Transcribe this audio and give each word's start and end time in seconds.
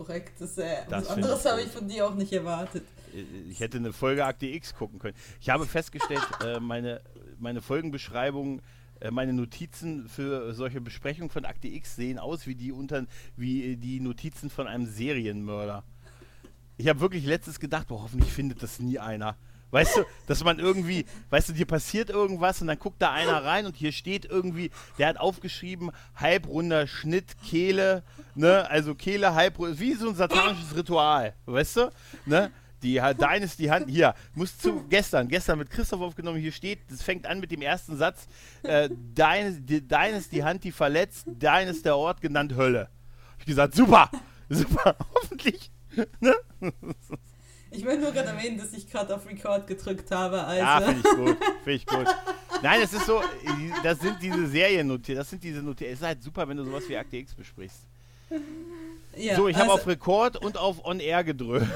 korrekt. 0.00 0.40
Das, 0.40 0.56
äh, 0.56 0.76
Das 0.88 1.04
was 1.04 1.10
anderes 1.10 1.44
habe 1.44 1.60
ich 1.60 1.68
von 1.68 1.86
dir 1.86 2.06
auch 2.06 2.14
nicht 2.14 2.32
erwartet. 2.32 2.84
Ich 3.50 3.60
hätte 3.60 3.76
eine 3.76 3.92
Folge 3.92 4.24
Akte 4.24 4.46
X 4.46 4.74
gucken 4.74 4.98
können. 4.98 5.16
Ich 5.40 5.50
habe 5.50 5.66
festgestellt, 5.66 6.22
äh, 6.44 6.58
meine, 6.58 7.02
meine 7.38 7.60
Folgenbeschreibungen, 7.60 8.62
äh, 9.00 9.10
meine 9.10 9.34
Notizen 9.34 10.08
für 10.08 10.54
solche 10.54 10.80
Besprechungen 10.80 11.28
von 11.28 11.44
Akte 11.44 11.68
X 11.68 11.96
sehen 11.96 12.18
aus 12.18 12.46
wie 12.46 12.54
die 12.54 12.72
unter, 12.72 13.06
wie 13.36 13.76
die 13.76 14.00
Notizen 14.00 14.48
von 14.48 14.66
einem 14.66 14.86
Serienmörder. 14.86 15.84
Ich 16.78 16.88
habe 16.88 17.00
wirklich 17.00 17.26
letztes 17.26 17.60
gedacht, 17.60 17.88
boah, 17.88 18.02
hoffentlich 18.02 18.32
findet 18.32 18.62
das 18.62 18.80
nie 18.80 18.98
einer. 18.98 19.36
Weißt 19.70 19.98
du, 19.98 20.04
dass 20.26 20.42
man 20.42 20.58
irgendwie, 20.58 21.06
weißt 21.30 21.50
du, 21.50 21.52
dir 21.52 21.66
passiert 21.66 22.10
irgendwas 22.10 22.60
und 22.60 22.66
dann 22.66 22.78
guckt 22.78 23.00
da 23.00 23.12
einer 23.12 23.44
rein 23.44 23.66
und 23.66 23.76
hier 23.76 23.92
steht 23.92 24.24
irgendwie, 24.24 24.70
der 24.98 25.08
hat 25.08 25.16
aufgeschrieben, 25.16 25.92
halbrunder 26.16 26.86
Schnitt, 26.88 27.36
Kehle, 27.46 28.02
ne, 28.34 28.68
also 28.68 28.94
Kehle, 28.94 29.34
halbrund, 29.34 29.78
wie 29.78 29.94
so 29.94 30.08
ein 30.08 30.16
satanisches 30.16 30.74
Ritual, 30.76 31.34
weißt 31.46 31.76
du, 31.76 31.90
ne? 32.26 32.50
Die 32.82 32.94
dein 32.94 33.42
ist 33.42 33.58
die 33.58 33.70
Hand, 33.70 33.90
hier, 33.90 34.14
muss 34.34 34.56
zu, 34.56 34.84
gestern, 34.88 35.28
gestern 35.28 35.58
mit 35.58 35.70
Christoph 35.70 36.00
aufgenommen, 36.00 36.40
hier 36.40 36.50
steht, 36.50 36.80
das 36.90 37.02
fängt 37.02 37.26
an 37.26 37.38
mit 37.38 37.50
dem 37.50 37.60
ersten 37.60 37.96
Satz, 37.98 38.26
äh, 38.62 38.88
dein, 39.14 39.66
die, 39.66 39.86
dein 39.86 40.14
ist 40.14 40.32
die 40.32 40.42
Hand, 40.42 40.64
die 40.64 40.72
verletzt, 40.72 41.26
dein 41.26 41.68
ist 41.68 41.84
der 41.84 41.96
Ort 41.96 42.22
genannt 42.22 42.56
Hölle. 42.56 42.88
Hab 43.32 43.40
ich 43.40 43.46
gesagt, 43.46 43.74
super, 43.74 44.10
super, 44.48 44.96
hoffentlich, 45.14 45.70
ne? 46.20 46.34
Ich 47.72 47.84
will 47.84 47.98
nur 47.98 48.12
gerade 48.12 48.28
erwähnen, 48.28 48.58
dass 48.58 48.72
ich 48.72 48.90
gerade 48.90 49.14
auf 49.14 49.26
Record 49.26 49.66
gedrückt 49.66 50.10
habe. 50.10 50.42
Also. 50.42 50.62
Ja, 50.62 50.80
finde 50.80 51.08
ich 51.08 51.16
gut. 51.16 51.36
Finde 51.64 51.72
ich 51.72 51.86
gut. 51.86 52.06
Nein, 52.62 52.80
es 52.82 52.92
ist 52.92 53.06
so, 53.06 53.22
das 53.82 54.00
sind 54.00 54.16
diese 54.20 54.46
Seriennotizen, 54.46 55.16
das 55.16 55.30
sind 55.30 55.42
diese 55.42 55.62
Notizen. 55.62 55.92
Es 55.92 56.00
ist 56.00 56.06
halt 56.06 56.22
super, 56.22 56.48
wenn 56.48 56.56
du 56.56 56.64
sowas 56.64 56.88
wie 56.88 56.96
Akte 56.96 57.16
X 57.16 57.34
besprichst. 57.34 57.82
Ja, 59.16 59.36
so, 59.36 59.48
ich 59.48 59.56
habe 59.56 59.70
also, 59.70 59.82
auf 59.82 59.86
Rekord 59.86 60.36
und 60.36 60.56
auf 60.56 60.84
On 60.84 61.00
Air 61.00 61.24
gedrückt. 61.24 61.66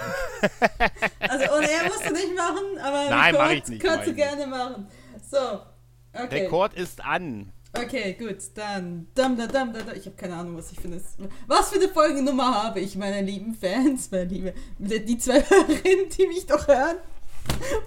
Also, 1.20 1.56
und 1.56 1.62
er 1.62 1.84
musst 1.86 2.08
du 2.08 2.12
nicht 2.12 2.36
machen, 2.36 2.78
aber 2.82 3.10
Nein, 3.10 3.34
Record 3.34 3.48
mach 3.48 3.50
ich 3.50 3.68
nicht, 3.68 3.82
kannst 3.82 3.98
mach 3.98 4.04
du 4.04 4.14
gerne 4.14 4.46
machen. 4.46 4.88
So, 5.30 5.60
okay. 6.12 6.44
Rekord 6.44 6.74
ist 6.74 7.04
an. 7.04 7.52
Okay, 7.76 8.14
gut, 8.14 8.36
dann. 8.54 9.08
Dam, 9.14 9.36
da, 9.36 9.46
dam, 9.46 9.72
da, 9.72 9.82
da. 9.82 9.92
Ich 9.92 10.06
habe 10.06 10.16
keine 10.16 10.36
Ahnung, 10.36 10.56
was 10.56 10.70
ich 10.72 10.84
eine. 10.84 11.00
Was 11.46 11.70
für 11.70 11.76
eine 11.76 11.88
Folgennummer 11.88 12.62
habe 12.64 12.80
ich, 12.80 12.96
meine 12.96 13.20
lieben 13.22 13.54
Fans, 13.54 14.10
meine 14.10 14.24
liebe. 14.24 14.54
Die 14.78 15.18
zwei 15.18 15.42
Hörerinnen, 15.42 16.08
die 16.10 16.26
mich 16.28 16.46
doch 16.46 16.66
hören. 16.68 16.96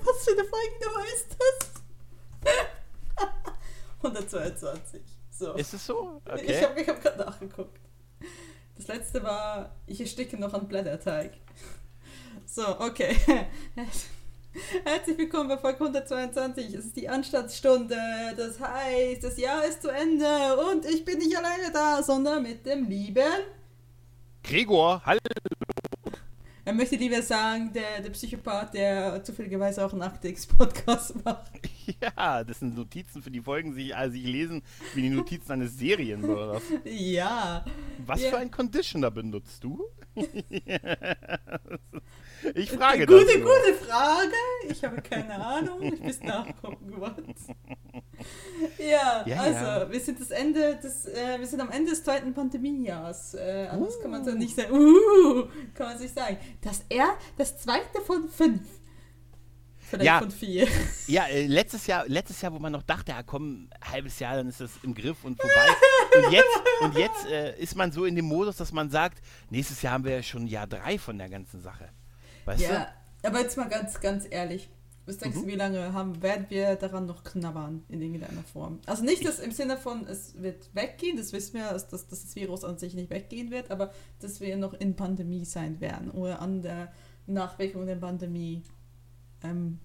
Was 0.03 0.23
für 0.23 0.31
eine 0.31 0.43
Folgennummer 0.43 1.05
ist 1.15 1.27
das? 1.39 2.53
122. 4.03 5.01
So. 5.31 5.53
Ist 5.53 5.73
es 5.73 5.85
so? 5.85 6.21
Ich 6.25 6.31
Okay. 6.33 6.63
habe 6.65 6.81
ich 6.81 6.87
hab 6.89 7.01
gerade 7.01 7.17
nachgeguckt. 7.19 7.79
Das 8.75 8.87
letzte 8.87 9.23
war, 9.23 9.75
ich 9.87 9.99
ersticke 9.99 10.37
noch 10.37 10.53
an 10.53 10.67
Blätterteig. 10.67 11.31
So, 12.45 12.79
okay. 12.79 13.15
Herzlich 14.83 15.17
willkommen 15.19 15.49
bei 15.49 15.57
Folge 15.57 15.79
122. 15.81 16.73
Es 16.73 16.85
ist 16.85 16.95
die 16.95 17.07
Anstandsstunde. 17.07 17.95
Das 18.35 18.59
heißt, 18.59 19.23
das 19.23 19.37
Jahr 19.37 19.63
ist 19.65 19.83
zu 19.83 19.89
Ende 19.89 20.25
und 20.71 20.83
ich 20.85 21.05
bin 21.05 21.19
nicht 21.19 21.37
alleine 21.37 21.71
da, 21.71 22.01
sondern 22.01 22.41
mit 22.43 22.65
dem 22.65 22.85
lieben. 22.89 23.21
Gregor, 24.43 25.01
hallo. 25.05 25.19
Er 26.65 26.73
möchte 26.73 26.95
lieber 26.95 27.21
sagen, 27.21 27.71
der, 27.71 28.01
der 28.01 28.09
Psychopath, 28.09 28.73
der 28.73 29.23
zufälligerweise 29.23 29.85
auch 29.85 29.93
einen 29.93 30.01
Akte 30.01 30.27
X 30.29 30.45
Podcast 30.47 31.23
macht. 31.23 31.51
Ja, 32.01 32.43
das 32.43 32.59
sind 32.59 32.75
Notizen 32.75 33.21
für 33.23 33.31
die 33.31 33.39
Folgen, 33.39 33.73
die 33.73 33.93
also 33.93 34.17
ich 34.17 34.25
lesen 34.25 34.61
wie 34.93 35.03
die 35.03 35.09
Notizen 35.09 35.53
eines 35.53 35.77
Serienmörders. 35.77 36.61
Ja. 36.83 37.63
Was 38.05 38.21
Ja. 38.21 38.29
für 38.31 38.37
ein 38.39 38.51
Conditioner 38.51 39.09
benutzt 39.09 39.63
du? 39.63 39.85
ich 42.55 42.71
frage 42.71 43.05
Gute, 43.05 43.25
das. 43.25 43.35
nur. 43.37 43.43
gute 43.43 43.73
Frage. 43.85 44.31
Ich 44.69 44.83
habe 44.83 45.01
keine 45.01 45.35
Ahnung. 45.43 45.81
Ich 45.81 45.99
muss 45.99 46.21
nachgucken, 46.21 46.93
was. 46.97 47.13
Ja, 48.77 49.23
Ja, 49.25 49.41
also, 49.41 49.65
ja. 49.65 49.91
wir 49.91 49.99
sind 49.99 50.19
das 50.19 50.31
Ende 50.31 50.77
des, 50.77 51.05
äh, 51.05 51.39
wir 51.39 51.47
sind 51.47 51.61
am 51.61 51.69
Ende 51.69 51.91
des 51.91 52.03
zweiten 52.03 52.33
Pandemiejahrs. 52.33 53.35
Äh, 53.35 53.67
anders 53.71 53.99
kann 54.01 54.11
man 54.11 54.25
so 54.25 54.31
nicht 54.31 54.55
sagen. 54.55 54.71
Uh, 54.71 55.47
kann 55.73 55.87
man 55.87 55.97
sich 55.97 56.11
sagen. 56.11 56.37
Das 56.61 56.83
er, 56.89 57.15
das 57.37 57.57
zweite 57.59 58.01
von 58.05 58.27
fünf. 58.29 58.61
Vielleicht 59.79 60.05
Ja. 60.05 60.19
von 60.19 60.31
vier. 60.31 60.67
Ja, 61.07 61.25
äh, 61.27 61.47
letztes 61.47 61.87
Jahr, 61.87 62.05
letztes 62.07 62.41
Jahr, 62.41 62.51
wo 62.53 62.59
man 62.59 62.73
noch 62.73 62.83
dachte, 62.83 63.13
ja 63.13 63.23
komm, 63.23 63.69
ein 63.79 63.91
halbes 63.91 64.19
Jahr, 64.19 64.35
dann 64.35 64.49
ist 64.49 64.59
das 64.59 64.71
im 64.83 64.93
Griff 64.93 65.23
und 65.23 65.39
vorbei. 65.39 65.67
und 66.25 66.31
jetzt, 66.33 66.61
und 66.81 66.97
jetzt 66.97 67.25
äh, 67.27 67.57
ist 67.57 67.75
man 67.75 67.91
so 67.93 68.03
in 68.03 68.15
dem 68.15 68.25
Modus, 68.25 68.57
dass 68.57 68.73
man 68.73 68.89
sagt, 68.89 69.21
nächstes 69.49 69.81
Jahr 69.81 69.93
haben 69.93 70.03
wir 70.03 70.15
ja 70.15 70.23
schon 70.23 70.45
Jahr 70.47 70.67
drei 70.67 70.99
von 70.99 71.17
der 71.17 71.29
ganzen 71.29 71.61
Sache. 71.61 71.89
Weißt 72.47 72.61
Ja, 72.61 72.87
aber 73.23 73.41
jetzt 73.41 73.57
mal 73.57 73.67
ganz, 73.69 73.99
ganz 73.99 74.25
ehrlich. 74.29 74.69
Was 75.05 75.17
denkst 75.19 75.37
Mhm. 75.37 75.41
du, 75.43 75.47
wie 75.47 75.55
lange 75.55 75.93
haben, 75.93 76.21
werden 76.21 76.47
wir 76.49 76.75
daran 76.75 77.05
noch 77.05 77.23
knabbern 77.23 77.83
in 77.87 78.01
irgendeiner 78.01 78.43
Form? 78.43 78.79
Also 78.85 79.03
nicht 79.05 79.25
das 79.25 79.39
im 79.39 79.51
Sinne 79.51 79.77
von, 79.77 80.05
es 80.05 80.41
wird 80.41 80.69
weggehen, 80.73 81.15
das 81.15 81.31
wissen 81.31 81.53
wir, 81.55 81.69
dass, 81.71 81.87
dass 81.87 82.07
das 82.07 82.35
Virus 82.35 82.65
an 82.65 82.77
sich 82.77 82.93
nicht 82.93 83.09
weggehen 83.09 83.49
wird, 83.51 83.71
aber 83.71 83.91
dass 84.19 84.41
wir 84.41 84.57
noch 84.57 84.73
in 84.73 84.95
Pandemie 84.97 85.45
sein 85.45 85.79
werden 85.79 86.11
oder 86.11 86.41
an 86.41 86.61
der 86.61 86.91
Nachwirkung 87.25 87.85
der 87.85 87.95
Pandemie 87.95 88.63
ähm, 89.43 89.79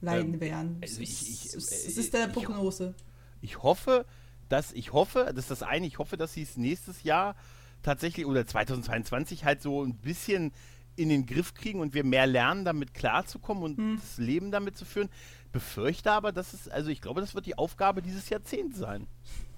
leiden 0.00 0.34
Ähm, 0.34 0.40
werden. 0.40 0.78
also 0.82 1.00
ich- 1.02 1.28
ich- 1.28 1.44
Es 1.46 1.54
ist- 1.54 1.96
äh, 1.96 2.00
ist 2.00 2.14
der 2.14 2.26
ich- 2.28 2.32
Prognose. 2.32 2.94
Ich 3.42 3.62
hoffe, 3.62 4.06
dass, 4.48 4.72
ich 4.72 4.92
hoffe, 4.94 5.26
das 5.34 5.44
ist 5.44 5.50
das 5.50 5.62
eine, 5.62 5.86
ich 5.86 5.98
hoffe, 5.98 6.16
dass 6.16 6.32
sie 6.32 6.42
es 6.42 6.56
nächstes 6.56 7.02
Jahr 7.02 7.36
tatsächlich 7.82 8.24
oder 8.26 8.46
2022 8.46 9.44
halt 9.44 9.60
so 9.62 9.82
ein 9.82 9.94
bisschen 9.94 10.52
in 11.00 11.08
den 11.08 11.26
Griff 11.26 11.54
kriegen 11.54 11.80
und 11.80 11.94
wir 11.94 12.04
mehr 12.04 12.26
lernen, 12.26 12.64
damit 12.64 12.94
klarzukommen 12.94 13.62
und 13.62 13.78
Hm. 13.78 13.96
das 14.00 14.18
Leben 14.18 14.50
damit 14.50 14.76
zu 14.76 14.84
führen. 14.84 15.08
Befürchte 15.52 16.12
aber, 16.12 16.30
dass 16.30 16.52
es, 16.52 16.68
also 16.68 16.90
ich 16.90 17.00
glaube, 17.00 17.20
das 17.20 17.34
wird 17.34 17.46
die 17.46 17.58
Aufgabe 17.58 18.02
dieses 18.02 18.28
Jahrzehnts 18.28 18.78
sein. 18.78 19.06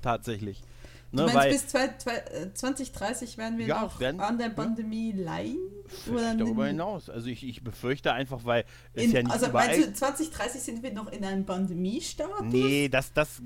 Tatsächlich. 0.00 0.62
Du 1.12 1.18
Ne, 1.18 1.24
meinst, 1.24 1.36
weil 1.36 1.50
bis 1.52 1.66
zwei, 1.68 1.88
zwei, 1.98 2.16
äh, 2.16 2.54
2030 2.54 3.36
werden 3.36 3.58
wir 3.58 3.66
Ja, 3.66 3.82
noch 3.82 4.00
werden- 4.00 4.20
an 4.20 4.38
der 4.38 4.48
ja. 4.48 4.52
Pandemie 4.54 5.12
leiden? 5.12 5.58
vielleicht 6.06 6.40
darüber 6.40 6.66
hinaus. 6.68 7.10
Also 7.10 7.26
ich, 7.26 7.46
ich 7.46 7.62
befürchte 7.62 8.14
einfach, 8.14 8.46
weil 8.46 8.64
es 8.94 9.04
In, 9.04 9.10
ja 9.12 9.22
nicht 9.22 9.30
also 9.30 9.48
meinst 9.52 9.78
du, 9.88 9.92
2030 9.92 10.62
sind 10.62 10.82
wir 10.82 10.90
noch 10.94 11.12
in 11.12 11.22
einem 11.22 11.44
Pandemiestatus? 11.44 12.32
Nee, 12.44 12.88
das, 12.88 13.12
das, 13.12 13.42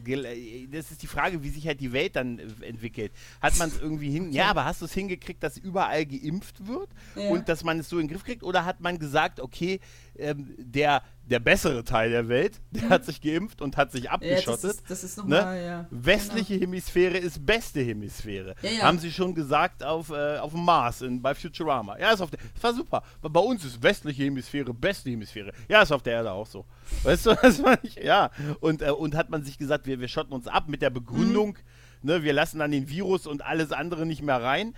das 0.71 0.91
ist 0.93 1.03
die 1.03 1.07
Frage, 1.09 1.43
wie 1.43 1.49
sich 1.49 1.67
halt 1.67 1.81
die 1.81 1.93
Welt 1.93 2.15
dann 2.15 2.39
äh, 2.39 2.45
entwickelt. 2.67 3.11
Hat 3.41 3.59
man 3.59 3.69
es 3.69 3.79
irgendwie 3.81 4.11
hin. 4.11 4.31
Ja, 4.31 4.47
aber 4.47 4.65
hast 4.65 4.81
du 4.81 4.85
es 4.85 4.93
hingekriegt, 4.93 5.43
dass 5.43 5.59
überall 5.59 6.07
geimpft 6.07 6.69
wird 6.69 6.89
Ja. 7.17 7.31
und 7.31 7.49
dass 7.49 7.65
man 7.65 7.81
es 7.81 7.89
so 7.89 7.99
in 7.99 8.07
den 8.07 8.13
Griff 8.13 8.23
kriegt? 8.23 8.45
Oder 8.45 8.65
hat 8.65 8.81
man 8.81 8.99
gesagt, 9.01 9.41
okay, 9.41 9.81
ähm, 10.19 10.55
der, 10.59 11.03
der 11.25 11.41
bessere 11.41 11.83
Teil 11.85 12.11
der 12.11 12.29
Welt, 12.29 12.61
der 12.71 12.89
hat 12.89 13.05
sich 13.05 13.21
geimpft 13.21 13.61
und 13.61 13.77
hat 13.77 13.93
sich 13.93 14.05
Ja, 14.05 14.17
das 14.17 14.23
abgeschottet? 14.23 14.65
ist, 14.65 14.91
das 14.91 15.05
ist 15.05 15.17
ne? 15.19 15.23
nochmal, 15.25 15.63
ja. 15.65 15.87
Westliche 15.91 16.55
Hemisphäre 16.55 17.19
ist 17.19 17.45
beste 17.45 17.81
Hemisphäre. 17.81 18.55
Ja. 18.63 18.83
Haben 18.85 18.99
sie 18.99 19.11
schon 19.13 19.35
gesagt 19.35 19.83
auf, 19.85 20.11
äh, 20.11 20.39
auf 20.39 20.53
dem 20.53 20.65
Mars 20.65 21.03
in, 21.03 21.21
bei 21.23 21.35
Futurama. 21.35 21.99
Ja, 21.99 22.13
ist 22.13 22.21
auf 22.21 22.31
der, 22.31 22.41
das 22.55 22.63
war 22.63 22.75
super. 22.75 23.03
Bei 23.23 23.29
bei 23.29 23.41
uns 23.41 23.65
ist 23.65 23.83
westliche 23.83 24.25
Hemisphäre 24.25 24.73
beste 24.73 25.11
Hemisphäre. 25.11 25.53
Ja, 25.69 25.83
ist 25.83 25.93
auf 25.93 26.03
der 26.03 26.15
Erde 26.15 26.33
auch 26.33 26.47
so. 26.47 26.65
Weißt 27.03 27.27
du, 27.27 27.35
das 27.43 27.63
war 27.63 27.79
nicht, 27.83 28.03
ja. 28.03 28.31
Und, 28.61 28.83
äh, 28.83 28.91
und 28.91 29.15
hat 29.15 29.31
man 29.31 29.43
sich 29.45 29.59
gesagt, 29.59 29.87
wir, 29.87 30.01
wir 30.01 30.09
schotten 30.09 30.33
uns 30.33 30.47
ab 30.47 30.69
mit 30.69 30.83
der 30.83 30.91
Begründung, 30.91 31.57
Mhm. 32.03 32.11
ne, 32.11 32.23
wir 32.23 32.33
lassen 32.33 32.59
dann 32.61 32.71
den 32.71 32.89
Virus 32.89 33.27
und 33.27 33.45
alles 33.45 33.73
andere 33.73 34.07
nicht 34.07 34.23
mehr 34.23 34.41
rein. 34.43 34.75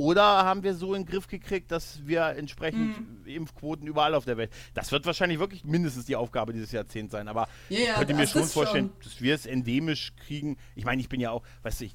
Oder 0.00 0.22
haben 0.46 0.62
wir 0.62 0.74
so 0.74 0.94
in 0.94 1.02
den 1.04 1.10
Griff 1.12 1.26
gekriegt, 1.26 1.70
dass 1.70 2.06
wir 2.06 2.24
entsprechend 2.36 2.98
Mhm. 2.98 3.26
Impfquoten 3.26 3.86
überall 3.86 4.14
auf 4.14 4.24
der 4.24 4.38
Welt. 4.38 4.50
Das 4.72 4.90
wird 4.92 5.04
wahrscheinlich 5.04 5.38
wirklich 5.38 5.62
mindestens 5.64 6.06
die 6.06 6.16
Aufgabe 6.16 6.54
dieses 6.54 6.72
Jahrzehnts 6.72 7.12
sein. 7.12 7.28
Aber 7.28 7.48
Ja, 7.68 7.78
ich 7.78 7.92
könnte 7.96 8.14
mir 8.14 8.26
schon 8.26 8.44
vorstellen, 8.44 8.92
schon. 8.94 9.02
dass 9.10 9.20
wir 9.20 9.34
es 9.34 9.44
endemisch 9.44 10.14
kriegen. 10.16 10.56
Ich 10.74 10.86
meine, 10.86 11.02
ich 11.02 11.10
bin 11.10 11.20
ja 11.20 11.32
auch, 11.32 11.42
weißt 11.64 11.82
du, 11.82 11.84
ich 11.84 11.94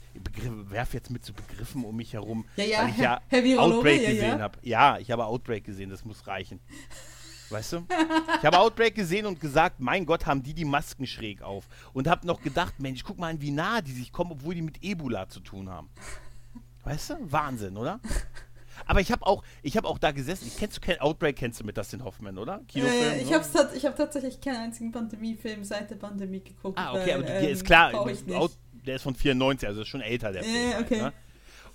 werfe 0.69 0.97
jetzt 0.97 1.09
mit 1.09 1.25
so 1.25 1.33
Begriffen 1.33 1.83
um 1.83 1.95
mich 1.95 2.13
herum, 2.13 2.45
Ja, 2.57 2.63
ja, 2.63 2.79
weil 2.83 2.89
ich 2.89 2.97
Herr- 2.97 3.03
ja 3.03 3.21
Herr 3.27 3.43
Virologe, 3.43 3.75
Outbreak 3.77 4.01
ja, 4.03 4.09
gesehen 4.11 4.41
habe. 4.41 4.59
Ja, 4.61 4.97
ich 4.99 5.09
habe 5.09 5.25
Outbreak 5.25 5.63
gesehen, 5.63 5.89
das 5.89 6.05
muss 6.05 6.27
reichen. 6.27 6.59
Weißt 7.49 7.73
du? 7.73 7.85
Ich 8.39 8.43
habe 8.45 8.59
Outbreak 8.59 8.93
gesehen 8.95 9.25
und 9.25 9.39
gesagt, 9.39 9.79
mein 9.79 10.05
Gott, 10.05 10.25
haben 10.25 10.41
die 10.43 10.53
die 10.53 10.65
Masken 10.65 11.05
schräg 11.07 11.41
auf. 11.41 11.67
Und 11.93 12.07
habe 12.07 12.25
noch 12.25 12.41
gedacht, 12.41 12.79
Mensch, 12.79 13.03
guck 13.03 13.17
mal 13.19 13.29
an, 13.31 13.41
wie 13.41 13.51
nah 13.51 13.81
die 13.81 13.91
sich 13.93 14.11
kommen, 14.11 14.31
obwohl 14.31 14.55
die 14.55 14.61
mit 14.63 14.83
Ebola 14.83 15.27
zu 15.29 15.39
tun 15.41 15.69
haben. 15.69 15.89
Weißt 16.85 17.09
du? 17.11 17.15
Wahnsinn, 17.21 17.75
oder? 17.77 17.99
Aber 18.87 18.99
ich 19.01 19.11
habe 19.11 19.25
auch, 19.25 19.43
ich 19.63 19.77
habe 19.77 19.87
auch 19.87 19.97
da 19.97 20.11
gesessen. 20.11 20.51
Kennst 20.59 20.77
du 20.77 20.81
kenn, 20.81 20.99
Outbreak 20.99 21.35
kennst 21.37 21.59
du 21.59 21.63
mit 21.65 21.77
Dustin 21.77 22.03
Hoffman, 22.03 22.37
oder? 22.37 22.61
Kinofilm, 22.67 23.13
Äh, 23.13 23.21
ich 23.21 23.33
habe 23.33 23.43
tat, 23.51 23.71
hab 23.83 23.95
tatsächlich 23.95 24.39
keinen 24.41 24.57
einzigen 24.57 24.91
Pandemiefilm 24.91 25.63
seit 25.63 25.89
der 25.89 25.95
Pandemie 25.95 26.41
geguckt. 26.41 26.77
Ah, 26.77 26.91
okay, 26.91 27.01
weil, 27.07 27.13
aber 27.15 27.23
der 27.23 27.41
ähm, 27.41 27.49
ist 27.49 27.65
klar. 27.65 27.93
Out, 27.95 28.51
der 28.85 28.97
ist 28.97 29.01
von 29.01 29.15
94, 29.15 29.67
also 29.67 29.81
ist 29.81 29.87
schon 29.87 30.01
älter, 30.01 30.31
der 30.31 30.41
Äh, 30.41 30.45
Film. 30.45 30.73
halt, 30.73 30.85
okay. 30.85 31.01
ne? 31.01 31.13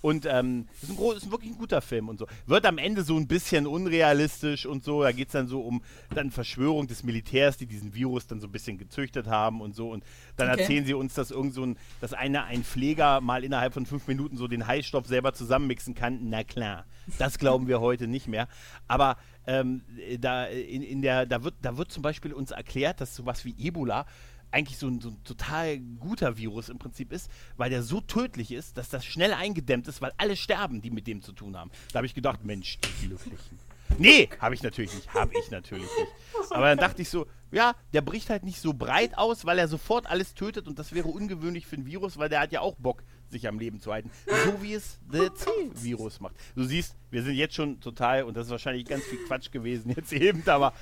Und 0.00 0.26
ähm, 0.26 0.66
ist, 0.80 0.90
ein 0.90 0.96
groß, 0.96 1.16
ist 1.16 1.30
wirklich 1.30 1.52
ein 1.52 1.58
guter 1.58 1.80
Film 1.80 2.08
und 2.08 2.18
so. 2.18 2.26
Wird 2.46 2.64
am 2.64 2.78
Ende 2.78 3.02
so 3.02 3.16
ein 3.16 3.26
bisschen 3.26 3.66
unrealistisch 3.66 4.66
und 4.66 4.82
so. 4.82 5.02
Da 5.02 5.12
geht 5.12 5.28
es 5.28 5.32
dann 5.32 5.46
so 5.46 5.60
um 5.60 5.82
dann 6.14 6.30
Verschwörung 6.30 6.86
des 6.86 7.02
Militärs, 7.02 7.58
die 7.58 7.66
diesen 7.66 7.94
Virus 7.94 8.26
dann 8.26 8.40
so 8.40 8.46
ein 8.46 8.52
bisschen 8.52 8.78
gezüchtet 8.78 9.26
haben 9.26 9.60
und 9.60 9.74
so. 9.74 9.90
Und 9.90 10.04
dann 10.36 10.50
okay. 10.50 10.60
erzählen 10.60 10.86
sie 10.86 10.94
uns, 10.94 11.14
dass 11.14 11.30
irgend 11.30 11.54
so 11.54 11.64
ein, 11.64 11.76
dass 12.00 12.14
einer, 12.14 12.44
ein 12.44 12.64
Pfleger 12.64 13.20
mal 13.20 13.44
innerhalb 13.44 13.74
von 13.74 13.84
fünf 13.84 14.06
Minuten 14.06 14.36
so 14.36 14.48
den 14.48 14.66
Heißstoff 14.66 15.06
selber 15.06 15.34
zusammenmixen 15.34 15.94
kann. 15.94 16.30
Na 16.30 16.44
klar, 16.44 16.86
das 17.18 17.38
glauben 17.38 17.68
wir 17.68 17.80
heute 17.80 18.06
nicht 18.06 18.26
mehr. 18.26 18.48
Aber 18.88 19.16
ähm, 19.46 19.82
da, 20.18 20.46
in, 20.46 20.82
in 20.82 21.02
der, 21.02 21.26
da, 21.26 21.44
wird, 21.44 21.54
da 21.62 21.76
wird 21.76 21.92
zum 21.92 22.02
Beispiel 22.02 22.32
uns 22.32 22.52
erklärt, 22.52 23.00
dass 23.00 23.14
sowas 23.14 23.44
wie 23.44 23.54
Ebola 23.58 24.06
eigentlich 24.50 24.78
so 24.78 24.88
ein, 24.88 25.00
so 25.00 25.10
ein, 25.10 25.22
total 25.24 25.78
guter 25.78 26.36
Virus 26.36 26.68
im 26.68 26.78
Prinzip 26.78 27.12
ist, 27.12 27.30
weil 27.56 27.70
der 27.70 27.82
so 27.82 28.00
tödlich 28.00 28.52
ist, 28.52 28.76
dass 28.76 28.88
das 28.88 29.04
schnell 29.04 29.32
eingedämmt 29.32 29.88
ist, 29.88 30.00
weil 30.02 30.12
alle 30.16 30.36
sterben, 30.36 30.82
die 30.82 30.90
mit 30.90 31.06
dem 31.06 31.22
zu 31.22 31.32
tun 31.32 31.56
haben. 31.56 31.70
Da 31.92 31.98
habe 31.98 32.06
ich 32.06 32.14
gedacht, 32.14 32.44
Mensch, 32.44 32.78
die 32.78 33.06
Glücklichen. 33.06 33.58
Nee, 33.98 34.28
habe 34.38 34.54
ich 34.54 34.62
natürlich 34.62 34.94
nicht, 34.94 35.12
habe 35.12 35.32
ich 35.38 35.50
natürlich 35.50 35.84
nicht. 35.84 36.52
Aber 36.52 36.66
dann 36.66 36.78
dachte 36.78 37.02
ich 37.02 37.08
so, 37.08 37.26
ja, 37.52 37.74
der 37.92 38.00
bricht 38.00 38.30
halt 38.30 38.44
nicht 38.44 38.60
so 38.60 38.72
breit 38.72 39.18
aus, 39.18 39.44
weil 39.44 39.58
er 39.58 39.68
sofort 39.68 40.06
alles 40.06 40.34
tötet 40.34 40.68
und 40.68 40.78
das 40.78 40.92
wäre 40.92 41.08
ungewöhnlich 41.08 41.66
für 41.66 41.76
ein 41.76 41.86
Virus, 41.86 42.16
weil 42.16 42.28
der 42.28 42.40
hat 42.40 42.52
ja 42.52 42.60
auch 42.60 42.76
Bock, 42.76 43.02
sich 43.28 43.46
am 43.48 43.58
Leben 43.58 43.80
zu 43.80 43.92
halten. 43.92 44.10
So 44.44 44.62
wie 44.62 44.74
es 44.74 44.98
der 45.12 45.34
C-Virus 45.34 46.20
macht. 46.20 46.34
Du 46.54 46.64
siehst, 46.64 46.96
wir 47.10 47.22
sind 47.22 47.34
jetzt 47.34 47.54
schon 47.54 47.80
total, 47.80 48.24
und 48.24 48.36
das 48.36 48.46
ist 48.46 48.50
wahrscheinlich 48.52 48.86
ganz 48.86 49.04
viel 49.04 49.18
Quatsch 49.26 49.50
gewesen 49.50 49.92
jetzt 49.96 50.12
eben, 50.14 50.42
aber 50.48 50.72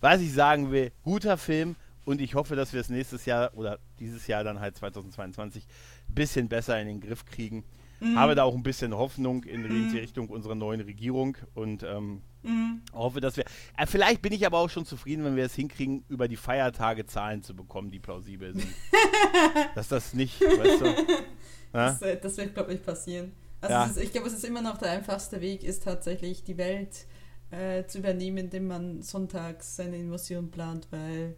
was 0.00 0.20
ich 0.20 0.32
sagen 0.32 0.70
will, 0.70 0.92
guter 1.02 1.36
Film, 1.36 1.76
und 2.10 2.20
ich 2.20 2.34
hoffe, 2.34 2.56
dass 2.56 2.72
wir 2.72 2.80
es 2.80 2.88
nächstes 2.88 3.24
Jahr 3.24 3.52
oder 3.54 3.78
dieses 3.98 4.26
Jahr 4.26 4.44
dann 4.44 4.60
halt 4.60 4.76
2022 4.76 5.64
ein 6.08 6.14
bisschen 6.14 6.48
besser 6.48 6.80
in 6.80 6.88
den 6.88 7.00
Griff 7.00 7.24
kriegen. 7.24 7.64
Mhm. 8.00 8.18
Habe 8.18 8.34
da 8.34 8.44
auch 8.44 8.54
ein 8.54 8.62
bisschen 8.62 8.94
Hoffnung 8.94 9.44
in 9.44 9.62
mhm. 9.62 9.92
die 9.92 9.98
Richtung 9.98 10.28
unserer 10.28 10.54
neuen 10.54 10.80
Regierung 10.80 11.36
und 11.54 11.82
ähm, 11.82 12.22
mhm. 12.42 12.82
hoffe, 12.92 13.20
dass 13.20 13.36
wir. 13.36 13.44
Äh, 13.76 13.86
vielleicht 13.86 14.22
bin 14.22 14.32
ich 14.32 14.44
aber 14.46 14.58
auch 14.58 14.70
schon 14.70 14.86
zufrieden, 14.86 15.24
wenn 15.24 15.36
wir 15.36 15.44
es 15.44 15.54
hinkriegen, 15.54 16.04
über 16.08 16.26
die 16.26 16.36
Feiertage 16.36 17.06
Zahlen 17.06 17.42
zu 17.42 17.54
bekommen, 17.54 17.90
die 17.90 17.98
plausibel 17.98 18.54
sind. 18.54 18.74
dass 19.74 19.88
das 19.88 20.14
nicht, 20.14 20.40
weißt 20.40 20.80
du. 20.80 20.94
Das, 21.72 22.02
äh, 22.02 22.18
das, 22.20 22.36
wird, 22.36 22.52
glaube 22.54 22.74
ich, 22.74 22.82
passieren. 22.82 23.30
Also 23.60 23.72
ja. 23.72 23.84
ist, 23.84 23.96
ich 23.96 24.10
glaube, 24.10 24.26
es 24.26 24.34
ist 24.34 24.44
immer 24.44 24.60
noch 24.60 24.76
der 24.78 24.90
einfachste 24.90 25.40
Weg, 25.40 25.62
ist 25.62 25.84
tatsächlich 25.84 26.42
die 26.42 26.58
Welt 26.58 27.06
äh, 27.52 27.84
zu 27.86 27.98
übernehmen, 27.98 28.38
indem 28.38 28.66
man 28.66 29.02
sonntags 29.02 29.76
seine 29.76 29.96
Invasion 29.96 30.50
plant, 30.50 30.88
weil 30.90 31.36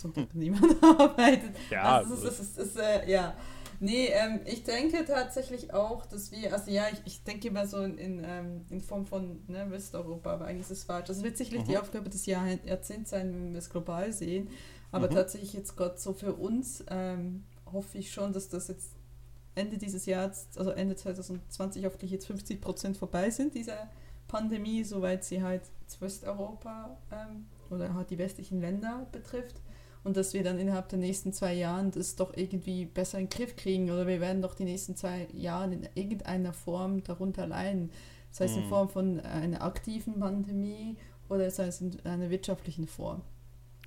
Sonntag 0.00 0.32
hm. 0.32 0.40
niemand 0.40 0.82
arbeitet. 0.82 1.56
Ja, 1.70 1.98
also 1.98 2.14
es 2.14 2.22
ist, 2.22 2.28
es 2.28 2.40
ist, 2.40 2.58
es 2.58 2.66
ist 2.68 2.76
äh, 2.78 3.10
ja. 3.10 3.34
Nee, 3.80 4.08
ähm, 4.08 4.40
ich 4.44 4.64
denke 4.64 5.04
tatsächlich 5.04 5.72
auch, 5.72 6.04
dass 6.06 6.32
wir, 6.32 6.52
also 6.52 6.68
ja, 6.70 6.86
ich, 6.92 7.00
ich 7.04 7.22
denke 7.22 7.46
immer 7.46 7.64
so 7.66 7.78
in, 7.78 7.96
in, 7.96 8.24
ähm, 8.24 8.64
in 8.70 8.80
Form 8.80 9.06
von 9.06 9.40
ne, 9.46 9.70
Westeuropa, 9.70 10.32
aber 10.32 10.46
eigentlich 10.46 10.62
ist 10.62 10.72
es 10.72 10.84
falsch. 10.84 11.06
Das 11.06 11.22
wird 11.22 11.36
sicherlich 11.36 11.62
mhm. 11.62 11.68
die 11.68 11.78
Aufgabe 11.78 12.08
des 12.10 12.26
Jahr, 12.26 12.48
Jahrzehnts 12.64 13.10
sein, 13.10 13.32
wenn 13.32 13.52
wir 13.52 13.58
es 13.58 13.70
global 13.70 14.12
sehen. 14.12 14.48
Aber 14.90 15.08
mhm. 15.08 15.14
tatsächlich 15.14 15.52
jetzt 15.52 15.76
Gott 15.76 16.00
so 16.00 16.12
für 16.12 16.34
uns 16.34 16.84
ähm, 16.88 17.44
hoffe 17.72 17.98
ich 17.98 18.12
schon, 18.12 18.32
dass 18.32 18.48
das 18.48 18.66
jetzt 18.66 18.92
Ende 19.54 19.78
dieses 19.78 20.06
Jahres, 20.06 20.48
also 20.56 20.70
Ende 20.70 20.96
2020 20.96 21.84
hoffentlich 21.84 22.10
jetzt 22.10 22.26
50 22.26 22.60
Prozent 22.60 22.96
vorbei 22.96 23.30
sind, 23.30 23.54
dieser 23.54 23.88
Pandemie, 24.26 24.82
soweit 24.82 25.24
sie 25.24 25.42
halt 25.42 25.62
Westeuropa 26.00 26.98
ähm, 27.12 27.46
oder 27.70 27.94
halt 27.94 28.10
die 28.10 28.18
westlichen 28.18 28.60
Länder 28.60 29.06
betrifft 29.12 29.60
und 30.04 30.16
dass 30.16 30.34
wir 30.34 30.42
dann 30.42 30.58
innerhalb 30.58 30.88
der 30.88 30.98
nächsten 30.98 31.32
zwei 31.32 31.54
Jahren 31.54 31.90
das 31.90 32.16
doch 32.16 32.36
irgendwie 32.36 32.86
besser 32.86 33.18
in 33.18 33.28
den 33.28 33.30
Griff 33.30 33.56
kriegen 33.56 33.90
oder 33.90 34.06
wir 34.06 34.20
werden 34.20 34.42
doch 34.42 34.54
die 34.54 34.64
nächsten 34.64 34.96
zwei 34.96 35.28
Jahre 35.32 35.72
in 35.74 35.88
irgendeiner 35.94 36.52
Form 36.52 37.02
darunter 37.02 37.46
leiden. 37.46 37.90
Sei 38.30 38.44
es 38.44 38.56
in 38.56 38.64
mhm. 38.64 38.68
Form 38.68 38.88
von 38.88 39.20
einer 39.20 39.62
aktiven 39.62 40.20
Pandemie 40.20 40.96
oder 41.28 41.50
sei 41.50 41.66
es 41.66 41.80
in 41.80 41.98
einer 42.04 42.30
wirtschaftlichen 42.30 42.86
Form. 42.86 43.22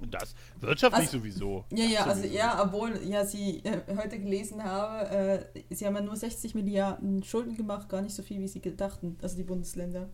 Das 0.10 0.34
wirtschaftlich 0.60 1.08
also, 1.08 1.20
sowieso. 1.20 1.66
Ja, 1.72 1.86
ja, 1.86 2.06
also 2.06 2.26
ja, 2.26 2.64
obwohl 2.64 3.00
ja 3.04 3.24
sie 3.24 3.64
äh, 3.64 3.82
heute 3.96 4.20
gelesen 4.20 4.64
habe, 4.64 5.46
äh, 5.54 5.64
sie 5.70 5.86
haben 5.86 5.96
ja 5.96 6.02
nur 6.02 6.16
60 6.16 6.56
Milliarden 6.56 7.24
Schulden 7.24 7.56
gemacht, 7.56 7.88
gar 7.88 8.02
nicht 8.02 8.16
so 8.16 8.24
viel, 8.24 8.40
wie 8.40 8.48
sie 8.48 8.62
gedachten, 8.62 9.18
also 9.22 9.38
die 9.38 9.44
Bundesländer. 9.44 10.10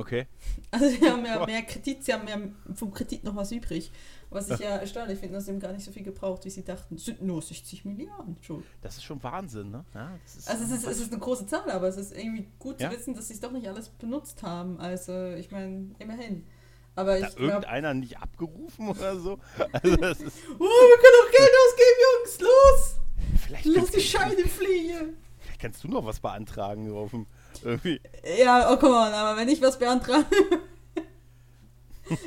Okay. 0.00 0.26
Also 0.72 0.88
sie 0.88 1.10
haben 1.10 1.24
ja 1.26 1.44
mehr 1.44 1.62
Kredit, 1.62 2.04
sie 2.04 2.12
haben 2.12 2.28
ja 2.28 2.38
vom 2.74 2.92
Kredit 2.92 3.24
noch 3.24 3.34
was 3.34 3.50
übrig. 3.50 3.90
Was 4.30 4.48
ich 4.48 4.60
ja 4.60 4.76
erstaunlich 4.76 5.18
finde, 5.18 5.34
dass 5.34 5.46
sie 5.46 5.58
gar 5.58 5.72
nicht 5.72 5.84
so 5.84 5.90
viel 5.90 6.04
gebraucht, 6.04 6.44
wie 6.44 6.50
sie 6.50 6.64
dachten. 6.64 6.94
Es 6.94 7.06
sind 7.06 7.22
nur 7.22 7.42
60 7.42 7.84
Milliarden 7.84 8.36
schon. 8.40 8.62
Das 8.80 8.96
ist 8.96 9.02
schon 9.02 9.20
Wahnsinn, 9.24 9.72
ne? 9.72 9.84
Ja, 9.92 10.12
also 10.46 10.64
es 10.64 10.70
ist, 10.70 10.86
es 10.86 11.00
ist 11.00 11.12
eine 11.12 11.20
große 11.20 11.46
Zahl, 11.46 11.68
aber 11.72 11.88
es 11.88 11.96
ist 11.96 12.16
irgendwie 12.16 12.46
gut 12.60 12.80
ja? 12.80 12.88
zu 12.88 12.96
wissen, 12.96 13.14
dass 13.14 13.26
sie 13.26 13.34
es 13.34 13.40
doch 13.40 13.50
nicht 13.50 13.66
alles 13.66 13.88
benutzt 13.88 14.44
haben. 14.44 14.78
Also 14.78 15.32
ich 15.32 15.50
meine, 15.50 15.90
immerhin. 15.98 16.46
Aber 16.94 17.18
ich 17.18 17.26
glaub, 17.34 17.40
irgendeiner 17.40 17.94
nicht 17.94 18.18
abgerufen 18.18 18.88
oder 18.88 19.18
so? 19.18 19.38
Also 19.72 19.96
das 19.96 20.20
ist 20.20 20.38
oh, 20.58 20.60
wir 20.60 20.98
können 20.98 21.16
doch 21.24 21.30
Geld 21.36 21.52
ausgeben, 21.66 21.98
Jungs! 22.06 22.40
Los! 22.40 23.00
Vielleicht 23.44 23.64
Lass 23.64 23.90
die 23.90 24.00
Scheine 24.00 24.46
fliegen! 24.46 25.16
Vielleicht 25.38 25.60
kannst 25.60 25.82
du 25.82 25.88
noch 25.88 26.04
was 26.04 26.20
beantragen 26.20 26.92
auf 26.92 27.10
dem 27.10 27.26
irgendwie. 27.64 28.00
Ja, 28.38 28.72
oh 28.72 28.76
come 28.76 28.94
on, 28.94 29.12
aber 29.12 29.38
wenn 29.38 29.48
ich 29.48 29.60
was 29.60 29.78
beantrage. 29.78 30.26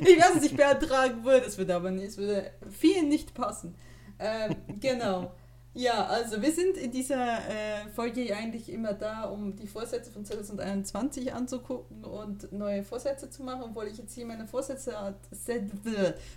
ich 0.01 0.17
weiß, 0.17 0.35
was 0.35 0.43
ich 0.43 0.55
beantragen 0.55 1.23
würde, 1.23 1.45
es 1.45 1.57
würde 1.57 1.75
aber 1.75 1.91
nicht, 1.91 2.09
es 2.09 2.17
würde 2.17 2.51
viel 2.71 3.03
nicht 3.03 3.33
passen. 3.33 3.75
Ähm, 4.19 4.55
genau. 4.79 5.33
Ja, 5.75 6.05
also 6.05 6.39
wir 6.39 6.51
sind 6.51 6.77
in 6.77 6.91
dieser 6.91 7.39
äh, 7.39 7.89
Folge 7.95 8.35
eigentlich 8.35 8.71
immer 8.71 8.93
da, 8.93 9.23
um 9.23 9.55
die 9.55 9.67
Vorsätze 9.67 10.11
von 10.11 10.23
2021 10.23 11.33
anzugucken 11.33 12.03
und 12.03 12.51
neue 12.53 12.83
Vorsätze 12.83 13.29
zu 13.31 13.41
machen, 13.41 13.63
obwohl 13.63 13.87
ich 13.87 13.97
jetzt 13.97 14.13
hier 14.13 14.27
meine 14.27 14.45
Vorsätze, 14.45 15.15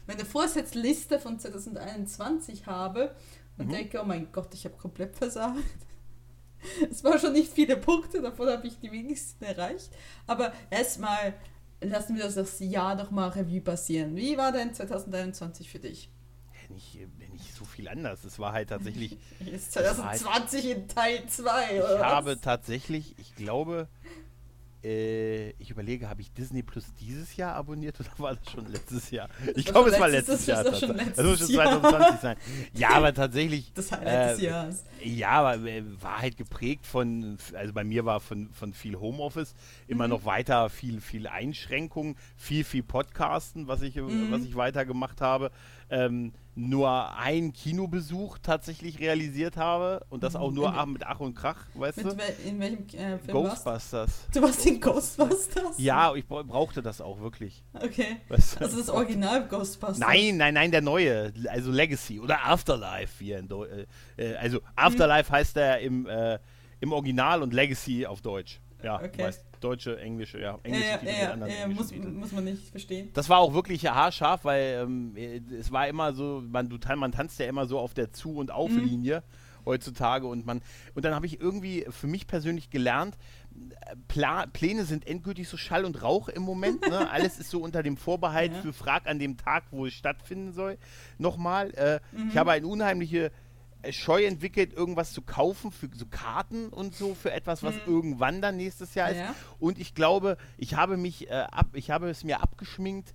meine 0.07 0.25
Vorsatzliste 0.25 1.19
von 1.19 1.39
2021 1.39 2.67
habe 2.67 3.15
und 3.59 3.67
mhm. 3.67 3.73
denke, 3.73 4.01
oh 4.01 4.07
mein 4.07 4.33
Gott, 4.33 4.55
ich 4.55 4.65
habe 4.65 4.77
komplett 4.77 5.15
versagt. 5.15 5.59
Es 6.91 7.05
waren 7.05 7.19
schon 7.19 7.33
nicht 7.33 7.53
viele 7.53 7.77
Punkte, 7.77 8.21
davon 8.21 8.49
habe 8.49 8.67
ich 8.67 8.79
die 8.79 8.93
wenigsten 8.93 9.45
erreicht. 9.45 9.91
Aber 10.27 10.53
erstmal 10.71 11.35
lassen 11.81 12.17
wir 12.17 12.29
das 12.29 12.61
Jahr 12.61 12.97
doch 12.97 13.11
mal 13.11 13.29
Revue 13.29 13.61
passieren. 13.61 14.17
Wie 14.17 14.37
war 14.37 14.53
denn 14.53 14.75
2021 14.75 15.71
für 15.71 15.79
dich? 15.79 16.11
Nicht, 16.69 16.99
nicht 17.33 17.55
so 17.55 17.65
viel 17.65 17.89
anders. 17.89 18.25
Es 18.25 18.39
war 18.39 18.53
halt 18.53 18.71
tatsächlich. 18.71 19.17
Ist 19.47 19.73
2020 19.73 20.65
halt, 20.65 20.77
in 20.77 20.89
Teil 20.89 21.29
2, 21.29 21.85
oder? 21.85 21.97
Ich 21.97 22.03
habe 22.03 22.41
tatsächlich, 22.41 23.15
ich 23.19 23.37
glaube, 23.37 23.89
äh, 24.87 25.51
ich 25.59 25.71
überlege, 25.71 26.09
habe 26.09 26.21
ich 26.21 26.33
Disney 26.33 26.63
Plus 26.63 26.95
dieses 26.95 27.37
Jahr 27.37 27.55
abonniert 27.55 27.99
oder 27.99 28.11
war 28.19 28.37
das 28.37 28.53
schon 28.53 28.67
letztes 28.67 29.11
Jahr? 29.11 29.29
Das 29.45 29.57
ich 29.57 29.67
glaube, 29.67 29.91
es 29.91 29.99
war 29.99 30.09
letztes 30.09 30.47
Jahr. 30.47 30.63
Das, 30.63 30.81
letztes 30.81 31.17
das 31.17 31.27
muss 31.27 31.39
schon 31.39 31.49
2020 31.49 32.21
sein. 32.21 32.37
Ja, 32.75 32.91
aber 32.91 33.13
tatsächlich. 33.15 33.73
Das 33.75 33.91
Highlight 33.91 34.29
äh, 34.29 34.33
des 34.33 34.43
Jahres. 34.43 34.85
Ja, 35.03 35.31
aber 35.31 35.67
äh, 35.67 35.83
war 36.01 36.21
halt 36.21 36.37
geprägt 36.37 36.87
von, 36.87 37.37
also 37.55 37.73
bei 37.73 37.83
mir 37.83 38.05
war 38.05 38.21
von, 38.21 38.51
von 38.53 38.73
viel 38.73 38.97
Homeoffice, 38.97 39.55
immer 39.89 40.05
mhm. 40.05 40.11
noch 40.11 40.25
weiter 40.25 40.71
viel, 40.71 41.01
viel 41.01 41.27
Einschränkungen, 41.27 42.17
viel, 42.37 42.63
viel 42.63 42.85
Podcasten, 42.85 43.67
was 43.67 43.83
ich, 43.83 43.97
mhm. 43.97 44.31
was 44.31 44.43
ich 44.43 44.55
weiter 44.55 44.85
gemacht 44.85 45.21
habe. 45.21 45.51
Ähm, 45.91 46.33
nur 46.57 47.15
einen 47.17 47.53
Kinobesuch 47.53 48.39
tatsächlich 48.39 48.99
realisiert 48.99 49.59
habe 49.59 50.05
und 50.09 50.23
das 50.23 50.35
auch 50.37 50.51
nur 50.51 50.75
in, 50.75 50.93
mit 50.95 51.07
Ach 51.07 51.21
und 51.21 51.35
Krach, 51.35 51.67
weißt 51.75 51.99
du? 51.99 52.17
in 52.47 52.59
welchem 52.59 52.87
äh, 52.99 53.19
Film 53.19 53.33
Ghostbusters. 53.33 54.27
Du 54.33 54.41
warst 54.41 54.65
in 54.65 54.81
Ghostbusters? 54.81 55.79
Ja, 55.79 56.15
ich 56.15 56.27
brauchte 56.27 56.81
das 56.81 57.03
auch 57.03 57.21
wirklich. 57.21 57.63
Okay. 57.75 58.17
Weißt 58.29 58.57
du? 58.57 58.65
Also 58.65 58.79
das 58.79 58.89
Original 58.89 59.47
Ghostbusters? 59.47 59.99
Nein, 59.99 60.39
nein, 60.39 60.55
nein, 60.55 60.71
der 60.71 60.81
neue, 60.81 61.33
also 61.51 61.71
Legacy 61.71 62.21
oder 62.21 62.47
Afterlife 62.47 63.21
wie 63.21 63.33
in 63.33 63.49
Deu 63.49 63.67
äh, 63.67 63.87
äh 64.17 64.37
also 64.37 64.61
Afterlife 64.75 65.31
mhm. 65.31 65.37
heißt 65.37 65.57
er 65.59 65.81
im, 65.81 66.07
äh, 66.07 66.39
im 66.81 66.93
Original 66.93 67.43
und 67.43 67.53
Legacy 67.53 68.07
auf 68.07 68.23
Deutsch. 68.23 68.61
Ja, 68.87 69.03
okay. 69.03 69.25
weißt 69.25 69.45
deutsche, 69.61 69.99
englische, 69.99 70.41
ja, 70.41 70.61
englische 70.63 70.87
ja, 70.87 71.01
ja, 71.03 71.37
ja, 71.37 71.47
ja 71.47 71.67
muss, 71.67 71.93
muss, 71.93 72.31
man 72.31 72.45
nicht 72.45 72.71
verstehen. 72.71 73.11
Das 73.15 73.29
war 73.29 73.39
auch 73.39 73.53
wirklich 73.53 73.85
haarscharf, 73.85 74.45
weil 74.45 74.81
ähm, 74.81 75.17
es 75.59 75.73
war 75.73 75.89
immer 75.89 76.13
so, 76.13 76.41
man, 76.49 76.69
du, 76.69 76.79
man 76.95 77.11
tanzt 77.11 77.41
ja 77.41 77.47
immer 77.47 77.67
so 77.67 77.81
auf 77.81 77.95
der 77.95 78.13
Zu- 78.13 78.37
und 78.37 78.53
Auflinie 78.53 79.25
mhm. 79.27 79.67
heutzutage 79.67 80.29
und 80.29 80.47
man, 80.47 80.61
und 80.95 81.05
dann 81.05 81.17
habe 81.17 81.27
ich 81.27 81.41
irgendwie 81.41 81.85
für 81.91 82.07
mich 82.07 82.29
persönlich 82.29 82.71
gelernt, 82.71 83.17
Pla 84.07 84.47
Pläne 84.47 84.85
sind 84.85 85.05
endgültig 85.09 85.49
so 85.49 85.57
Schall 85.57 85.85
und 85.85 86.01
Rauch 86.01 86.29
im 86.29 86.43
Moment. 86.43 86.83
Ne? 86.83 87.11
Alles 87.11 87.39
ist 87.39 87.51
so 87.51 87.61
unter 87.61 87.83
dem 87.83 87.97
Vorbehalt 87.97 88.53
ja. 88.53 88.61
für 88.61 88.73
Frag 88.73 89.09
an 89.09 89.19
dem 89.19 89.37
Tag, 89.37 89.65
wo 89.73 89.87
es 89.87 89.95
stattfinden 89.95 90.53
soll. 90.53 90.79
Nochmal, 91.19 91.73
äh, 91.75 91.99
mhm. 92.17 92.29
ich 92.31 92.37
habe 92.37 92.53
eine 92.53 92.69
unheimliche 92.69 93.33
Scheu 93.93 94.25
entwickelt, 94.25 94.73
irgendwas 94.73 95.13
zu 95.13 95.23
kaufen 95.23 95.71
für 95.71 95.89
so 95.95 96.07
Karten 96.07 96.69
und 96.69 96.95
so 96.95 97.15
für 97.15 97.33
etwas, 97.33 97.63
was 97.63 97.75
hm. 97.75 97.83
irgendwann 97.87 98.43
dann 98.43 98.57
nächstes 98.57 98.95
Jahr 98.95 99.11
ist. 99.11 99.19
Ja. 99.19 99.35
Und 99.59 99.79
ich 99.79 99.95
glaube, 99.95 100.37
ich 100.59 100.75
habe 100.75 100.97
mich 100.97 101.29
äh, 101.29 101.35
ab, 101.51 101.69
ich 101.75 101.91
habe 101.91 102.09
es 102.09 102.25
mir 102.25 102.43
abgeschminkt, 102.43 103.15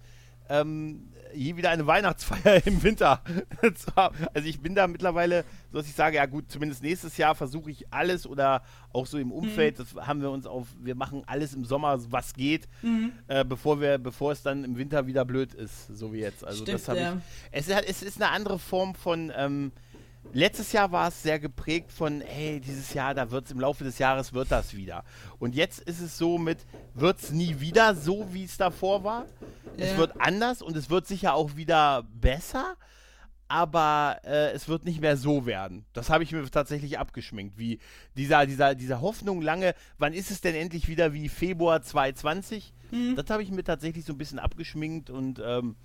ähm, 0.51 1.07
je 1.33 1.55
wieder 1.55 1.69
eine 1.69 1.87
Weihnachtsfeier 1.87 2.61
im 2.67 2.83
Winter 2.83 3.21
zu 3.75 3.95
haben. 3.95 4.15
Also 4.33 4.47
ich 4.49 4.59
bin 4.59 4.75
da 4.75 4.87
mittlerweile, 4.87 5.45
so 5.71 5.77
dass 5.77 5.87
ich 5.87 5.95
sage, 5.95 6.17
ja 6.17 6.25
gut, 6.25 6.51
zumindest 6.51 6.83
nächstes 6.83 7.15
Jahr 7.15 7.35
versuche 7.35 7.71
ich 7.71 7.91
alles 7.91 8.27
oder 8.27 8.61
auch 8.91 9.05
so 9.05 9.17
im 9.17 9.31
Umfeld, 9.31 9.79
mhm. 9.79 9.83
das 9.83 10.07
haben 10.07 10.21
wir 10.21 10.29
uns 10.29 10.45
auf, 10.45 10.67
wir 10.79 10.95
machen 10.95 11.23
alles 11.25 11.53
im 11.53 11.63
Sommer, 11.63 11.97
was 12.11 12.33
geht, 12.33 12.67
mhm. 12.81 13.13
äh, 13.27 13.45
bevor 13.45 13.79
wir, 13.79 13.97
bevor 13.97 14.33
es 14.33 14.43
dann 14.43 14.65
im 14.65 14.77
Winter 14.77 15.07
wieder 15.07 15.23
blöd 15.23 15.53
ist, 15.53 15.87
so 15.87 16.11
wie 16.11 16.19
jetzt. 16.19 16.43
Also 16.43 16.63
Stimmt, 16.63 16.79
das 16.79 16.87
habe 16.89 16.99
ja. 16.99 17.17
ich. 17.51 17.67
Es, 17.67 17.69
es 17.69 18.03
ist 18.03 18.21
eine 18.21 18.31
andere 18.31 18.59
Form 18.59 18.93
von 18.93 19.31
ähm, 19.35 19.71
Letztes 20.33 20.71
Jahr 20.71 20.91
war 20.91 21.09
es 21.09 21.21
sehr 21.21 21.39
geprägt 21.39 21.91
von, 21.91 22.21
hey, 22.21 22.59
dieses 22.61 22.93
Jahr, 22.93 23.13
da 23.13 23.31
wird 23.31 23.45
es 23.45 23.51
im 23.51 23.59
Laufe 23.59 23.83
des 23.83 23.97
Jahres 23.97 24.33
wird 24.33 24.51
das 24.51 24.73
wieder. 24.73 25.03
Und 25.39 25.55
jetzt 25.55 25.79
ist 25.81 25.99
es 25.99 26.17
so 26.17 26.37
mit, 26.37 26.59
wird 26.93 27.19
es 27.21 27.31
nie 27.31 27.59
wieder 27.59 27.95
so, 27.95 28.27
wie 28.31 28.45
es 28.45 28.55
davor 28.57 29.03
war. 29.03 29.25
Ja. 29.77 29.85
Es 29.85 29.97
wird 29.97 30.13
anders 30.19 30.61
und 30.61 30.77
es 30.77 30.89
wird 30.89 31.05
sicher 31.05 31.33
auch 31.33 31.55
wieder 31.55 32.03
besser, 32.13 32.75
aber 33.49 34.21
äh, 34.23 34.51
es 34.51 34.69
wird 34.69 34.85
nicht 34.85 35.01
mehr 35.01 35.17
so 35.17 35.45
werden. 35.45 35.85
Das 35.91 36.09
habe 36.09 36.23
ich 36.23 36.31
mir 36.31 36.49
tatsächlich 36.49 36.97
abgeschminkt. 36.97 37.57
Wie 37.57 37.79
dieser, 38.15 38.45
dieser, 38.45 38.75
dieser 38.75 39.01
Hoffnung 39.01 39.41
lange, 39.41 39.75
wann 39.97 40.13
ist 40.13 40.31
es 40.31 40.39
denn 40.39 40.55
endlich 40.55 40.87
wieder 40.87 41.11
wie 41.13 41.27
Februar 41.27 41.81
2020? 41.81 42.73
Mhm. 42.91 43.17
Das 43.17 43.29
habe 43.29 43.43
ich 43.43 43.51
mir 43.51 43.65
tatsächlich 43.65 44.05
so 44.05 44.13
ein 44.13 44.17
bisschen 44.17 44.39
abgeschminkt 44.39 45.09
und 45.09 45.41
ähm, 45.43 45.75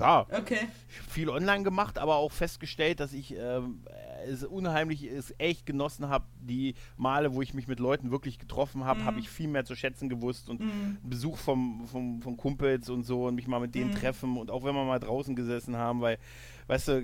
ja, 0.00 0.26
okay. 0.30 0.68
viel 1.08 1.28
online 1.28 1.62
gemacht, 1.62 1.98
aber 1.98 2.16
auch 2.16 2.32
festgestellt, 2.32 3.00
dass 3.00 3.12
ich 3.12 3.34
ähm, 3.36 3.84
es 4.26 4.44
unheimlich 4.44 5.04
es 5.04 5.34
echt 5.38 5.66
genossen 5.66 6.08
habe. 6.08 6.24
Die 6.40 6.74
Male, 6.96 7.34
wo 7.34 7.42
ich 7.42 7.54
mich 7.54 7.68
mit 7.68 7.80
Leuten 7.80 8.10
wirklich 8.10 8.38
getroffen 8.38 8.84
habe, 8.84 9.00
mm. 9.00 9.04
habe 9.04 9.20
ich 9.20 9.28
viel 9.28 9.48
mehr 9.48 9.64
zu 9.64 9.74
schätzen 9.74 10.08
gewusst 10.08 10.48
und 10.48 10.60
mm. 10.60 10.98
Besuch 11.02 11.36
vom, 11.36 11.86
vom, 11.86 12.22
von 12.22 12.36
Kumpels 12.36 12.90
und 12.90 13.04
so 13.04 13.26
und 13.26 13.34
mich 13.34 13.46
mal 13.46 13.60
mit 13.60 13.74
denen 13.74 13.92
mm. 13.92 13.96
treffen 13.96 14.36
und 14.36 14.50
auch 14.50 14.64
wenn 14.64 14.74
wir 14.74 14.84
mal 14.84 15.00
draußen 15.00 15.36
gesessen 15.36 15.76
haben, 15.76 16.00
weil, 16.00 16.18
weißt 16.66 16.88
du, 16.88 17.02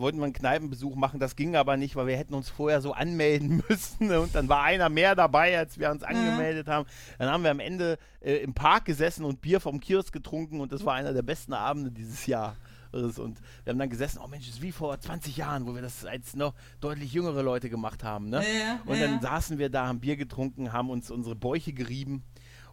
wollten 0.00 0.18
wir 0.18 0.24
einen 0.24 0.32
Kneipenbesuch 0.32 0.96
machen, 0.96 1.20
das 1.20 1.36
ging 1.36 1.54
aber 1.54 1.76
nicht, 1.76 1.94
weil 1.94 2.06
wir 2.06 2.16
hätten 2.16 2.34
uns 2.34 2.48
vorher 2.48 2.80
so 2.80 2.92
anmelden 2.92 3.62
müssen 3.68 4.10
und 4.10 4.34
dann 4.34 4.48
war 4.48 4.62
einer 4.62 4.88
mehr 4.88 5.14
dabei, 5.14 5.56
als 5.56 5.78
wir 5.78 5.90
uns 5.90 6.02
angemeldet 6.02 6.66
ja. 6.66 6.74
haben. 6.74 6.88
Dann 7.18 7.28
haben 7.28 7.44
wir 7.44 7.50
am 7.50 7.60
Ende 7.60 7.98
äh, 8.20 8.36
im 8.36 8.54
Park 8.54 8.86
gesessen 8.86 9.24
und 9.24 9.40
Bier 9.40 9.60
vom 9.60 9.78
Kiosk 9.80 10.12
getrunken 10.12 10.60
und 10.60 10.72
das 10.72 10.84
war 10.84 10.94
einer 10.94 11.12
der 11.12 11.22
besten 11.22 11.52
Abende 11.52 11.90
dieses 11.90 12.26
Jahr. 12.26 12.56
Und 12.92 13.16
wir 13.16 13.70
haben 13.70 13.78
dann 13.78 13.88
gesessen, 13.88 14.18
oh 14.24 14.26
Mensch, 14.26 14.46
das 14.46 14.56
ist 14.56 14.62
wie 14.62 14.72
vor 14.72 14.98
20 14.98 15.36
Jahren, 15.36 15.64
wo 15.64 15.76
wir 15.76 15.82
das 15.82 16.04
als 16.04 16.34
noch 16.34 16.54
deutlich 16.80 17.12
jüngere 17.12 17.42
Leute 17.42 17.70
gemacht 17.70 18.02
haben. 18.02 18.28
Ne? 18.30 18.42
Ja, 18.42 18.80
und 18.84 19.00
dann 19.00 19.20
saßen 19.20 19.58
wir 19.58 19.70
da, 19.70 19.86
haben 19.86 20.00
Bier 20.00 20.16
getrunken, 20.16 20.72
haben 20.72 20.90
uns 20.90 21.08
unsere 21.12 21.36
Bäuche 21.36 21.72
gerieben 21.72 22.24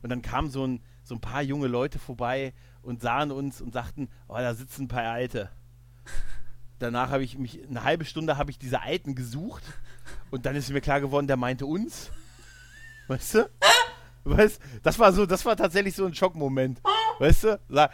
und 0.01 0.09
dann 0.09 0.23
kamen 0.23 0.49
so 0.49 0.65
ein, 0.65 0.81
so 1.03 1.13
ein 1.13 1.21
paar 1.21 1.43
junge 1.43 1.67
Leute 1.67 1.99
vorbei 1.99 2.53
und 2.81 3.01
sahen 3.01 3.31
uns 3.31 3.61
und 3.61 3.73
sagten, 3.73 4.09
oh, 4.27 4.37
da 4.37 4.55
sitzen 4.55 4.85
ein 4.85 4.87
paar 4.87 5.03
Alte 5.03 5.51
danach 6.79 7.09
habe 7.09 7.23
ich 7.23 7.37
mich, 7.37 7.59
eine 7.67 7.83
halbe 7.83 8.05
Stunde 8.05 8.37
habe 8.37 8.51
ich 8.51 8.59
diese 8.59 8.81
Alten 8.81 9.15
gesucht 9.15 9.63
und 10.31 10.45
dann 10.45 10.55
ist 10.55 10.69
mir 10.69 10.81
klar 10.81 11.01
geworden, 11.01 11.27
der 11.27 11.37
meinte 11.37 11.65
uns. 11.65 12.11
Weißt 13.07 13.35
du? 13.35 13.49
Weißt, 14.23 14.61
das 14.83 14.99
war 14.99 15.13
so, 15.13 15.25
das 15.25 15.45
war 15.45 15.55
tatsächlich 15.55 15.95
so 15.95 16.05
ein 16.05 16.13
Schockmoment. 16.13 16.81
Weißt 17.19 17.43
du? 17.45 17.59
Da, 17.69 17.89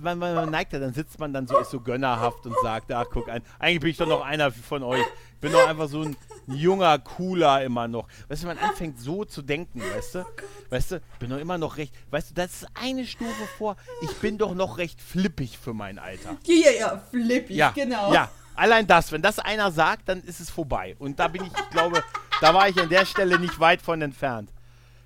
man, 0.00 0.18
man, 0.18 0.34
man, 0.34 0.50
neigt 0.50 0.72
ja, 0.72 0.78
dann 0.78 0.94
sitzt 0.94 1.18
man 1.18 1.32
dann 1.32 1.46
so, 1.46 1.58
ist 1.58 1.70
so 1.70 1.80
gönnerhaft 1.80 2.46
und 2.46 2.54
sagt, 2.62 2.92
ach 2.92 3.06
guck, 3.10 3.28
ein, 3.28 3.42
eigentlich 3.58 3.80
bin 3.80 3.90
ich 3.90 3.96
doch 3.96 4.06
noch 4.06 4.24
einer 4.24 4.52
von 4.52 4.82
euch. 4.82 5.00
Ich 5.34 5.40
bin 5.40 5.52
doch 5.52 5.66
einfach 5.66 5.88
so 5.88 6.02
ein 6.02 6.16
junger, 6.46 6.98
cooler 6.98 7.64
immer 7.64 7.88
noch. 7.88 8.06
Weißt 8.28 8.42
du, 8.42 8.46
man 8.46 8.58
anfängt 8.58 9.00
so 9.00 9.24
zu 9.24 9.42
denken, 9.42 9.80
weißt 9.80 10.16
du? 10.16 10.26
Weißt 10.68 10.92
du, 10.92 10.96
ich 10.96 11.18
bin 11.18 11.30
doch 11.30 11.38
immer 11.38 11.58
noch 11.58 11.78
recht, 11.78 11.94
weißt 12.10 12.30
du, 12.30 12.34
das 12.34 12.62
ist 12.62 12.68
eine 12.74 13.06
Stufe 13.06 13.46
vor, 13.58 13.76
ich 14.02 14.14
bin 14.18 14.38
doch 14.38 14.54
noch 14.54 14.78
recht 14.78 15.00
flippig 15.00 15.58
für 15.58 15.74
mein 15.74 15.98
Alter. 15.98 16.36
Ja, 16.44 16.70
ja, 16.70 17.02
flippig, 17.10 17.56
ja, 17.56 17.70
genau. 17.70 18.12
Ja, 18.12 18.30
allein 18.54 18.86
das, 18.86 19.10
wenn 19.12 19.22
das 19.22 19.38
einer 19.38 19.72
sagt, 19.72 20.08
dann 20.08 20.22
ist 20.22 20.40
es 20.40 20.50
vorbei. 20.50 20.94
Und 20.98 21.18
da 21.18 21.28
bin 21.28 21.44
ich, 21.44 21.52
ich 21.52 21.70
glaube, 21.70 22.04
da 22.40 22.54
war 22.54 22.68
ich 22.68 22.80
an 22.80 22.88
der 22.88 23.06
Stelle 23.06 23.38
nicht 23.38 23.58
weit 23.58 23.82
von 23.82 24.00
entfernt. 24.02 24.50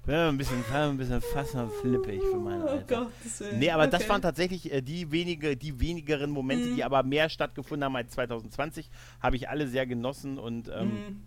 Ja, 0.07 0.29
ein 0.29 0.37
bisschen, 0.37 0.63
ein 0.71 0.97
bisschen 0.99 1.23
fast 1.23 1.55
noch 1.55 1.71
flippig 1.81 2.21
für 2.31 2.37
mein 2.37 2.63
oh 2.63 2.67
Alter. 2.67 3.03
Oh 3.03 3.05
Gott, 3.05 3.53
nee, 3.55 3.71
aber 3.71 3.85
okay. 3.85 3.93
das 3.93 4.09
waren 4.09 4.21
tatsächlich 4.21 4.71
äh, 4.71 4.83
die, 4.83 5.11
wenige, 5.11 5.57
die 5.57 5.81
wenigeren 5.81 6.31
Momente, 6.31 6.69
mhm. 6.69 6.77
die 6.77 6.85
aber 6.85 7.03
mehr 7.03 7.31
stattgefunden 7.31 7.85
haben 7.85 7.97
als 7.97 8.13
2020. 8.13 8.91
Habe 9.21 9.37
ich 9.37 9.49
alle 9.49 9.67
sehr 9.67 9.87
genossen 9.87 10.39
und 10.39 10.69
ähm, 10.69 10.89
mhm 10.89 11.23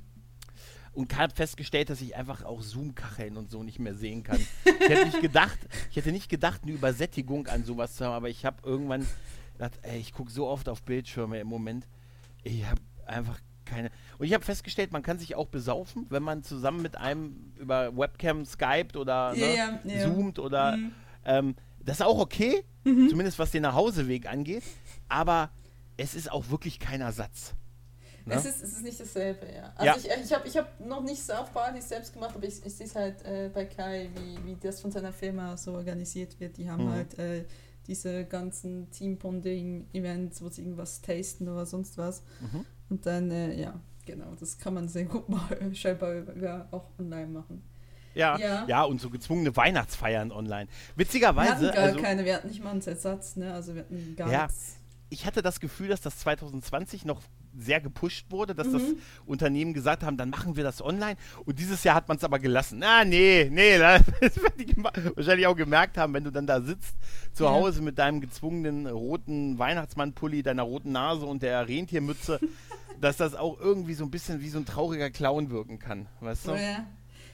und 0.98 1.16
habe 1.16 1.32
festgestellt, 1.32 1.92
dass 1.92 2.02
ich 2.02 2.16
einfach 2.16 2.44
auch 2.44 2.64
Zoom-Kacheln 2.64 3.38
und 3.38 3.52
so 3.52 3.62
nicht 3.62 3.78
mehr 3.78 3.94
sehen 3.94 4.24
kann. 4.24 4.40
Ich 4.66 4.90
hätte 4.90 5.06
nicht 5.06 5.22
gedacht, 5.22 5.60
ich 5.92 5.96
hätte 5.96 6.12
nicht 6.12 6.28
gedacht, 6.28 6.62
eine 6.64 6.72
Übersättigung 6.72 7.46
an 7.46 7.64
sowas 7.64 7.96
zu 7.96 8.06
haben, 8.06 8.14
aber 8.14 8.30
ich 8.30 8.46
habe 8.46 8.68
irgendwann 8.68 9.06
gedacht, 9.54 9.78
ey, 9.84 10.00
ich 10.00 10.12
gucke 10.12 10.32
so 10.32 10.48
oft 10.48 10.68
auf 10.68 10.82
Bildschirme 10.82 11.40
im 11.40 11.46
Moment. 11.46 11.88
Ich 12.42 12.66
habe 12.66 12.82
einfach 13.06 13.40
keine. 13.70 13.92
Und 14.18 14.26
ich 14.26 14.34
habe 14.34 14.44
festgestellt, 14.44 14.92
man 14.92 15.04
kann 15.04 15.20
sich 15.20 15.36
auch 15.36 15.48
besaufen, 15.48 16.06
wenn 16.10 16.24
man 16.24 16.44
zusammen 16.44 16.82
mit 16.82 16.98
einem 16.98 17.54
über 17.56 17.96
Webcam 17.96 18.46
skypt 18.46 18.96
oder 18.96 19.34
yeah, 19.36 19.80
ne, 19.84 19.94
yeah. 19.94 20.06
zoomt 20.06 20.40
oder. 20.40 20.78
Mhm. 20.78 20.92
Ähm, 21.26 21.56
das 21.80 22.02
ist 22.02 22.06
auch 22.06 22.20
okay, 22.20 22.66
mhm. 22.84 23.10
zumindest 23.10 23.40
was 23.40 23.52
den 23.52 23.62
Nachhauseweg 23.62 24.28
angeht, 24.28 24.64
aber 25.08 25.52
es 25.96 26.16
ist 26.16 26.30
auch 26.30 26.50
wirklich 26.50 26.80
kein 26.80 27.00
Ersatz. 27.00 27.54
Ne? 28.26 28.36
Es, 28.36 28.46
ist, 28.46 28.62
es 28.62 28.74
ist 28.74 28.84
nicht 28.84 29.00
dasselbe, 29.00 29.48
ja. 29.56 29.72
Also 29.78 30.08
ja. 30.08 30.16
ich, 30.16 30.26
ich 30.26 30.34
habe 30.34 30.48
ich 30.48 30.58
hab 30.58 30.80
noch 30.82 31.02
nicht 31.02 31.24
South 31.24 31.50
Party 31.54 31.80
selbst 31.82 32.12
gemacht, 32.14 32.36
aber 32.36 32.46
ich, 32.46 32.66
ich 32.66 32.76
sehe 32.76 32.86
es 32.86 32.94
halt 32.94 33.24
äh, 33.24 33.50
bei 33.54 33.64
Kai, 33.64 34.10
wie, 34.16 34.46
wie 34.46 34.58
das 34.62 34.82
von 34.82 34.92
seiner 34.92 35.14
Firma 35.14 35.56
so 35.56 35.76
organisiert 35.76 36.38
wird. 36.42 36.58
Die 36.58 36.70
haben 36.70 36.88
mhm. 36.88 36.92
halt 36.92 37.18
äh, 37.20 37.46
diese 37.88 38.26
ganzen 38.26 38.92
Team-Bonding-Events, 38.92 40.42
wo 40.42 40.50
sie 40.50 40.62
irgendwas 40.62 41.02
tasten 41.02 41.48
oder 41.48 41.66
sonst 41.66 41.98
was. 41.98 42.24
Mhm. 42.42 42.66
Und 42.90 43.06
dann, 43.06 43.32
äh, 43.32 43.60
ja, 43.60 43.80
genau, 44.06 44.36
das 44.40 44.58
kann 44.58 44.74
man 44.74 44.88
sehr 44.88 45.06
gut 45.06 45.30
mal 45.30 45.58
scheinbar 45.74 46.14
über, 46.16 46.68
auch 46.72 46.90
online 47.00 47.28
machen. 47.28 47.64
Ja, 48.14 48.38
ja, 48.40 48.66
ja, 48.68 48.84
und 48.84 49.00
so 49.00 49.12
gezwungene 49.12 49.56
Weihnachtsfeiern 49.56 50.32
online. 50.32 50.68
Witzigerweise. 50.96 51.62
Wir 51.62 51.68
hatten 51.68 51.76
gar 51.76 51.84
also, 51.84 52.02
keine, 52.02 52.26
wir 52.26 52.36
hatten 52.36 52.48
nicht 52.48 52.64
mal 52.64 52.72
einen 52.72 52.82
Ersatz, 52.82 53.36
ne? 53.36 53.54
Also 53.54 53.76
wir 53.76 53.84
hatten 53.84 54.16
gar 54.16 54.32
ja, 54.32 54.44
nichts. 54.44 54.78
Ich 55.10 55.26
hatte 55.28 55.44
das 55.44 55.60
Gefühl, 55.60 55.90
dass 55.90 56.02
das 56.02 56.18
2020 56.20 57.06
noch 57.06 57.22
sehr 57.58 57.82
gepusht 57.82 58.28
wurde, 58.30 58.54
dass 58.54 58.68
mhm. 58.68 58.74
das 58.74 58.84
Unternehmen 59.26 59.74
gesagt 59.74 60.04
haben, 60.04 60.18
dann 60.18 60.30
machen 60.30 60.56
wir 60.56 60.64
das 60.64 60.82
online. 60.82 61.18
Und 61.46 61.60
dieses 61.60 61.84
Jahr 61.84 61.96
hat 61.96 62.08
man 62.08 62.18
es 62.18 62.24
aber 62.24 62.40
gelassen. 62.40 62.80
Na, 62.80 63.04
nee, 63.04 63.50
nee, 63.52 63.78
das 64.22 64.38
werden 64.42 64.58
die 64.58 64.76
wahrscheinlich 64.78 65.48
auch 65.48 65.56
gemerkt 65.56 65.98
haben, 65.98 66.14
wenn 66.14 66.24
du 66.24 66.32
dann 66.32 66.48
da 66.48 66.62
sitzt, 66.62 66.96
zu 67.34 67.46
ja. 67.46 67.52
Hause 67.52 67.82
mit 67.82 67.98
deinem 67.98 68.22
gezwungenen 68.22 68.88
roten 68.88 69.58
Weihnachtsmannpulli, 69.58 70.44
deiner 70.44 70.64
roten 70.64 70.92
Nase 70.92 71.26
und 71.26 71.42
der 71.42 71.68
Rentiermütze, 71.68 72.40
dass 73.02 73.18
das 73.18 73.36
auch 73.36 73.60
irgendwie 73.60 73.94
so 73.94 74.04
ein 74.04 74.12
bisschen 74.12 74.42
wie 74.42 74.50
so 74.50 74.60
ein 74.60 74.66
trauriger 74.66 75.10
Clown 75.10 75.50
wirken 75.50 75.80
kann. 75.80 76.08
Weißt 76.20 76.48
du? 76.48 76.52
Oh 76.52 76.56
ja. 76.56 76.86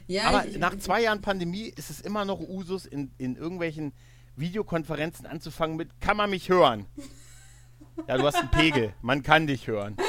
Ja, 0.08 0.26
aber 0.26 0.46
ich, 0.46 0.58
nach 0.58 0.78
zwei 0.78 1.02
Jahren 1.02 1.22
Pandemie 1.22 1.72
ist 1.76 1.90
es 1.90 2.02
immer 2.02 2.26
noch 2.26 2.42
Usus, 2.42 2.86
in, 2.86 3.12
in 3.18 3.38
irgendwelchen 3.38 3.94
Videokonferenzen 4.36 5.26
anzufangen 5.26 5.78
mit, 5.78 6.02
kann 6.02 6.18
man 6.18 6.30
mich 6.30 6.50
hören? 6.50 6.86
Ja, 8.08 8.18
du 8.18 8.26
hast 8.26 8.36
einen 8.36 8.52
Pegel. 8.52 8.94
Man 9.02 9.24
kann 9.24 9.48
dich 9.48 9.68
hören. 9.68 9.96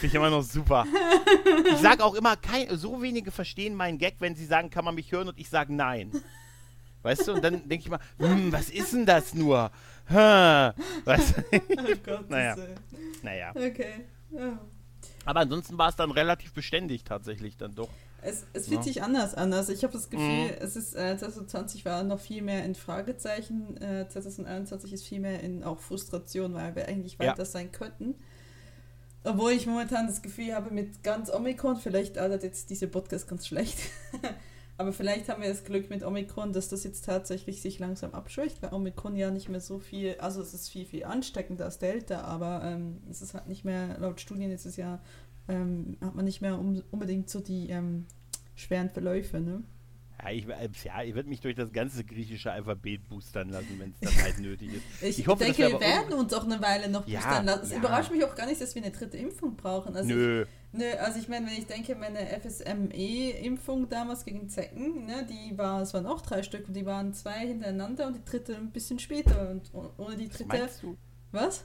Finde 0.00 0.06
ich 0.06 0.14
immer 0.14 0.30
noch 0.30 0.42
super. 0.42 0.86
Ich 1.70 1.78
sage 1.78 2.04
auch 2.04 2.14
immer, 2.14 2.36
kein, 2.36 2.76
so 2.76 3.00
wenige 3.00 3.30
verstehen 3.30 3.74
meinen 3.74 3.98
Gag, 3.98 4.16
wenn 4.18 4.34
sie 4.34 4.44
sagen, 4.44 4.70
kann 4.70 4.84
man 4.84 4.94
mich 4.94 5.10
hören 5.12 5.28
und 5.28 5.38
ich 5.38 5.48
sage 5.48 5.72
nein. 5.72 6.12
Weißt 7.02 7.28
du, 7.28 7.34
und 7.34 7.44
dann 7.44 7.68
denke 7.68 7.84
ich 7.84 7.90
mal, 7.90 8.00
hm, 8.18 8.52
was 8.52 8.70
ist 8.70 8.92
denn 8.92 9.06
das 9.06 9.34
nur? 9.34 9.70
Weißt 10.08 11.36
du? 11.36 11.44
Oh 11.76 11.94
Gott, 12.04 12.30
naja. 12.30 12.56
naja. 13.22 13.50
Okay. 13.54 14.04
Ja. 14.30 14.58
Aber 15.24 15.40
ansonsten 15.40 15.78
war 15.78 15.88
es 15.88 15.96
dann 15.96 16.10
relativ 16.10 16.52
beständig 16.52 17.04
tatsächlich 17.04 17.56
dann 17.56 17.74
doch. 17.74 17.88
Es, 18.24 18.46
es 18.54 18.68
fühlt 18.68 18.80
ja. 18.80 18.84
sich 18.84 19.02
anders 19.02 19.34
an. 19.34 19.52
Also 19.52 19.72
ich 19.72 19.82
habe 19.84 19.92
das 19.92 20.08
Gefühl, 20.08 20.46
mhm. 20.46 20.56
es 20.60 20.76
ist 20.76 20.94
äh, 20.94 21.16
2020 21.16 21.84
war 21.84 22.02
noch 22.02 22.20
viel 22.20 22.42
mehr 22.42 22.64
in 22.64 22.74
Fragezeichen, 22.74 23.76
äh, 23.76 24.08
2021 24.08 24.92
ist 24.92 25.06
viel 25.06 25.20
mehr 25.20 25.40
in 25.40 25.62
auch 25.62 25.78
Frustration, 25.78 26.54
weil 26.54 26.74
wir 26.74 26.88
eigentlich 26.88 27.18
weiter 27.18 27.38
ja. 27.38 27.44
sein 27.44 27.70
könnten. 27.70 28.14
Obwohl 29.24 29.52
ich 29.52 29.66
momentan 29.66 30.06
das 30.06 30.20
Gefühl 30.20 30.54
habe, 30.54 30.70
mit 30.70 31.02
ganz 31.02 31.32
Omikron, 31.32 31.76
vielleicht 31.76 32.18
altert 32.18 32.42
jetzt 32.42 32.68
diese 32.68 32.88
Podcast 32.88 33.26
ganz 33.26 33.46
schlecht, 33.46 33.78
aber 34.76 34.92
vielleicht 34.92 35.30
haben 35.30 35.40
wir 35.40 35.48
das 35.48 35.64
Glück 35.64 35.88
mit 35.88 36.04
Omikron, 36.04 36.52
dass 36.52 36.68
das 36.68 36.84
jetzt 36.84 37.06
tatsächlich 37.06 37.62
sich 37.62 37.78
langsam 37.78 38.12
abschwächt, 38.12 38.62
weil 38.62 38.74
Omikron 38.74 39.16
ja 39.16 39.30
nicht 39.30 39.48
mehr 39.48 39.62
so 39.62 39.78
viel, 39.78 40.16
also 40.18 40.42
es 40.42 40.52
ist 40.52 40.68
viel, 40.68 40.84
viel 40.84 41.04
ansteckender 41.04 41.64
als 41.64 41.78
Delta, 41.78 42.20
aber 42.20 42.62
ähm, 42.64 42.98
es 43.10 43.22
ist 43.22 43.32
halt 43.32 43.48
nicht 43.48 43.64
mehr, 43.64 43.96
laut 43.98 44.20
Studien 44.20 44.50
ist 44.50 44.66
es 44.66 44.76
ja 44.76 45.00
ähm, 45.48 45.96
hat 46.00 46.14
man 46.14 46.24
nicht 46.24 46.40
mehr 46.40 46.58
um, 46.58 46.82
unbedingt 46.90 47.28
so 47.30 47.40
die 47.40 47.68
ähm, 47.70 48.06
schweren 48.54 48.90
Verläufe, 48.90 49.40
ne? 49.40 49.62
Ja, 50.22 50.30
ich, 50.30 50.46
äh, 50.48 50.68
ja, 50.84 51.02
ich 51.02 51.14
werde 51.14 51.28
mich 51.28 51.40
durch 51.40 51.54
das 51.56 51.70
ganze 51.72 52.02
griechische 52.04 52.50
Alphabet 52.50 53.06
boostern 53.08 53.50
lassen, 53.50 53.78
wenn 53.78 53.90
es 53.90 54.00
dann 54.00 54.22
halt 54.24 54.38
nötig 54.38 54.72
ist. 54.74 54.82
Ich, 55.02 55.18
Ich 55.18 55.26
hoffe, 55.26 55.44
denke, 55.44 55.58
wir 55.58 55.70
wir 55.72 55.80
werden 55.80 56.14
uns 56.14 56.32
auch 56.32 56.44
eine 56.44 56.62
Weile 56.62 56.88
noch 56.88 57.06
Ja, 57.06 57.20
boostern 57.20 57.44
lassen. 57.46 57.62
Es 57.64 57.70
ja. 57.72 57.76
überrascht 57.78 58.10
mich 58.10 58.24
auch 58.24 58.34
gar 58.34 58.46
nicht, 58.46 58.60
dass 58.60 58.74
wir 58.74 58.82
eine 58.82 58.92
dritte 58.92 59.16
Impfung 59.18 59.54
brauchen. 59.56 59.94
Also 59.94 60.08
Nö. 60.08 60.42
Ich, 60.72 60.78
nö, 60.78 60.84
also 61.00 61.18
ich 61.18 61.28
meine, 61.28 61.46
wenn 61.46 61.54
ich 61.58 61.66
denke, 61.66 61.94
meine 61.96 62.20
FSME-Impfung 62.40 63.88
damals 63.88 64.24
gegen 64.24 64.48
Zecken, 64.48 65.04
ne, 65.06 65.26
die 65.28 65.58
war, 65.58 65.82
es 65.82 65.92
waren 65.94 66.06
auch 66.06 66.22
drei 66.22 66.42
Stück 66.42 66.68
und 66.68 66.74
die 66.74 66.86
waren 66.86 67.12
zwei 67.12 67.46
hintereinander 67.46 68.06
und 68.06 68.16
die 68.16 68.24
dritte 68.24 68.56
ein 68.56 68.70
bisschen 68.70 68.98
später. 68.98 69.50
Und 69.50 69.70
oh- 69.74 69.90
ohne 69.98 70.16
die 70.16 70.28
Was 70.30 70.36
dritte. 70.38 70.48
meinst 70.48 70.82
du? 70.82 70.96
Was? 71.32 71.64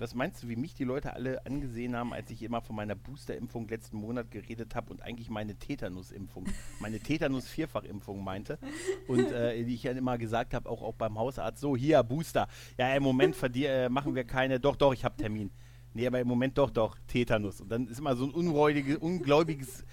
Was 0.00 0.14
meinst 0.14 0.42
du, 0.42 0.48
wie 0.48 0.56
mich 0.56 0.72
die 0.72 0.84
Leute 0.84 1.12
alle 1.12 1.44
angesehen 1.44 1.94
haben, 1.94 2.14
als 2.14 2.30
ich 2.30 2.42
immer 2.42 2.62
von 2.62 2.74
meiner 2.74 2.94
Boosterimpfung 2.94 3.68
letzten 3.68 3.98
Monat 3.98 4.30
geredet 4.30 4.74
habe 4.74 4.90
und 4.90 5.02
eigentlich 5.02 5.28
meine 5.28 5.56
Tetanusimpfung, 5.56 6.46
meine 6.80 6.98
Tetanus-Vierfachimpfung 7.00 8.24
meinte 8.24 8.58
und 9.08 9.30
äh, 9.30 9.62
die 9.62 9.74
ich 9.74 9.82
ja 9.82 9.92
immer 9.92 10.16
gesagt 10.16 10.54
habe, 10.54 10.70
auch, 10.70 10.80
auch 10.80 10.94
beim 10.94 11.18
Hausarzt, 11.18 11.60
so 11.60 11.76
hier, 11.76 12.02
Booster. 12.02 12.48
Ja, 12.78 12.94
im 12.94 13.02
Moment 13.02 13.36
äh, 13.54 13.90
machen 13.90 14.14
wir 14.14 14.24
keine, 14.24 14.58
doch, 14.58 14.76
doch, 14.76 14.94
ich 14.94 15.04
habe 15.04 15.18
Termin. 15.18 15.50
Nee, 15.92 16.06
aber 16.06 16.20
im 16.20 16.28
Moment 16.28 16.56
doch, 16.56 16.70
doch, 16.70 16.96
Tetanus. 17.06 17.60
Und 17.60 17.70
dann 17.70 17.86
ist 17.86 17.98
immer 17.98 18.16
so 18.16 18.24
ein 18.24 18.30
unräudiges, 18.30 18.96
ungläubiges 18.96 19.84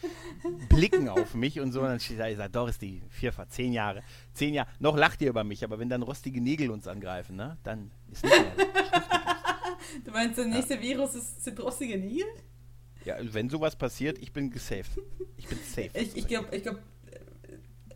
Blicken 0.69 1.09
auf 1.09 1.33
mich 1.33 1.59
und 1.59 1.73
so. 1.73 1.81
Und 1.81 1.87
dann 1.87 1.99
steht 1.99 2.19
da, 2.19 2.29
ich 2.29 2.37
sage, 2.37 2.51
doch, 2.51 2.69
ist 2.69 2.81
die 2.81 3.01
Vierfach, 3.09 3.47
zehn 3.47 3.73
Jahre. 3.73 4.03
Zehn 4.31 4.53
Jahre, 4.53 4.69
noch 4.79 4.95
lacht 4.95 5.21
ihr 5.21 5.29
über 5.29 5.43
mich, 5.43 5.65
aber 5.65 5.79
wenn 5.79 5.89
dann 5.89 6.03
rostige 6.03 6.39
Nägel 6.39 6.69
uns 6.69 6.87
angreifen, 6.87 7.35
ne, 7.35 7.57
dann 7.63 7.91
ist 8.09 8.23
nicht 8.23 8.39
mehr. 8.39 8.67
Du 10.05 10.11
meinst, 10.11 10.37
der 10.37 10.45
nächste 10.45 10.81
Virus 10.81 11.15
ist, 11.15 11.43
sind 11.43 11.59
rostige 11.59 11.97
Nägel? 11.97 12.25
Ja, 13.05 13.15
wenn 13.21 13.49
sowas 13.49 13.75
passiert, 13.75 14.17
ich 14.19 14.33
bin 14.33 14.49
gesaved. 14.49 14.91
Ich 15.37 15.47
bin 15.47 15.59
safe. 15.59 15.91
Ich, 15.93 16.17
ich 16.17 16.27
glaube, 16.27 16.55
ich 16.55 16.63
glaub, 16.63 16.79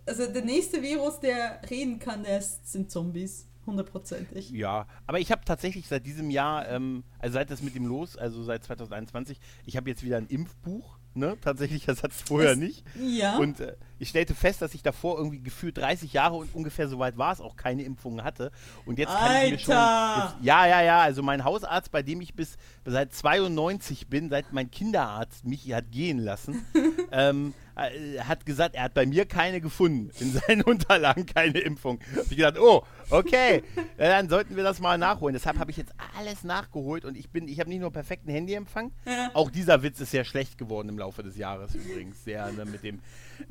also 0.05 0.27
der 0.27 0.43
nächste 0.43 0.81
Virus, 0.81 1.19
der 1.19 1.61
reden 1.69 1.99
kann, 1.99 2.23
der 2.23 2.39
ist, 2.39 2.71
sind 2.71 2.91
Zombies. 2.91 3.47
Hundertprozentig. 3.65 4.49
ja, 4.49 4.87
aber 5.05 5.19
ich 5.19 5.31
habe 5.31 5.45
tatsächlich 5.45 5.87
seit 5.87 6.05
diesem 6.07 6.31
Jahr, 6.31 6.67
ähm, 6.67 7.03
also 7.19 7.35
seit 7.35 7.51
das 7.51 7.61
mit 7.61 7.75
dem 7.75 7.85
los, 7.85 8.17
also 8.17 8.41
seit 8.43 8.63
2021, 8.63 9.39
ich 9.65 9.77
habe 9.77 9.87
jetzt 9.87 10.03
wieder 10.03 10.17
ein 10.17 10.25
Impfbuch, 10.27 10.97
ne? 11.13 11.37
Tatsächlich, 11.41 11.85
das 11.85 12.01
hat 12.01 12.11
es 12.11 12.21
vorher 12.21 12.55
nicht. 12.55 12.83
Ja. 12.99 13.37
Und 13.37 13.59
äh, 13.59 13.75
ich 14.01 14.09
stellte 14.09 14.33
fest, 14.33 14.63
dass 14.63 14.73
ich 14.73 14.81
davor 14.81 15.17
irgendwie 15.19 15.41
gefühlt 15.41 15.77
30 15.77 16.11
Jahre 16.11 16.35
und 16.35 16.55
ungefähr 16.55 16.87
so 16.87 16.97
weit 16.97 17.19
war 17.19 17.31
es 17.33 17.39
auch 17.39 17.55
keine 17.55 17.83
Impfungen 17.83 18.23
hatte. 18.23 18.51
Und 18.83 18.97
jetzt 18.97 19.13
kann 19.13 19.45
ich 19.45 19.51
mir 19.51 19.59
schon. 19.59 19.75
Jetzt, 19.75 20.35
ja, 20.41 20.65
ja, 20.65 20.81
ja. 20.81 21.01
Also 21.01 21.21
mein 21.21 21.43
Hausarzt, 21.43 21.91
bei 21.91 22.01
dem 22.01 22.19
ich 22.19 22.33
bis 22.33 22.57
seit 22.83 23.13
92 23.13 24.07
bin, 24.07 24.29
seit 24.29 24.51
mein 24.53 24.71
Kinderarzt 24.71 25.45
mich 25.45 25.71
hat 25.71 25.91
gehen 25.91 26.17
lassen, 26.17 26.65
ähm, 27.11 27.53
äh, 27.75 28.19
hat 28.21 28.45
gesagt, 28.45 28.73
er 28.75 28.83
hat 28.85 28.93
bei 28.95 29.05
mir 29.05 29.25
keine 29.25 29.61
gefunden. 29.61 30.09
In 30.19 30.31
seinen 30.31 30.61
Unterlagen 30.63 31.27
keine 31.27 31.59
Impfung. 31.59 31.99
Hab 32.15 32.23
ich 32.23 32.37
gedacht, 32.37 32.57
oh, 32.59 32.83
okay, 33.11 33.63
ja, 33.99 34.09
dann 34.09 34.29
sollten 34.29 34.55
wir 34.55 34.63
das 34.63 34.79
mal 34.79 34.97
nachholen. 34.97 35.33
Deshalb 35.33 35.59
habe 35.59 35.69
ich 35.71 35.77
jetzt 35.77 35.93
alles 36.17 36.43
nachgeholt 36.43 37.05
und 37.05 37.15
ich 37.15 37.29
bin, 37.29 37.47
ich 37.47 37.59
habe 37.59 37.69
nicht 37.69 37.81
nur 37.81 37.91
perfekten 37.91 38.31
Handyempfang, 38.31 38.91
Ja. 39.05 39.29
auch 39.35 39.51
dieser 39.51 39.83
Witz 39.83 39.99
ist 39.99 40.11
sehr 40.11 40.23
schlecht 40.23 40.57
geworden 40.57 40.89
im 40.89 40.97
Laufe 40.97 41.21
des 41.23 41.37
Jahres 41.37 41.75
übrigens. 41.75 42.23
Sehr, 42.23 42.51
ne, 42.51 42.65
mit 42.65 42.83
dem. 42.83 42.99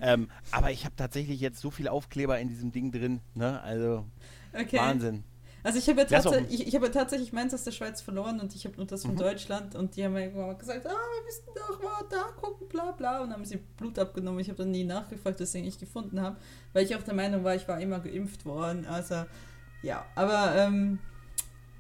Ähm, 0.01 0.29
aber 0.51 0.71
ich 0.71 0.85
habe 0.85 0.97
tatsächlich 0.97 1.41
jetzt 1.41 1.61
so 1.61 1.71
viel 1.71 1.89
Aufkleber 1.89 2.39
in 2.39 2.49
diesem 2.49 2.73
Ding 2.73 2.93
drin, 2.93 3.21
ne? 3.35 3.61
Also 3.63 4.05
Okay. 4.53 4.79
Wahnsinn. 4.79 5.25
Also 5.63 5.79
ich 5.79 5.89
habe 5.89 6.01
ja, 6.01 6.07
tatsächlich, 6.07 6.61
ich, 6.61 6.69
ich 6.69 6.75
habe 6.75 6.87
ja 6.87 6.93
tatsächlich 6.93 7.33
meins 7.33 7.53
aus 7.53 7.65
der 7.65 7.73
Schweiz 7.73 8.01
verloren 8.01 8.41
und 8.41 8.55
ich 8.55 8.65
habe 8.65 8.77
nur 8.77 8.87
das 8.87 9.03
von 9.05 9.15
Mhm. 9.15 9.19
Deutschland 9.19 9.75
und 9.75 9.95
die 9.95 10.05
haben 10.05 10.15
mir 10.15 10.23
irgendwann 10.23 10.47
mal 10.47 10.57
gesagt, 10.57 10.87
ah, 10.87 10.89
wir 10.89 11.25
müssen 11.25 11.45
doch 11.55 11.83
mal 11.83 12.03
da 12.11 12.33
gucken, 12.41 12.67
bla 12.69 12.93
bla 12.93 13.21
und 13.23 13.31
haben 13.33 13.45
sie 13.45 13.59
Blut 13.77 13.99
abgenommen. 13.99 14.41
Ich 14.41 14.49
habe 14.49 14.57
dann 14.57 14.71
nie 14.71 14.85
nachgefragt, 14.85 15.39
weswegen 15.39 15.69
ich 15.69 15.79
gefunden 15.79 16.21
habe, 16.21 16.39
weil 16.73 16.85
ich 16.85 16.97
auch 16.97 17.03
der 17.03 17.13
Meinung 17.15 17.45
war, 17.45 17.55
ich 17.55 17.69
war 17.69 17.79
immer 17.79 18.01
geimpft 18.01 18.47
worden. 18.47 18.87
Also 18.87 19.25
ja, 19.83 20.07
aber 20.15 20.55
ähm, 20.57 20.99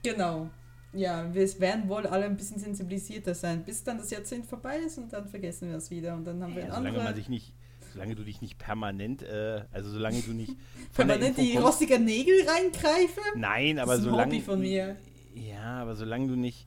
genau. 0.03 0.51
Ja, 0.93 1.33
wir 1.33 1.61
werden 1.61 1.89
wohl 1.89 2.07
alle 2.07 2.25
ein 2.27 2.37
bisschen 2.37 2.59
sensibilisierter 2.59 3.35
sein, 3.35 3.65
bis 3.65 3.85
dann 3.85 3.99
das 3.99 4.11
Jahrzehnt 4.11 4.45
vorbei 4.47 4.77
ist 4.79 4.99
und 4.99 5.13
dann 5.13 5.29
vergessen 5.29 5.69
wir 5.71 5.77
es 5.77 5.91
wieder 5.91 6.15
und 6.15 6.25
dann 6.25 6.43
haben 6.43 6.55
wir 6.55 6.65
Ja, 6.65 6.75
solange 6.75 6.99
man 6.99 7.15
sich 7.15 7.29
nicht, 7.29 7.55
solange 7.93 8.15
du 8.15 8.25
dich 8.25 8.41
nicht 8.41 8.59
permanent, 8.59 9.23
äh, 9.23 9.63
also 9.73 9.91
solange 9.91 10.21
du 10.21 10.33
nicht 10.33 10.57
permanent 10.95 11.37
die 11.39 11.57
rostigen 11.57 12.05
Nägel 12.05 12.35
reingreife. 12.49 13.21
Nein, 13.37 13.79
aber 13.79 13.95
ist 13.95 14.01
ein 14.01 14.05
solange. 14.05 14.33
Hobby 14.33 14.41
von 14.41 14.61
mir. 14.61 14.97
Ja, 15.35 15.83
aber 15.83 15.95
solange 15.97 16.29
du 16.29 16.37
nicht 16.37 16.67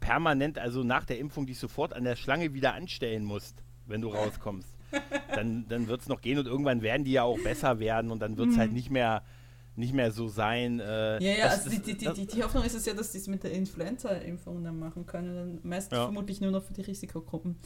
permanent, 0.00 0.58
also 0.58 0.82
nach 0.82 1.04
der 1.04 1.18
Impfung 1.18 1.46
dich 1.46 1.58
sofort 1.58 1.92
an 1.92 2.04
der 2.04 2.16
Schlange 2.16 2.52
wieder 2.54 2.74
anstellen 2.74 3.24
musst, 3.24 3.62
wenn 3.86 4.00
du 4.00 4.08
rauskommst, 4.08 4.74
dann, 5.34 5.66
dann 5.68 5.88
wird 5.88 6.02
es 6.02 6.08
noch 6.08 6.20
gehen 6.20 6.38
und 6.38 6.46
irgendwann 6.46 6.82
werden 6.82 7.04
die 7.04 7.12
ja 7.12 7.22
auch 7.22 7.38
besser 7.40 7.78
werden 7.78 8.10
und 8.10 8.20
dann 8.20 8.36
wird 8.36 8.50
es 8.50 8.58
halt 8.58 8.72
nicht 8.72 8.90
mehr 8.90 9.22
nicht 9.74 9.94
mehr 9.94 10.12
so 10.12 10.28
sein. 10.28 10.80
Äh, 10.80 11.16
Mhm. 11.18 11.24
Ja, 11.24 11.32
ja, 11.32 11.44
das- 11.46 11.64
also 11.64 11.70
die, 11.70 11.78
die, 11.80 11.96
die, 11.96 12.04
das- 12.04 12.14
die, 12.14 12.26
die 12.26 12.42
Hoffnung 12.42 12.62
ist 12.62 12.74
es 12.74 12.84
ja, 12.84 12.92
dass 12.92 13.10
die 13.12 13.16
es 13.18 13.26
mit 13.26 13.42
der 13.42 13.52
Influenza-Impfung 13.52 14.62
dann 14.62 14.78
machen 14.78 15.06
können. 15.06 15.34
Dann 15.34 15.58
meistens 15.62 15.96
Ja. 15.96 16.04
vermutlich 16.04 16.42
nur 16.42 16.50
noch 16.50 16.62
für 16.62 16.74
die 16.74 16.82
Risikogruppen. 16.82 17.56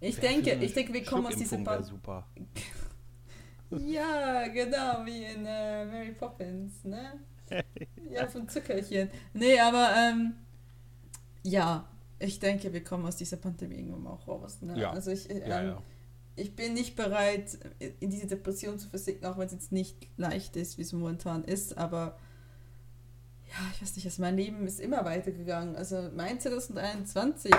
Ich 0.00 0.18
denke, 0.18 0.52
ich 0.54 0.74
denke, 0.74 0.92
wir 0.92 1.04
kommen 1.04 1.26
aus 1.26 1.50
wär 1.50 1.58
Band. 1.58 1.86
super. 1.86 2.26
Ja, 3.70 4.46
genau, 4.48 5.04
wie 5.04 5.24
in 5.24 5.44
äh, 5.46 5.84
Mary 5.86 6.12
Poppins, 6.12 6.84
ne? 6.84 7.14
Ja, 8.10 8.26
von 8.28 8.48
Zuckerchen. 8.48 9.10
Nee, 9.32 9.58
aber 9.58 9.90
ähm, 9.96 10.34
ja, 11.42 11.88
ich 12.18 12.38
denke, 12.38 12.72
wir 12.72 12.84
kommen 12.84 13.04
aus 13.06 13.16
dieser 13.16 13.36
Pandemie 13.36 13.76
irgendwann 13.76 14.06
auch 14.06 14.28
raus. 14.28 14.60
Ne? 14.62 14.78
Ja. 14.78 14.92
Also 14.92 15.10
ich, 15.10 15.28
äh, 15.28 15.48
Ja, 15.48 15.60
ähm, 15.60 15.66
ja. 15.68 15.82
ich 16.36 16.54
bin 16.54 16.74
nicht 16.74 16.94
bereit, 16.94 17.58
in 17.98 18.10
diese 18.10 18.26
Depression 18.28 18.78
zu 18.78 18.88
versinken, 18.88 19.26
auch 19.26 19.38
wenn 19.38 19.46
es 19.46 19.52
jetzt 19.52 19.72
nicht 19.72 20.06
leicht 20.16 20.54
ist, 20.56 20.78
wie 20.78 20.82
es 20.82 20.92
momentan 20.92 21.42
ist, 21.42 21.76
aber 21.76 22.16
ja, 23.48 23.56
ich 23.72 23.82
weiß 23.82 23.96
nicht, 23.96 24.06
also 24.06 24.22
mein 24.22 24.36
Leben 24.36 24.66
ist 24.66 24.80
immer 24.80 25.04
weitergegangen. 25.04 25.76
Also 25.76 26.10
mein 26.14 26.40
2021, 26.40 27.52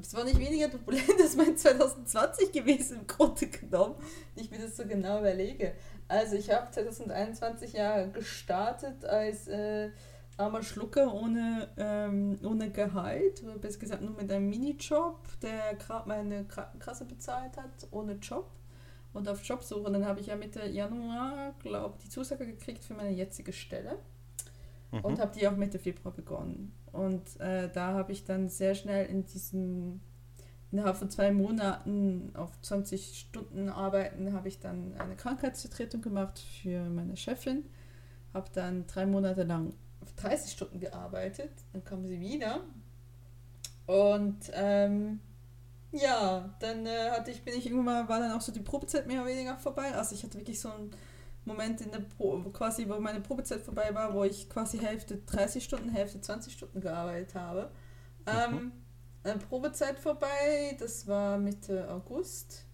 es 0.00 0.14
war 0.14 0.24
nicht 0.24 0.38
weniger 0.38 0.70
turbulent 0.70 1.20
als 1.20 1.36
mein 1.36 1.56
2020 1.56 2.52
gewesen, 2.52 3.00
im 3.00 3.06
Grunde 3.06 3.46
genommen, 3.48 3.94
wenn 4.34 4.44
ich 4.44 4.50
mir 4.50 4.58
das 4.58 4.76
so 4.76 4.84
genau 4.86 5.18
überlege. 5.20 5.74
Also 6.08 6.36
ich 6.36 6.50
habe 6.50 6.70
2021 6.70 7.72
ja 7.72 8.06
gestartet 8.06 9.04
als 9.04 9.48
äh, 9.48 9.90
armer 10.36 10.62
Schlucker 10.62 11.12
ohne, 11.12 11.68
ähm, 11.76 12.38
ohne 12.44 12.70
Gehalt, 12.70 13.42
oder 13.42 13.58
besser 13.58 13.80
gesagt 13.80 14.02
nur 14.02 14.12
mit 14.12 14.30
einem 14.30 14.48
Minijob, 14.48 15.18
der 15.42 15.74
gerade 15.74 16.08
meine 16.08 16.44
Krankenkasse 16.44 17.04
bezahlt 17.04 17.56
hat, 17.56 17.88
ohne 17.90 18.12
Job 18.14 18.50
und 19.12 19.28
auf 19.28 19.42
Jobsuche. 19.42 19.90
Dann 19.90 20.06
habe 20.06 20.20
ich 20.20 20.26
ja 20.28 20.36
Mitte 20.36 20.66
Januar, 20.66 21.54
glaube 21.60 21.98
die 22.04 22.08
Zusage 22.08 22.46
gekriegt 22.46 22.84
für 22.84 22.94
meine 22.94 23.10
jetzige 23.10 23.52
Stelle 23.52 23.98
Mhm. 24.90 25.00
und 25.00 25.20
habe 25.20 25.32
die 25.38 25.46
auch 25.46 25.56
Mitte 25.56 25.78
Februar 25.78 26.14
begonnen. 26.14 26.72
Und 26.92 27.40
äh, 27.40 27.70
da 27.72 27.92
habe 27.92 28.12
ich 28.12 28.24
dann 28.24 28.48
sehr 28.48 28.74
schnell 28.74 29.06
in 29.06 29.24
diesen, 29.24 30.00
innerhalb 30.70 30.96
von 30.96 31.10
zwei 31.10 31.32
Monaten 31.32 32.30
auf 32.34 32.60
20 32.62 33.18
Stunden 33.18 33.68
arbeiten, 33.68 34.32
habe 34.32 34.48
ich 34.48 34.60
dann 34.60 34.94
eine 34.98 35.16
Krankheitsvertretung 35.16 36.00
gemacht 36.00 36.38
für 36.62 36.88
meine 36.90 37.16
Chefin. 37.16 37.64
Habe 38.34 38.48
dann 38.52 38.86
drei 38.86 39.06
Monate 39.06 39.44
lang 39.44 39.74
auf 40.00 40.12
30 40.14 40.52
Stunden 40.52 40.80
gearbeitet. 40.80 41.50
Dann 41.72 41.84
kam 41.84 42.06
sie 42.06 42.20
wieder. 42.20 42.60
Und 43.86 44.50
ähm, 44.52 45.20
ja, 45.92 46.54
dann 46.60 46.84
äh, 46.84 47.10
hatte 47.10 47.30
ich, 47.30 47.42
bin 47.42 47.54
ich 47.54 47.66
irgendwann, 47.66 48.08
war 48.08 48.20
dann 48.20 48.32
auch 48.32 48.42
so 48.42 48.52
die 48.52 48.60
Probezeit 48.60 49.06
mehr 49.06 49.22
oder 49.22 49.30
weniger 49.30 49.56
vorbei. 49.56 49.94
Also 49.94 50.14
ich 50.14 50.22
hatte 50.22 50.38
wirklich 50.38 50.60
so 50.60 50.70
einen 50.70 50.90
Moment 51.48 51.80
in 51.80 51.90
der 51.90 52.00
Pro 52.00 52.38
quasi, 52.52 52.88
wo 52.88 52.98
meine 53.00 53.20
Probezeit 53.20 53.62
vorbei 53.62 53.94
war, 53.94 54.14
wo 54.14 54.24
ich 54.24 54.48
quasi 54.48 54.78
Hälfte 54.78 55.18
30 55.26 55.64
Stunden, 55.64 55.90
Hälfte 55.90 56.20
20 56.20 56.52
Stunden 56.52 56.80
gearbeitet 56.80 57.34
habe. 57.34 57.70
Ähm, 58.26 58.72
eine 59.24 59.38
Probezeit 59.38 59.98
vorbei, 60.00 60.76
das 60.78 61.06
war 61.06 61.38
Mitte 61.38 61.90
August. 61.90 62.64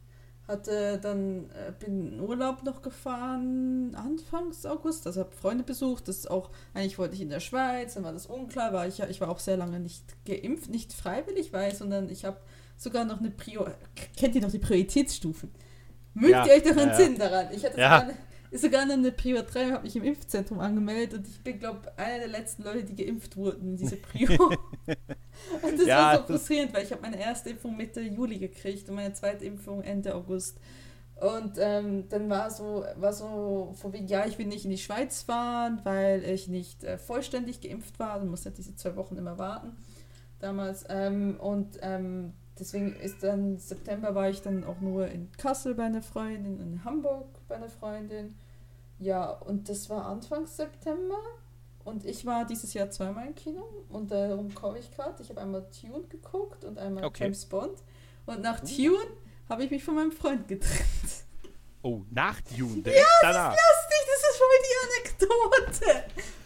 Hatte 0.47 0.99
dann, 1.01 1.51
äh, 1.53 1.73
bin 1.79 2.13
in 2.15 2.21
Urlaub 2.21 2.65
noch 2.65 2.83
gefahren, 2.83 3.95
Anfangs 3.95 4.67
August, 4.67 5.07
also 5.07 5.21
habe 5.21 5.33
Freunde 5.33 5.65
besucht, 5.65 6.07
das 6.07 6.27
auch, 6.27 6.51
eigentlich 6.75 6.99
wollte 6.99 7.15
ich 7.15 7.23
in 7.23 7.31
der 7.31 7.41
Schweiz, 7.41 7.95
dann 7.95 8.05
war 8.05 8.13
das 8.13 8.27
unklar, 8.27 8.75
war 8.75 8.87
ich, 8.87 9.01
ich 9.01 9.23
war 9.23 9.31
auch 9.31 9.39
sehr 9.39 9.57
lange 9.57 9.81
nicht 9.81 10.05
geimpft, 10.27 10.69
nicht 10.69 10.93
freiwillig, 10.93 11.55
weil, 11.55 11.75
sondern 11.75 12.11
ich 12.11 12.27
habe 12.27 12.37
sogar 12.77 13.07
noch 13.07 13.21
eine 13.21 13.31
Prior, 13.31 13.73
kennt 14.19 14.35
ihr 14.35 14.43
noch 14.43 14.51
die 14.51 14.59
Prioritätsstufen? 14.59 15.51
Mögt 16.15 16.33
Ja, 16.33 16.47
ihr 16.47 16.53
euch 16.53 16.65
noch 16.65 16.77
ja, 16.77 16.83
ja. 16.83 16.89
entsinnen 16.89 17.19
daran? 17.19 17.47
Ich 17.53 17.65
hatte 17.65 17.79
Ja. 17.81 18.01
sogar, 18.01 18.03
eine, 18.03 18.15
sogar 18.59 18.83
eine 18.83 19.13
Prior 19.13 19.43
3, 19.43 19.71
habe 19.73 19.83
mich 19.85 19.97
im 19.97 20.05
Impfzentrum 20.05 20.61
angemeldet 20.61 21.15
und 21.19 21.29
ich 21.29 21.43
bin, 21.43 21.59
glaube 21.59 21.93
einer 21.97 22.19
der 22.19 22.29
letzten 22.29 22.63
Leute, 22.65 22.85
die 22.85 22.97
geimpft 22.97 23.37
wurden 23.37 23.71
in 23.71 23.77
diese 23.77 23.97
Prior. 23.97 24.51
und 25.63 25.79
das 25.79 25.87
Ja, 25.87 25.97
war 25.97 26.17
so 26.19 26.23
frustrierend, 26.25 26.75
weil 26.75 26.85
ich 26.85 26.93
habe 26.93 27.03
meine 27.03 27.21
erste 27.21 27.51
Impfung 27.51 27.77
Mitte 27.77 28.01
Juli 28.01 28.39
gekriegt 28.39 28.89
und 28.89 28.97
meine 28.97 29.13
zweite 29.13 29.45
Impfung 29.45 29.83
Ende 29.83 30.15
August. 30.15 30.59
Und 31.17 31.59
ähm, 31.59 32.09
dann 32.09 32.29
war 32.29 32.51
so, 32.51 32.85
war 32.97 33.13
so 33.13 33.75
von 33.81 33.93
wegen, 33.93 34.09
ja, 34.09 34.27
ich 34.27 34.39
will 34.39 34.47
nicht 34.47 34.65
in 34.65 34.71
die 34.73 34.79
Schweiz 34.79 35.23
fahren, 35.23 35.81
weil 35.85 36.25
ich 36.25 36.49
nicht 36.49 36.85
äh, 36.85 36.99
vollständig 36.99 37.61
geimpft 37.61 37.99
war. 37.99 38.21
Du 38.21 38.27
musst 38.27 38.45
ja 38.45 38.51
diese 38.51 38.75
zwei 38.77 38.97
Wochen 38.97 39.17
immer 39.17 39.39
warten 39.39 39.77
damals. 40.41 40.85
Ähm, 40.89 41.37
und 41.41 41.79
ähm, 41.83 42.33
deswegen 42.59 42.97
ist 42.97 43.23
dann 43.23 43.59
September 43.59 44.15
war 44.15 44.29
ich 44.31 44.43
dann 44.43 44.65
auch 44.65 44.81
nur 44.81 45.09
in 45.09 45.31
Kassel 45.33 45.75
bei 45.75 45.85
einer 45.85 46.03
Freundin, 46.03 46.61
in 46.61 46.85
Hamburg 46.85 47.27
bei 47.49 47.57
einer 47.57 47.69
Freundin, 47.69 48.35
Ja, 48.99 49.31
und 49.31 49.69
das 49.69 49.91
war 49.91 50.07
Anfang 50.07 50.47
September. 50.47 51.19
Und 51.85 52.07
ich 52.07 52.25
war 52.25 52.47
dieses 52.47 52.73
Jahr 52.73 52.89
zweimal 52.91 53.27
im 53.27 53.35
Kino 53.35 53.63
und 53.91 54.11
darum 54.11 54.55
komme 54.55 54.79
ich 54.79 54.91
gerade. 54.91 55.23
Ich 55.23 55.29
habe 55.29 55.41
einmal 55.43 55.67
Tune 55.71 56.05
geguckt 56.09 56.65
und 56.65 56.79
einmal 56.79 57.05
Okay. 57.05 57.25
James 57.25 57.45
Bond. 57.45 57.83
Und 58.25 58.41
nach 58.41 58.61
Tune 58.61 58.97
habe 59.51 59.65
ich 59.65 59.71
mich 59.71 59.85
von 59.85 59.95
meinem 59.97 60.13
Freund 60.13 60.49
getrennt. 60.49 60.81
Oh, 61.83 62.01
nach 62.11 62.41
Dune, 62.41 62.81
direkt 62.83 63.05
danach. 63.21 63.51
Lustig, 63.51 64.07
das 64.07 64.31
ist 64.31 64.39
voll 64.39 64.49
die 64.65 65.83
Anekdote. 65.85 66.05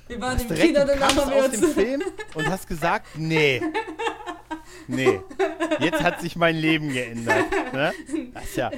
Wir 0.09 0.21
waren 0.21 0.41
im 0.41 0.49
Kino, 0.49 0.85
danach 0.85 1.17
haben 1.17 1.31
wir 1.31 1.49
dem 1.49 1.63
uns. 1.63 1.73
Film 1.75 2.03
und 2.35 2.49
hast 2.49 2.67
gesagt, 2.67 3.07
nee. 3.17 3.63
Nee, 4.89 5.21
jetzt 5.81 6.03
hat 6.03 6.21
sich 6.21 6.35
mein 6.37 6.57
Leben 6.57 6.89
geändert. 6.93 7.45
Ne? 7.73 7.93
Das, 8.35 8.57
ja, 8.57 8.71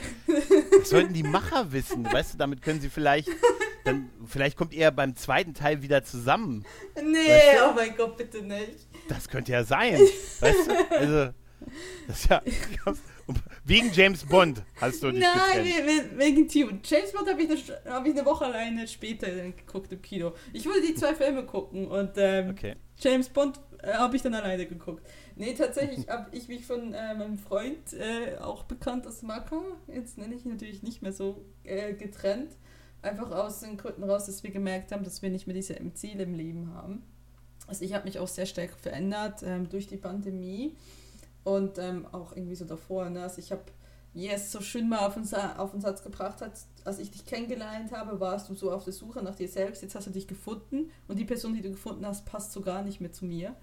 das 0.79 0.91
sollten 0.91 1.13
die 1.15 1.23
Macher 1.23 1.73
wissen. 1.73 2.05
Weißt 2.11 2.35
du, 2.35 2.39
damit 2.39 2.63
können 2.63 2.81
sie 2.81 2.89
vielleicht, 2.91 3.29
dann, 3.85 4.11
vielleicht 4.27 4.57
kommt 4.57 4.75
ihr 4.75 4.91
beim 4.91 5.15
zweiten 5.17 5.55
Teil 5.55 5.83
wieder 5.83 6.03
zusammen. 6.03 6.65
Nee, 6.97 7.17
Weißt 7.29 7.59
du? 7.61 7.71
oh 7.71 7.73
mein 7.75 7.97
Gott, 7.97 8.17
bitte 8.17 8.43
nicht. 8.43 8.89
Das 9.09 9.29
könnte 9.29 9.53
ja 9.53 9.65
sein. 9.65 10.01
Weißt 10.41 10.67
du? 10.69 10.91
Also, 10.97 11.33
das 12.09 12.29
ja. 12.29 12.43
Wegen 13.65 13.93
James 13.93 14.25
Bond 14.25 14.63
hast 14.81 15.03
du 15.05 15.13
dich 15.13 15.21
Nein, 15.21 15.63
getrennt. 15.65 15.87
we- 15.87 16.11
we- 16.15 16.19
wegen 16.19 16.49
Tune. 16.49 16.81
James 16.85 17.13
Bond 17.13 17.29
habe 17.29 17.41
ich, 17.43 17.49
eine, 17.51 17.93
hab 17.95 18.05
ich 18.07 18.13
eine 18.13 18.25
Woche 18.27 18.47
alleine 18.47 18.89
später 18.89 19.31
geguckt 19.31 19.93
im 19.93 20.03
Kino. 20.03 20.33
Ich 20.53 20.67
wollte 20.67 20.81
die 20.89 20.95
zwei 20.95 21.15
Filme 21.15 21.45
gucken 21.45 21.87
und 21.87 22.11
ähm, 22.17 22.51
Okay. 22.51 22.75
James 22.99 23.29
Bond 23.29 23.61
äh, 23.83 23.93
habe 23.93 24.17
ich 24.17 24.23
dann 24.23 24.35
alleine 24.35 24.67
geguckt. 24.67 25.07
Nee, 25.41 25.55
tatsächlich 25.55 26.07
habe 26.07 26.37
ich 26.37 26.49
mich 26.49 26.67
von 26.67 26.93
äh, 26.93 27.15
meinem 27.15 27.39
Freund, 27.39 27.95
äh, 27.95 28.37
auch 28.41 28.65
bekannt 28.65 29.07
als 29.07 29.23
Macker, 29.23 29.63
jetzt 29.87 30.19
nenne 30.19 30.35
ich 30.35 30.45
ihn 30.45 30.51
natürlich 30.51 30.83
nicht 30.83 31.01
mehr 31.01 31.15
so, 31.15 31.43
äh, 31.65 31.95
getrennt. 31.95 32.53
Einfach 33.01 33.31
aus 33.31 33.61
den 33.61 33.79
Gründen 33.79 34.05
raus, 34.05 34.27
dass 34.27 34.43
wir 34.43 34.51
gemerkt 34.51 34.93
haben, 34.93 35.03
dass 35.03 35.23
wir 35.23 35.31
nicht 35.31 35.47
mehr 35.47 35.55
diese 35.57 35.79
Ziele 35.95 36.25
im 36.25 36.35
Leben 36.35 36.75
haben. 36.75 37.03
Also 37.67 37.87
ich 37.87 37.95
habe 37.95 38.05
mich 38.05 38.19
auch 38.19 38.29
sehr 38.29 38.45
stark 38.45 38.73
verändert 38.79 39.43
ähm, 39.43 39.71
durch 39.71 39.87
die 39.87 39.97
Pandemie 39.97 40.77
und 41.43 41.79
ähm, 41.79 42.07
auch 42.13 42.37
irgendwie 42.37 42.57
so 42.57 42.67
davor. 42.67 43.09
Ne? 43.09 43.23
Also 43.23 43.39
ich 43.39 43.51
habe 43.51 43.63
Yes 44.13 44.53
so 44.53 44.61
schön 44.61 44.91
mal 44.91 45.07
auf 45.07 45.15
den, 45.15 45.25
auf 45.57 45.71
den 45.71 45.81
Satz 45.81 46.03
gebracht 46.03 46.43
hat, 46.43 46.53
als 46.85 46.99
ich 46.99 47.13
dich 47.13 47.25
kennengelernt 47.25 47.93
habe, 47.93 48.21
warst 48.21 48.51
du 48.51 48.55
so 48.55 48.73
auf 48.73 48.85
der 48.85 48.93
Suche 48.93 49.23
nach 49.23 49.37
dir 49.37 49.49
selbst, 49.49 49.81
jetzt 49.81 49.95
hast 49.95 50.07
du 50.07 50.11
dich 50.11 50.29
gefunden 50.29 50.91
und 51.09 51.19
die 51.19 51.25
Person, 51.25 51.55
die 51.55 51.63
du 51.63 51.71
gefunden 51.71 52.05
hast, 52.05 52.27
passt 52.27 52.53
so 52.53 52.61
gar 52.61 52.83
nicht 52.83 53.01
mehr 53.01 53.13
zu 53.13 53.25
mir. 53.25 53.57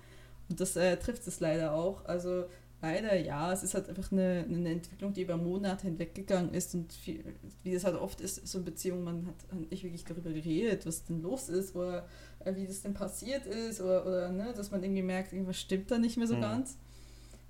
Und 0.49 0.59
das 0.59 0.75
äh, 0.75 0.97
trifft 0.97 1.27
es 1.27 1.39
leider 1.39 1.73
auch. 1.73 2.05
Also 2.05 2.45
leider 2.81 3.15
ja, 3.15 3.51
es 3.51 3.63
ist 3.63 3.73
halt 3.73 3.89
einfach 3.89 4.11
eine, 4.11 4.45
eine 4.47 4.69
Entwicklung, 4.69 5.13
die 5.13 5.23
über 5.23 5.37
Monate 5.37 5.87
hinweggegangen 5.87 6.53
ist 6.53 6.75
und 6.75 6.93
viel, 6.93 7.23
wie 7.63 7.73
das 7.73 7.83
halt 7.83 7.95
oft 7.95 8.21
ist, 8.21 8.47
so 8.47 8.59
in 8.59 8.65
Beziehungen, 8.65 9.03
man 9.03 9.27
hat 9.27 9.71
nicht 9.71 9.83
wirklich 9.83 10.05
darüber 10.05 10.29
geredet, 10.29 10.85
was 10.85 11.03
denn 11.05 11.21
los 11.21 11.49
ist 11.49 11.75
oder 11.75 12.05
äh, 12.45 12.55
wie 12.55 12.67
das 12.67 12.81
denn 12.83 12.93
passiert 12.93 13.45
ist 13.45 13.81
oder, 13.81 14.05
oder 14.05 14.29
ne, 14.31 14.53
dass 14.55 14.71
man 14.71 14.83
irgendwie 14.83 15.01
merkt, 15.01 15.33
irgendwas 15.33 15.59
stimmt 15.59 15.89
da 15.89 15.97
nicht 15.97 16.17
mehr 16.17 16.27
so 16.27 16.35
Mhm. 16.35 16.41
ganz. 16.41 16.77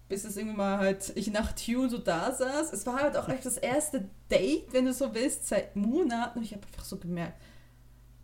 Bis 0.09 0.23
es 0.23 0.37
irgendwann 0.37 0.57
mal 0.57 0.77
halt, 0.77 1.11
ich 1.15 1.29
nach 1.31 1.51
Tune 1.51 1.89
so 1.89 1.97
da 1.97 2.31
saß. 2.31 2.71
Es 2.71 2.85
war 2.85 3.01
halt 3.01 3.17
auch 3.17 3.27
echt 3.27 3.45
das 3.45 3.57
erste 3.57 4.05
Date, 4.31 4.71
wenn 4.71 4.85
du 4.85 4.93
so 4.93 5.13
willst, 5.13 5.45
seit 5.49 5.75
Monaten. 5.75 6.39
Und 6.39 6.45
ich 6.45 6.53
habe 6.53 6.65
einfach 6.65 6.85
so 6.85 6.95
gemerkt, 6.95 7.37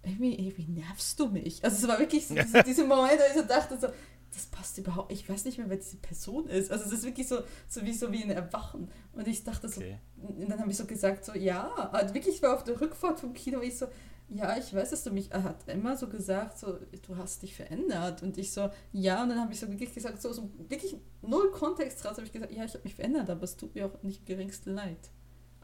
irgendwie, 0.01 0.33
irgendwie 0.36 0.65
nervst 0.67 1.19
du 1.19 1.27
mich. 1.27 1.62
Also 1.63 1.75
es 1.75 1.88
war 1.88 1.99
wirklich 1.99 2.25
so 2.25 2.36
diese, 2.36 2.63
diese 2.63 2.86
Moment, 2.86 3.19
wo 3.19 3.23
ich 3.27 3.41
so 3.41 3.45
dachte, 3.45 3.77
so, 3.77 3.88
das 4.34 4.46
passt 4.48 4.78
überhaupt, 4.78 5.12
ich 5.12 5.28
weiß 5.30 5.46
nicht 5.46 5.58
mehr, 5.58 5.69
wer 5.69 5.78
diese 5.78 5.98
Person 5.98 6.48
ist. 6.48 6.72
Also 6.72 6.86
es 6.86 6.91
ist 6.91 7.04
wirklich 7.06 7.28
so, 7.28 7.39
so 7.67 7.84
wie 7.84 7.93
so 7.93 8.12
wie 8.12 8.24
ein 8.24 8.32
Erwachen. 8.32 8.89
Und 9.13 9.28
ich 9.28 9.43
dachte 9.43 9.69
so, 9.69 9.82
Okay. 9.82 9.98
und 10.17 10.50
dann 10.50 10.60
habe 10.60 10.72
ich 10.72 10.78
so 10.78 10.86
gesagt, 10.86 11.26
so, 11.26 11.34
ja, 11.34 11.69
also 11.91 12.13
wirklich, 12.13 12.36
ich 12.36 12.41
war 12.43 12.56
auf 12.56 12.63
der 12.63 12.80
Rückfahrt 12.80 13.19
vom 13.19 13.34
Kino, 13.34 13.62
ich 13.62 13.78
so, 13.78 13.88
ja, 14.30 14.58
ich 14.58 14.74
weiß, 14.74 14.89
dass 14.91 15.04
du 15.04 15.12
mich, 15.12 15.32
er 15.32 15.43
hat 15.43 15.67
immer 15.67 15.96
so 15.98 16.08
gesagt, 16.08 16.58
so, 16.58 16.80
du 17.06 17.17
hast 17.17 17.43
dich 17.43 17.56
verändert. 17.56 18.24
Und 18.24 18.38
ich 18.38 18.52
so, 18.52 18.69
ja, 18.91 19.22
und 19.22 19.30
dann 19.30 19.39
habe 19.39 19.54
ich 19.54 19.60
so 19.60 19.69
wirklich 19.69 19.93
gesagt, 19.93 20.22
so, 20.22 20.34
so 20.34 20.50
wirklich 20.69 20.96
null 21.22 21.52
Kontext 21.52 22.04
raus, 22.06 22.13
habe 22.17 22.24
ich 22.26 22.32
gesagt, 22.32 22.52
ja, 22.54 22.63
ich 22.65 22.74
habe 22.74 22.84
mich 22.84 22.96
verändert, 22.96 23.30
aber 23.30 23.43
es 23.43 23.58
tut 23.58 23.76
mir 23.76 23.86
auch 23.86 24.02
nicht 24.02 24.19
im 24.22 24.26
geringsten 24.26 24.74
leid. 24.74 25.12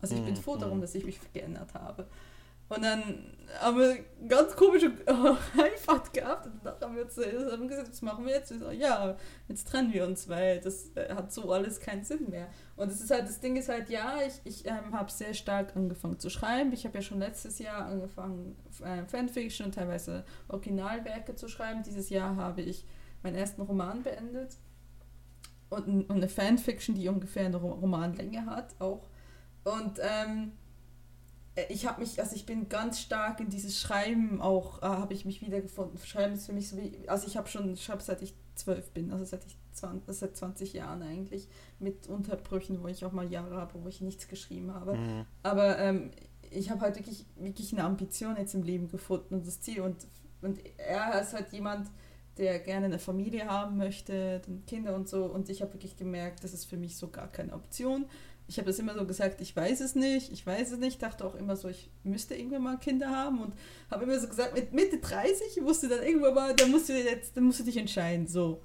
Also 0.01 0.15
ich 0.15 0.23
bin 0.23 0.35
Mhm, 0.35 0.37
froh 0.37 0.57
darum, 0.57 0.77
mhm. 0.77 0.81
dass 0.81 0.95
ich 0.95 1.05
mich 1.05 1.19
geändert 1.33 1.73
habe. 1.73 2.07
Und 2.69 2.83
dann 2.83 3.35
haben 3.59 3.79
wir 3.79 3.97
ganz 4.27 4.55
komische 4.55 4.91
Heimfahrt 5.57 6.13
gehabt 6.13 6.45
und 6.45 6.59
danach 6.63 6.81
haben 6.81 6.95
wir 6.95 7.03
äh, 7.03 7.51
haben 7.51 7.67
gesagt, 7.67 7.89
was 7.89 8.01
machen 8.03 8.25
wir 8.27 8.33
jetzt? 8.35 8.51
Wir 8.51 8.59
so, 8.59 8.69
ja, 8.69 9.17
jetzt 9.47 9.67
trennen 9.67 9.91
wir 9.91 10.05
uns, 10.05 10.29
weil 10.29 10.59
das 10.61 10.95
äh, 10.95 11.11
hat 11.15 11.33
so 11.33 11.51
alles 11.51 11.79
keinen 11.79 12.03
Sinn 12.03 12.29
mehr. 12.29 12.47
Und 12.75 12.91
es 12.91 13.01
ist 13.01 13.09
halt, 13.09 13.23
das 13.27 13.39
Ding 13.39 13.55
ist 13.55 13.67
halt, 13.69 13.89
ja, 13.89 14.19
ich, 14.25 14.39
ich 14.43 14.67
ähm, 14.67 14.93
habe 14.93 15.11
sehr 15.11 15.33
stark 15.33 15.75
angefangen 15.75 16.19
zu 16.19 16.29
schreiben. 16.29 16.71
Ich 16.73 16.85
habe 16.85 16.99
ja 16.99 17.01
schon 17.01 17.17
letztes 17.19 17.57
Jahr 17.57 17.85
angefangen, 17.87 18.55
äh, 18.83 19.03
Fanfiction 19.07 19.65
und 19.65 19.73
teilweise 19.75 20.23
Originalwerke 20.47 21.33
zu 21.35 21.47
schreiben. 21.47 21.81
Dieses 21.81 22.11
Jahr 22.11 22.35
habe 22.35 22.61
ich 22.61 22.85
meinen 23.23 23.35
ersten 23.35 23.63
Roman 23.63 24.03
beendet. 24.03 24.57
Und, 25.69 25.87
und 26.09 26.11
eine 26.11 26.29
Fanfiction, 26.29 26.95
die 26.95 27.07
ungefähr 27.09 27.45
eine 27.45 27.57
Ro- 27.57 27.73
Romanlänge 27.73 28.45
hat, 28.45 28.75
auch. 28.79 29.07
Und 29.63 29.99
ähm, 30.01 30.51
äh, 30.51 30.68
ich 31.69 31.85
habe 31.87 32.01
mich, 32.01 32.19
also 32.19 32.35
ich 32.35 32.45
bin 32.45 32.69
ganz 32.69 32.99
stark 32.99 33.39
in 33.39 33.49
dieses 33.49 33.79
Schreiben 33.79 34.41
auch, 34.41 34.81
äh, 34.81 34.85
habe 34.85 35.13
ich 35.13 35.25
mich 35.25 35.41
wiedergefunden. 35.41 35.97
Schreiben 35.99 36.33
ist 36.33 36.45
für 36.45 36.53
mich 36.53 36.69
so 36.69 36.77
wie, 36.77 37.07
also 37.07 37.27
ich 37.27 37.37
habe 37.37 37.47
schon, 37.47 37.73
ich 37.73 37.83
schreibe 37.83 38.01
seit 38.01 38.21
ich 38.21 38.33
zwölf 38.55 38.91
bin, 38.91 39.11
also 39.11 39.25
seit 39.25 39.45
ich 39.45 39.57
20, 39.73 40.15
seit 40.15 40.35
20 40.35 40.73
Jahren 40.73 41.01
eigentlich, 41.01 41.47
mit 41.79 42.07
Unterbrüchen, 42.07 42.83
wo 42.83 42.87
ich 42.87 43.05
auch 43.05 43.11
mal 43.11 43.31
Jahre 43.31 43.55
habe, 43.55 43.81
wo 43.81 43.87
ich 43.87 44.01
nichts 44.01 44.27
geschrieben 44.27 44.73
habe. 44.73 44.95
Mhm. 44.95 45.25
Aber 45.43 45.79
ähm, 45.79 46.11
ich 46.51 46.69
habe 46.69 46.81
halt 46.81 46.95
wirklich, 46.95 47.25
wirklich 47.35 47.73
eine 47.73 47.83
Ambition 47.83 48.35
jetzt 48.37 48.53
im 48.53 48.63
Leben 48.63 48.89
gefunden 48.89 49.35
und 49.35 49.47
das 49.47 49.61
Ziel. 49.61 49.81
Und, 49.81 50.07
und 50.41 50.59
er 50.77 51.21
ist 51.21 51.33
halt 51.33 51.51
jemand, 51.51 51.89
der 52.37 52.59
gerne 52.59 52.85
eine 52.85 52.99
Familie 52.99 53.47
haben 53.47 53.77
möchte, 53.77 54.41
dann 54.45 54.65
Kinder 54.65 54.95
und 54.95 55.07
so. 55.09 55.25
Und 55.25 55.49
ich 55.49 55.61
habe 55.61 55.73
wirklich 55.73 55.97
gemerkt, 55.97 56.43
das 56.43 56.53
ist 56.53 56.65
für 56.65 56.77
mich 56.77 56.97
so 56.97 57.09
gar 57.09 57.27
keine 57.27 57.53
Option. 57.53 58.05
Ich 58.49 58.57
habe 58.57 58.65
das 58.67 58.79
immer 58.79 58.95
so 58.95 59.05
gesagt, 59.05 59.39
ich 59.41 59.55
weiß 59.55 59.79
es 59.81 59.93
nicht, 59.95 60.31
ich 60.33 60.45
weiß 60.45 60.71
es 60.71 60.79
nicht. 60.79 61.01
Dachte 61.01 61.23
auch 61.23 61.35
immer 61.35 61.55
so, 61.55 61.69
ich 61.69 61.89
müsste 62.03 62.33
irgendwann 62.35 62.63
mal 62.63 62.77
Kinder 62.77 63.09
haben 63.09 63.39
und 63.41 63.53
habe 63.91 64.03
immer 64.03 64.19
so 64.19 64.27
gesagt, 64.27 64.55
mit 64.55 64.73
Mitte 64.73 64.97
30 64.97 65.61
musst 65.61 65.83
du 65.83 65.87
dann 65.87 66.01
irgendwann 66.03 66.33
mal, 66.33 66.55
da 66.55 66.65
musst 66.67 66.89
du 66.89 66.93
jetzt, 66.93 67.37
dann 67.37 67.43
musst 67.45 67.59
du 67.59 67.63
dich 67.63 67.77
entscheiden, 67.77 68.27
so. 68.27 68.61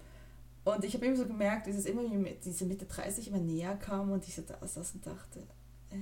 Und 0.65 0.83
ich 0.85 0.95
habe 0.95 1.05
immer 1.05 1.17
so 1.17 1.27
gemerkt, 1.27 1.67
wie 1.67 1.71
es 1.73 1.85
immer 1.85 2.03
diese 2.43 2.65
Mitte 2.65 2.87
30 2.87 3.29
immer 3.29 3.39
näher 3.39 3.77
kam 3.77 4.11
und 4.11 4.27
ich 4.27 4.35
so 4.35 4.43
da 4.43 4.67
saß 4.67 4.95
und 4.95 5.07
dachte, 5.07 5.41
äh, 5.93 5.97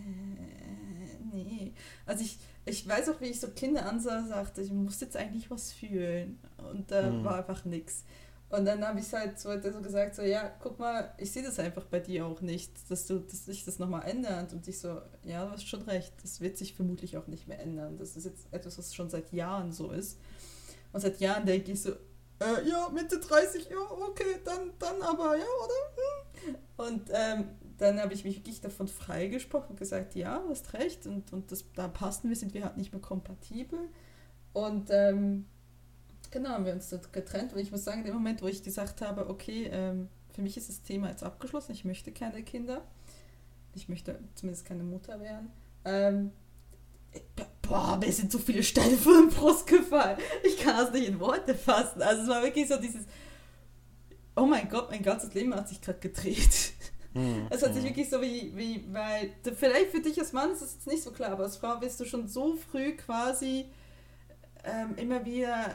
nee. 1.35 1.73
Also 2.07 2.23
ich, 2.25 2.39
ich 2.65 2.87
weiß 2.89 3.09
auch, 3.09 3.21
wie 3.21 3.27
ich 3.27 3.41
so 3.41 3.49
Kinder 3.49 3.87
ansah 3.87 4.21
und 4.21 4.29
sagte, 4.29 4.63
ich 4.63 4.71
muss 4.73 5.01
jetzt 5.01 5.17
eigentlich 5.17 5.51
was 5.51 5.73
fühlen. 5.73 6.39
Und 6.71 6.91
da 6.91 7.11
Mhm. 7.11 7.25
war 7.25 7.39
einfach 7.39 7.65
nichts. 7.65 8.05
Und 8.53 8.67
dann 8.67 8.87
habe 8.87 9.01
ich 9.01 9.11
halt 9.15 9.41
so, 9.41 9.51
hat 9.51 9.65
so 9.65 9.81
gesagt, 9.81 10.15
so, 10.15 10.21
ja, 10.21 10.53
guck 10.61 10.79
mal, 10.79 11.15
ich 11.17 11.33
sehe 11.33 11.43
das 11.43 11.59
einfach 11.59 11.87
bei 11.87 12.01
dir 12.01 12.27
auch 12.27 12.43
nicht, 12.43 12.71
dass 12.91 13.07
du, 13.07 13.19
dass 13.19 13.47
sich 13.47 13.65
das 13.65 13.79
nochmal 13.79 14.07
ändert. 14.07 14.53
Und 14.53 14.69
ich 14.69 14.79
so, 14.79 15.01
ja, 15.25 15.47
du 15.47 15.53
hast 15.53 15.67
schon 15.67 15.81
recht, 15.83 16.13
das 16.23 16.43
wird 16.43 16.59
sich 16.59 16.75
vermutlich 16.75 17.17
auch 17.17 17.27
nicht 17.29 17.49
mehr 17.49 17.61
ändern. 17.61 17.97
Das 17.97 18.15
ist 18.15 18.27
jetzt 18.27 18.47
etwas, 18.51 18.77
was 18.77 18.95
schon 18.95 19.09
seit 19.09 19.33
Jahren 19.33 19.73
so 19.73 19.91
ist. 19.91 20.19
Und 20.93 21.01
seit 21.01 21.19
Jahren 21.19 21.47
denke 21.47 21.73
ich 21.73 21.81
so, 21.81 21.93
äh, 21.93 22.69
ja, 22.69 22.91
Mitte 22.91 23.21
30, 23.21 23.71
ja, 23.71 23.91
okay, 23.91 24.37
dann, 24.45 24.73
dann 24.79 25.01
aber, 25.01 25.35
ja, 25.35 25.45
oder? 25.65 26.45
Hm. 26.45 26.57
Und 26.77 27.11
ähm, 27.11 27.49
dann 27.79 28.03
habe 28.03 28.13
ich 28.13 28.23
mich 28.23 28.37
wirklich 28.37 28.61
davon 28.61 28.87
freigesprochen 28.87 29.71
und 29.71 29.79
gesagt, 29.79 30.15
ja, 30.15 30.41
du 30.41 30.51
hast 30.51 30.75
recht 30.75 31.07
und, 31.07 31.33
und 31.33 31.51
das, 31.51 31.65
da 31.75 31.89
passen 31.89 32.29
wir, 32.29 32.37
sind 32.37 32.53
wir 32.53 32.65
halt 32.65 32.77
nicht 32.77 32.93
mehr 32.93 33.01
kompatibel. 33.01 33.89
Und 34.53 34.91
ähm, 34.91 35.47
genau, 36.33 36.51
haben 36.51 36.65
wir 36.65 36.73
uns 36.73 36.89
dort 36.89 37.13
getrennt. 37.13 37.53
Und 37.53 37.61
ich 37.61 37.71
muss 37.71 37.85
sagen, 37.85 38.01
in 38.01 38.07
dem 38.07 38.15
Moment, 38.15 38.43
wo 38.43 38.49
ich 38.49 38.63
gesagt 38.65 39.01
habe, 39.01 39.29
okay, 39.29 39.69
ähm, 39.71 40.09
für 40.35 40.43
mich 40.43 40.57
ist 40.57 40.69
das 40.69 40.83
Thema 40.83 41.09
jetzt 41.11 41.23
abgeschlossen, 41.23 41.73
ich 41.73 41.85
möchte 41.85 42.11
keine 42.11 42.43
Kinder, 42.43 42.83
ich 43.75 43.89
möchte 43.89 44.19
zumindest 44.35 44.65
keine 44.65 44.83
Mutter 44.83 45.21
werden, 45.21 45.51
ähm, 45.85 46.33
boah, 47.63 47.99
mir 47.99 48.11
sind 48.13 48.33
so 48.33 48.39
viele 48.39 48.63
Steine 48.63 48.97
vor 48.97 49.13
den 49.15 49.29
Brust 49.29 49.67
gefallen. 49.67 50.19
Ich 50.45 50.57
kann 50.59 50.77
das 50.77 50.93
nicht 50.93 51.09
in 51.09 51.21
Worte 51.21 51.55
fassen. 51.55 52.01
Also 52.03 52.23
es 52.23 52.29
war 52.29 52.43
wirklich 52.43 52.69
so 52.69 52.77
dieses, 52.81 53.05
oh 54.37 54.47
mein 54.47 54.69
Gott, 54.69 54.91
mein 54.91 55.03
ganzes 55.03 55.33
Leben 55.35 55.55
hat 55.55 55.69
sich 55.69 55.81
gerade 55.81 55.99
gedreht. 56.01 56.73
Mhm. 57.15 57.47
Es 57.51 57.63
hat 57.63 57.75
sich 57.75 57.83
Mhm. 57.83 57.89
wirklich 57.89 58.09
so 58.09 58.23
wie, 58.23 58.57
wie, 58.57 58.87
weil, 58.91 59.33
vielleicht 59.55 59.91
für 59.91 60.01
dich 60.01 60.19
als 60.19 60.33
Mann 60.33 60.51
ist 60.53 60.63
es 60.63 60.73
jetzt 60.75 60.87
nicht 60.87 61.03
so 61.03 61.11
klar, 61.11 61.33
aber 61.33 61.45
als 61.45 61.59
Frau 61.59 61.77
bist 61.79 62.01
du 62.01 62.07
schon 62.07 62.27
so 62.27 62.57
früh 62.57 62.97
quasi 62.97 63.67
ähm, 64.65 64.95
immer 64.97 65.25
wieder, 65.25 65.67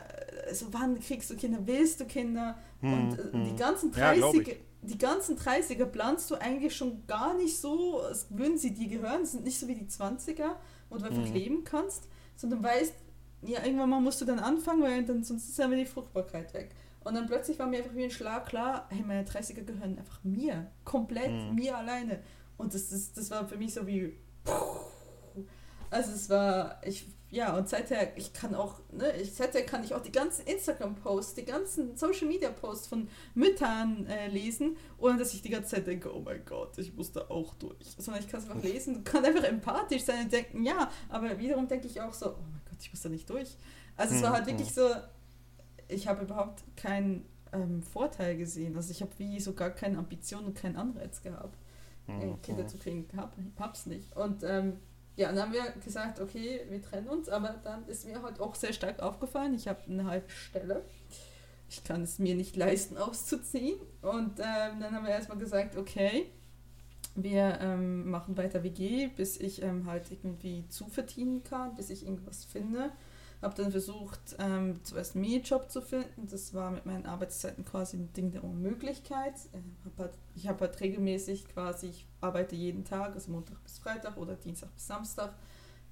äh, 0.47 0.53
so 0.53 0.67
wann 0.71 0.99
kriegst 0.99 1.29
du 1.29 1.35
Kinder, 1.35 1.59
willst 1.65 1.99
du 1.99 2.05
Kinder? 2.05 2.57
Und 2.81 3.17
äh, 3.19 3.35
Mhm. 3.35 3.43
die 3.45 3.55
ganzen 3.55 3.91
Ja, 3.93 4.13
glaub 4.13 4.33
30er, 4.35 4.55
die 4.83 4.97
ganzen 4.97 5.37
30er 5.37 5.85
planst 5.85 6.29
du 6.31 6.35
eigentlich 6.35 6.75
schon 6.75 7.05
gar 7.07 7.33
nicht 7.35 7.57
so, 7.57 8.01
als 8.01 8.27
würden 8.29 8.57
sie 8.57 8.73
dir 8.73 8.87
gehören, 8.87 9.21
das 9.21 9.31
sind 9.33 9.43
nicht 9.43 9.59
so 9.59 9.67
wie 9.67 9.75
die 9.75 9.87
20er, 9.87 10.55
wo 10.89 10.97
du 10.97 11.05
einfach 11.05 11.23
Mhm. 11.27 11.33
leben 11.33 11.63
kannst, 11.63 12.07
sondern 12.35 12.63
weißt, 12.63 12.93
ja, 13.43 13.63
irgendwann 13.63 13.89
mal 13.89 13.99
musst 14.01 14.21
du 14.21 14.25
dann 14.25 14.39
anfangen, 14.39 14.81
weil 14.83 15.03
dann 15.05 15.23
sonst 15.23 15.49
ist 15.49 15.57
ja 15.57 15.67
wieder 15.67 15.77
die 15.81 15.85
Fruchtbarkeit 15.85 16.53
weg. 16.53 16.71
Und 17.03 17.15
dann 17.15 17.27
plötzlich 17.27 17.57
war 17.59 17.67
mir 17.67 17.77
einfach 17.79 17.95
wie 17.95 18.03
ein 18.03 18.11
Schlag 18.11 18.47
klar, 18.47 18.85
hey, 18.89 19.01
meine 19.05 19.23
30er 19.25 19.61
gehören 19.63 19.97
einfach 19.97 20.23
mir, 20.23 20.71
komplett 20.83 21.31
Mhm. 21.49 21.55
mir 21.55 21.77
alleine. 21.77 22.19
Und 22.57 22.73
das, 22.73 22.89
das, 22.89 23.13
das 23.13 23.29
war 23.31 23.47
für 23.47 23.57
mich 23.57 23.73
so 23.73 23.85
wie, 23.87 24.13
Also 25.89 26.11
es 26.11 26.29
war, 26.29 26.81
ich, 26.85 27.07
ja, 27.29 27.57
und 27.57 27.67
seither, 27.67 28.17
ich 28.17 28.31
kann 28.31 28.55
auch, 28.55 28.79
ne, 28.91 29.11
ich, 29.17 29.33
seither 29.33 29.65
kann 29.65 29.83
ich 29.83 29.93
auch 29.93 30.01
die 30.01 30.13
ganzen 30.13 30.45
Instagram-Posts, 30.47 31.33
die 31.33 31.45
ganzen 31.45 31.97
Social-Media-Posts 31.97 32.87
von 32.87 33.09
Müttern 33.35 34.05
äh, 34.05 34.29
lesen, 34.29 34.77
ohne 34.97 35.17
dass 35.17 35.33
ich 35.33 35.41
die 35.41 35.49
ganze 35.49 35.75
Zeit 35.75 35.87
denke, 35.87 36.15
oh 36.15 36.21
mein 36.21 36.45
Gott, 36.45 36.77
ich 36.77 36.95
muss 36.95 37.11
da 37.11 37.25
auch 37.29 37.53
durch. 37.55 37.95
Sondern 37.97 38.23
ich 38.23 38.29
kann 38.29 38.39
es 38.39 38.49
einfach 38.49 38.63
lesen, 38.63 39.03
kann 39.03 39.25
einfach 39.25 39.43
empathisch 39.43 40.03
sein 40.03 40.25
und 40.25 40.31
denken, 40.31 40.63
ja, 40.63 40.89
aber 41.09 41.37
wiederum 41.37 41.67
denke 41.67 41.87
ich 41.87 41.99
auch 41.99 42.13
so, 42.13 42.29
oh 42.29 42.45
mein 42.49 42.61
Gott, 42.69 42.77
ich 42.79 42.93
muss 42.93 43.01
da 43.01 43.09
nicht 43.09 43.29
durch. 43.29 43.57
Also 43.97 44.15
es 44.15 44.21
war 44.21 44.31
halt 44.31 44.47
wirklich 44.47 44.73
so, 44.73 44.87
ich 45.89 46.07
habe 46.07 46.23
überhaupt 46.23 46.63
keinen 46.77 47.25
ähm, 47.51 47.81
Vorteil 47.81 48.37
gesehen. 48.37 48.77
Also 48.77 48.91
ich 48.91 49.01
habe 49.01 49.11
wie 49.17 49.39
so 49.39 49.53
gar 49.53 49.71
keine 49.71 49.97
Ambition 49.97 50.45
und 50.45 50.55
keinen 50.55 50.77
Anreiz 50.77 51.21
gehabt, 51.21 51.57
äh, 52.07 52.33
Kinder 52.41 52.67
zu 52.67 52.77
kriegen. 52.77 53.07
Hab, 53.17 53.35
hab's 53.59 53.85
nicht. 53.85 54.15
Und 54.15 54.43
ähm, 54.43 54.77
ja, 55.17 55.29
dann 55.31 55.41
haben 55.41 55.53
wir 55.53 55.71
gesagt, 55.83 56.21
okay, 56.21 56.61
wir 56.69 56.81
trennen 56.81 57.09
uns, 57.09 57.27
aber 57.27 57.55
dann 57.63 57.85
ist 57.87 58.07
mir 58.07 58.21
halt 58.21 58.39
auch 58.39 58.53
sehr 58.53 58.71
stark 58.71 59.01
aufgefallen, 59.01 59.55
ich 59.55 59.67
habe 59.67 59.79
eine 59.89 60.05
halbe 60.05 60.29
Stelle. 60.29 60.85
Ich 61.69 61.83
kann 61.83 62.03
es 62.03 62.17
mir 62.19 62.35
nicht 62.35 62.55
leisten, 62.55 62.97
auszuziehen. 62.97 63.77
Und 64.01 64.39
ähm, 64.39 64.79
dann 64.79 64.93
haben 64.93 65.05
wir 65.05 65.11
erstmal 65.11 65.39
gesagt, 65.39 65.75
okay, 65.75 66.27
wir 67.15 67.57
ähm, 67.59 68.09
machen 68.09 68.37
weiter 68.37 68.63
WG, 68.63 69.07
bis 69.07 69.37
ich 69.37 69.63
ähm, 69.63 69.87
halt 69.87 70.11
irgendwie 70.11 70.65
zuverdienen 70.69 71.43
kann, 71.43 71.75
bis 71.75 71.89
ich 71.89 72.05
irgendwas 72.05 72.45
finde. 72.45 72.91
Habe 73.41 73.53
dann 73.55 73.71
versucht, 73.71 74.35
ähm, 74.39 74.83
zuerst 74.83 75.15
einen 75.15 75.25
Minijob 75.25 75.69
zu 75.69 75.81
finden. 75.81 76.27
Das 76.27 76.53
war 76.55 76.71
mit 76.71 76.85
meinen 76.85 77.05
Arbeitszeiten 77.05 77.63
quasi 77.65 77.97
ein 77.97 78.11
Ding 78.13 78.31
der 78.31 78.43
Unmöglichkeit. 78.43 79.35
Äh, 79.53 79.59
halt, 79.99 80.17
ich 80.35 80.47
habe 80.47 80.61
halt 80.61 80.79
regelmäßig 80.79 81.47
quasi, 81.47 81.87
ich 81.87 82.07
arbeite 82.19 82.55
jeden 82.55 82.83
Tag, 82.83 83.13
also 83.13 83.31
Montag 83.31 83.61
bis 83.63 83.77
Freitag 83.77 84.17
oder 84.17 84.35
Dienstag 84.35 84.73
bis 84.73 84.87
Samstag 84.87 85.35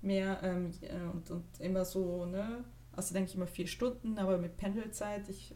mehr 0.02 0.40
ähm, 0.42 0.72
und, 1.14 1.30
und 1.30 1.46
immer 1.60 1.86
so, 1.86 2.26
ne? 2.26 2.64
Also 2.96 3.14
denke 3.14 3.30
ich 3.30 3.36
immer 3.36 3.48
vier 3.48 3.68
Stunden, 3.68 4.18
aber 4.18 4.38
mit 4.38 4.58
Pendelzeit, 4.58 5.28
ich 5.30 5.54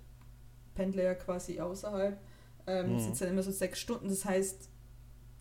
pendle 0.76 1.04
ja 1.04 1.16
quasi 1.16 1.60
außerhalb, 1.60 2.20
ähm, 2.68 2.94
mhm. 2.94 3.00
sind 3.00 3.22
dann 3.22 3.30
immer 3.30 3.44
so 3.44 3.52
sechs 3.52 3.80
Stunden. 3.80 4.10
Das 4.10 4.26
heißt, 4.26 4.70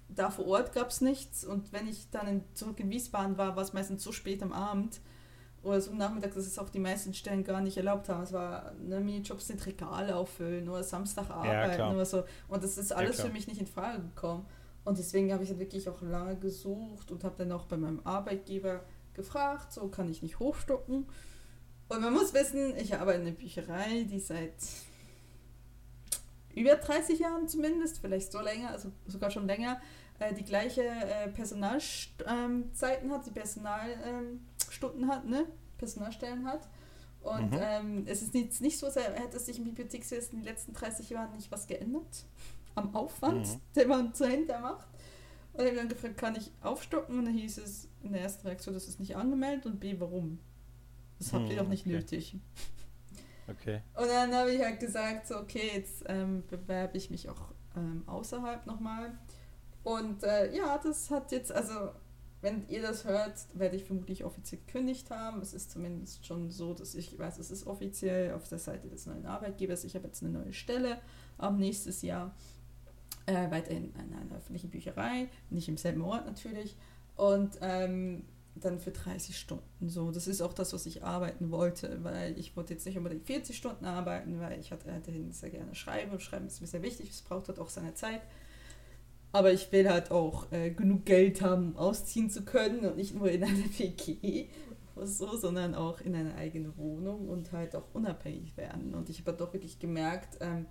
da 0.09 0.31
vor 0.31 0.47
Ort 0.47 0.73
gab 0.73 0.91
es 0.91 1.01
nichts 1.01 1.45
und 1.45 1.73
wenn 1.73 1.87
ich 1.87 2.11
dann 2.11 2.27
in, 2.27 2.45
zurück 2.55 2.81
in 2.81 2.91
Wiesbaden 2.91 3.37
war, 3.37 3.57
war 3.57 3.63
es 3.63 3.73
meistens 3.73 4.03
so 4.03 4.13
spät 4.13 4.43
am 4.43 4.53
Abend, 4.53 5.01
oder 5.69 5.81
so 5.81 5.95
Nachmittag, 5.95 6.35
dass 6.35 6.47
es 6.47 6.59
auch 6.59 6.69
die 6.69 6.79
meisten 6.79 7.15
Stellen 7.15 7.45
gar 7.45 7.61
nicht 7.61 7.77
erlaubt 7.77 8.09
haben. 8.09 8.23
Es 8.23 8.33
war, 8.33 8.73
ne, 8.81 9.01
Minijobs 9.01 9.47
sind 9.47 9.65
Regale 9.67 10.17
auffüllen 10.17 10.69
oder 10.69 10.83
Samstag 10.83 11.31
arbeiten 11.31 11.79
ja, 11.79 11.91
oder 11.91 12.05
so. 12.05 12.25
Und 12.49 12.65
das 12.65 12.79
ist 12.79 12.93
alles 12.93 13.19
ja, 13.19 13.27
für 13.27 13.33
mich 13.33 13.47
nicht 13.47 13.61
in 13.61 13.67
Frage 13.67 14.03
gekommen. 14.03 14.47
Und 14.85 14.99
deswegen 14.99 15.33
habe 15.33 15.43
ich 15.43 15.51
dann 15.51 15.59
wirklich 15.59 15.89
auch 15.89 16.01
lange 16.01 16.37
gesucht 16.37 17.11
und 17.11 17.23
habe 17.25 17.35
dann 17.39 17.53
auch 17.53 17.67
bei 17.67 17.77
meinem 17.77 18.01
Arbeitgeber 18.05 18.81
gefragt, 19.15 19.73
so 19.73 19.89
kann 19.89 20.09
ich 20.09 20.23
nicht 20.23 20.39
hochstocken. 20.39 21.07
Und 21.89 22.01
man 22.01 22.13
muss 22.13 22.33
wissen, 22.35 22.77
ich 22.77 22.95
arbeite 22.95 23.21
in 23.21 23.27
einer 23.27 23.37
Bücherei, 23.37 24.05
die 24.05 24.21
seit 24.21 24.55
über 26.55 26.77
30 26.77 27.19
Jahren 27.19 27.49
zumindest, 27.49 27.99
vielleicht 27.99 28.33
so 28.33 28.41
länger, 28.41 28.71
also 28.71 28.91
sogar 29.07 29.31
schon 29.31 29.47
länger, 29.47 29.81
äh, 30.19 30.35
die 30.35 30.45
gleiche 30.45 30.83
äh, 30.83 31.29
Personalzeiten 31.29 32.25
ähm, 32.27 33.13
hat, 33.13 33.27
die 33.27 33.31
Personalstunden 33.31 34.48
ähm, 34.83 35.09
hat, 35.09 35.25
ne? 35.25 35.47
Personalstellen 35.79 36.47
hat. 36.47 36.69
Und 37.21 37.53
mhm. 37.53 37.59
ähm, 37.61 38.03
es 38.07 38.23
ist 38.23 38.35
nicht, 38.35 38.61
nicht 38.61 38.79
so, 38.79 38.87
als 38.87 38.97
hätte 38.97 39.39
sich 39.39 39.59
im 39.59 39.65
Bibliothekswesen 39.65 40.35
in 40.35 40.39
den 40.39 40.45
letzten 40.45 40.73
30 40.73 41.11
Jahren 41.11 41.35
nicht 41.35 41.51
was 41.51 41.67
geändert 41.67 42.25
am 42.75 42.95
Aufwand, 42.95 43.47
mhm. 43.47 43.61
den 43.75 43.89
man 43.89 44.13
dahinter 44.17 44.61
macht. 44.61 44.89
Und 45.53 45.63
ich 45.63 45.71
habe 45.71 45.77
dann 45.77 45.89
gefragt, 45.89 46.17
kann 46.17 46.37
ich 46.37 46.53
aufstocken? 46.63 47.19
Und 47.19 47.25
dann 47.25 47.35
hieß 47.35 47.59
es 47.59 47.89
in 48.03 48.13
der 48.13 48.23
ersten 48.23 48.47
Reaktion, 48.47 48.75
das 48.75 48.87
ist 48.87 49.01
nicht 49.01 49.17
angemeldet 49.17 49.67
und 49.67 49.81
B, 49.81 49.97
warum? 49.99 50.39
Das 51.19 51.33
habt 51.33 51.49
ihr 51.49 51.55
mhm, 51.55 51.59
doch 51.59 51.69
nicht 51.69 51.87
okay. 51.87 51.97
nötig. 51.97 52.37
Okay. 53.49 53.81
Und 53.95 54.09
dann 54.09 54.35
habe 54.35 54.53
ich 54.53 54.63
halt 54.63 54.79
gesagt, 54.79 55.27
so, 55.27 55.39
okay, 55.39 55.71
jetzt 55.75 56.05
ähm, 56.07 56.45
bewerbe 56.49 56.97
ich 56.97 57.11
mich 57.11 57.29
auch 57.29 57.41
ähm, 57.77 58.05
außerhalb 58.07 58.67
nochmal. 58.67 59.19
Und 59.83 60.23
äh, 60.23 60.55
ja, 60.55 60.79
das 60.79 61.11
hat 61.11 61.33
jetzt, 61.33 61.51
also 61.51 61.91
wenn 62.41 62.69
ihr 62.69 62.83
das 62.83 63.05
hört, 63.05 63.35
werde 63.55 63.77
ich 63.77 63.85
vermutlich 63.85 64.25
offiziell 64.25 64.61
gekündigt 64.65 65.11
haben. 65.11 65.41
Es 65.41 65.55
ist 65.55 65.73
zumindest 65.73 66.25
schon 66.25 66.51
so, 66.51 66.73
dass 66.73 66.95
ich 66.95 67.19
weiß, 67.19 67.39
es 67.39 67.51
ist 67.51 67.67
offiziell 67.67 68.33
auf 68.35 68.49
der 68.49 68.59
Seite 68.59 68.89
des 68.89 69.07
neuen 69.07 69.27
Arbeitgebers. 69.27 69.85
Ich 69.85 69.95
habe 69.97 70.07
jetzt 70.07 70.23
eine 70.23 70.33
neue 70.33 70.53
Stelle 70.53 71.01
am 71.37 71.59
nächstes 71.59 72.03
Jahr. 72.03 72.35
Äh, 73.27 73.51
weiterhin 73.51 73.93
in 73.93 74.15
einer 74.15 74.37
öffentlichen 74.37 74.71
Bücherei, 74.71 75.29
nicht 75.51 75.69
im 75.69 75.77
selben 75.77 76.03
Ort 76.03 76.27
natürlich. 76.27 76.77
Und 77.17 77.59
ähm, 77.61 78.25
dann 78.55 78.79
für 78.79 78.91
30 78.91 79.37
Stunden. 79.37 79.89
So, 79.89 80.11
das 80.11 80.27
ist 80.27 80.41
auch 80.41 80.53
das, 80.53 80.73
was 80.73 80.87
ich 80.87 81.05
arbeiten 81.05 81.51
wollte, 81.51 82.03
weil 82.03 82.39
ich 82.39 82.57
wollte 82.57 82.75
jetzt 82.75 82.87
nicht 82.87 82.97
unbedingt 82.97 83.25
40 83.27 83.57
Stunden 83.57 83.85
arbeiten, 83.85 84.41
weil 84.41 84.59
ich 84.59 84.73
hatte 84.73 84.89
weiterhin 84.89 85.33
sehr 85.33 85.51
gerne 85.51 85.75
schreiben 85.75 86.19
schreiben 86.21 86.47
ist 86.47 86.61
mir 86.61 86.67
sehr 86.67 86.83
wichtig, 86.83 87.11
es 87.11 87.23
braucht 87.23 87.49
halt 87.49 87.59
auch 87.59 87.69
seine 87.69 87.95
Zeit. 87.95 88.23
Aber 89.33 89.53
ich 89.53 89.71
will 89.73 89.89
halt 89.91 90.11
auch 90.11 90.51
äh, 90.53 90.71
genug 90.71 91.05
Geld 91.05 91.43
haben, 91.43 91.77
ausziehen 91.77 92.31
zu 92.31 92.45
können 92.45 92.81
und 92.81 92.97
nicht 92.97 93.15
nur 93.15 93.31
in 93.31 93.45
einer 93.45 93.57
WG 93.79 94.47
oder 94.97 95.07
so, 95.07 95.37
sondern 95.37 95.75
auch 95.75 96.01
in 96.01 96.15
eine 96.15 96.35
eigene 96.35 96.77
Wohnung 96.77 97.29
und 97.29 97.53
halt 97.53 97.77
auch 97.77 97.85
unabhängig 97.93 98.57
werden. 98.57 98.95
Und 98.95 99.11
ich 99.11 99.21
habe 99.21 99.33
halt 99.33 99.41
doch 99.41 99.53
wirklich 99.53 99.79
gemerkt, 99.79 100.39
ähm, 100.41 100.67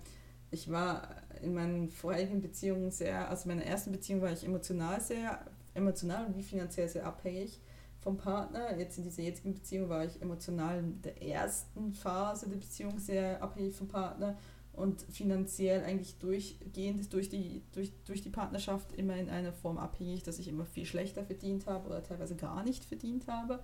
ich 0.50 0.70
war 0.70 1.08
in 1.42 1.54
meinen 1.54 1.88
vorherigen 1.88 2.40
Beziehungen 2.40 2.90
sehr, 2.90 3.28
also 3.28 3.48
in 3.48 3.56
meiner 3.56 3.66
ersten 3.66 3.92
Beziehung 3.92 4.22
war 4.22 4.32
ich 4.32 4.44
emotional 4.44 5.00
sehr, 5.00 5.44
emotional 5.74 6.26
und 6.26 6.36
wie 6.36 6.42
finanziell 6.42 6.88
sehr 6.88 7.06
abhängig 7.06 7.60
vom 8.00 8.16
Partner. 8.16 8.76
Jetzt 8.78 8.98
in 8.98 9.04
dieser 9.04 9.22
jetzigen 9.22 9.54
Beziehung 9.54 9.88
war 9.88 10.04
ich 10.04 10.20
emotional 10.22 10.78
in 10.78 11.02
der 11.02 11.22
ersten 11.22 11.92
Phase 11.92 12.48
der 12.48 12.56
Beziehung 12.56 12.98
sehr 12.98 13.42
abhängig 13.42 13.76
vom 13.76 13.88
Partner 13.88 14.36
und 14.78 15.02
finanziell 15.10 15.84
eigentlich 15.84 16.18
durchgehend 16.18 17.12
durch 17.12 17.28
die, 17.28 17.62
durch, 17.72 17.92
durch 18.06 18.22
die 18.22 18.30
Partnerschaft 18.30 18.92
immer 18.92 19.16
in 19.16 19.28
einer 19.28 19.52
Form 19.52 19.78
abhängig, 19.78 20.22
dass 20.22 20.38
ich 20.38 20.48
immer 20.48 20.64
viel 20.64 20.86
schlechter 20.86 21.24
verdient 21.24 21.66
habe 21.66 21.88
oder 21.88 22.02
teilweise 22.02 22.36
gar 22.36 22.62
nicht 22.62 22.84
verdient 22.84 23.26
habe. 23.26 23.60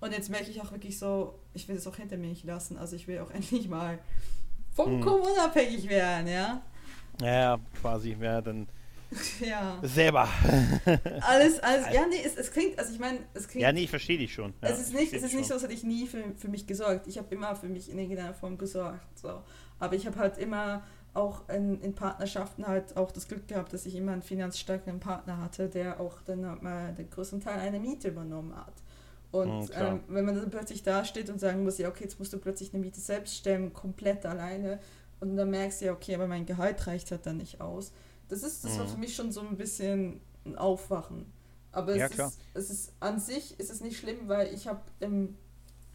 Und 0.00 0.12
jetzt 0.12 0.30
merke 0.30 0.50
ich 0.50 0.60
auch 0.60 0.72
wirklich 0.72 0.98
so, 0.98 1.38
ich 1.54 1.68
will 1.68 1.76
es 1.76 1.86
auch 1.86 1.96
hinter 1.96 2.16
mir 2.16 2.28
nicht 2.28 2.44
lassen. 2.44 2.76
Also 2.76 2.96
ich 2.96 3.06
will 3.06 3.18
auch 3.18 3.30
endlich 3.34 3.68
mal 3.68 3.98
vom 4.74 5.02
hm. 5.02 5.08
unabhängig 5.08 5.88
werden, 5.88 6.28
ja. 6.28 6.62
Ja, 7.20 7.58
quasi, 7.80 8.16
ja, 8.20 8.40
dann 8.40 8.66
ja. 9.40 9.78
selber. 9.82 10.28
alles, 11.20 11.60
alles, 11.60 11.86
ja, 11.92 12.06
nee, 12.06 12.22
es, 12.24 12.36
es 12.36 12.50
klingt, 12.50 12.78
also 12.78 12.92
ich 12.92 12.98
meine, 12.98 13.20
es 13.34 13.48
klingt. 13.48 13.62
Ja, 13.62 13.72
nee, 13.72 13.84
ich 13.84 13.90
verstehe 13.90 14.18
dich 14.18 14.32
schon. 14.32 14.52
Ja, 14.62 14.68
es 14.68 14.80
ist 14.80 14.94
nicht, 14.94 15.12
es 15.12 15.22
ist 15.22 15.34
nicht 15.34 15.46
so, 15.46 15.54
als 15.54 15.62
hätte 15.62 15.72
ich 15.72 15.84
nie 15.84 16.06
für, 16.06 16.22
für 16.36 16.48
mich 16.48 16.66
gesorgt. 16.66 17.06
Ich 17.06 17.16
habe 17.18 17.34
immer 17.34 17.54
für 17.56 17.68
mich 17.68 17.90
in 17.90 17.98
irgendeiner 17.98 18.34
Form 18.34 18.58
gesorgt. 18.58 19.18
So. 19.18 19.42
Aber 19.78 19.94
ich 19.94 20.06
habe 20.06 20.18
halt 20.18 20.38
immer 20.38 20.82
auch 21.14 21.48
in, 21.48 21.80
in 21.80 21.94
Partnerschaften 21.94 22.66
halt 22.66 22.96
auch 22.96 23.10
das 23.10 23.26
Glück 23.26 23.48
gehabt, 23.48 23.72
dass 23.72 23.86
ich 23.86 23.94
immer 23.96 24.12
einen 24.12 24.22
finanzstarken 24.22 25.00
Partner 25.00 25.40
hatte, 25.40 25.68
der 25.68 25.98
auch 26.00 26.20
dann 26.22 26.42
mal 26.62 26.92
den 26.92 27.08
größten 27.08 27.40
Teil 27.40 27.58
einer 27.58 27.78
Miete 27.78 28.08
übernommen 28.08 28.54
hat. 28.54 28.74
Und 29.32 29.68
ja, 29.70 29.88
ähm, 29.88 30.00
wenn 30.08 30.24
man 30.24 30.36
dann 30.36 30.50
plötzlich 30.50 30.82
da 30.82 31.04
steht 31.04 31.30
und 31.30 31.40
sagen 31.40 31.64
muss, 31.64 31.78
ja, 31.78 31.88
okay, 31.88 32.04
jetzt 32.04 32.18
musst 32.18 32.32
du 32.32 32.38
plötzlich 32.38 32.72
eine 32.72 32.82
Miete 32.82 33.00
selbst 33.00 33.34
stellen, 33.34 33.72
komplett 33.72 34.26
alleine, 34.26 34.78
und 35.20 35.36
dann 35.36 35.50
merkst 35.50 35.80
du 35.80 35.86
ja, 35.86 35.92
okay, 35.92 36.14
aber 36.14 36.26
mein 36.26 36.46
Gehalt 36.46 36.86
reicht 36.86 37.10
halt 37.10 37.24
dann 37.24 37.38
nicht 37.38 37.60
aus. 37.60 37.92
Das 38.28 38.42
ist, 38.42 38.64
das 38.64 38.74
mhm. 38.74 38.78
war 38.80 38.86
für 38.88 38.98
mich 38.98 39.14
schon 39.14 39.32
so 39.32 39.40
ein 39.40 39.56
bisschen 39.56 40.20
ein 40.44 40.56
Aufwachen. 40.56 41.32
Aber 41.72 41.92
es, 41.92 42.16
ja, 42.16 42.26
ist, 42.26 42.40
es 42.54 42.70
ist 42.70 42.92
an 43.00 43.18
sich 43.18 43.58
ist 43.58 43.70
es 43.70 43.80
nicht 43.80 43.98
schlimm, 43.98 44.28
weil 44.28 44.52
ich 44.52 44.66
habe 44.66 44.80
im 45.00 45.36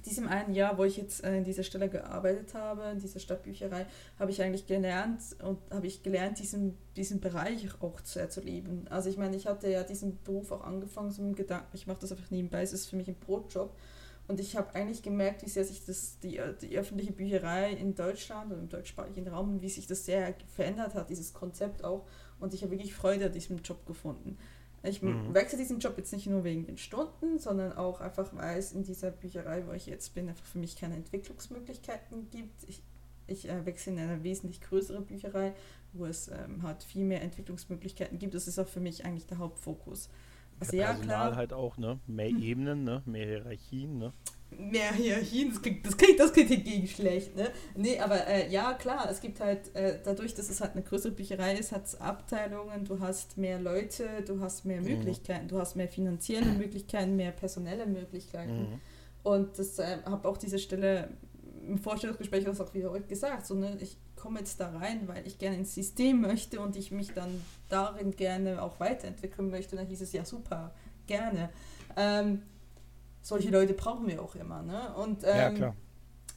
diesem 0.01 0.27
einen 0.27 0.53
Jahr, 0.53 0.77
wo 0.77 0.83
ich 0.83 0.97
jetzt 0.97 1.23
äh, 1.23 1.37
in 1.37 1.43
dieser 1.43 1.63
Stelle 1.63 1.89
gearbeitet 1.89 2.53
habe, 2.53 2.83
in 2.91 2.99
dieser 2.99 3.19
Stadtbücherei, 3.19 3.85
habe 4.19 4.31
ich 4.31 4.41
eigentlich 4.41 4.67
gelernt 4.67 5.21
und 5.43 5.59
habe 5.69 5.87
ich 5.87 6.03
gelernt, 6.03 6.39
diesen, 6.39 6.77
diesen 6.95 7.19
Bereich 7.19 7.67
auch 7.81 7.99
sehr 8.03 8.29
zu 8.29 8.41
leben. 8.41 8.87
Also 8.89 9.09
ich 9.09 9.17
meine, 9.17 9.35
ich 9.35 9.47
hatte 9.47 9.69
ja 9.69 9.83
diesen 9.83 10.21
Beruf 10.23 10.51
auch 10.51 10.63
angefangen, 10.63 11.11
so 11.11 11.21
mit 11.21 11.31
dem 11.31 11.35
Gedanken, 11.35 11.69
ich 11.73 11.87
mache 11.87 11.99
das 12.01 12.11
einfach 12.11 12.31
nebenbei, 12.31 12.61
es 12.61 12.73
ist 12.73 12.87
für 12.87 12.95
mich 12.95 13.07
ein 13.07 13.15
Brotjob. 13.15 13.75
Und 14.27 14.39
ich 14.39 14.55
habe 14.55 14.73
eigentlich 14.75 15.01
gemerkt, 15.01 15.43
wie 15.43 15.49
sehr 15.49 15.65
sich 15.65 15.83
das, 15.85 16.17
die, 16.19 16.39
die 16.61 16.77
öffentliche 16.77 17.11
Bücherei 17.11 17.71
in 17.73 17.95
Deutschland 17.95 18.53
und 18.53 18.59
im 18.59 18.69
deutschsprachigen 18.69 19.27
Raum, 19.27 19.61
wie 19.61 19.69
sich 19.69 19.87
das 19.87 20.05
sehr 20.05 20.35
verändert 20.47 20.95
hat, 20.95 21.09
dieses 21.09 21.33
Konzept 21.33 21.83
auch. 21.83 22.05
Und 22.39 22.53
ich 22.53 22.61
habe 22.61 22.71
wirklich 22.71 22.93
Freude 22.93 23.25
an 23.25 23.33
diesem 23.33 23.57
Job 23.57 23.85
gefunden. 23.85 24.37
Ich 24.83 25.01
mhm. 25.01 25.33
wechsle 25.33 25.57
diesen 25.57 25.79
Job 25.79 25.97
jetzt 25.97 26.11
nicht 26.11 26.27
nur 26.27 26.43
wegen 26.43 26.65
den 26.65 26.77
Stunden, 26.77 27.37
sondern 27.37 27.73
auch 27.73 28.01
einfach, 28.01 28.33
weil 28.33 28.57
es 28.57 28.71
in 28.71 28.83
dieser 28.83 29.11
Bücherei, 29.11 29.63
wo 29.67 29.73
ich 29.73 29.85
jetzt 29.85 30.13
bin, 30.15 30.27
einfach 30.27 30.45
für 30.45 30.57
mich 30.57 30.75
keine 30.75 30.95
Entwicklungsmöglichkeiten 30.95 32.29
gibt. 32.31 32.63
Ich, 32.67 32.81
ich 33.27 33.47
äh, 33.47 33.65
wechsle 33.65 33.93
in 33.93 33.99
eine 33.99 34.23
wesentlich 34.23 34.59
größere 34.61 35.01
Bücherei, 35.01 35.53
wo 35.93 36.05
es 36.05 36.29
ähm, 36.29 36.63
halt 36.63 36.83
viel 36.83 37.05
mehr 37.05 37.21
Entwicklungsmöglichkeiten 37.21 38.17
gibt. 38.17 38.33
Das 38.33 38.47
ist 38.47 38.57
auch 38.57 38.67
für 38.67 38.79
mich 38.79 39.05
eigentlich 39.05 39.27
der 39.27 39.37
Hauptfokus. 39.37 40.09
Also 40.59 40.75
ja, 40.75 40.87
Personal 40.87 41.27
klar. 41.27 41.35
halt 41.35 41.53
auch, 41.53 41.77
ne? 41.77 41.99
Mehr 42.07 42.29
hm. 42.29 42.41
Ebenen, 42.41 42.83
ne? 42.83 43.03
Mehr 43.05 43.25
Hierarchien, 43.25 43.99
ne? 43.99 44.13
Mehr 44.57 44.93
Hierarchien, 44.93 45.49
das 45.49 45.61
klingt, 45.61 45.85
das 45.85 45.97
klingt, 45.97 46.19
das 46.19 46.33
klingt 46.33 46.49
hingegen 46.49 46.87
schlecht, 46.87 47.35
ne? 47.35 47.51
Nee, 47.75 47.99
aber 47.99 48.27
äh, 48.27 48.51
ja, 48.51 48.73
klar, 48.73 49.09
es 49.09 49.21
gibt 49.21 49.39
halt, 49.39 49.73
äh, 49.75 49.99
dadurch, 50.03 50.33
dass 50.33 50.49
es 50.49 50.61
halt 50.61 50.73
eine 50.73 50.83
größere 50.83 51.11
Bücherei 51.11 51.55
ist, 51.55 51.71
hat 51.71 51.85
es 51.85 51.99
Abteilungen, 51.99 52.85
du 52.85 52.99
hast 52.99 53.37
mehr 53.37 53.59
Leute, 53.59 54.07
du 54.25 54.39
hast 54.41 54.65
mehr 54.65 54.81
mhm. 54.81 54.87
Möglichkeiten, 54.87 55.47
du 55.47 55.57
hast 55.57 55.75
mehr 55.75 55.87
finanzielle 55.87 56.51
Möglichkeiten, 56.53 57.15
mehr 57.15 57.31
personelle 57.31 57.85
Möglichkeiten. 57.85 58.59
Mhm. 58.59 58.81
Und 59.23 59.57
das 59.57 59.79
äh, 59.79 59.97
habe 60.05 60.27
auch 60.27 60.37
diese 60.37 60.59
Stelle 60.59 61.09
im 61.67 61.77
Vorstellungsgespräch 61.77 62.47
auch 62.47 62.73
wieder 62.73 62.99
gesagt, 63.01 63.45
so, 63.45 63.55
ne, 63.55 63.77
ich 63.79 63.97
komme 64.15 64.39
jetzt 64.39 64.59
da 64.59 64.69
rein, 64.69 65.07
weil 65.07 65.25
ich 65.25 65.37
gerne 65.37 65.57
ins 65.57 65.73
System 65.73 66.21
möchte 66.21 66.59
und 66.59 66.75
ich 66.75 66.91
mich 66.91 67.13
dann 67.13 67.29
darin 67.69 68.11
gerne 68.11 68.61
auch 68.61 68.79
weiterentwickeln 68.79 69.49
möchte. 69.49 69.75
Und 69.75 69.81
dann 69.81 69.87
hieß 69.87 70.01
es, 70.01 70.13
ja 70.13 70.25
super, 70.25 70.73
gerne. 71.07 71.49
Ähm, 71.95 72.43
solche 73.21 73.49
Leute 73.49 73.73
brauchen 73.73 74.07
wir 74.07 74.21
auch 74.21 74.35
immer. 74.35 74.61
Ne? 74.63 74.93
Und, 74.95 75.23
ähm, 75.23 75.37
ja, 75.37 75.49
klar. 75.51 75.75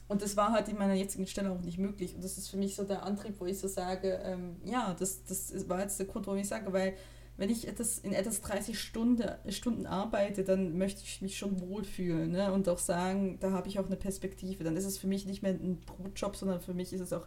Und 0.07 0.21
das 0.21 0.37
war 0.37 0.51
halt 0.51 0.69
in 0.69 0.77
meiner 0.77 0.93
jetzigen 0.93 1.25
Stelle 1.25 1.51
auch 1.51 1.61
nicht 1.61 1.79
möglich. 1.79 2.13
Und 2.13 2.23
das 2.23 2.37
ist 2.37 2.49
für 2.49 2.57
mich 2.57 2.75
so 2.75 2.83
der 2.83 3.03
Antrieb, 3.03 3.39
wo 3.39 3.45
ich 3.45 3.59
so 3.59 3.67
sage, 3.67 4.19
ähm, 4.23 4.57
ja, 4.63 4.95
das, 4.99 5.23
das 5.23 5.67
war 5.67 5.81
jetzt 5.81 5.97
der 5.97 6.05
Grund, 6.05 6.27
warum 6.27 6.39
ich 6.39 6.47
sage, 6.47 6.71
weil 6.71 6.95
wenn 7.37 7.49
ich 7.49 7.67
etwas 7.67 7.97
in 7.97 8.13
etwas 8.13 8.41
30 8.41 8.79
Stunde, 8.79 9.39
Stunden 9.49 9.85
arbeite, 9.87 10.43
dann 10.43 10.77
möchte 10.77 11.01
ich 11.03 11.21
mich 11.21 11.37
schon 11.37 11.59
wohlfühlen 11.59 12.31
ne? 12.31 12.53
und 12.53 12.69
auch 12.69 12.77
sagen, 12.77 13.39
da 13.39 13.51
habe 13.51 13.67
ich 13.67 13.79
auch 13.79 13.87
eine 13.87 13.97
Perspektive. 13.97 14.63
Dann 14.63 14.77
ist 14.77 14.85
es 14.85 14.97
für 14.97 15.07
mich 15.07 15.25
nicht 15.25 15.41
mehr 15.41 15.51
ein 15.51 15.81
Brotjob, 15.81 16.35
sondern 16.35 16.61
für 16.61 16.73
mich 16.73 16.93
ist 16.93 17.01
es 17.01 17.11
auch 17.11 17.25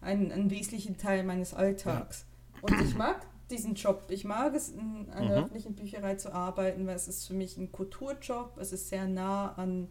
ein, 0.00 0.32
ein 0.32 0.50
wesentlicher 0.50 0.96
Teil 0.96 1.22
meines 1.22 1.54
Alltags. 1.54 2.24
Und 2.62 2.80
ich 2.80 2.96
mag 2.96 3.26
diesen 3.50 3.74
Job. 3.74 4.06
Ich 4.10 4.24
mag 4.24 4.54
es, 4.54 4.70
in 4.70 5.08
einer 5.10 5.36
mhm. 5.36 5.44
öffentlichen 5.44 5.74
Bücherei 5.74 6.16
zu 6.16 6.32
arbeiten, 6.32 6.86
weil 6.86 6.96
es 6.96 7.08
ist 7.08 7.26
für 7.26 7.34
mich 7.34 7.56
ein 7.56 7.70
Kulturjob. 7.72 8.58
Es 8.58 8.72
ist 8.72 8.88
sehr 8.88 9.06
nah 9.06 9.52
an 9.54 9.88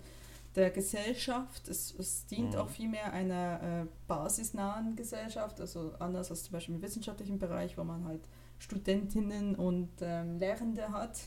der 0.55 0.71
Gesellschaft. 0.71 1.67
Es, 1.67 1.93
es 1.97 2.25
dient 2.27 2.53
mhm. 2.53 2.59
auch 2.59 2.69
vielmehr 2.69 3.13
einer 3.13 3.61
äh, 3.61 3.85
basisnahen 4.07 4.95
Gesellschaft, 4.95 5.59
also 5.61 5.93
anders 5.99 6.31
als 6.31 6.43
zum 6.43 6.53
Beispiel 6.53 6.75
im 6.75 6.81
wissenschaftlichen 6.81 7.39
Bereich, 7.39 7.77
wo 7.77 7.83
man 7.83 8.05
halt 8.05 8.21
Studentinnen 8.57 9.55
und 9.55 9.89
ähm, 10.01 10.39
Lehrende 10.39 10.89
hat, 10.89 11.19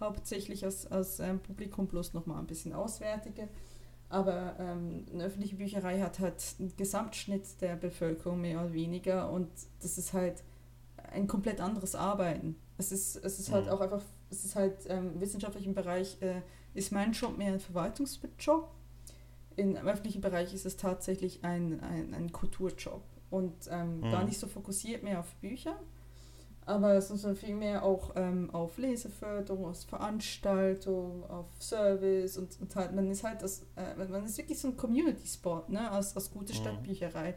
hauptsächlich 0.00 0.64
als, 0.64 0.86
als 0.86 1.20
ähm, 1.20 1.40
Publikum 1.40 1.86
plus 1.86 2.12
nochmal 2.12 2.38
ein 2.38 2.46
bisschen 2.46 2.72
Auswärtige. 2.72 3.48
Aber 4.08 4.56
ähm, 4.58 5.06
eine 5.12 5.24
öffentliche 5.24 5.56
Bücherei 5.56 6.00
hat 6.00 6.18
halt 6.18 6.42
einen 6.58 6.76
Gesamtschnitt 6.76 7.60
der 7.62 7.76
Bevölkerung 7.76 8.40
mehr 8.40 8.60
oder 8.60 8.72
weniger 8.74 9.30
und 9.30 9.48
das 9.80 9.96
ist 9.96 10.12
halt 10.12 10.42
ein 11.12 11.26
komplett 11.26 11.60
anderes 11.60 11.94
Arbeiten. 11.94 12.56
Es 12.78 12.92
ist, 12.92 13.16
es 13.16 13.38
ist 13.38 13.52
halt 13.52 13.66
mhm. 13.66 13.72
auch 13.72 13.80
einfach, 13.80 14.02
es 14.30 14.44
ist 14.44 14.56
halt 14.56 14.86
ähm, 14.88 15.12
im 15.14 15.20
wissenschaftlichen 15.20 15.74
Bereich 15.74 16.20
äh, 16.20 16.42
ist 16.74 16.92
mein 16.92 17.12
Job 17.12 17.36
mehr 17.38 17.52
ein 17.52 17.60
Verwaltungsjob. 17.60 18.68
Im 19.56 19.76
öffentlichen 19.76 20.20
Bereich 20.20 20.54
ist 20.54 20.64
es 20.64 20.76
tatsächlich 20.76 21.44
ein, 21.44 21.80
ein, 21.80 22.14
ein 22.14 22.32
Kulturjob 22.32 23.02
und 23.30 23.54
ähm, 23.70 23.98
mhm. 23.98 24.10
gar 24.10 24.24
nicht 24.24 24.38
so 24.38 24.46
fokussiert 24.46 25.02
mehr 25.02 25.20
auf 25.20 25.34
Bücher, 25.36 25.78
aber 26.64 26.94
es 26.94 27.10
ist 27.10 27.26
viel 27.38 27.54
mehr 27.54 27.82
auch 27.82 28.12
ähm, 28.14 28.50
auf 28.52 28.78
Leseförderung, 28.78 29.64
auf 29.66 29.84
Veranstaltung, 29.84 31.28
auf 31.28 31.46
Service 31.58 32.38
und, 32.38 32.60
und 32.60 32.76
halt, 32.76 32.94
man 32.94 33.10
ist 33.10 33.24
halt 33.24 33.42
das, 33.42 33.66
äh, 33.76 33.96
man 33.96 34.24
ist 34.24 34.38
wirklich 34.38 34.58
so 34.60 34.68
ein 34.68 34.76
Community-Sport, 34.76 35.70
ne, 35.70 35.90
als, 35.90 36.14
als 36.14 36.30
gute 36.30 36.52
mhm. 36.52 36.58
Stadtbücherei. 36.58 37.34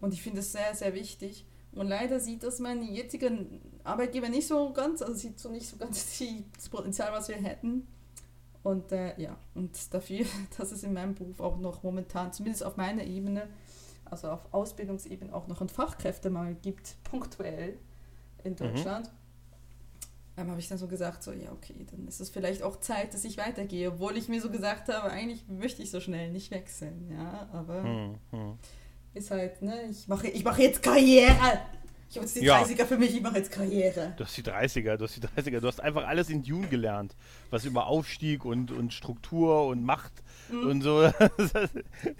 Und 0.00 0.14
ich 0.14 0.22
finde 0.22 0.38
das 0.38 0.52
sehr, 0.52 0.74
sehr 0.74 0.94
wichtig. 0.94 1.44
Und 1.74 1.88
leider 1.88 2.20
sieht 2.20 2.42
das 2.42 2.58
mein 2.58 2.82
jetziger 2.82 3.30
Arbeitgeber 3.82 4.28
nicht 4.28 4.46
so 4.46 4.72
ganz, 4.72 5.00
also 5.00 5.14
sieht 5.14 5.38
so 5.38 5.48
nicht 5.48 5.66
so 5.66 5.76
ganz 5.76 6.18
die, 6.18 6.44
das 6.54 6.68
Potenzial, 6.68 7.12
was 7.12 7.28
wir 7.28 7.36
hätten. 7.36 7.86
Und 8.62 8.92
äh, 8.92 9.20
ja, 9.20 9.36
und 9.54 9.92
dafür, 9.92 10.24
dass 10.58 10.70
es 10.72 10.82
in 10.82 10.92
meinem 10.92 11.14
Beruf 11.14 11.40
auch 11.40 11.58
noch 11.58 11.82
momentan, 11.82 12.32
zumindest 12.32 12.64
auf 12.64 12.76
meiner 12.76 13.04
Ebene, 13.04 13.48
also 14.04 14.28
auf 14.28 14.52
Ausbildungsebene, 14.52 15.34
auch 15.34 15.48
noch 15.48 15.60
einen 15.60 15.70
Fachkräftemangel 15.70 16.56
gibt, 16.62 16.96
punktuell 17.04 17.78
in 18.44 18.52
mhm. 18.52 18.56
Deutschland. 18.56 19.06
Mhm. 19.06 19.22
Ähm, 20.36 20.50
habe 20.50 20.60
ich 20.60 20.68
dann 20.68 20.78
so 20.78 20.88
gesagt, 20.88 21.22
so, 21.22 21.32
ja, 21.32 21.52
okay, 21.52 21.86
dann 21.90 22.06
ist 22.08 22.20
es 22.20 22.30
vielleicht 22.30 22.62
auch 22.62 22.80
Zeit, 22.80 23.12
dass 23.12 23.24
ich 23.24 23.36
weitergehe, 23.36 23.92
obwohl 23.92 24.16
ich 24.16 24.28
mir 24.28 24.40
so 24.40 24.50
gesagt 24.50 24.88
habe, 24.88 25.10
eigentlich 25.10 25.46
möchte 25.48 25.82
ich 25.82 25.90
so 25.90 26.00
schnell 26.00 26.30
nicht 26.30 26.50
wechseln, 26.50 27.10
ja, 27.10 27.48
aber 27.52 27.82
mhm. 27.82 28.14
Ist 29.14 29.30
halt, 29.30 29.62
ne, 29.62 29.74
ich 29.90 30.08
mache 30.08 30.28
ich 30.28 30.44
mache 30.44 30.62
jetzt 30.62 30.82
Karriere. 30.82 31.60
Ich 32.12 32.18
habe 32.18 32.26
jetzt 32.26 32.36
die 32.36 32.44
ja. 32.44 32.60
30er 32.60 32.84
für 32.84 32.98
mich, 32.98 33.14
ich 33.14 33.22
mache 33.22 33.38
jetzt 33.38 33.50
Karriere. 33.50 34.12
Du 34.18 34.24
hast 34.24 34.36
die 34.36 34.42
30er, 34.42 34.98
du 34.98 35.04
hast 35.04 35.16
die 35.16 35.20
30er, 35.20 35.60
du 35.60 35.66
hast 35.66 35.80
einfach 35.80 36.06
alles 36.06 36.28
in 36.28 36.42
Dune 36.42 36.68
gelernt, 36.68 37.16
was 37.48 37.64
über 37.64 37.86
Aufstieg 37.86 38.44
und, 38.44 38.70
und 38.70 38.92
Struktur 38.92 39.66
und 39.66 39.82
Macht 39.82 40.12
mhm. 40.50 40.66
und 40.66 40.82
so. 40.82 41.00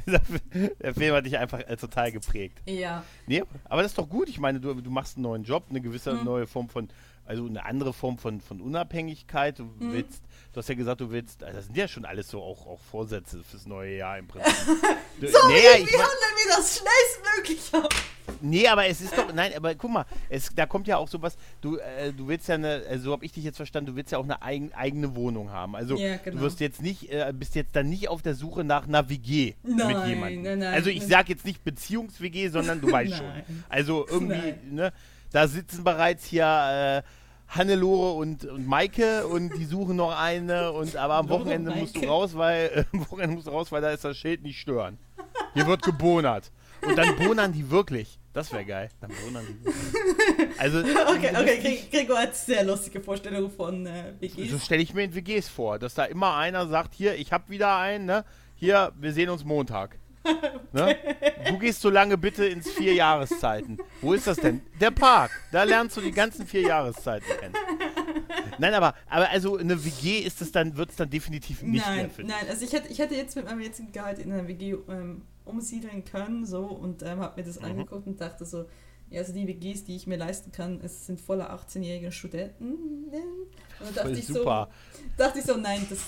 Der 0.07 0.95
Film 0.95 1.15
hat 1.15 1.27
dich 1.27 1.37
einfach 1.37 1.61
äh, 1.61 1.77
total 1.77 2.11
geprägt. 2.11 2.63
Ja. 2.65 3.05
Nee, 3.27 3.43
aber 3.65 3.83
das 3.83 3.93
ist 3.93 3.99
doch 3.99 4.09
gut. 4.09 4.31
Ich 4.31 4.41
meine, 4.41 4.61
du, 4.61 4.73
du 4.73 4.91
machst 4.91 5.19
einen 5.19 5.25
neuen 5.25 5.45
Job, 5.45 5.65
eine 5.69 5.83
gewisse 5.83 6.15
mhm. 6.15 6.25
neue 6.25 6.47
Form 6.47 6.71
von, 6.71 6.89
also 7.25 7.47
eine 7.47 7.65
andere 7.65 7.93
Form 7.93 8.19
von, 8.19 8.41
von 8.41 8.61
Unabhängigkeit. 8.61 9.59
Du 9.59 9.65
mhm. 9.65 9.93
willst, 9.93 10.23
du 10.53 10.59
hast 10.59 10.69
ja 10.69 10.75
gesagt, 10.75 11.01
du 11.01 11.11
willst, 11.11 11.43
also 11.45 11.57
das 11.57 11.67
sind 11.67 11.77
ja 11.77 11.89
schon 11.89 12.05
alles 12.05 12.29
so 12.29 12.43
auch, 12.43 12.67
auch 12.67 12.81
Vorsätze 12.91 13.43
fürs 13.43 13.67
neue 13.67 13.97
Jahr 13.97 14.19
im 14.19 14.29
Prinzip. 14.29 14.53
du, 15.21 15.29
so, 15.29 15.39
nee, 15.49 15.55
wie, 15.55 15.87
wie 15.87 15.97
handeln 15.97 16.35
wir 16.37 16.57
das 16.57 16.81
schnellstmöglich 16.81 17.75
ab? 17.75 17.95
Nee, 18.41 18.67
aber 18.69 18.87
es 18.87 19.01
ist 19.01 19.17
doch, 19.17 19.33
nein, 19.33 19.53
aber 19.57 19.75
guck 19.75 19.91
mal, 19.91 20.05
es, 20.29 20.51
da 20.55 20.67
kommt 20.67 20.87
ja 20.87 20.97
auch 20.97 21.09
sowas, 21.09 21.37
du, 21.61 21.77
äh, 21.77 22.13
du 22.13 22.29
willst 22.29 22.49
ja 22.49 22.57
eine, 22.57 22.83
also 22.89 23.05
so 23.05 23.13
habe 23.13 23.25
ich 23.25 23.33
dich 23.33 23.45
jetzt 23.45 23.57
verstanden, 23.57 23.91
du 23.91 23.97
willst 23.97 24.13
ja 24.13 24.19
auch 24.19 24.25
eine 24.25 24.43
eigen, 24.43 24.73
eigene 24.75 25.15
Wohnung 25.15 25.51
haben. 25.51 25.77
Also 25.77 25.97
ja, 25.97 26.17
genau. 26.17 26.37
du 26.37 26.43
wirst 26.43 26.61
jetzt 26.61 26.83
nicht, 26.83 27.11
äh, 27.11 27.33
bist 27.35 27.55
jetzt 27.55 27.75
dann 27.77 27.89
nicht 27.89 28.09
auf 28.09 28.23
der 28.23 28.35
Suche 28.35 28.65
nach 28.65 28.87
einer 28.87 29.09
WG 29.09 29.55
nein, 29.63 29.87
mit 29.87 30.07
jemandem. 30.07 30.43
Nein, 30.43 30.59
nein, 30.61 30.75
also 30.75 30.91
ich 30.91 31.07
sage 31.07 31.33
jetzt 31.33 31.45
nicht 31.45 31.65
Beziehungs-WG, 31.65 32.49
sondern 32.49 32.81
du 32.81 32.91
weißt 32.91 33.15
schon. 33.17 33.33
Also 33.69 34.07
irgendwie, 34.09 34.55
ne, 34.71 34.93
da 35.33 35.49
sitzen 35.49 35.85
bereits 35.85 36.25
hier 36.27 37.03
äh, 37.05 37.09
Hannelore 37.49 38.13
und, 38.13 38.45
und 38.45 38.67
Maike 38.67 39.27
und 39.27 39.51
die 39.57 39.65
suchen 39.65 39.97
noch 39.97 40.19
eine 40.19 40.73
und 40.73 40.97
aber 40.97 41.15
am 41.15 41.29
Wochenende 41.29 41.71
musst 41.73 41.97
du 41.97 42.07
raus, 42.07 42.35
weil 42.35 42.71
äh, 42.75 42.85
am 42.93 43.01
Wochenende 43.11 43.35
musst 43.35 43.47
du 43.47 43.51
raus, 43.51 43.71
weil 43.71 43.83
da 43.83 43.91
ist 43.91 44.05
das 44.05 44.17
Schild 44.17 44.43
nicht 44.43 44.59
stören. 44.59 44.99
Hier 45.55 45.67
wird 45.67 45.83
gebonert. 45.83 46.51
Und 46.87 46.97
dann 46.97 47.17
bonern 47.17 47.53
die 47.53 47.71
wirklich. 47.71 48.19
Das 48.33 48.53
wäre 48.53 48.65
geil. 48.65 48.89
Dann 49.01 49.11
bonern 49.25 49.47
die. 49.47 49.65
Wirklich. 49.65 50.61
Also, 50.61 50.79
okay, 51.09 51.31
okay, 51.35 51.83
Gregor 51.91 52.19
hat 52.19 52.35
sehr 52.35 52.65
lustige 52.65 53.01
Vorstellungen 53.01 53.51
von 53.51 53.87
äh, 53.87 54.15
WGs. 54.19 54.51
So 54.51 54.59
stelle 54.59 54.83
ich 54.83 54.95
mir 54.95 55.05
in 55.05 55.15
WGs 55.15 55.49
vor, 55.49 55.79
dass 55.79 55.95
da 55.95 56.05
immer 56.05 56.37
einer 56.37 56.67
sagt, 56.67 56.95
hier, 56.95 57.15
ich 57.15 57.33
habe 57.33 57.51
wieder 57.51 57.77
einen, 57.77 58.07
ne? 58.07 58.25
Hier, 58.57 58.93
wir 58.99 59.13
sehen 59.13 59.29
uns 59.29 59.45
Montag. 59.45 59.99
Ne? 60.73 60.97
Du 61.49 61.59
gehst 61.59 61.83
so 61.83 61.91
lange 61.91 62.17
bitte 62.17 62.47
ins 62.47 62.71
vier 62.71 62.95
Jahreszeiten. 62.95 63.77
Wo 64.01 64.15
ist 64.15 64.27
das 64.27 64.39
denn? 64.39 64.63
Der 64.81 64.91
Park. 64.91 65.31
Da 65.51 65.65
lernst 65.65 65.99
du 65.99 66.01
die 66.01 66.13
ganzen 66.13 66.47
vier 66.47 66.63
Jahreszeiten 66.63 67.27
kennen. 67.39 67.55
Nein, 68.59 68.73
aber, 68.73 68.95
aber 69.09 69.29
also 69.29 69.59
eine 69.59 69.85
WG 69.85 70.21
ist 70.21 70.41
es 70.41 70.51
dann, 70.51 70.77
wird 70.77 70.91
es 70.91 70.97
dann 70.97 71.11
definitiv 71.11 71.63
nicht 71.63 71.85
nein, 71.85 71.97
mehr 71.97 72.11
finden. 72.11 72.31
Nein, 72.31 72.47
also 72.49 72.65
ich 72.65 72.73
hätte, 72.73 72.89
ich 72.89 72.99
hätte 72.99 73.15
jetzt 73.15 73.37
mit 73.37 73.45
meinem 73.45 73.61
jetzigen 73.61 73.93
Gehalt 73.93 74.19
in 74.19 74.33
einer 74.33 74.49
WG 74.49 74.77
ähm, 74.89 75.23
umsiedeln 75.45 76.05
können 76.05 76.47
so 76.47 76.65
und 76.65 77.03
ähm, 77.03 77.21
habe 77.21 77.41
mir 77.41 77.47
das 77.47 77.61
mhm. 77.61 77.67
angeguckt 77.67 78.07
und 78.07 78.21
dachte 78.21 78.47
so, 78.47 78.67
ja, 79.11 79.21
also 79.21 79.35
die 79.35 79.47
WGs, 79.47 79.85
die 79.85 79.97
ich 79.97 80.07
mir 80.07 80.17
leisten 80.17 80.53
kann, 80.53 80.81
es 80.83 81.07
sind 81.07 81.21
voller 81.21 81.53
18-jährige 81.53 82.13
Studenten. 82.13 82.73
Und 82.73 83.89
dann 83.89 83.95
dachte 83.95 84.13
ich, 84.13 84.27
so, 84.27 84.45
dachte 85.19 85.39
ich 85.39 85.45
so, 85.45 85.57
nein, 85.57 85.87
das 85.91 86.01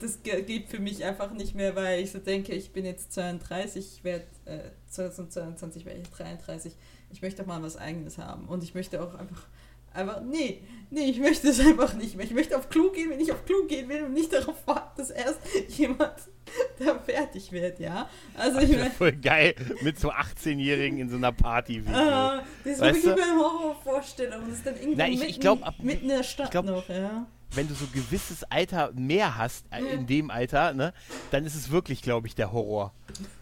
das 0.00 0.22
geht 0.22 0.68
für 0.68 0.80
mich 0.80 1.04
einfach 1.04 1.32
nicht 1.32 1.54
mehr, 1.54 1.76
weil 1.76 2.00
ich 2.00 2.12
so 2.12 2.18
denke, 2.18 2.52
ich 2.52 2.72
bin 2.72 2.84
jetzt 2.84 3.12
32, 3.12 3.96
ich 3.96 4.04
werde 4.04 4.26
äh, 4.44 4.70
2022 4.88 5.84
werde 5.84 6.00
ich 6.00 6.10
33. 6.10 6.74
Ich 7.10 7.22
möchte 7.22 7.42
auch 7.42 7.46
mal 7.46 7.62
was 7.62 7.76
Eigenes 7.76 8.18
haben 8.18 8.48
und 8.48 8.64
ich 8.64 8.74
möchte 8.74 9.02
auch 9.02 9.14
einfach 9.14 9.46
einfach 9.94 10.20
nee, 10.22 10.60
nee, 10.90 11.04
ich 11.04 11.20
möchte 11.20 11.48
es 11.48 11.60
einfach 11.60 11.94
nicht 11.94 12.16
mehr. 12.16 12.26
Ich 12.26 12.32
möchte 12.32 12.56
auf 12.56 12.68
Klo 12.68 12.90
gehen, 12.90 13.10
wenn 13.10 13.20
ich 13.20 13.32
auf 13.32 13.44
Klo 13.44 13.64
gehen 13.64 13.88
will 13.88 14.02
und 14.02 14.12
nicht 14.12 14.32
darauf 14.32 14.66
warten, 14.66 14.90
dass 14.96 15.10
erst 15.10 15.38
jemand 15.68 16.14
da 16.78 16.98
fertig 16.98 17.52
wird, 17.52 17.78
ja. 17.78 18.08
Also 18.36 18.58
ich 18.58 18.72
meine 18.72 18.90
voll 18.90 19.12
geil 19.12 19.54
mit 19.82 19.98
so 19.98 20.10
18-Jährigen 20.10 20.98
in 20.98 21.08
so 21.08 21.16
einer 21.16 21.32
Party. 21.32 21.82
Ah, 21.86 22.42
das 22.64 22.74
ist 22.74 22.80
wirklich 22.80 23.06
eine 23.06 23.38
Horrorvorstellung. 23.38 24.40
Das 24.48 24.58
ist 24.58 24.66
dann 24.66 24.74
irgendwo 24.74 24.98
Na, 24.98 25.06
ich, 25.06 25.18
mitten, 25.18 25.30
ich 25.30 25.40
glaub, 25.40 25.64
ab, 25.64 25.74
mitten 25.80 26.10
in 26.10 26.16
der 26.16 26.24
Stadt 26.24 26.50
glaub, 26.50 26.66
noch, 26.66 26.88
ja 26.88 27.26
wenn 27.54 27.68
du 27.68 27.74
so 27.74 27.86
gewisses 27.92 28.44
Alter 28.44 28.92
mehr 28.94 29.36
hast, 29.36 29.64
äh, 29.70 29.80
in 29.80 30.06
dem 30.06 30.30
Alter, 30.30 30.74
ne, 30.74 30.92
dann 31.30 31.44
ist 31.44 31.54
es 31.54 31.70
wirklich, 31.70 32.02
glaube 32.02 32.26
ich, 32.26 32.34
der 32.34 32.52
Horror. 32.52 32.92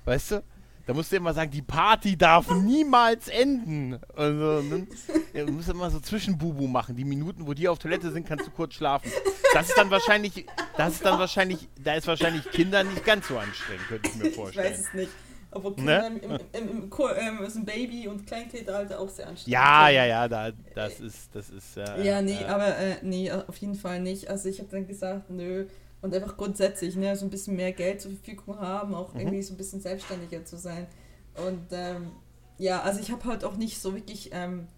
Weißt 0.05 0.33
du? 0.33 0.43
Da 0.87 0.95
musst 0.95 1.13
du 1.13 1.17
immer 1.17 1.33
sagen, 1.33 1.51
die 1.51 1.63
Party 1.63 2.17
darf 2.17 2.51
niemals 2.65 3.29
enden. 3.29 4.01
Also, 4.17 4.63
ne? 4.63 4.87
ja, 5.33 5.45
du 5.45 5.53
musst 5.53 5.69
immer 5.69 5.91
so 5.91 6.01
Zwischenbubu 6.01 6.67
machen. 6.67 6.97
Die 6.97 7.05
Minuten, 7.05 7.47
wo 7.47 7.55
die 7.55 7.69
auf 7.69 7.79
Toilette 7.79 8.11
sind, 8.11 8.27
kannst 8.27 8.47
du 8.47 8.51
kurz 8.51 8.75
schlafen. 8.75 9.11
Das 9.53 9.69
ist 9.69 9.79
dann 9.79 9.91
wahrscheinlich, 9.91 10.47
das 10.77 10.95
ist 10.95 11.05
dann 11.05 11.19
wahrscheinlich, 11.19 11.69
da 11.79 11.95
ist 11.95 12.07
wahrscheinlich 12.07 12.51
Kinder 12.51 12.83
nicht 12.83 13.05
ganz 13.05 13.29
so 13.29 13.39
anstrengend, 13.39 13.87
könnte 13.87 14.09
ich 14.09 14.17
mir 14.17 14.33
vorstellen. 14.33 14.73
Ich 14.73 14.79
weiß 14.79 14.87
es 14.89 14.95
nicht. 14.95 15.13
Obwohl 15.53 15.75
Kinder 15.77 16.09
ne? 16.11 16.19
im, 16.23 16.23
im, 16.23 16.39
im, 16.53 16.69
im, 16.69 16.91
ähm, 17.19 17.45
ist 17.45 17.57
ein 17.57 17.65
Baby 17.65 18.09
und 18.09 18.27
Kleinkindalter 18.27 18.99
auch 19.01 19.09
sehr 19.09 19.29
anstrengend. 19.29 19.53
Ja, 19.53 19.89
ja, 19.91 20.05
ja, 20.07 20.29
da, 20.29 20.51
das 20.75 21.01
ist, 21.01 21.35
das 21.35 21.51
ist. 21.51 21.77
Äh, 21.77 22.03
ja, 22.07 22.23
nee, 22.23 22.43
äh, 22.43 22.47
aber 22.47 22.77
äh, 22.79 22.97
nee, 23.03 23.31
auf 23.31 23.57
jeden 23.59 23.75
Fall 23.75 24.01
nicht. 24.01 24.29
Also 24.29 24.49
ich 24.49 24.59
habe 24.61 24.71
dann 24.71 24.87
gesagt, 24.87 25.31
nö, 25.31 25.67
Und 26.01 26.15
einfach 26.15 26.37
grundsätzlich, 26.37 26.97
ne, 26.97 27.15
so 27.17 27.25
ein 27.27 27.31
bisschen 27.31 27.55
mehr 27.57 27.73
Geld 27.73 28.01
zur 28.01 28.11
Verfügung 28.13 28.59
haben, 28.59 28.95
auch 28.95 29.15
Mhm. 29.15 29.21
irgendwie 29.21 29.43
so 29.43 29.55
ein 29.55 29.57
bisschen 29.57 29.81
selbstständiger 29.81 30.45
zu 30.45 30.57
sein. 30.57 30.89
Und 31.35 31.69
ähm, 31.73 32.13
ja, 32.59 32.83
also 32.83 33.01
ich 33.01 33.11
habe 33.13 33.25
halt 33.25 33.45
auch 33.45 33.57
nicht 33.57 33.81
so 33.81 33.95
wirklich, 33.95 34.31
ähm, 34.33 34.69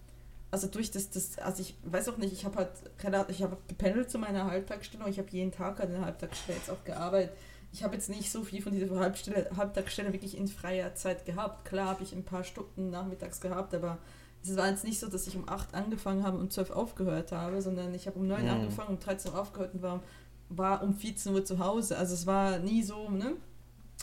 also 0.51 0.69
durch 0.69 0.91
das, 0.91 1.11
das, 1.11 1.39
also 1.39 1.63
ich 1.63 1.77
weiß 1.85 2.09
auch 2.11 2.19
nicht, 2.19 2.33
ich 2.33 2.45
habe 2.45 2.57
halt 2.59 2.71
relativ, 3.03 3.37
ich 3.37 3.43
habe 3.43 3.57
gependelt 3.69 4.11
zu 4.11 4.19
meiner 4.19 4.47
Halbtagsstelle 4.47 5.05
und 5.05 5.11
ich 5.11 5.19
habe 5.19 5.29
jeden 5.31 5.51
Tag 5.53 5.81
an 5.81 5.91
der 5.93 6.03
Halbtagsstelle 6.03 6.59
jetzt 6.59 6.71
auch 6.71 6.85
gearbeitet. 6.85 7.33
Ich 7.75 7.83
habe 7.83 7.97
jetzt 7.97 8.09
nicht 8.09 8.31
so 8.31 8.45
viel 8.45 8.63
von 8.63 8.73
dieser 8.73 8.95
Halbstelle, 9.01 9.51
Halbtagsstelle 9.57 10.13
wirklich 10.13 10.39
in 10.39 10.47
freier 10.47 10.95
Zeit 10.95 11.27
gehabt. 11.27 11.65
Klar 11.65 11.89
habe 11.89 12.05
ich 12.05 12.13
ein 12.13 12.25
paar 12.25 12.45
Stunden 12.45 12.91
nachmittags 12.91 13.41
gehabt, 13.41 13.75
aber 13.75 13.99
es 14.45 14.57
war 14.57 14.69
jetzt 14.71 14.85
nicht 14.85 15.01
so, 15.01 15.09
dass 15.09 15.27
ich 15.27 15.35
um 15.35 15.49
8 15.49 15.75
angefangen 15.75 16.23
habe 16.23 16.37
und 16.37 16.45
um 16.45 16.51
12 16.51 16.71
aufgehört 16.71 17.33
habe, 17.33 17.61
sondern 17.61 17.93
ich 17.93 18.07
habe 18.07 18.17
um 18.21 18.29
9 18.29 18.45
Mhm. 18.45 18.51
angefangen, 18.51 18.91
um 18.91 19.01
13 19.01 19.33
Uhr 19.33 19.41
aufgehört 19.41 19.75
und 19.75 19.83
war, 19.83 20.05
war 20.51 20.85
um 20.85 20.95
14 20.95 21.35
Uhr 21.35 21.45
zu 21.45 21.59
Hause. 21.59 21.99
Also 21.99 22.15
es 22.15 22.27
war 22.29 22.61
nie 22.61 22.85
so, 22.85 23.11
ne? 23.11 23.33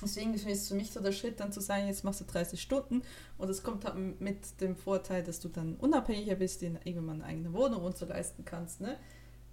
Deswegen 0.03 0.33
ist 0.33 0.45
es 0.45 0.67
für 0.67 0.75
mich 0.75 0.91
so 0.91 0.99
der 0.99 1.13
Schritt, 1.13 1.39
dann 1.39 1.53
zu 1.53 1.61
sagen, 1.61 1.87
jetzt 1.87 2.03
machst 2.03 2.19
du 2.19 2.25
30 2.25 2.61
Stunden 2.61 3.03
und 3.37 3.49
es 3.49 3.63
kommt 3.63 3.85
halt 3.85 4.19
mit 4.19 4.59
dem 4.59 4.75
Vorteil, 4.75 5.23
dass 5.23 5.39
du 5.39 5.47
dann 5.47 5.75
unabhängiger 5.75 6.35
bist, 6.35 6.61
dir 6.61 6.77
irgendwann 6.83 7.21
eine 7.21 7.25
eigene 7.25 7.53
Wohnung 7.53 7.83
und 7.85 7.95
so 7.95 8.05
leisten 8.05 8.43
kannst, 8.43 8.81
ne? 8.81 8.97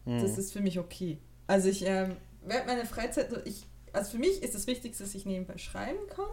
Mhm. 0.06 0.20
Das 0.20 0.36
ist 0.38 0.52
für 0.52 0.60
mich 0.60 0.80
okay. 0.80 1.18
Also 1.46 1.68
ich 1.68 1.86
ähm, 1.86 2.16
während 2.44 2.66
meiner 2.66 2.84
Freizeit, 2.84 3.30
ich, 3.46 3.64
also 3.92 4.12
für 4.12 4.18
mich 4.18 4.42
ist 4.42 4.54
das 4.54 4.66
Wichtigste, 4.66 5.04
dass 5.04 5.14
ich 5.14 5.26
nebenbei 5.26 5.58
schreiben 5.58 6.06
kann 6.08 6.26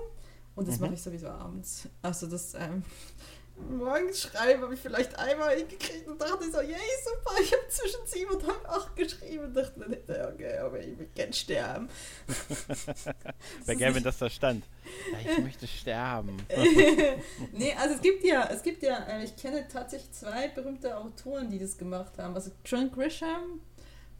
und 0.55 0.67
das 0.67 0.75
Mhm. 0.77 0.85
mache 0.85 0.93
ich 0.95 1.01
sowieso 1.01 1.27
abends. 1.27 1.87
Also 2.01 2.27
das 2.27 2.53
ähm, 2.55 2.83
morgens 3.69 4.21
schreiben 4.23 4.63
habe 4.63 4.73
ich 4.73 4.79
vielleicht 4.81 5.17
einmal 5.17 5.55
hingekriegt 5.55 6.07
und 6.07 6.19
dachte 6.21 6.51
so, 6.51 6.59
yay, 6.59 6.75
super, 7.03 7.41
ich 7.41 7.51
habe 7.53 7.67
zwischen 7.69 8.05
sieben 8.05 8.31
und 8.31 8.45
halb 8.45 8.67
acht 8.69 8.95
geschrieben 8.97 9.45
und 9.45 9.53
dachte 9.55 9.79
dann 9.79 10.33
okay, 10.33 10.57
aber 10.57 10.79
ich 10.81 10.97
will 10.99 11.07
gern 11.15 11.31
sterben. 11.31 11.87
Wäre 13.65 13.77
geil, 13.77 13.95
wenn 13.95 14.03
das 14.03 14.17
da 14.17 14.29
stand. 14.29 14.65
Ja, 15.11 15.31
ich 15.31 15.39
möchte 15.43 15.67
sterben. 15.67 16.37
nee, 17.53 17.73
also 17.73 17.95
es 17.95 18.01
gibt 18.01 18.23
ja, 18.23 18.49
es 18.51 18.61
gibt 18.61 18.83
ja, 18.83 18.97
äh, 19.07 19.23
ich 19.23 19.35
kenne 19.35 19.65
tatsächlich 19.71 20.11
zwei 20.11 20.49
berühmte 20.49 20.97
Autoren, 20.97 21.49
die 21.49 21.57
das 21.59 21.77
gemacht 21.77 22.17
haben. 22.17 22.35
Also 22.35 22.51
John 22.65 22.91
Grisham 22.91 23.61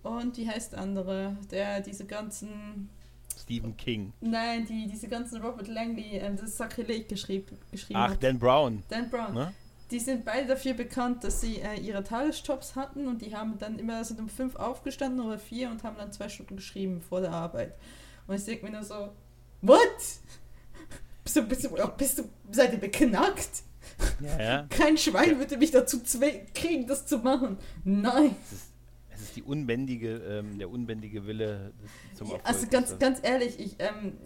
und 0.03 0.37
wie 0.37 0.47
heißt 0.49 0.73
der 0.73 0.79
andere, 0.79 1.35
der 1.51 1.81
diese 1.81 2.05
ganzen, 2.05 2.89
Stephen 3.37 3.75
King. 3.77 4.13
nein, 4.21 4.65
die 4.65 4.87
diese 4.87 5.07
ganzen 5.07 5.41
Robert 5.41 5.67
Langley, 5.67 6.17
ähm, 6.17 6.37
das 6.37 6.57
Sakrileg 6.57 7.09
geschrieb, 7.09 7.51
geschrieben 7.71 7.99
Ach, 7.99 8.11
hat. 8.11 8.23
Dan 8.23 8.39
Brown. 8.39 8.83
Dan 8.89 9.09
Brown. 9.09 9.33
Ne? 9.33 9.53
Die 9.91 9.99
sind 9.99 10.25
beide 10.25 10.47
dafür 10.47 10.73
bekannt, 10.73 11.23
dass 11.23 11.41
sie 11.41 11.57
äh, 11.57 11.79
ihre 11.79 12.03
Tagesjobs 12.03 12.75
hatten 12.75 13.07
und 13.07 13.21
die 13.21 13.35
haben 13.35 13.57
dann 13.59 13.77
immer, 13.77 14.03
sind 14.03 14.19
um 14.19 14.29
fünf 14.29 14.55
aufgestanden 14.55 15.23
oder 15.23 15.37
vier 15.37 15.69
und 15.69 15.83
haben 15.83 15.97
dann 15.97 16.11
zwei 16.11 16.27
Stunden 16.29 16.55
geschrieben 16.55 17.01
vor 17.01 17.21
der 17.21 17.31
Arbeit. 17.31 17.75
Und 18.27 18.35
ich 18.35 18.45
denke 18.45 18.65
mir 18.65 18.71
nur 18.71 18.83
so, 18.83 19.09
what? 19.61 19.79
Bist 21.23 21.37
du, 21.37 21.41
bist 21.41 21.63
du, 21.63 21.69
bist 21.97 22.19
du, 22.19 22.23
seid 22.51 22.73
ihr 22.73 22.79
beknackt? 22.79 23.63
Ja, 24.19 24.39
ja. 24.39 24.67
Kein 24.69 24.95
Schwein 24.95 25.39
würde 25.39 25.57
mich 25.57 25.71
dazu 25.71 26.03
zwingen, 26.03 26.45
kriegen, 26.53 26.85
das 26.85 27.07
zu 27.07 27.17
machen. 27.17 27.57
Nein. 27.83 28.35
Es 28.45 28.51
ist, 28.51 28.71
es 29.15 29.21
ist 29.21 29.35
die 29.35 29.43
unbändige, 29.43 30.17
ähm, 30.17 30.57
der 30.59 30.69
unbändige 30.69 31.25
Wille 31.27 31.71
zum 32.15 32.27
Erfolg. 32.27 32.41
Also 32.47 32.67
ganz, 32.67 32.89
das- 32.91 32.99
ganz 32.99 33.19
ehrlich, 33.23 33.59
ich, 33.59 33.75
ähm, 33.79 34.17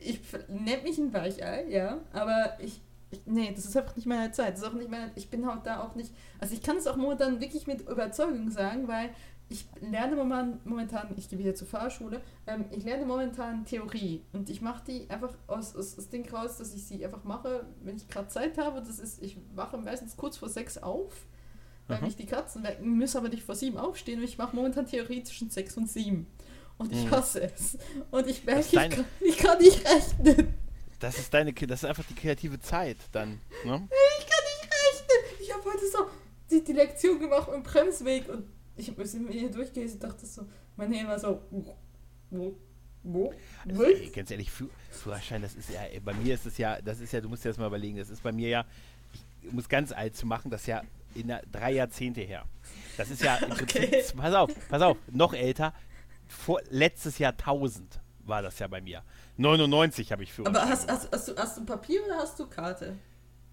ich 0.00 0.20
nenne 0.48 0.82
mich 0.82 0.98
ein 0.98 1.12
Weichei, 1.12 1.66
ja, 1.68 2.00
aber 2.12 2.56
ich, 2.60 2.80
ich, 3.10 3.20
nee, 3.26 3.52
das 3.54 3.64
ist 3.66 3.76
einfach 3.76 3.94
nicht 3.96 4.06
meine 4.06 4.32
Zeit. 4.32 4.54
Das 4.54 4.60
ist 4.62 4.66
auch 4.68 4.72
nicht 4.74 4.90
meine, 4.90 5.12
ich 5.14 5.28
bin 5.30 5.46
halt 5.46 5.64
da 5.66 5.82
auch 5.82 5.94
nicht, 5.94 6.12
also 6.40 6.54
ich 6.54 6.62
kann 6.62 6.76
es 6.76 6.86
auch 6.86 6.96
momentan 6.96 7.40
wirklich 7.40 7.66
mit 7.66 7.82
Überzeugung 7.82 8.50
sagen, 8.50 8.88
weil 8.88 9.10
ich 9.48 9.66
lerne 9.82 10.16
momentan, 10.64 11.08
ich 11.18 11.28
gehe 11.28 11.38
wieder 11.38 11.54
zur 11.54 11.66
Fahrschule, 11.66 12.22
ähm, 12.46 12.64
ich 12.70 12.84
lerne 12.84 13.04
momentan 13.04 13.66
Theorie 13.66 14.22
und 14.32 14.48
ich 14.48 14.62
mache 14.62 14.82
die 14.86 15.10
einfach 15.10 15.34
aus, 15.46 15.76
aus 15.76 15.94
das 15.94 16.08
Ding 16.08 16.26
raus, 16.30 16.56
dass 16.56 16.74
ich 16.74 16.84
sie 16.86 17.04
einfach 17.04 17.22
mache, 17.24 17.66
wenn 17.82 17.96
ich 17.96 18.08
gerade 18.08 18.28
Zeit 18.28 18.56
habe. 18.56 18.80
Das 18.80 18.98
ist, 18.98 19.22
ich 19.22 19.36
wache 19.54 19.76
meistens 19.76 20.16
kurz 20.16 20.38
vor 20.38 20.48
sechs 20.48 20.78
auf, 20.78 21.26
weil 21.88 21.98
Mhm. 21.98 22.04
mich 22.06 22.16
die 22.16 22.26
Katzen 22.26 22.62
wecken, 22.64 22.98
muss 22.98 23.16
aber 23.16 23.28
nicht 23.28 23.42
vor 23.42 23.54
sieben 23.54 23.76
aufstehen 23.76 24.18
und 24.20 24.24
ich 24.24 24.38
mache 24.38 24.54
momentan 24.56 24.86
Theorie 24.86 25.22
zwischen 25.22 25.50
sechs 25.50 25.76
und 25.76 25.90
sieben. 25.90 26.26
Und 26.78 26.90
ich 26.92 27.04
Mhm. 27.04 27.10
hasse 27.10 27.42
es. 27.42 27.76
Und 28.10 28.26
ich 28.26 28.44
merke, 28.44 28.60
Das 28.60 28.66
ich, 28.68 28.74
dein- 28.74 28.90
kann, 28.90 29.04
ich 29.20 29.36
kann 29.36 29.58
nicht 29.58 29.84
rechnen. 29.86 30.54
Das 31.00 31.18
ist 31.18 31.34
deine, 31.34 31.52
das 31.52 31.82
ist 31.82 31.88
einfach 31.88 32.04
die 32.04 32.14
kreative 32.14 32.58
Zeit 32.60 32.96
dann. 33.12 33.40
Ne? 33.64 33.88
Ich 33.88 34.26
kann 34.26 34.44
nicht 34.44 34.70
rechnen. 34.72 35.40
Ich 35.40 35.52
habe 35.52 35.64
heute 35.64 35.88
so 35.90 35.98
die, 36.50 36.62
die 36.64 36.72
Lektion 36.72 37.18
gemacht 37.18 37.48
im 37.54 37.62
Bremsweg 37.62 38.28
und 38.28 38.44
ich 38.76 38.88
habe 38.88 39.04
mir 39.04 39.32
hier 39.32 39.50
durchgelesen 39.50 40.00
und 40.00 40.04
dachte 40.04 40.24
so, 40.26 40.46
mein 40.76 40.92
Hirn 40.92 41.08
war 41.08 41.18
so, 41.18 41.42
wo, 41.50 41.76
wo, 42.30 42.56
wo, 43.02 43.34
Also, 43.68 43.82
ey, 43.84 44.08
ganz 44.10 44.30
ehrlich, 44.30 44.50
Führ 44.50 44.70
Führerschein, 44.90 45.42
das 45.42 45.54
ist 45.54 45.70
ja, 45.70 45.80
bei 46.04 46.14
mir 46.14 46.34
ist 46.34 46.46
es 46.46 46.56
ja, 46.56 46.80
das 46.80 47.00
ist 47.00 47.12
ja, 47.12 47.20
du 47.20 47.28
musst 47.28 47.44
dir 47.44 47.48
das 47.50 47.58
mal 47.58 47.66
überlegen, 47.66 47.98
das 47.98 48.08
ist 48.08 48.22
bei 48.22 48.32
mir 48.32 48.48
ja, 48.48 48.64
ich, 49.42 49.50
um 49.50 49.58
es 49.58 49.68
ganz 49.68 49.90
alt 49.92 50.16
zu 50.16 50.24
machen, 50.26 50.50
das 50.50 50.62
ist 50.62 50.66
ja 50.68 50.82
in 51.14 51.28
der, 51.28 51.42
drei 51.50 51.72
Jahrzehnte 51.72 52.20
her. 52.20 52.44
Das 52.96 53.10
ist 53.10 53.22
ja 53.22 53.36
im 53.36 53.52
Okay. 53.62 53.86
Prinzip, 53.86 54.16
pass 54.16 54.34
auf, 54.34 54.50
pass 54.68 54.82
auf, 54.82 54.96
noch 55.10 55.34
älter, 55.34 55.72
vor, 56.26 56.60
letztes 56.70 57.18
Jahrtausend 57.18 58.00
war 58.24 58.42
das 58.42 58.58
ja 58.58 58.68
bei 58.68 58.80
mir. 58.80 59.02
99 59.36 60.12
habe 60.12 60.22
ich 60.22 60.32
Führerschein. 60.32 60.62
Aber 60.62 60.70
hast, 60.70 60.90
hast, 60.90 61.12
hast, 61.12 61.28
du, 61.28 61.36
hast 61.36 61.58
du 61.58 61.64
Papier 61.64 62.04
oder 62.04 62.16
hast 62.16 62.38
du 62.38 62.46
Karte? 62.46 62.96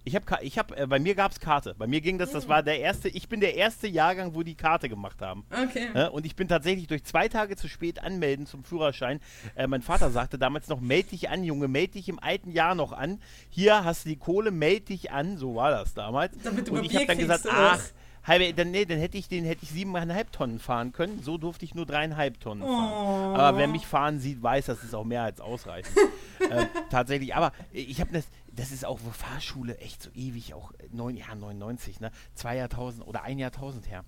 Ich 0.05 0.15
habe, 0.15 0.25
ich 0.41 0.57
hab, 0.57 0.77
äh, 0.77 0.87
bei 0.87 0.99
mir 0.99 1.13
gab 1.13 1.31
es 1.31 1.39
Karte. 1.39 1.75
Bei 1.77 1.85
mir 1.85 2.01
ging 2.01 2.17
das, 2.17 2.31
das 2.31 2.47
war 2.47 2.63
der 2.63 2.79
erste, 2.79 3.09
ich 3.09 3.27
bin 3.27 3.41
der 3.41 3.55
erste 3.55 3.87
Jahrgang, 3.87 4.33
wo 4.33 4.43
die 4.43 4.55
Karte 4.55 4.89
gemacht 4.89 5.21
haben. 5.21 5.45
Okay. 5.51 5.89
Ja, 5.93 6.07
und 6.07 6.25
ich 6.25 6.35
bin 6.35 6.47
tatsächlich 6.47 6.87
durch 6.87 7.03
zwei 7.03 7.27
Tage 7.27 7.55
zu 7.55 7.67
spät 7.67 8.01
anmelden 8.01 8.45
zum 8.45 8.63
Führerschein. 8.63 9.19
Äh, 9.55 9.67
mein 9.67 9.81
Vater 9.81 10.09
sagte 10.09 10.37
damals 10.37 10.67
noch, 10.67 10.79
meld 10.79 11.11
dich 11.11 11.29
an, 11.29 11.43
Junge, 11.43 11.67
meld 11.67 11.95
dich 11.95 12.09
im 12.09 12.19
alten 12.19 12.51
Jahr 12.51 12.75
noch 12.75 12.93
an. 12.93 13.19
Hier 13.49 13.83
hast 13.83 14.05
du 14.05 14.09
die 14.09 14.17
Kohle, 14.17 14.51
meld 14.51 14.89
dich 14.89 15.11
an. 15.11 15.37
So 15.37 15.55
war 15.55 15.71
das 15.71 15.93
damals. 15.93 16.35
Damit 16.43 16.67
du 16.67 16.77
und 16.77 16.85
ich 16.85 16.95
habe 16.95 17.05
dann 17.05 17.17
gesagt, 17.17 17.45
ach, 17.51 17.81
halbe, 18.25 18.53
dann, 18.53 18.71
nee, 18.71 18.85
dann 18.85 18.99
hätte 18.99 19.17
ich 19.17 19.27
den 19.27 19.43
hätte 19.43 19.63
ich 19.63 19.69
siebeneinhalb 19.69 20.31
Tonnen 20.31 20.59
fahren 20.59 20.91
können. 20.93 21.21
So 21.23 21.37
durfte 21.37 21.65
ich 21.65 21.75
nur 21.75 21.85
dreieinhalb 21.85 22.39
Tonnen 22.39 22.63
fahren. 22.63 23.33
Oh. 23.33 23.35
Aber 23.35 23.57
wer 23.57 23.67
mich 23.67 23.85
fahren 23.85 24.19
sieht, 24.19 24.41
weiß, 24.41 24.67
das 24.67 24.83
ist 24.83 24.95
auch 24.95 25.03
mehr 25.03 25.23
als 25.23 25.41
ausreichend. 25.41 25.95
äh, 26.39 26.65
tatsächlich. 26.89 27.35
Aber 27.35 27.51
äh, 27.73 27.81
ich 27.81 27.99
habe 27.99 28.13
das, 28.13 28.27
das 28.53 28.71
ist 28.71 28.85
auch 28.85 28.99
wo 29.03 29.11
Fahrschule 29.11 29.77
echt 29.79 30.01
so 30.03 30.09
ewig, 30.13 30.53
auch 30.53 30.71
neun, 30.91 31.15
ja, 31.17 31.33
99, 31.35 31.99
ne? 31.99 32.11
Zwei 32.35 32.55
Jahrtausend 32.57 33.05
oder 33.07 33.23
ein 33.23 33.39
Jahrtausend 33.39 33.89
her. 33.89 34.03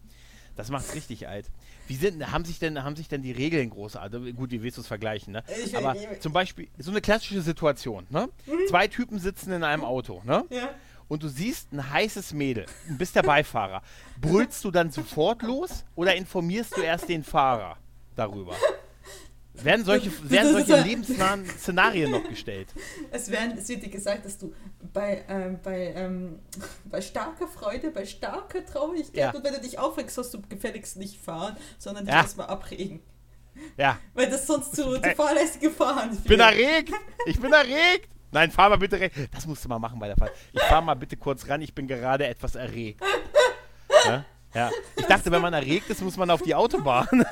Das 0.56 0.70
macht's 0.70 0.94
richtig 0.96 1.28
alt. 1.30 1.50
Wie 1.88 1.96
sind, 1.96 2.30
haben 2.32 2.44
sich 2.44 2.60
denn, 2.60 2.84
haben 2.84 2.96
sich 2.98 3.08
denn 3.08 3.22
die 3.22 3.32
Regeln 3.32 3.70
großartig, 3.70 4.36
gut, 4.36 4.52
wie 4.52 4.62
willst 4.62 4.78
du 4.78 4.82
es 4.82 4.88
vergleichen, 4.88 5.32
ne? 5.34 5.44
Ich- 5.66 5.76
Aber 5.78 5.96
ich- 5.96 6.20
zum 6.20 6.34
Beispiel, 6.34 6.68
so 6.78 6.92
eine 6.92 7.00
klassische 7.02 7.42
Situation, 7.42 8.06
ne? 8.10 8.28
Zwei 8.68 8.88
Typen 8.88 9.18
sitzen 9.20 9.52
in 9.54 9.64
einem 9.64 9.86
Auto, 9.86 10.22
ne? 10.26 10.44
Ja. 10.50 10.70
Und 11.08 11.24
du 11.24 11.28
siehst 11.30 11.72
ein 11.74 11.90
heißes 11.92 12.34
Mädel 12.34 12.66
und 12.90 12.98
bist 12.98 13.16
der 13.16 13.24
Beifahrer. 13.24 13.82
Brüllst 14.20 14.64
du 14.64 14.72
dann 14.72 14.92
sofort 14.92 15.42
los 15.42 15.84
oder 15.96 16.16
informierst 16.16 16.78
du 16.78 16.82
erst 16.82 17.10
den 17.10 17.24
Fahrer 17.24 17.78
darüber? 18.16 18.56
Werden 19.64 19.86
solche, 19.86 20.12
werden 20.30 20.56
ist 20.58 20.68
solche 20.68 20.84
lebensnahen 20.88 21.46
Szenarien 21.46 22.12
noch 22.12 22.28
gestellt? 22.28 22.68
Es, 23.12 23.30
werden, 23.30 23.58
es 23.58 23.68
wird 23.70 23.84
dir 23.84 23.90
gesagt, 23.90 24.26
dass 24.26 24.38
du 24.38 24.54
bei, 24.94 25.24
ähm, 25.28 25.60
bei, 25.62 25.94
ähm, 25.96 26.40
bei 26.86 27.02
starker 27.02 27.48
Freude, 27.48 27.92
bei 27.92 28.06
starker 28.06 28.66
Traurigkeit 28.66 29.16
Ja. 29.16 29.32
und 29.32 29.44
wenn 29.44 29.54
du 29.54 29.60
dich 29.62 29.78
aufregst, 29.80 30.16
sollst 30.16 30.34
du 30.34 30.42
gefälligst 30.42 30.98
nicht 30.98 31.20
fahren, 31.22 31.58
sondern 31.78 32.06
dich 32.06 32.14
Ja. 32.14 32.22
erstmal 32.22 32.48
abregen. 32.48 33.02
Ja, 33.78 33.98
Weil 34.14 34.30
das 34.30 34.48
sonst 34.48 34.76
zu, 34.76 34.84
zu 34.84 35.04
Äh, 35.04 35.16
fahrlässige 35.16 35.70
Fahren 35.72 36.12
ich 36.14 36.24
bin 36.24 36.40
erregt! 36.40 36.94
Ich 37.26 37.40
bin 37.40 37.52
erregt! 37.52 38.10
Nein, 38.32 38.50
fahr 38.50 38.70
mal 38.70 38.78
bitte 38.78 38.98
recht. 38.98 39.14
Das 39.34 39.46
musst 39.46 39.66
du 39.66 39.68
mal 39.70 39.78
machen 39.80 40.00
bei 40.00 40.08
der 40.08 40.16
Fahrt. 40.16 40.32
Ich 40.54 40.62
fahr 40.62 40.82
mal 40.82 40.94
bitte 40.96 41.18
kurz 41.18 41.48
ran, 41.50 41.62
ich 41.62 41.76
bin 41.76 41.86
gerade 41.86 42.26
etwas 42.28 42.56
erregt. 42.56 43.02
Ja? 44.06 44.24
Ja. 44.54 44.70
Ich 44.98 45.06
dachte, 45.06 45.32
wenn 45.32 45.42
man 45.42 45.54
erregt 45.54 45.90
ist, 45.90 46.02
muss 46.02 46.18
man 46.18 46.30
auf 46.30 46.42
die 46.42 46.54
Autobahn. 46.56 47.08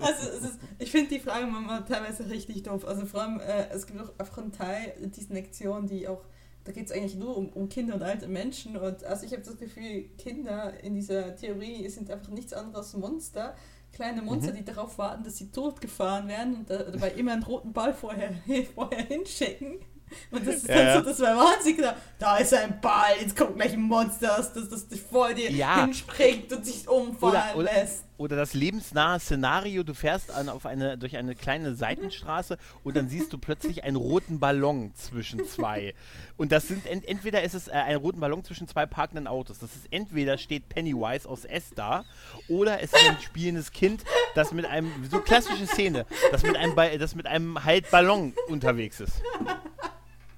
Also 0.00 0.28
es 0.28 0.42
ist, 0.44 0.58
ich 0.78 0.90
finde 0.90 1.10
die 1.10 1.20
Frage 1.20 1.46
manchmal 1.46 1.84
teilweise 1.84 2.28
richtig 2.28 2.62
doof. 2.62 2.84
Also 2.86 3.06
vor 3.06 3.22
allem, 3.22 3.40
äh, 3.40 3.68
es 3.72 3.86
gibt 3.86 4.00
auch 4.00 4.12
einfach 4.18 4.38
einen 4.38 4.52
Teil 4.52 4.94
diesen 5.14 5.34
Lektionen, 5.34 5.86
die 5.88 6.08
auch, 6.08 6.22
da 6.64 6.72
geht 6.72 6.86
es 6.86 6.92
eigentlich 6.92 7.14
nur 7.16 7.36
um, 7.36 7.48
um 7.50 7.68
Kinder 7.68 7.94
und 7.94 8.02
alte 8.02 8.28
Menschen. 8.28 8.76
Und 8.76 9.04
also 9.04 9.24
ich 9.26 9.32
habe 9.32 9.42
das 9.42 9.56
Gefühl, 9.56 10.04
Kinder 10.18 10.72
in 10.82 10.94
dieser 10.94 11.36
Theorie 11.36 11.88
sind 11.88 12.10
einfach 12.10 12.30
nichts 12.30 12.52
anderes 12.52 12.86
als 12.94 12.94
Monster. 13.00 13.54
Kleine 13.92 14.22
Monster, 14.22 14.52
die 14.52 14.64
darauf 14.64 14.98
warten, 14.98 15.24
dass 15.24 15.36
sie 15.36 15.50
totgefahren 15.50 16.28
werden 16.28 16.54
und 16.54 16.70
da- 16.70 16.84
dabei 16.84 17.10
immer 17.10 17.32
einen 17.32 17.42
roten 17.42 17.72
Ball 17.72 17.92
vorher, 17.92 18.32
vorher 18.74 19.04
hinschicken. 19.04 19.78
Und 20.30 20.46
das 20.46 20.56
ist 20.56 20.68
Ja, 20.68 20.94
dann 20.94 21.04
so, 21.04 21.10
das 21.10 21.20
war 21.20 21.36
wahnsinnig. 21.36 21.80
Da, 21.82 21.96
da 22.18 22.36
ist 22.38 22.54
ein 22.54 22.80
Ball, 22.80 23.14
jetzt 23.20 23.36
kommt 23.36 23.56
gleich 23.56 23.72
ein 23.72 23.80
Monster, 23.82 24.34
das, 24.36 24.52
das, 24.52 24.68
das 24.88 25.00
vor 25.10 25.32
dir 25.34 25.50
Ja. 25.50 25.82
hinspringt 25.84 26.52
und 26.52 26.64
sich 26.66 26.88
umfallen 26.88 27.54
Oder- 27.56 27.72
lässt. 27.72 28.04
Oder 28.18 28.36
das 28.36 28.52
lebensnahe 28.52 29.18
Szenario, 29.18 29.82
du 29.82 29.94
fährst 29.94 30.30
an, 30.30 30.50
auf 30.50 30.66
eine, 30.66 30.98
durch 30.98 31.16
eine 31.16 31.34
kleine 31.34 31.74
Seitenstraße 31.74 32.58
und 32.84 32.94
dann 32.94 33.08
siehst 33.08 33.32
du 33.32 33.38
plötzlich 33.38 33.82
einen 33.82 33.96
roten 33.96 34.38
Ballon 34.38 34.92
zwischen 34.94 35.46
zwei. 35.46 35.94
Und 36.36 36.52
das 36.52 36.68
sind, 36.68 36.86
ent, 36.86 37.08
entweder 37.08 37.42
ist 37.42 37.54
es 37.54 37.68
äh, 37.68 37.70
ein 37.70 37.96
roten 37.96 38.20
Ballon 38.20 38.44
zwischen 38.44 38.68
zwei 38.68 38.84
parkenden 38.84 39.26
Autos. 39.26 39.58
Das 39.58 39.74
ist 39.74 39.86
entweder 39.90 40.36
steht 40.36 40.68
Pennywise 40.68 41.26
aus 41.26 41.46
S 41.46 41.70
da 41.74 42.04
oder 42.46 42.82
es 42.82 42.92
ist 42.92 43.08
ein 43.08 43.16
spielendes 43.22 43.72
Kind, 43.72 44.04
das 44.34 44.52
mit 44.52 44.66
einem, 44.66 44.92
so 45.10 45.20
klassische 45.20 45.66
Szene, 45.66 46.04
das 46.30 46.42
mit 46.42 46.56
einem, 46.58 46.76
das 46.98 47.14
mit 47.14 47.26
einem 47.26 47.64
halt 47.64 47.90
Ballon 47.90 48.34
unterwegs 48.48 49.00
ist. 49.00 49.22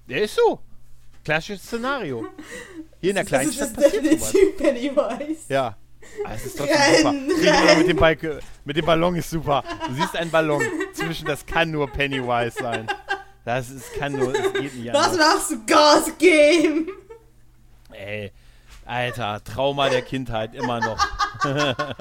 Der 0.09 0.23
ist 0.23 0.35
so. 0.35 0.61
Klassisches 1.25 1.63
Szenario. 1.63 2.27
Hier 3.01 3.11
in 3.11 3.17
der 3.17 3.25
Kleinstadt 3.25 3.77
das 3.77 3.93
ist 3.93 3.95
passiert 4.21 4.21
sowas. 4.21 4.35
Pennywise. 4.59 5.41
Ja. 5.49 5.77
Aber 6.25 6.35
es 6.35 6.47
ist 6.47 6.59
trotzdem 6.59 6.77
Renn, 6.77 7.31
super. 7.31 7.43
Gegenüber 7.43 7.75
mit 7.77 7.89
dem, 7.89 7.97
Balke, 7.97 8.41
mit 8.65 8.77
dem 8.77 8.85
Ballon 8.85 9.17
ist 9.17 9.31
super. 9.31 9.63
Du 9.89 9.95
siehst 9.95 10.17
einen 10.17 10.31
Ballon 10.31 10.63
zwischen, 10.93 11.27
das 11.27 11.47
kann 11.47 11.71
nur 11.71 11.89
Pennywise 11.89 12.57
sein. 12.61 12.89
Das 13.45 13.71
ist, 13.71 13.95
kann 13.95 14.13
nur, 14.13 14.35
es 14.35 14.53
geht 14.53 14.75
nicht 14.75 14.93
Was 14.93 15.13
anders. 15.13 15.19
machst 15.19 15.51
du? 15.51 15.67
Gas 15.67 16.13
geben! 16.19 16.89
Ey, 17.93 18.33
Alter, 18.85 19.43
Trauma 19.45 19.89
der 19.89 20.03
Kindheit, 20.03 20.55
immer 20.55 20.81
noch. 20.81 20.99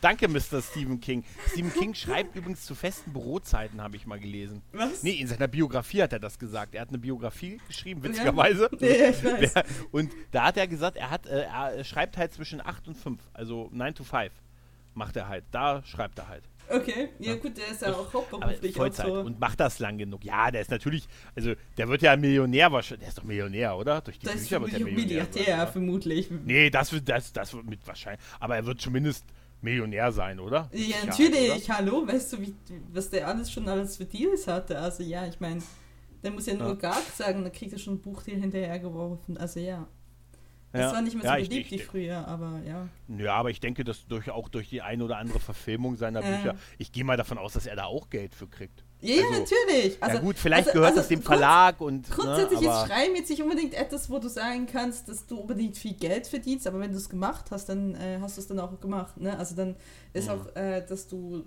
Danke, 0.00 0.28
Mr. 0.28 0.62
Stephen 0.62 1.00
King. 1.00 1.24
Stephen 1.50 1.72
King 1.72 1.94
schreibt 1.94 2.36
übrigens 2.36 2.64
zu 2.64 2.74
festen 2.74 3.12
Bürozeiten, 3.12 3.80
habe 3.80 3.96
ich 3.96 4.06
mal 4.06 4.20
gelesen. 4.20 4.62
Was? 4.72 5.02
Nee, 5.02 5.12
in 5.12 5.26
seiner 5.26 5.48
Biografie 5.48 6.02
hat 6.02 6.12
er 6.12 6.20
das 6.20 6.38
gesagt. 6.38 6.74
Er 6.74 6.82
hat 6.82 6.90
eine 6.90 6.98
Biografie 6.98 7.60
geschrieben, 7.66 8.02
witzigerweise. 8.02 8.68
Ja, 8.80 9.10
ich 9.10 9.24
weiß. 9.24 9.54
Und 9.90 10.12
da 10.30 10.44
hat 10.44 10.56
er 10.56 10.66
gesagt, 10.66 10.96
er, 10.96 11.10
hat, 11.10 11.26
äh, 11.26 11.42
er 11.42 11.84
schreibt 11.84 12.16
halt 12.16 12.32
zwischen 12.32 12.60
8 12.64 12.88
und 12.88 12.94
5, 12.96 13.20
also 13.32 13.68
9 13.72 13.94
to 13.94 14.04
5 14.04 14.32
macht 14.94 15.16
er 15.16 15.28
halt. 15.28 15.44
Da 15.50 15.82
schreibt 15.84 16.18
er 16.18 16.28
halt. 16.28 16.44
Okay, 16.70 17.08
ja 17.18 17.34
gut, 17.36 17.56
der 17.56 17.68
ist 17.68 17.80
ja 17.80 17.94
auch 17.94 18.12
hauptberuflich 18.12 18.74
Vollzeit 18.74 19.06
auch 19.06 19.14
so. 19.14 19.20
und 19.20 19.40
macht 19.40 19.58
das 19.58 19.78
lang 19.78 19.96
genug. 19.96 20.22
Ja, 20.24 20.50
der 20.50 20.60
ist 20.60 20.70
natürlich, 20.70 21.08
also 21.34 21.54
der 21.78 21.88
wird 21.88 22.02
ja 22.02 22.14
Millionär 22.14 22.70
wahrscheinlich. 22.70 23.00
Der 23.00 23.08
ist 23.08 23.18
doch 23.18 23.24
Millionär, 23.24 23.76
oder? 23.76 24.02
Durch 24.02 24.18
die 24.18 24.26
das 24.26 24.34
ist 24.36 24.48
Bücher 24.48 24.60
wird 24.60 24.74
er 24.74 24.80
Millionär. 24.80 25.24
Milliardär, 25.24 25.66
vermutlich. 25.66 26.30
Nee, 26.30 26.68
das 26.68 26.92
wird, 26.92 27.08
das, 27.08 27.32
das 27.32 27.54
wird 27.54 27.64
mit 27.64 27.86
wahrscheinlich. 27.86 28.20
Aber 28.38 28.56
er 28.56 28.66
wird 28.66 28.80
zumindest 28.80 29.24
Millionär 29.60 30.12
sein, 30.12 30.38
oder? 30.38 30.70
Ja, 30.72 30.96
natürlich, 31.04 31.68
hallo, 31.70 32.06
weißt 32.06 32.32
du, 32.34 32.40
wie, 32.42 32.54
was 32.92 33.10
der 33.10 33.26
alles 33.26 33.50
schon 33.50 33.68
alles 33.68 33.96
für 33.96 34.04
Deals 34.04 34.46
hatte? 34.46 34.78
Also 34.78 35.02
ja, 35.02 35.26
ich 35.26 35.40
meine, 35.40 35.60
der 36.22 36.30
muss 36.30 36.46
ja 36.46 36.54
nur 36.54 36.68
Ja. 36.68 36.74
gar 36.74 36.96
sagen, 37.16 37.42
da 37.44 37.50
kriegt 37.50 37.72
er 37.72 37.78
schon 37.78 37.94
ein 37.94 38.00
Buchdeal 38.00 38.40
hinterhergeworfen. 38.40 39.36
Also 39.36 39.60
ja. 39.60 39.86
Das 40.70 40.82
Ja. 40.82 40.92
war 40.92 41.02
nicht 41.02 41.14
mehr 41.14 41.22
so 41.22 41.28
Ja, 41.28 41.38
ich- 41.38 41.48
beliebt 41.48 41.72
ich- 41.72 41.80
wie 41.80 41.84
früher, 41.84 42.28
aber 42.28 42.60
ja. 42.66 42.88
Oder? 43.08 43.24
Ja, 43.24 43.34
aber 43.34 43.50
ich 43.50 43.58
denke, 43.58 43.84
dass 43.84 44.06
durch, 44.06 44.30
auch 44.30 44.48
durch 44.48 44.68
die 44.68 44.82
eine 44.82 45.02
oder 45.02 45.16
andere 45.16 45.40
Verfilmung 45.40 45.96
seiner 45.96 46.22
Ja. 46.22 46.36
Bücher, 46.36 46.54
ich 46.76 46.92
gehe 46.92 47.04
mal 47.04 47.16
davon 47.16 47.38
aus, 47.38 47.54
dass 47.54 47.66
er 47.66 47.74
da 47.74 47.84
auch 47.84 48.10
Geld 48.10 48.34
für 48.34 48.46
kriegt. 48.46 48.84
Ja, 49.00 49.14
ja, 49.14 49.22
Also, 49.28 49.40
natürlich. 49.40 50.02
Also, 50.02 50.16
ja 50.16 50.22
gut, 50.22 50.36
vielleicht 50.38 50.68
also- 50.68 50.72
gehört 50.72 50.88
also 50.90 51.00
das 51.00 51.08
dem 51.08 51.22
Verlag 51.22 51.80
und. 51.80 52.10
Grundsätzlich 52.10 52.60
ne, 52.60 52.66
ist 52.66 52.72
aber, 52.72 52.86
Schreiben 52.88 53.14
jetzt 53.16 53.30
nicht 53.30 53.42
unbedingt 53.42 53.74
etwas, 53.74 54.10
wo 54.10 54.18
du 54.18 54.28
sagen 54.28 54.66
kannst, 54.66 55.08
dass 55.08 55.24
du 55.26 55.38
unbedingt 55.38 55.76
viel 55.76 55.94
Geld 55.94 56.26
verdienst, 56.26 56.66
aber 56.66 56.80
wenn 56.80 56.90
du 56.90 56.98
es 56.98 57.08
gemacht 57.08 57.46
hast, 57.52 57.68
dann 57.68 57.94
äh, 57.94 58.18
hast 58.20 58.36
du 58.36 58.40
es 58.40 58.48
dann 58.48 58.58
auch 58.58 58.80
gemacht. 58.80 59.16
Ne? 59.20 59.38
Also 59.38 59.54
dann 59.54 59.76
ist 60.12 60.26
Mhm. 60.28 60.32
auch, 60.34 60.56
äh, 60.56 60.84
dass 60.84 61.06
du, 61.06 61.44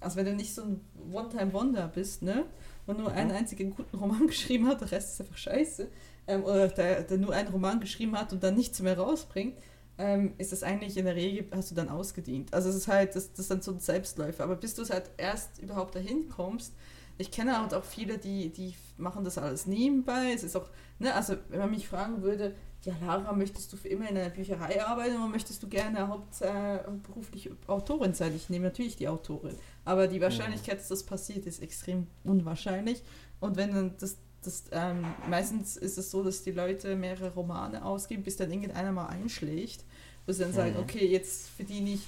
also 0.00 0.16
wenn 0.16 0.24
du 0.26 0.34
nicht 0.34 0.54
so 0.54 0.62
ein 0.62 0.80
One-Time-Wonder 1.12 1.88
bist, 1.88 2.22
ne? 2.22 2.44
und 2.86 2.98
nur 2.98 3.10
Mhm. 3.10 3.16
einen 3.16 3.30
einzigen 3.32 3.70
guten 3.74 3.96
Roman 3.98 4.26
geschrieben 4.26 4.66
hat, 4.66 4.80
der 4.80 4.90
Rest 4.92 5.14
ist 5.14 5.20
einfach 5.20 5.36
scheiße, 5.36 5.88
ähm, 6.28 6.44
oder 6.44 6.68
der, 6.68 7.02
der 7.02 7.18
nur 7.18 7.34
einen 7.34 7.48
Roman 7.48 7.80
geschrieben 7.80 8.16
hat 8.18 8.32
und 8.32 8.42
dann 8.42 8.54
nichts 8.54 8.80
mehr 8.80 8.96
rausbringt, 8.98 9.58
ähm, 9.98 10.34
ist 10.38 10.52
das 10.52 10.62
eigentlich 10.62 10.96
in 10.98 11.06
der 11.06 11.16
Regel, 11.16 11.46
hast 11.56 11.70
du 11.70 11.74
dann 11.74 11.88
ausgedient. 11.88 12.52
Also 12.52 12.68
es 12.68 12.76
ist 12.76 12.86
halt, 12.88 13.16
das, 13.16 13.30
das 13.32 13.40
ist 13.40 13.50
dann 13.50 13.62
so 13.62 13.72
ein 13.72 13.80
Selbstläufer. 13.80 14.44
Aber 14.44 14.54
bis 14.56 14.74
du 14.74 14.82
es 14.82 14.90
halt 14.90 15.10
erst 15.16 15.58
überhaupt 15.58 15.94
dahin 15.94 16.28
kommst, 16.28 16.74
ich 17.18 17.30
kenne 17.30 17.58
halt 17.58 17.74
auch 17.74 17.84
viele, 17.84 18.18
die, 18.18 18.50
die 18.50 18.74
machen 18.98 19.24
das 19.24 19.38
alles 19.38 19.66
nebenbei. 19.66 20.32
Es 20.34 20.42
ist 20.42 20.56
auch, 20.56 20.68
ne, 20.98 21.14
also 21.14 21.36
wenn 21.48 21.60
man 21.60 21.70
mich 21.70 21.88
fragen 21.88 22.22
würde, 22.22 22.54
ja 22.82 22.94
Lara, 23.04 23.32
möchtest 23.32 23.72
du 23.72 23.76
für 23.76 23.88
immer 23.88 24.08
in 24.08 24.16
einer 24.16 24.30
Bücherei 24.30 24.84
arbeiten 24.84 25.16
oder 25.16 25.26
möchtest 25.26 25.62
du 25.62 25.68
gerne 25.68 26.08
hauptberuflich 26.08 27.50
Autorin 27.66 28.14
sein? 28.14 28.34
Ich 28.36 28.48
nehme 28.50 28.66
natürlich 28.66 28.96
die 28.96 29.08
Autorin. 29.08 29.56
Aber 29.84 30.06
die 30.08 30.20
Wahrscheinlichkeit, 30.20 30.78
dass 30.78 30.88
das 30.88 31.02
passiert, 31.04 31.46
ist 31.46 31.62
extrem 31.62 32.06
unwahrscheinlich. 32.22 33.02
Und 33.40 33.56
wenn 33.56 33.74
dann 33.74 33.94
das, 33.98 34.18
das 34.42 34.64
ähm, 34.72 35.04
meistens 35.28 35.76
ist 35.76 35.98
es 35.98 36.10
so, 36.10 36.22
dass 36.22 36.42
die 36.42 36.52
Leute 36.52 36.96
mehrere 36.96 37.34
Romane 37.34 37.84
ausgeben, 37.84 38.22
bis 38.22 38.36
dann 38.36 38.52
irgendeiner 38.52 38.92
mal 38.92 39.06
einschlägt, 39.06 39.84
wo 40.26 40.32
sie 40.32 40.42
dann 40.42 40.52
sagen, 40.52 40.76
okay, 40.78 41.06
jetzt 41.06 41.48
verdiene 41.48 41.90
ich 41.90 42.06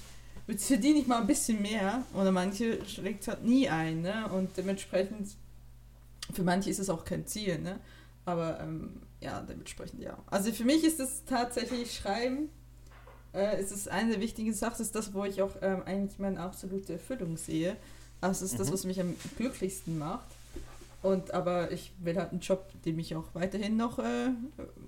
jetzt 0.49 0.67
verdiene 0.67 0.99
ich 0.99 1.07
mal 1.07 1.21
ein 1.21 1.27
bisschen 1.27 1.61
mehr 1.61 2.03
oder 2.13 2.31
manche 2.31 2.83
schlägt 2.85 3.27
halt 3.27 3.43
nie 3.43 3.69
ein, 3.69 4.01
ne? 4.01 4.29
Und 4.29 4.55
dementsprechend, 4.57 5.29
für 6.33 6.43
manche 6.43 6.69
ist 6.69 6.79
es 6.79 6.89
auch 6.89 7.05
kein 7.05 7.25
Ziel, 7.25 7.59
ne? 7.59 7.79
Aber 8.25 8.59
ähm, 8.59 9.01
ja, 9.21 9.41
dementsprechend 9.41 10.01
ja. 10.01 10.17
Also 10.27 10.51
für 10.51 10.65
mich 10.65 10.83
ist 10.83 10.99
es 10.99 11.23
tatsächlich 11.25 11.95
Schreiben, 11.95 12.49
äh, 13.33 13.61
ist 13.61 13.71
es 13.71 13.87
eine 13.87 14.11
der 14.11 14.21
wichtigen 14.21 14.53
Sachen, 14.53 14.81
ist 14.81 14.95
das, 14.95 15.13
wo 15.13 15.25
ich 15.25 15.41
auch 15.41 15.55
ähm, 15.61 15.83
eigentlich 15.85 16.19
meine 16.19 16.39
absolute 16.39 16.93
Erfüllung 16.93 17.37
sehe. 17.37 17.75
Also 18.21 18.45
es 18.45 18.51
ist 18.51 18.59
das, 18.59 18.69
Mhm. 18.69 18.73
was 18.73 18.83
mich 18.85 18.99
am 19.01 19.15
glücklichsten 19.37 19.97
macht. 19.97 20.27
Und 21.01 21.33
aber 21.33 21.71
ich 21.71 21.93
will 21.99 22.17
halt 22.17 22.31
einen 22.31 22.41
Job, 22.41 22.69
dem 22.83 22.99
ich 22.99 23.15
auch 23.15 23.23
weiterhin 23.33 23.77
noch 23.77 23.99
äh, 23.99 24.31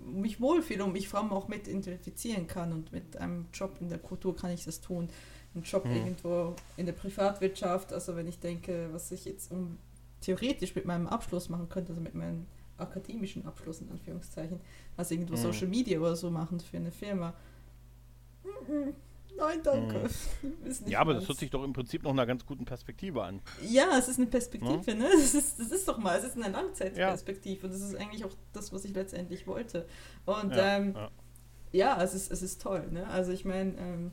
mich 0.05 0.41
wohlfühle 0.41 0.83
und 0.83 0.91
mich 0.91 1.07
vor 1.07 1.21
allem 1.21 1.31
auch 1.31 1.47
mit 1.47 1.67
identifizieren 1.69 2.47
kann. 2.47 2.73
Und 2.73 2.91
mit 2.91 3.15
einem 3.17 3.45
Job 3.53 3.77
in 3.79 3.87
der 3.87 3.99
Kultur 3.99 4.35
kann 4.35 4.51
ich 4.51 4.65
das 4.65 4.81
tun. 4.81 5.09
Ein 5.53 5.63
Job 5.63 5.85
Mhm. 5.85 5.91
irgendwo 5.95 6.55
in 6.77 6.85
der 6.85 6.93
Privatwirtschaft, 6.93 7.91
also 7.91 8.15
wenn 8.15 8.27
ich 8.27 8.39
denke, 8.39 8.89
was 8.93 9.11
ich 9.11 9.25
jetzt 9.25 9.51
um, 9.51 9.77
theoretisch 10.21 10.75
mit 10.75 10.85
meinem 10.85 11.07
Abschluss 11.07 11.49
machen 11.49 11.67
könnte, 11.67 11.89
also 11.91 12.01
mit 12.01 12.15
meinem 12.15 12.45
akademischen 12.77 13.45
Abschluss 13.45 13.81
in 13.81 13.89
Anführungszeichen, 13.91 14.59
also 14.97 15.13
irgendwo 15.13 15.33
Mhm. 15.33 15.37
Social 15.37 15.67
Media 15.67 15.99
oder 15.99 16.15
so 16.15 16.31
machen 16.31 16.59
für 16.59 16.77
eine 16.77 16.91
Firma. 16.91 17.33
Mhm. 18.43 18.93
Nein, 19.37 19.59
danke. 19.63 20.09
Nicht 20.65 20.87
Ja, 20.89 20.99
aber 20.99 21.13
das 21.13 21.21
meins. 21.23 21.29
hört 21.29 21.39
sich 21.39 21.49
doch 21.49 21.63
im 21.63 21.73
Prinzip 21.73 22.03
noch 22.03 22.11
einer 22.11 22.25
ganz 22.25 22.45
guten 22.45 22.65
Perspektive 22.65 23.23
an. 23.23 23.41
Ja, 23.67 23.97
es 23.97 24.07
ist 24.07 24.17
eine 24.19 24.27
Perspektive, 24.27 24.93
ne? 24.95 25.07
Das 25.11 25.33
ist, 25.33 25.59
das 25.59 25.71
ist 25.71 25.87
doch 25.87 25.97
mal, 25.97 26.17
es 26.17 26.25
ist 26.25 26.35
eine 26.35 26.49
Langzeitperspektive 26.49 27.65
und 27.67 27.73
das 27.73 27.81
ist 27.81 27.95
eigentlich 27.95 28.23
auch 28.25 28.33
das, 28.53 28.71
was 28.73 28.85
ich 28.85 28.93
letztendlich 28.93 29.47
wollte. 29.47 29.87
Und 30.25 30.53
Ja, 30.55 30.77
ähm, 30.77 30.93
ja. 30.95 31.11
ja, 31.71 32.03
es 32.03 32.13
ist, 32.13 32.31
es 32.31 32.41
ist 32.41 32.61
toll, 32.61 32.87
ne? 32.91 33.07
Also 33.07 33.31
ich 33.31 33.45
meine, 33.45 33.73
ähm, 33.77 34.11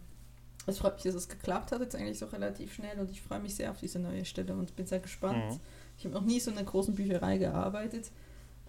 es 0.68 0.78
freut 0.78 0.94
mich, 0.94 1.04
dass 1.04 1.14
es 1.14 1.28
geklappt 1.28 1.72
hat, 1.72 1.80
jetzt 1.80 1.94
eigentlich 1.96 2.18
so 2.18 2.26
relativ 2.26 2.74
schnell 2.74 2.98
und 2.98 3.10
ich 3.10 3.20
freue 3.22 3.40
mich 3.40 3.54
sehr 3.54 3.70
auf 3.70 3.78
diese 3.78 3.98
neue 3.98 4.24
Stelle 4.24 4.54
und 4.54 4.74
bin 4.76 4.86
sehr 4.86 5.00
gespannt. 5.00 5.52
Mhm. 5.54 5.60
Ich 5.98 6.04
habe 6.04 6.14
noch 6.14 6.24
nie 6.24 6.40
so 6.40 6.50
in 6.50 6.58
einer 6.58 6.66
großen 6.68 6.94
Bücherei 6.94 7.38
gearbeitet. 7.38 8.10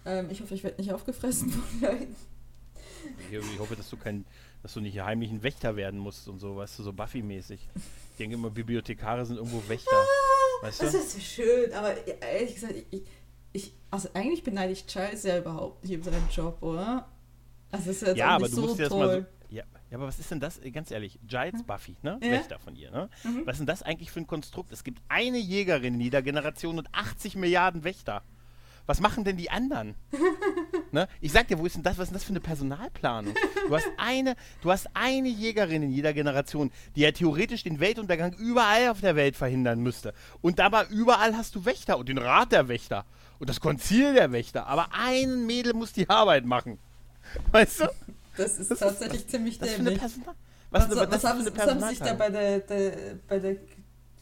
Ähm, 0.04 0.28
ich 0.30 0.40
hoffe, 0.40 0.54
ich 0.54 0.64
werde 0.64 0.80
nicht 0.80 0.92
aufgefressen 0.92 1.50
von 1.50 1.80
Leuten. 1.80 2.16
Ich, 3.30 3.58
hoffe, 3.58 3.76
dass 3.76 3.88
du 3.88 3.96
kein, 3.96 4.24
dass 4.62 4.74
du 4.74 4.80
nicht 4.80 4.98
heimlich 5.00 5.30
ein 5.30 5.42
Wächter 5.42 5.76
werden 5.76 5.98
musst 6.00 6.28
und 6.28 6.38
so, 6.38 6.56
weißt 6.56 6.78
du, 6.78 6.82
so 6.82 6.92
Buffy-mäßig. 6.92 7.60
Ich 7.74 8.16
denke 8.18 8.34
immer, 8.34 8.50
Bibliothekare 8.50 9.24
sind 9.24 9.36
irgendwo 9.36 9.62
Wächter. 9.68 9.90
Weißt 10.62 10.82
Das 10.82 10.92
du? 10.92 10.98
ist 10.98 11.12
so 11.12 11.20
schön, 11.20 11.72
aber 11.72 11.94
ehrlich 12.20 12.54
gesagt, 12.54 12.74
ich, 12.90 13.02
ich, 13.52 13.72
also 13.90 14.10
eigentlich 14.12 14.42
beneide 14.44 14.72
ich 14.72 14.86
Giles 14.86 15.22
ja 15.22 15.38
überhaupt 15.38 15.82
nicht 15.84 15.96
um 15.96 16.02
seinen 16.02 16.28
Job, 16.30 16.58
oder? 16.62 17.08
Also 17.70 17.90
ist 17.90 18.02
jetzt 18.02 18.18
Ja, 18.18 18.28
aber 18.30 18.46
du 18.48 18.54
so 18.56 18.60
musst 18.62 18.78
dir 18.78 18.82
das 18.82 18.88
toll. 18.90 19.06
mal 19.06 19.20
so. 19.22 19.39
Ja, 19.90 19.98
aber 19.98 20.06
was 20.06 20.18
ist 20.20 20.30
denn 20.30 20.40
das, 20.40 20.58
äh, 20.58 20.70
ganz 20.70 20.90
ehrlich, 20.90 21.18
Giles 21.26 21.64
Buffy, 21.64 21.96
ne? 22.02 22.18
Ja. 22.22 22.30
Wächter 22.30 22.58
von 22.58 22.76
ihr, 22.76 22.90
ne? 22.90 23.08
Mhm. 23.24 23.42
Was 23.44 23.54
ist 23.54 23.58
denn 23.60 23.66
das 23.66 23.82
eigentlich 23.82 24.10
für 24.12 24.20
ein 24.20 24.26
Konstrukt? 24.26 24.70
Es 24.72 24.84
gibt 24.84 25.02
eine 25.08 25.38
Jägerin 25.38 25.94
in 25.94 26.00
jeder 26.00 26.22
Generation 26.22 26.78
und 26.78 26.88
80 26.92 27.34
Milliarden 27.36 27.82
Wächter. 27.82 28.22
Was 28.86 29.00
machen 29.00 29.24
denn 29.24 29.36
die 29.36 29.50
anderen? 29.50 29.94
ne? 30.92 31.08
Ich 31.20 31.32
sag 31.32 31.48
dir, 31.48 31.58
wo 31.58 31.66
ist 31.66 31.76
denn 31.76 31.82
das? 31.82 31.98
Was 31.98 32.04
ist 32.04 32.10
denn 32.10 32.14
das 32.14 32.24
für 32.24 32.30
eine 32.30 32.40
Personalplanung? 32.40 33.34
Du 33.68 33.76
hast 33.76 33.88
eine, 33.98 34.36
du 34.62 34.70
hast 34.70 34.88
eine 34.94 35.28
Jägerin 35.28 35.82
in 35.82 35.90
jeder 35.90 36.12
Generation, 36.12 36.70
die 36.96 37.02
ja 37.02 37.12
theoretisch 37.12 37.62
den 37.62 37.78
Weltuntergang 37.78 38.32
überall 38.34 38.88
auf 38.88 39.00
der 39.00 39.16
Welt 39.16 39.36
verhindern 39.36 39.80
müsste. 39.80 40.14
Und 40.40 40.58
dabei 40.58 40.86
überall 40.86 41.36
hast 41.36 41.54
du 41.54 41.64
Wächter 41.64 41.98
und 41.98 42.08
den 42.08 42.18
Rat 42.18 42.52
der 42.52 42.68
Wächter 42.68 43.04
und 43.38 43.48
das 43.48 43.60
Konzil 43.60 44.14
der 44.14 44.32
Wächter. 44.32 44.66
Aber 44.66 44.88
ein 44.92 45.46
Mädel 45.46 45.74
muss 45.74 45.92
die 45.92 46.08
Arbeit 46.08 46.44
machen. 46.44 46.78
Weißt 47.52 47.80
du? 47.80 47.88
Das 48.42 48.58
ist 48.58 48.70
Das 48.70 48.80
ist- 48.80 48.86
tatsächlich 48.86 49.26
ziemlich 49.28 49.60
Was 49.60 49.68
dämlich. 49.76 50.00
Was, 50.02 50.12
Was, 50.70 50.88
was, 50.90 51.10
was, 51.10 51.24
haben, 51.24 51.38
haben 51.58 51.80
Sie 51.80 51.88
sich 51.88 51.98
da 51.98 52.14
bei 52.14 52.30
der, 52.30 52.60
der, 52.60 52.92
bei, 53.28 53.38
der, 53.38 53.56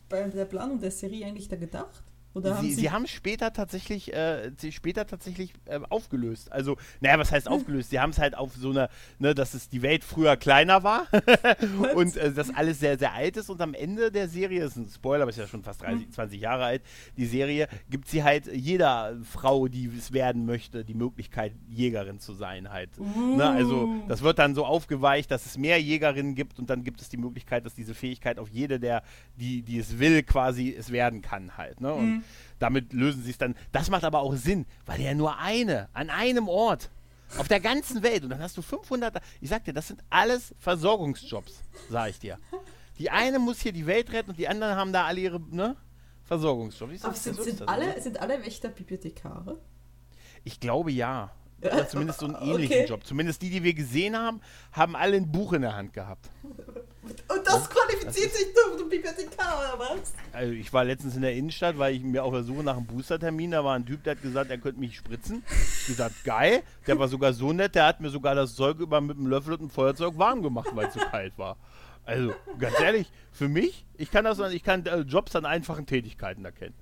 bei 0.09 0.23
der 0.23 0.45
Planung 0.47 0.81
der 0.81 0.91
Serie 0.91 1.27
eigentlich 1.27 1.49
da 1.49 1.57
gedacht? 1.57 2.03
Oder 2.35 2.57
haben 2.57 2.66
sie, 2.66 2.74
sie, 2.74 2.83
sie 2.83 2.91
haben 2.91 3.07
später 3.07 3.53
tatsächlich, 3.53 4.12
äh, 4.12 4.53
sie 4.57 4.70
später 4.70 5.07
tatsächlich 5.07 5.53
äh, 5.64 5.81
aufgelöst. 5.89 6.53
Also, 6.53 6.76
naja, 7.01 7.18
was 7.18 7.33
heißt 7.33 7.49
aufgelöst? 7.49 7.91
Sie 7.91 7.99
haben 7.99 8.11
es 8.11 8.18
halt 8.18 8.37
auf 8.37 8.55
so 8.55 8.70
eine, 8.70 8.89
ne, 9.18 9.35
dass 9.35 9.55
es 9.55 9.68
die 9.68 9.83
Welt 9.83 10.05
früher 10.05 10.37
kleiner 10.37 10.83
war 10.83 11.07
und 11.95 12.16
äh, 12.16 12.33
das 12.33 12.55
alles 12.55 12.81
sehr, 12.81 12.99
sehr 12.99 13.14
alt 13.14 13.37
ist. 13.37 13.49
Und 13.51 13.61
am 13.61 13.74
Ende 13.74 14.12
der 14.12 14.29
Serie, 14.29 14.61
das 14.61 14.72
ist 14.72 14.76
ein 14.76 14.89
Spoiler, 14.89 15.22
aber 15.22 15.31
ist 15.31 15.39
ja 15.39 15.47
schon 15.47 15.62
fast 15.62 15.83
30, 15.83 16.11
20 16.11 16.41
Jahre 16.41 16.64
alt, 16.64 16.83
die 17.16 17.26
Serie, 17.26 17.68
gibt 17.91 18.09
sie 18.09 18.22
halt 18.22 18.47
jeder 18.53 19.16
Frau, 19.24 19.68
die 19.68 19.91
es 19.97 20.12
werden 20.12 20.45
möchte, 20.45 20.85
die 20.85 20.95
Möglichkeit, 20.95 21.53
Jägerin 21.68 22.20
zu 22.20 22.35
sein 22.35 22.70
halt. 22.70 22.91
Ne? 22.99 23.45
Also, 23.45 23.89
das 24.07 24.22
wird 24.22 24.39
dann 24.39 24.55
so 24.55 24.64
aufgeweicht, 24.64 25.31
dass 25.31 25.47
es 25.47 25.57
mehr 25.57 25.81
Jägerinnen 25.81 26.35
gibt 26.35 26.59
und 26.59 26.68
dann 26.70 26.85
gibt 26.85 27.01
es 27.01 27.09
die 27.09 27.16
Möglichkeit, 27.16 27.64
dass 27.64 27.74
diese 27.74 27.95
Fähigkeit 27.95 28.39
auf 28.39 28.49
jede 28.49 28.79
der, 28.79 29.03
die, 29.37 29.62
die 29.62 29.79
es 29.79 29.99
will, 29.99 30.22
quasi 30.22 30.74
es 30.76 30.93
werden 30.93 31.22
kann 31.22 31.57
halt. 31.57 31.81
Ne? 31.81 31.93
Und 31.93 32.22
damit 32.59 32.92
lösen 32.92 33.22
sie 33.22 33.30
es 33.30 33.38
dann. 33.38 33.54
Das 33.72 33.90
macht 33.90 34.04
aber 34.04 34.20
auch 34.20 34.34
Sinn, 34.34 34.66
weil 34.86 35.00
ja 35.00 35.14
nur 35.14 35.38
eine 35.38 35.88
an 35.92 36.11
einem 36.11 36.48
Ort 36.48 36.90
auf 37.36 37.48
der 37.48 37.61
ganzen 37.61 38.02
Welt 38.02 38.24
und 38.24 38.30
dann 38.30 38.40
hast 38.40 38.56
du 38.56 38.62
500. 38.62 39.20
Ich 39.40 39.50
sag 39.50 39.64
dir, 39.64 39.72
das 39.72 39.88
sind 39.88 40.02
alles 40.11 40.54
Versorgungsjobs, 40.59 41.62
sag 41.90 42.11
ich 42.11 42.18
dir. 42.18 42.38
Die 42.98 43.11
eine 43.11 43.38
muss 43.38 43.61
hier 43.61 43.72
die 43.72 43.86
Welt 43.86 44.12
retten 44.12 44.30
und 44.30 44.38
die 44.38 44.48
anderen 44.48 44.76
haben 44.76 44.92
da 44.92 45.04
alle 45.04 45.20
ihre 45.20 45.40
ne, 45.40 45.76
Versorgungsjobs. 46.24 47.00
Sag, 47.00 47.09
aber 47.09 47.16
sind, 47.16 47.42
sind, 47.42 47.61
das. 47.61 47.68
alle, 47.68 48.00
sind 48.00 48.20
alle 48.20 48.44
Wächter 48.44 48.68
Bibliothekare? 48.68 49.61
ich 50.44 50.61
glaube 50.61 50.90
ja. 50.90 51.30
Oder 51.61 51.88
zumindest 51.88 52.20
so 52.20 52.26
einen 52.26 52.36
ähnlichen 52.36 52.76
Okay. 52.76 52.86
Job. 52.86 53.04
Zumindest 53.04 53.42
die, 53.42 53.50
die 53.50 53.62
wir 53.62 53.74
gesehen 53.74 54.16
haben, 54.16 54.40
haben 54.72 54.94
alle 54.94 55.16
ein 55.16 55.30
Buch 55.30 55.52
in 55.52 55.62
der 55.62 55.74
Hand 55.74 55.92
gehabt. 55.92 56.30
Und 57.28 57.46
das 57.46 57.70
qualifiziert 57.70 58.32
sich 58.32 58.46
nur 58.54 58.78
zum 58.78 58.88
Bibliothekar, 58.88 59.59
oder 59.59 59.78
was? 59.78 60.12
Also 60.32 60.52
ich 60.52 60.72
war 60.72 60.84
letztens 60.84 61.16
in 61.16 61.22
der 61.22 61.34
Innenstadt, 61.34 61.78
weil 61.78 61.94
ich 61.94 62.02
mir 62.02 62.22
auf 62.22 62.32
der 62.32 62.42
Suche 62.42 62.62
nach 62.62 62.76
einem 62.76 62.86
Boostertermin, 62.86 63.50
da 63.52 63.64
war 63.64 63.74
ein 63.74 63.86
Typ, 63.86 64.04
der 64.04 64.14
hat 64.14 64.22
gesagt, 64.22 64.50
er 64.50 64.59
könnte 64.59 64.78
mich 64.78 64.96
spritzen. 64.96 65.42
Ich 65.80 65.86
gesagt, 65.86 66.22
geil. 66.24 66.62
Der 66.86 66.98
war 66.98 67.09
sogar 67.09 67.32
so 67.32 67.52
nett, 67.52 67.74
der 67.74 67.86
hat 67.86 68.00
mir 68.00 68.11
sogar 68.11 68.34
das 68.34 68.54
Zeug 68.54 68.78
über 68.78 69.00
mit 69.00 69.16
einem 69.16 69.26
Löffel 69.26 69.54
und 69.54 69.61
einem 69.61 69.70
Feuerzeug 69.70 70.18
warm 70.18 70.42
gemacht, 70.42 70.68
weil 70.74 70.88
es 70.88 70.94
so 70.94 71.00
kalt 71.00 71.36
war. 71.38 71.56
Also, 72.04 72.32
ganz 72.59 72.80
ehrlich, 72.80 73.11
für 73.32 73.48
mich, 73.48 73.84
ich 73.96 74.11
kann 74.11 74.24
das, 74.24 74.38
ich 74.38 74.62
kann 74.62 74.86
äh, 74.86 75.00
Jobs 75.00 75.36
an 75.36 75.44
einfachen 75.44 75.84
Tätigkeiten 75.86 76.44
erkennen. 76.44 76.74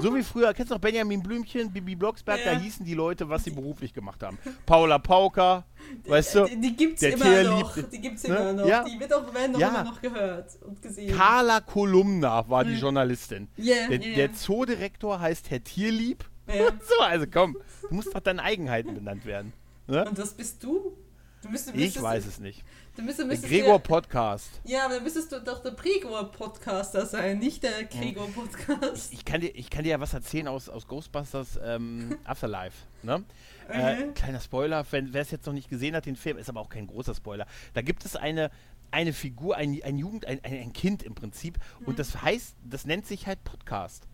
So 0.00 0.14
wie 0.14 0.22
früher, 0.22 0.52
kennst 0.54 0.70
du 0.70 0.74
noch 0.74 0.80
Benjamin 0.80 1.22
Blümchen, 1.22 1.72
Bibi 1.72 1.96
Blocksberg, 1.96 2.38
Ja. 2.44 2.54
da 2.54 2.58
hießen 2.60 2.84
die 2.84 2.94
Leute, 2.94 3.28
was 3.28 3.44
sie 3.44 3.50
beruflich 3.50 3.92
gemacht 3.92 4.22
haben. 4.22 4.38
Paula 4.66 4.98
Pauker, 4.98 5.64
weißt 6.06 6.34
du, 6.36 6.44
Die, 6.46 6.60
die 6.60 6.76
gibt's 6.76 7.00
der 7.00 7.14
immer 7.14 7.24
Tierlieb- 7.24 7.50
noch. 7.60 7.78
Die 7.90 8.00
gibt's 8.00 8.22
ne? 8.26 8.36
immer 8.36 8.52
noch. 8.52 8.66
Ja. 8.66 8.84
Die 8.84 8.98
wird 9.00 9.12
auch, 9.12 9.34
werden 9.34 9.52
doch 9.54 9.60
Ja. 9.60 9.68
immer 9.68 9.84
noch 9.84 10.00
gehört 10.00 10.50
und 10.62 10.80
gesehen. 10.80 11.16
Carla 11.16 11.60
Kolumna 11.60 12.48
war 12.48 12.64
die 12.64 12.74
Journalistin. 12.74 13.48
Ja, 13.56 13.88
Der, 13.88 14.00
ja, 14.00 14.16
der. 14.16 14.32
Zoodirektor 14.34 15.20
heißt 15.20 15.50
Herr 15.50 15.62
Tierlieb. 15.64 16.24
Ja. 16.46 16.54
So, 16.88 17.02
also 17.02 17.26
komm, 17.30 17.56
du 17.88 17.94
musst 17.94 18.14
doch 18.14 18.20
deine 18.20 18.42
Eigenheiten 18.42 18.94
benannt 18.94 19.26
werden. 19.26 19.52
Ne? 19.86 20.04
Und 20.08 20.16
was 20.18 20.32
bist 20.34 20.62
du? 20.62 20.96
Du 21.42 21.48
müsstest, 21.50 21.76
Ich 21.76 22.00
weiß 22.00 22.26
es 22.26 22.40
nicht. 22.40 22.64
Müsstest, 23.02 23.30
Der 23.42 23.48
Gregor 23.48 23.78
Podcast. 23.78 24.60
ja, 24.64 24.84
aber 24.84 24.94
dann 24.94 25.04
müsstest 25.04 25.30
du 25.32 25.40
doch 25.40 25.62
der 25.62 25.72
Gregor-Podcaster 25.72 27.06
sein, 27.06 27.38
nicht 27.38 27.62
der 27.62 27.84
Gregor-Podcast. 27.84 29.12
Ich 29.12 29.24
kann 29.24 29.40
dir, 29.40 29.54
ich 29.54 29.70
kann 29.70 29.84
dir 29.84 29.90
ja 29.90 30.00
was 30.00 30.14
erzählen 30.14 30.48
aus, 30.48 30.68
aus 30.68 30.86
Ghostbusters 30.86 31.58
ähm, 31.62 32.16
Afterlife. 32.24 32.76
Ne? 33.02 33.24
Äh, 33.68 34.04
Mhm. 34.06 34.14
kleiner 34.14 34.40
Spoiler, 34.40 34.84
wenn 34.90 35.12
wer 35.12 35.22
es 35.22 35.30
jetzt 35.30 35.46
noch 35.46 35.52
nicht 35.52 35.68
gesehen 35.68 35.94
hat, 35.94 36.06
den 36.06 36.16
Film, 36.16 36.38
ist 36.38 36.48
aber 36.48 36.60
auch 36.60 36.68
kein 36.70 36.86
großer 36.86 37.14
Spoiler. 37.14 37.46
Da 37.74 37.82
gibt 37.82 38.04
es 38.04 38.16
eine, 38.16 38.50
eine 38.90 39.12
Figur, 39.12 39.56
ein, 39.56 39.78
ein 39.84 39.98
Jugend, 39.98 40.24
ein, 40.26 40.40
ein, 40.42 40.52
ein 40.54 40.72
Kind 40.72 41.02
im 41.02 41.14
Prinzip. 41.14 41.58
Und 41.84 41.98
das 41.98 42.22
heißt, 42.22 42.56
das 42.64 42.84
nennt 42.86 43.06
sich 43.06 43.26
halt 43.26 43.44
Podcast. 43.44 44.04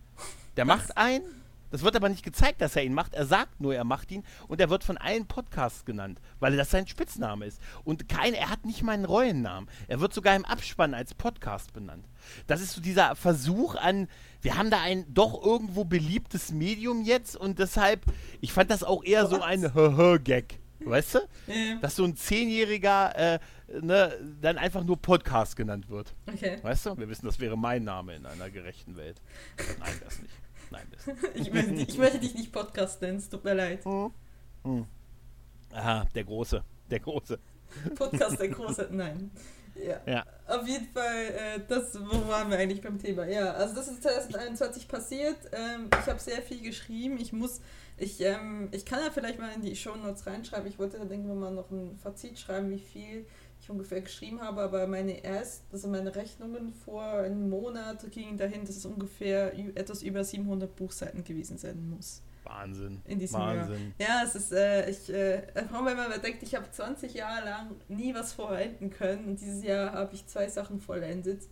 Der 0.57 0.64
macht 0.64 0.97
ein, 0.97 1.22
das 1.70 1.82
wird 1.82 1.96
aber 1.96 2.08
nicht 2.08 2.24
gezeigt, 2.24 2.60
dass 2.60 2.76
er 2.76 2.84
ihn 2.84 2.94
macht. 2.94 3.14
Er 3.14 3.26
sagt 3.26 3.60
nur, 3.60 3.74
er 3.74 3.84
macht 3.84 4.10
ihn 4.10 4.24
und 4.48 4.60
er 4.60 4.70
wird 4.70 4.84
von 4.84 4.96
allen 4.96 5.26
Podcasts 5.26 5.84
genannt, 5.84 6.20
weil 6.40 6.56
das 6.56 6.70
sein 6.70 6.86
Spitzname 6.86 7.46
ist. 7.46 7.60
Und 7.84 8.08
kein, 8.08 8.34
er 8.34 8.50
hat 8.50 8.64
nicht 8.64 8.82
mal 8.82 8.92
einen 8.92 9.04
Rollennamen. 9.04 9.68
Er 9.88 10.00
wird 10.00 10.14
sogar 10.14 10.36
im 10.36 10.44
Abspann 10.44 10.94
als 10.94 11.14
Podcast 11.14 11.72
benannt. 11.72 12.06
Das 12.46 12.60
ist 12.60 12.72
so 12.72 12.80
dieser 12.80 13.16
Versuch 13.16 13.74
an, 13.74 14.08
wir 14.42 14.56
haben 14.56 14.70
da 14.70 14.80
ein 14.80 15.06
doch 15.12 15.44
irgendwo 15.44 15.84
beliebtes 15.84 16.52
Medium 16.52 17.02
jetzt 17.02 17.36
und 17.36 17.58
deshalb, 17.58 18.02
ich 18.40 18.52
fand 18.52 18.70
das 18.70 18.84
auch 18.84 19.04
eher 19.04 19.26
so 19.26 19.40
ein 19.40 19.74
Hö-Hö-Gag. 19.74 20.60
Weißt 20.80 21.14
du? 21.14 21.18
Ja. 21.46 21.76
Dass 21.80 21.96
so 21.96 22.04
ein 22.04 22.16
Zehnjähriger 22.16 23.16
äh, 23.16 23.38
ne, 23.80 24.12
dann 24.40 24.58
einfach 24.58 24.84
nur 24.84 25.00
Podcast 25.00 25.56
genannt 25.56 25.88
wird. 25.88 26.14
Okay. 26.30 26.58
Weißt 26.62 26.86
du? 26.86 26.96
Wir 26.98 27.08
wissen, 27.08 27.26
das 27.26 27.40
wäre 27.40 27.56
mein 27.56 27.84
Name 27.84 28.14
in 28.14 28.26
einer 28.26 28.50
gerechten 28.50 28.96
Welt. 28.96 29.20
Nein, 29.78 29.94
das 30.02 30.20
nicht. 30.20 30.34
Nein, 30.75 30.87
nicht. 30.91 31.35
Ich 31.35 31.53
möchte, 31.53 31.75
ich 31.75 31.99
möchte 31.99 32.18
dich 32.18 32.35
nicht 32.35 32.53
Podcast 32.53 33.01
nennen, 33.03 33.18
es 33.18 33.29
tut 33.29 33.45
mir 33.45 33.55
leid. 33.55 33.85
Aha, 35.72 36.05
der 36.14 36.25
Große. 36.25 36.62
Der 36.91 37.01
Große. 37.01 37.39
Podcast 37.95 38.41
der 38.41 38.49
große. 38.57 38.89
Nein. 38.91 39.31
Ja. 39.75 40.01
Ja. 40.07 40.25
Auf 40.47 40.66
jeden 40.68 40.87
Fall, 40.87 41.25
äh, 41.27 41.61
das, 41.66 41.99
wo 41.99 42.29
waren 42.29 42.51
wir 42.51 42.59
eigentlich 42.59 42.81
beim 42.81 42.99
Thema? 42.99 43.27
Ja, 43.27 43.53
also 43.53 43.75
das 43.75 43.89
ist 43.89 44.03
2021 44.03 44.87
passiert. 44.87 45.39
Ähm, 45.53 45.89
ich 46.01 46.07
habe 46.07 46.20
sehr 46.20 46.43
viel 46.43 46.61
geschrieben. 46.61 47.18
Ich 47.18 47.33
muss, 47.33 47.61
ich, 47.97 48.20
ähm, 48.20 48.68
ich 48.70 48.85
kann 48.85 49.01
ja 49.01 49.11
vielleicht 49.11 49.41
mal 49.41 49.53
in 49.53 49.62
die 49.62 49.75
Shownotes 49.75 50.27
reinschreiben. 50.27 50.68
Ich 50.68 50.79
wollte, 50.79 51.05
denken 51.07 51.27
wir 51.27 51.35
mal, 51.35 51.51
noch 51.51 51.70
ein 51.70 51.99
Fazit 51.99 52.39
schreiben, 52.39 52.70
wie 52.70 52.79
viel 52.79 53.27
ich 53.64 53.70
ungefähr 53.70 54.02
geschrieben 54.02 54.40
habe, 54.42 54.60
aber 54.60 54.86
meine 54.86 55.24
erst, 55.24 55.62
also 55.72 55.88
meine 55.88 56.14
Rechnungen 56.14 56.72
vor 56.84 57.02
einem 57.02 57.48
Monat 57.48 58.10
gingen 58.10 58.36
dahin, 58.36 58.64
dass 58.64 58.76
es 58.76 58.84
ungefähr 58.84 59.52
etwas 59.76 60.02
über 60.02 60.22
700 60.22 60.76
Buchseiten 60.76 61.24
gewesen 61.24 61.56
sein 61.58 61.88
muss. 61.88 62.22
Wahnsinn. 62.44 63.00
In 63.06 63.18
diesem 63.18 63.40
Wahnsinn. 63.40 63.94
Ja, 63.98 64.22
es 64.22 64.34
ist, 64.34 64.52
äh, 64.52 64.90
ich, 64.90 65.08
äh, 65.10 65.42
wenn 65.54 65.96
man 65.96 66.20
denkt, 66.22 66.42
ich 66.42 66.54
habe 66.54 66.70
20 66.70 67.14
Jahre 67.14 67.44
lang 67.46 67.70
nie 67.88 68.14
was 68.14 68.34
vollenden 68.34 68.90
können 68.90 69.24
und 69.28 69.40
dieses 69.40 69.64
Jahr 69.64 69.92
habe 69.92 70.14
ich 70.14 70.26
zwei 70.26 70.46
Sachen 70.48 70.78
vollendet 70.78 71.42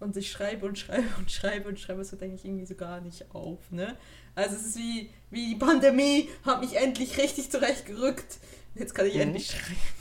und 0.00 0.16
ich 0.16 0.28
schreibe 0.28 0.66
und 0.66 0.76
schreibe 0.76 1.06
und 1.18 1.30
schreibe 1.30 1.68
und 1.68 1.78
schreibe, 1.78 2.04
so 2.04 2.16
denke 2.16 2.34
ich 2.34 2.44
irgendwie 2.44 2.66
so 2.66 2.74
gar 2.74 3.00
nicht 3.00 3.32
auf, 3.32 3.70
ne? 3.70 3.96
Also 4.34 4.56
es 4.56 4.66
ist 4.66 4.76
wie, 4.78 5.10
wie 5.30 5.50
die 5.50 5.56
Pandemie 5.56 6.28
hat 6.44 6.60
mich 6.60 6.76
endlich 6.76 7.16
richtig 7.16 7.48
zurechtgerückt. 7.50 8.38
Jetzt 8.74 8.94
kann 8.94 9.06
ich 9.06 9.14
Mhm. 9.14 9.20
endlich 9.20 9.50
schreiben. 9.52 9.99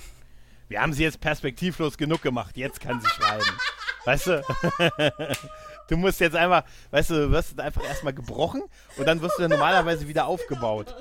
Wir 0.69 0.81
haben 0.81 0.93
sie 0.93 1.03
jetzt 1.03 1.19
perspektivlos 1.19 1.97
genug 1.97 2.21
gemacht. 2.21 2.55
Jetzt 2.55 2.79
kann 2.79 3.01
sie 3.01 3.07
schreiben. 3.09 3.43
Weißt 4.05 4.27
du? 4.27 4.43
Du 5.89 5.97
musst 5.97 6.19
jetzt 6.19 6.35
einfach, 6.35 6.65
weißt 6.91 7.09
du, 7.09 7.13
du 7.15 7.31
wirst 7.31 7.59
einfach 7.59 7.83
erstmal 7.83 8.13
gebrochen 8.13 8.61
und 8.97 9.07
dann 9.07 9.19
wirst 9.21 9.39
du 9.39 9.41
dann 9.41 9.49
normalerweise 9.49 10.07
wieder 10.07 10.27
aufgebaut. 10.27 10.95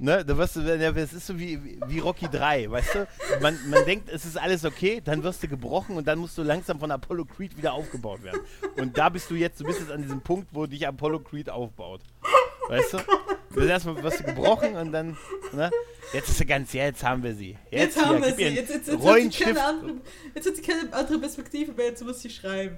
Ne, 0.00 0.24
da 0.24 0.36
wirst 0.36 0.56
du, 0.56 0.62
es 0.62 1.12
ist 1.12 1.28
so 1.28 1.38
wie, 1.38 1.62
wie- 1.62 1.80
wie 1.86 1.98
Rocky 2.00 2.26
3, 2.28 2.68
weißt 2.68 2.94
du? 2.96 3.06
Man, 3.40 3.56
man 3.70 3.84
denkt, 3.84 4.08
es 4.10 4.24
ist 4.24 4.36
alles 4.36 4.64
okay, 4.64 5.00
dann 5.04 5.22
wirst 5.22 5.44
du 5.44 5.46
gebrochen 5.48 5.96
und 5.96 6.08
dann 6.08 6.18
musst 6.18 6.36
du 6.36 6.42
langsam 6.42 6.80
von 6.80 6.90
Apollo 6.90 7.26
Creed 7.26 7.56
wieder 7.56 7.72
aufgebaut 7.72 8.24
werden. 8.24 8.40
Und 8.76 8.98
da 8.98 9.10
bist 9.10 9.30
du 9.30 9.36
jetzt, 9.36 9.60
du 9.60 9.64
bist 9.64 9.78
jetzt 9.78 9.92
an 9.92 10.02
diesem 10.02 10.20
Punkt, 10.20 10.48
wo 10.50 10.66
dich 10.66 10.88
Apollo 10.88 11.20
Creed 11.20 11.48
aufbaut. 11.48 12.00
Weißt 12.68 12.92
du? 12.94 12.98
Du 13.50 13.56
wirst 13.56 13.68
erstmal 13.86 13.94
du 13.94 14.22
gebrochen 14.24 14.74
und 14.76 14.92
dann, 14.92 15.16
ne? 15.52 15.70
Jetzt 16.12 16.28
ist 16.28 16.38
sie 16.38 16.46
ganz, 16.46 16.72
jetzt 16.72 17.02
haben 17.02 17.22
wir 17.22 17.34
sie. 17.34 17.56
Jetzt, 17.70 18.02
haben 18.04 18.20
wir 18.22 18.28
gib 18.28 18.36
sie. 18.36 18.42
Jetzt, 18.54 18.70
jetzt, 18.70 18.88
jetzt, 18.88 19.04
hat 19.06 19.32
sie 19.32 19.44
keine 19.44 19.64
andere, 19.64 19.92
jetzt 20.34 20.46
hat 20.46 20.56
sie 20.56 20.62
keine 20.62 20.92
andere 20.92 21.18
Perspektive 21.18 21.72
mehr. 21.72 21.86
Jetzt 21.86 22.04
muss 22.04 22.20
sie 22.20 22.30
schreiben. 22.30 22.76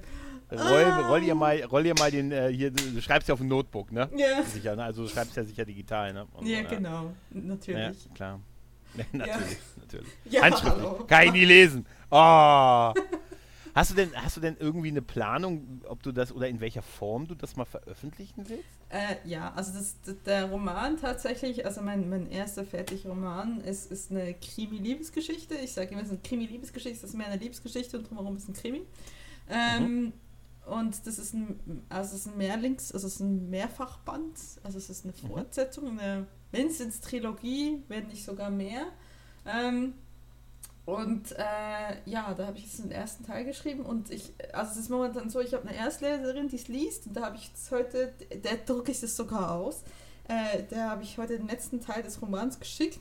Roll, 0.51 0.84
Ah. 0.84 1.09
roll, 1.09 1.22
ihr 1.22 1.34
mal, 1.34 1.62
roll 1.64 1.84
ihr 1.84 1.95
mal 1.99 2.11
den, 2.11 2.32
äh, 2.32 2.49
hier, 2.51 2.70
du, 2.70 3.03
schreibst 3.03 3.28
ja 3.28 3.34
auf 3.34 3.41
dem 3.41 3.49
Notebook, 3.49 3.93
ne? 3.93 4.09
Ja. 4.16 4.43
Sicher, 4.45 4.76
ne? 4.76 4.84
Also 4.84 5.03
du 5.03 5.09
schreibst 5.09 5.36
ja 5.36 5.45
sicher 5.45 5.64
digital, 5.66 6.12
ne? 6.14 6.26
Und, 6.32 6.47
Ja, 6.47 6.62
genau. 6.62 7.12
Ja, 7.30 7.41
Natürlich. 7.43 8.14
klar. 8.14 8.41
natürlich, 9.12 9.59
natürlich. 9.76 10.09
Ja, 10.24 10.43
Handschriftlich. 10.43 10.84
hallo. 10.86 11.05
Kann 11.07 11.26
ich 11.26 11.32
nie 11.32 11.45
lesen. 11.45 11.86
Oh. 12.11 12.93
Hast 13.78 13.92
du 13.92 13.94
denn, 13.94 14.10
hast 14.16 14.36
du 14.36 14.40
denn 14.40 14.56
irgendwie 14.58 14.88
eine 14.88 15.02
Planung, 15.02 15.82
ob 15.86 16.02
du 16.02 16.10
das 16.10 16.32
oder 16.32 16.48
in 16.48 16.58
welcher 16.58 16.82
Form 16.82 17.28
du 17.28 17.36
das 17.36 17.54
mal 17.54 17.64
veröffentlichen 17.64 18.48
willst? 18.48 18.64
Äh, 18.88 19.16
ja, 19.24 19.52
also 19.54 19.72
das, 19.72 19.94
der 20.24 20.46
Roman 20.46 20.96
tatsächlich, 20.96 21.64
also 21.64 21.80
mein, 21.80 22.10
mein 22.10 22.28
erster 22.28 22.64
fertiger 22.64 23.10
Roman 23.10 23.60
ist, 23.60 23.92
ist 23.92 24.10
eine 24.10 24.34
Krimi-Liebesgeschichte. 24.34 25.54
Ich 25.54 25.74
sage 25.74 25.90
immer, 25.92 26.00
es 26.00 26.08
ist 26.08 26.14
eine 26.14 26.22
Krimi-Liebesgeschichte, 26.22 27.00
das 27.02 27.10
ist 27.10 27.16
mehr 27.16 27.28
eine 27.28 27.36
Liebesgeschichte 27.36 27.98
und 27.98 28.10
drumherum 28.10 28.36
ist 28.36 28.48
ein 28.48 28.54
Krimi. 28.54 28.82
Ähm, 29.48 30.12
Und 30.66 31.06
das 31.06 31.18
ist 31.18 31.32
ein, 31.32 31.84
also 31.88 32.16
es 32.16 32.26
ist 32.26 32.32
ein 32.32 32.36
Mehrlings, 32.36 32.92
also 32.92 33.06
es 33.06 33.14
ist 33.14 33.20
ein 33.20 33.48
Mehrfachband, 33.48 34.38
also 34.64 34.76
es 34.76 34.90
ist 34.90 35.04
eine 35.04 35.14
Fortsetzung, 35.14 35.98
eine 35.98 36.26
mindestens 36.52 37.00
Trilogie, 37.00 37.82
wenn 37.88 38.08
nicht 38.08 38.24
sogar 38.24 38.50
mehr. 38.50 38.82
Ähm, 39.46 39.94
und 40.89 41.32
äh, 41.32 42.01
ja, 42.07 42.32
da 42.34 42.47
habe 42.47 42.57
ich 42.59 42.64
jetzt 42.64 42.78
den 42.78 42.91
ersten 42.91 43.24
Teil 43.26 43.45
geschrieben 43.45 43.82
und 43.84 44.11
ich, 44.11 44.32
also 44.55 44.72
es 44.72 44.78
ist 44.78 44.89
momentan 44.91 45.28
so, 45.28 45.41
ich 45.41 45.53
habe 45.53 45.68
eine 45.68 45.76
Erstleserin, 45.76 46.49
die 46.49 46.57
es 46.57 46.68
liest 46.68 47.07
und 47.07 47.14
da 47.14 47.26
habe 47.26 47.36
ich 47.36 47.49
jetzt 47.49 47.70
heute, 47.70 48.14
der 48.43 48.57
drucke 48.57 48.91
ich 48.93 49.01
das 49.01 49.14
sogar 49.16 49.53
aus, 49.53 49.82
äh, 50.28 50.62
der 50.64 50.91
habe 50.91 51.03
ich 51.03 51.18
heute 51.18 51.36
den 51.39 51.49
letzten 51.49 51.80
Teil 51.80 52.03
des 52.03 52.22
Romans 52.22 52.59
geschickt 52.59 53.01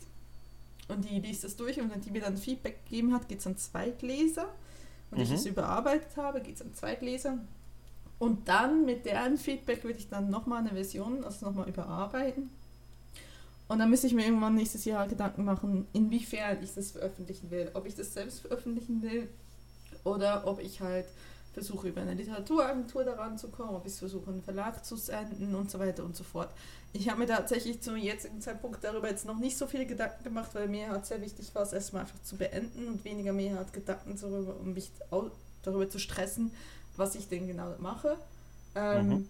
und 0.89 1.05
die 1.09 1.19
liest 1.19 1.43
das 1.45 1.55
durch 1.55 1.79
und 1.79 1.91
wenn 1.93 2.01
die 2.01 2.11
mir 2.11 2.21
dann 2.21 2.37
Feedback 2.37 2.83
gegeben 2.85 3.13
hat, 3.13 3.29
geht 3.29 3.39
es 3.39 3.47
an 3.47 3.57
Zweitleser 3.57 4.47
und 5.11 5.19
ich 5.19 5.29
Mhm. 5.29 5.35
es 5.35 5.45
überarbeitet 5.45 6.17
habe, 6.17 6.41
geht 6.41 6.55
es 6.55 6.61
an 6.61 6.73
Zweitleser 6.73 7.39
Und 8.19 8.47
dann 8.49 8.85
mit 8.85 9.05
deren 9.05 9.37
Feedback 9.37 9.83
würde 9.83 9.99
ich 9.99 10.09
dann 10.09 10.29
nochmal 10.29 10.59
eine 10.61 10.71
Version, 10.71 11.23
also 11.23 11.45
nochmal 11.45 11.69
überarbeiten. 11.69 12.49
Und 13.67 13.79
dann 13.79 13.89
müsste 13.89 14.07
ich 14.07 14.13
mir 14.13 14.25
irgendwann 14.25 14.55
nächstes 14.55 14.85
Jahr 14.85 15.07
Gedanken 15.07 15.43
machen, 15.43 15.87
inwiefern 15.93 16.57
ich 16.63 16.73
das 16.73 16.91
veröffentlichen 16.91 17.51
will. 17.51 17.69
Ob 17.73 17.85
ich 17.85 17.95
das 17.95 18.13
selbst 18.13 18.39
veröffentlichen 18.39 19.01
will 19.01 19.27
oder 20.03 20.47
ob 20.47 20.61
ich 20.61 20.79
halt 20.81 21.05
versuche, 21.53 21.87
über 21.87 22.01
eine 22.01 22.13
Literaturagentur 22.13 23.03
daran 23.03 23.37
zu 23.37 23.47
kommen, 23.47 23.75
ob 23.75 23.85
ich 23.85 23.93
es 23.93 23.99
versuche, 23.99 24.29
einen 24.29 24.43
Verlag 24.43 24.85
zu 24.85 24.95
senden 24.95 25.55
und 25.55 25.71
so 25.71 25.79
weiter 25.79 26.03
und 26.03 26.15
so 26.15 26.23
fort. 26.23 26.49
Ich 26.93 27.09
habe 27.09 27.19
mir 27.19 27.27
tatsächlich 27.27 27.81
zum 27.81 27.97
jetzigen 27.97 28.39
Zeitpunkt 28.41 28.83
darüber 28.83 29.09
jetzt 29.09 29.25
noch 29.25 29.39
nicht 29.39 29.57
so 29.57 29.65
viele 29.65 29.87
Gedanken 29.87 30.23
gemacht, 30.23 30.51
weil 30.53 30.67
mir 30.67 30.89
hat 30.89 31.07
sehr 31.07 31.19
wichtig 31.19 31.53
war, 31.55 31.63
es 31.63 31.73
erstmal 31.73 32.03
einfach 32.03 32.21
zu 32.21 32.37
beenden 32.37 32.87
und 32.87 33.03
weniger 33.03 33.33
mehr 33.33 33.55
hat 33.55 33.73
Gedanken 33.73 34.17
darüber, 34.21 34.55
um 34.59 34.73
mich 34.73 34.91
darüber 35.63 35.89
zu 35.89 35.97
stressen, 35.97 36.51
was 36.95 37.15
ich 37.15 37.27
denn 37.27 37.47
genau 37.47 37.73
mache. 37.79 38.17
Ähm, 38.75 39.07
mhm. 39.07 39.29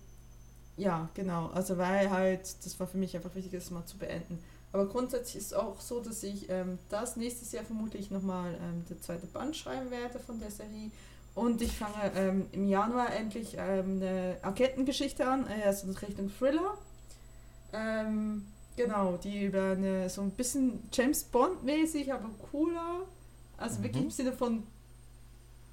Ja, 0.78 1.09
genau. 1.15 1.47
Also 1.47 1.78
weil 1.78 2.09
halt, 2.09 2.41
das 2.63 2.80
war 2.80 2.88
für 2.88 2.97
mich 2.97 3.15
einfach 3.15 3.34
wichtig, 3.36 3.51
das 3.53 3.71
mal 3.71 3.86
zu 3.86 3.97
beenden. 3.97 4.39
Aber 4.71 4.86
grundsätzlich 4.86 5.38
ist 5.38 5.47
es 5.47 5.53
auch 5.53 5.80
so, 5.82 5.99
dass 6.01 6.21
ich 6.23 6.49
ähm, 6.49 6.78
das 6.89 7.15
nächstes 7.15 7.51
Jahr 7.51 7.63
vermutlich 7.63 8.11
nochmal 8.11 8.53
ähm, 8.61 8.86
der 8.89 9.01
zweite 9.01 9.25
Band 9.25 9.55
schreiben 9.55 9.89
werde 9.89 10.19
von 10.19 10.39
der 10.39 10.51
Serie. 10.51 10.91
Und 11.34 11.61
ich 11.61 11.71
fange 11.71 12.11
ähm, 12.15 12.45
im 12.51 12.67
Januar 12.67 13.13
endlich 13.13 13.55
ähm, 13.57 13.97
eine 13.97 14.38
Agentengeschichte 14.41 15.28
an, 15.28 15.47
äh, 15.47 15.63
also 15.63 15.88
Richtung 15.91 16.30
Thriller. 16.30 16.78
Ähm, 17.73 18.45
genau, 18.75 19.17
die 19.17 19.45
über 19.45 19.71
eine 19.71 20.09
so 20.09 20.21
ein 20.21 20.32
bisschen 20.32 20.88
James 20.91 21.23
Bond-mäßig, 21.23 22.13
aber 22.13 22.30
cooler. 22.51 23.01
Also 23.57 23.80
mhm. 23.80 23.84
wirklich 23.84 24.03
im 24.03 24.11
Sinne 24.11 24.34
von 24.34 24.63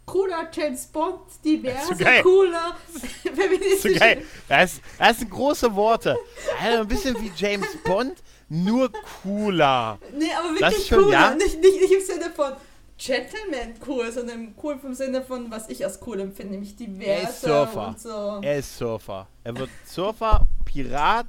cooler 0.06 0.48
James 0.52 0.86
Bond, 0.86 1.20
diverser, 1.44 1.94
so 1.94 2.04
cooler, 2.22 2.76
feministischer. 3.34 3.94
So 3.94 3.98
geil. 3.98 4.22
Das, 4.48 4.80
das 4.98 5.18
sind 5.18 5.30
große 5.30 5.74
Worte. 5.74 6.16
Also 6.62 6.80
ein 6.80 6.88
bisschen 6.88 7.20
wie 7.20 7.32
James 7.36 7.76
Bond, 7.84 8.22
nur 8.48 8.90
cooler. 9.22 9.98
Nee, 10.16 10.30
aber 10.38 10.54
wirklich 10.54 10.86
schon, 10.86 11.04
cooler. 11.04 11.12
Ja? 11.12 11.34
Nicht, 11.34 11.60
nicht, 11.60 11.80
nicht 11.80 11.92
im 11.92 12.00
Sinne 12.00 12.30
von 12.34 12.52
Gentleman 12.96 13.74
cool, 13.86 14.12
sondern 14.12 14.54
cool 14.62 14.78
vom 14.78 14.94
Sinne 14.94 15.22
von, 15.22 15.50
was 15.50 15.68
ich 15.68 15.84
als 15.84 16.00
cool 16.06 16.20
empfinde, 16.20 16.52
nämlich 16.52 16.76
diverser 16.76 17.10
er 17.10 17.28
ist 17.28 17.40
Surfer. 17.40 17.88
und 17.88 18.00
so. 18.00 18.40
Er 18.42 18.56
ist 18.58 18.78
Surfer. 18.78 19.26
Er 19.42 19.56
wird 19.56 19.70
Surfer, 19.84 20.46
Pirat 20.64 21.26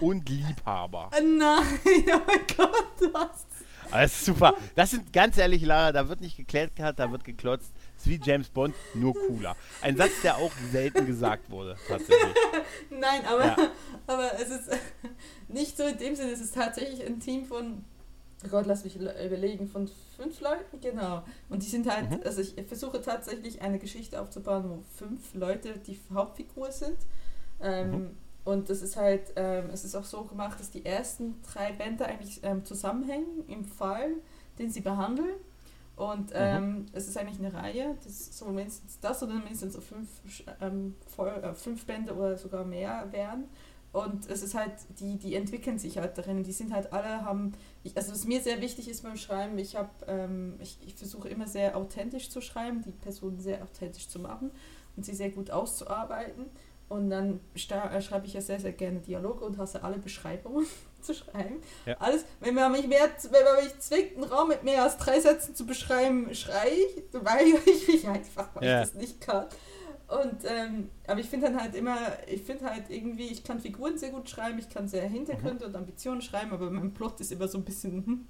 und 0.00 0.28
Liebhaber. 0.28 1.10
Nein, 1.12 1.38
oh 1.86 2.20
mein 2.26 2.46
Gott, 2.56 3.12
was? 3.12 3.46
Das 3.90 4.12
ist 4.12 4.24
super. 4.26 4.54
Das 4.74 4.90
sind 4.90 5.12
ganz 5.12 5.38
ehrlich, 5.38 5.62
Lara, 5.62 5.92
da 5.92 6.08
wird 6.08 6.20
nicht 6.20 6.36
geklärt, 6.36 6.72
da 6.76 7.10
wird 7.10 7.24
geklotzt 7.24 7.72
ist 7.96 8.08
wie 8.08 8.20
James 8.22 8.48
Bond, 8.48 8.74
nur 8.94 9.14
cooler. 9.14 9.56
Ein 9.82 9.96
Satz, 9.96 10.22
der 10.22 10.36
auch 10.36 10.52
selten 10.70 11.06
gesagt 11.06 11.50
wurde, 11.50 11.76
tatsächlich. 11.88 12.34
Nein, 12.90 13.24
aber, 13.26 13.44
ja. 13.44 13.56
aber 14.06 14.32
es 14.40 14.50
ist 14.50 14.70
nicht 15.48 15.76
so 15.76 15.84
in 15.84 15.98
dem 15.98 16.14
Sinne, 16.14 16.32
es 16.32 16.40
ist 16.40 16.54
tatsächlich 16.54 17.04
ein 17.04 17.20
Team 17.20 17.44
von, 17.44 17.84
oh 18.44 18.48
Gott, 18.48 18.66
lass 18.66 18.84
mich 18.84 18.96
überlegen, 18.96 19.68
von 19.68 19.88
fünf 20.16 20.40
Leuten, 20.40 20.80
genau. 20.80 21.22
Und 21.48 21.62
die 21.62 21.68
sind 21.68 21.90
halt, 21.90 22.10
mhm. 22.10 22.20
also 22.24 22.40
ich 22.40 22.54
versuche 22.66 23.00
tatsächlich 23.00 23.62
eine 23.62 23.78
Geschichte 23.78 24.20
aufzubauen, 24.20 24.64
wo 24.68 24.82
fünf 24.96 25.34
Leute 25.34 25.78
die 25.78 25.98
Hauptfigur 26.12 26.72
sind. 26.72 26.98
Ähm, 27.60 27.90
mhm. 27.90 28.10
Und 28.44 28.70
das 28.70 28.80
ist 28.80 28.96
halt, 28.96 29.32
ähm, 29.34 29.70
es 29.72 29.84
ist 29.84 29.96
auch 29.96 30.04
so 30.04 30.22
gemacht, 30.22 30.60
dass 30.60 30.70
die 30.70 30.86
ersten 30.86 31.34
drei 31.52 31.72
Bände 31.72 32.06
eigentlich 32.06 32.40
ähm, 32.44 32.64
zusammenhängen 32.64 33.44
im 33.48 33.64
Fall, 33.64 34.12
den 34.60 34.70
sie 34.70 34.82
behandeln. 34.82 35.34
Und 35.96 36.30
mhm. 36.30 36.36
ähm, 36.36 36.70
mhm. 36.70 36.86
es 36.92 37.08
ist 37.08 37.16
eigentlich 37.16 37.38
eine 37.38 37.54
Reihe, 37.54 37.96
das 38.04 38.36
so 38.38 38.46
mindestens 38.46 39.00
das 39.00 39.22
oder 39.22 39.34
mindestens 39.34 39.72
so 39.72 39.80
fünf, 39.80 40.08
ähm, 40.60 40.94
voll, 41.06 41.28
äh, 41.28 41.54
fünf 41.54 41.86
Bände 41.86 42.14
oder 42.14 42.36
sogar 42.36 42.64
mehr 42.64 43.08
wären. 43.10 43.44
Und 43.92 44.28
es 44.28 44.42
ist 44.42 44.54
halt, 44.54 44.74
die, 45.00 45.16
die 45.16 45.34
entwickeln 45.34 45.78
sich 45.78 45.96
halt 45.96 46.18
darin. 46.18 46.42
Die 46.42 46.52
sind 46.52 46.70
halt 46.74 46.92
alle, 46.92 47.24
haben, 47.24 47.52
ich, 47.82 47.96
also 47.96 48.12
was 48.12 48.26
mir 48.26 48.42
sehr 48.42 48.60
wichtig 48.60 48.90
ist 48.90 49.04
beim 49.04 49.16
Schreiben, 49.16 49.56
ich 49.56 49.74
habe, 49.76 49.88
ähm, 50.06 50.56
ich, 50.60 50.78
ich 50.86 50.94
versuche 50.96 51.30
immer 51.30 51.46
sehr 51.46 51.74
authentisch 51.78 52.28
zu 52.28 52.42
schreiben, 52.42 52.82
die 52.82 52.92
Personen 52.92 53.40
sehr 53.40 53.62
authentisch 53.62 54.08
zu 54.08 54.18
machen 54.18 54.50
und 54.96 55.06
sie 55.06 55.14
sehr 55.14 55.30
gut 55.30 55.50
auszuarbeiten. 55.50 56.44
Und 56.88 57.10
dann 57.10 57.40
äh, 57.54 58.00
schreibe 58.00 58.26
ich 58.26 58.34
ja 58.34 58.40
sehr, 58.40 58.60
sehr 58.60 58.72
gerne 58.72 59.00
Dialoge 59.00 59.44
und 59.44 59.58
hasse 59.58 59.82
alle 59.82 59.98
Beschreibungen 59.98 60.66
zu 61.00 61.14
schreiben. 61.14 61.56
Ja. 61.84 61.96
Alles, 61.98 62.24
wenn 62.40 62.54
man 62.54 62.70
mich 62.72 62.86
mehr, 62.86 63.08
wenn 63.30 63.44
man 63.44 63.64
mich 63.64 63.78
zwingt, 63.80 64.14
einen 64.14 64.24
Raum 64.24 64.48
mit 64.48 64.62
mehr 64.62 64.82
als 64.84 64.96
drei 64.96 65.18
Sätzen 65.20 65.54
zu 65.54 65.66
beschreiben, 65.66 66.32
schreie 66.34 66.70
ich, 66.70 67.02
weil 67.12 67.46
ich 67.66 67.88
mich 67.88 68.06
einfach, 68.06 68.54
weil 68.54 68.64
ja. 68.68 68.82
ich 68.82 68.90
das 68.90 68.94
nicht 68.94 69.20
kann. 69.20 69.46
Und 70.08 70.44
ähm, 70.44 70.90
aber 71.08 71.18
ich 71.18 71.28
finde 71.28 71.46
dann 71.46 71.60
halt 71.60 71.74
immer, 71.74 71.98
ich 72.28 72.42
finde 72.42 72.66
halt 72.66 72.84
irgendwie, 72.90 73.26
ich 73.26 73.42
kann 73.42 73.58
Figuren 73.58 73.98
sehr 73.98 74.10
gut 74.10 74.30
schreiben, 74.30 74.56
ich 74.60 74.68
kann 74.68 74.86
sehr 74.86 75.08
Hintergründe 75.08 75.64
mhm. 75.64 75.70
und 75.70 75.76
Ambitionen 75.76 76.22
schreiben, 76.22 76.52
aber 76.52 76.70
mein 76.70 76.94
Plot 76.94 77.20
ist 77.20 77.32
immer 77.32 77.48
so 77.48 77.58
ein 77.58 77.64
bisschen, 77.64 78.06
hm, 78.06 78.28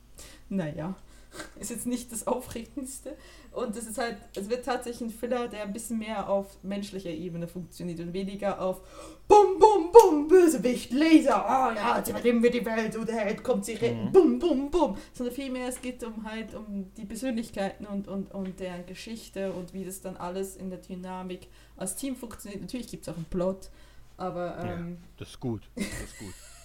naja. 0.48 0.96
ist 1.60 1.70
jetzt 1.70 1.86
nicht 1.86 2.12
das 2.12 2.26
Aufregendste. 2.26 3.16
Und 3.52 3.76
es 3.76 3.86
ist 3.86 3.98
halt, 3.98 4.18
es 4.36 4.50
wird 4.50 4.64
tatsächlich 4.64 5.08
ein 5.08 5.10
Filler, 5.10 5.48
der 5.48 5.62
ein 5.62 5.72
bisschen 5.72 5.98
mehr 5.98 6.28
auf 6.28 6.62
menschlicher 6.62 7.10
Ebene 7.10 7.48
funktioniert 7.48 8.00
und 8.00 8.12
weniger 8.12 8.60
auf 8.60 8.82
Bum, 9.26 9.58
Bum, 9.58 9.90
Bum, 9.92 10.28
Bösewicht, 10.28 10.92
Laser, 10.92 11.44
oh 11.44 11.74
ja, 11.74 11.96
jetzt 11.98 12.10
übernehmen 12.10 12.42
wir 12.42 12.50
die 12.50 12.64
Welt 12.64 12.96
und 12.96 13.08
der 13.08 13.16
Held 13.16 13.42
kommt 13.42 13.64
sie 13.64 13.74
retten, 13.74 14.06
mhm. 14.06 14.12
Bum, 14.12 14.38
Bum, 14.38 14.70
Bum. 14.70 14.96
Sondern 15.12 15.34
vielmehr, 15.34 15.68
es 15.68 15.80
geht 15.80 16.04
um 16.04 16.24
halt 16.24 16.54
um 16.54 16.92
die 16.96 17.06
Persönlichkeiten 17.06 17.86
und, 17.86 18.08
und, 18.08 18.32
und 18.32 18.60
deren 18.60 18.86
Geschichte 18.86 19.52
und 19.52 19.72
wie 19.72 19.84
das 19.84 20.00
dann 20.00 20.16
alles 20.16 20.56
in 20.56 20.70
der 20.70 20.78
Dynamik 20.78 21.48
als 21.76 21.96
Team 21.96 22.14
funktioniert. 22.14 22.60
Natürlich 22.60 22.88
gibt 22.88 23.04
es 23.04 23.08
auch 23.08 23.16
einen 23.16 23.24
Plot, 23.24 23.70
aber. 24.16 24.58
Ähm, 24.62 24.98
ja, 25.00 25.06
das 25.18 25.28
ist 25.30 25.40
gut. 25.40 25.62
Das 25.74 25.84
ist 25.84 26.18
gut. 26.18 26.34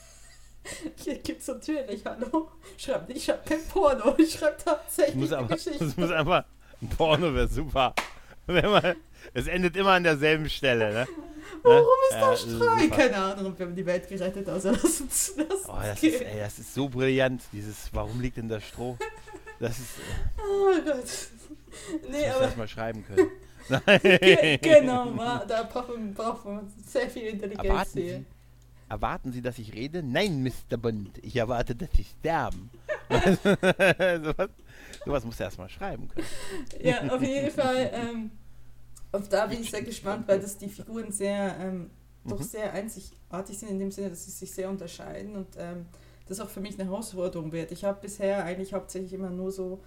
Hier 0.95 1.17
gibt's 1.17 1.47
natürlich, 1.47 2.05
hallo. 2.05 2.49
Schreibt 2.77 3.09
ich 3.09 3.25
schreibe 3.25 3.41
kein 3.47 3.63
Porno, 3.67 4.15
ich 4.17 4.33
schreibe 4.33 4.57
tatsächlich 4.63 5.15
muss 5.15 5.31
aber, 5.31 5.55
Geschichte. 5.55 5.83
Es 5.83 5.97
muss 5.97 6.11
einfach, 6.11 6.45
ein 6.81 6.89
Porno 6.89 7.33
wäre 7.33 7.47
super. 7.47 7.93
Man, 8.47 8.95
es 9.33 9.47
endet 9.47 9.75
immer 9.77 9.91
an 9.91 10.03
derselben 10.03 10.49
Stelle, 10.49 10.91
ne? 10.93 11.07
Warum 11.63 11.87
ist 12.09 12.15
ja, 12.15 12.19
da 12.21 12.37
Streit? 12.37 12.91
Keine 12.91 13.17
Ahnung, 13.17 13.53
wir 13.57 13.65
haben 13.65 13.75
die 13.75 13.85
Welt 13.85 14.07
gerettet, 14.07 14.49
also 14.49 14.71
lass 14.83 15.01
uns 15.01 15.35
das. 15.35 15.69
Oh, 15.69 15.77
das, 15.81 16.03
ist, 16.03 16.21
ey, 16.21 16.39
das 16.39 16.59
ist 16.59 16.73
so 16.73 16.89
brillant, 16.89 17.41
dieses 17.51 17.89
Warum 17.93 18.19
liegt 18.19 18.37
denn 18.37 18.49
das 18.49 18.63
Stroh? 18.63 18.97
Das 19.59 19.77
ist. 19.77 19.97
Äh, 19.97 20.41
oh 20.41 20.81
Gott. 20.83 21.03
Nee, 22.09 22.25
das 22.25 22.35
aber. 22.35 22.45
Das 22.45 22.57
mal 22.57 22.67
schreiben 22.67 23.05
können. 23.05 23.29
genau, 24.61 25.13
da 25.47 25.63
brauchen, 25.63 26.15
wir 26.17 26.63
sehr 26.85 27.09
viel 27.09 27.27
Intelligenz 27.27 27.93
hier. 27.93 28.25
Erwarten 28.91 29.31
Sie, 29.31 29.41
dass 29.41 29.57
ich 29.57 29.73
rede? 29.73 30.03
Nein, 30.03 30.43
Mr. 30.43 30.75
Bond, 30.75 31.17
ich 31.23 31.37
erwarte, 31.37 31.73
dass 31.73 31.87
Sie 31.93 32.03
sterben. 32.03 32.69
sowas, 33.09 34.49
sowas 35.05 35.23
muss 35.23 35.39
er 35.39 35.45
erstmal 35.45 35.69
schreiben 35.69 36.09
können. 36.09 36.27
Ja, 36.83 37.07
auf 37.07 37.21
jeden 37.21 37.51
Fall. 37.51 37.89
Ähm, 37.93 38.31
auf 39.13 39.29
da 39.29 39.45
bin 39.45 39.61
ich 39.61 39.71
sehr 39.71 39.83
gespannt, 39.83 40.27
weil 40.27 40.41
das 40.41 40.57
die 40.57 40.67
Figuren 40.67 41.09
sehr, 41.09 41.55
ähm, 41.61 41.89
doch 42.25 42.39
mhm. 42.39 42.43
sehr 42.43 42.73
einzigartig 42.73 43.57
sind, 43.57 43.69
in 43.69 43.79
dem 43.79 43.91
Sinne, 43.91 44.09
dass 44.09 44.25
sie 44.25 44.31
sich 44.31 44.51
sehr 44.51 44.69
unterscheiden 44.69 45.37
und 45.37 45.55
ähm, 45.57 45.85
das 46.27 46.41
auch 46.41 46.49
für 46.49 46.59
mich 46.59 46.77
eine 46.77 46.89
Herausforderung 46.89 47.53
wird. 47.53 47.71
Ich 47.71 47.85
habe 47.85 48.01
bisher 48.01 48.43
eigentlich 48.43 48.73
hauptsächlich 48.73 49.13
immer 49.13 49.29
nur 49.29 49.53
so 49.53 49.81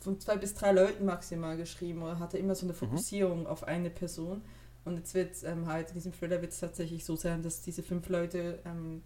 von 0.00 0.20
zwei 0.20 0.36
bis 0.36 0.52
drei 0.52 0.72
Leuten 0.72 1.06
maximal 1.06 1.56
geschrieben 1.56 2.02
oder 2.02 2.18
hatte 2.18 2.36
immer 2.36 2.54
so 2.54 2.66
eine 2.66 2.74
mhm. 2.74 2.78
Fokussierung 2.78 3.40
mhm. 3.40 3.46
auf 3.46 3.64
eine 3.64 3.88
Person. 3.88 4.42
Und 4.84 4.96
jetzt 4.96 5.14
wird 5.14 5.32
es 5.32 5.42
ähm, 5.44 5.66
halt 5.66 5.88
in 5.88 5.94
diesem 5.94 6.12
Thriller 6.12 6.40
wird 6.40 6.52
es 6.52 6.60
tatsächlich 6.60 7.04
so 7.04 7.16
sein, 7.16 7.42
dass 7.42 7.62
diese 7.62 7.82
fünf 7.82 8.08
Leute 8.08 8.58
ähm, 8.64 9.02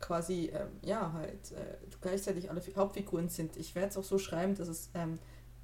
quasi, 0.00 0.50
ähm, 0.52 0.68
ja, 0.82 1.12
halt 1.12 1.52
äh, 1.52 1.76
gleichzeitig 2.00 2.50
alle 2.50 2.60
Hauptfiguren 2.76 3.28
sind. 3.28 3.56
Ich 3.56 3.74
werde 3.74 3.88
es 3.88 3.96
auch 3.96 4.04
so 4.04 4.18
schreiben, 4.18 4.54
dass 4.54 4.68
es, 4.68 4.90
ähm, 4.94 5.18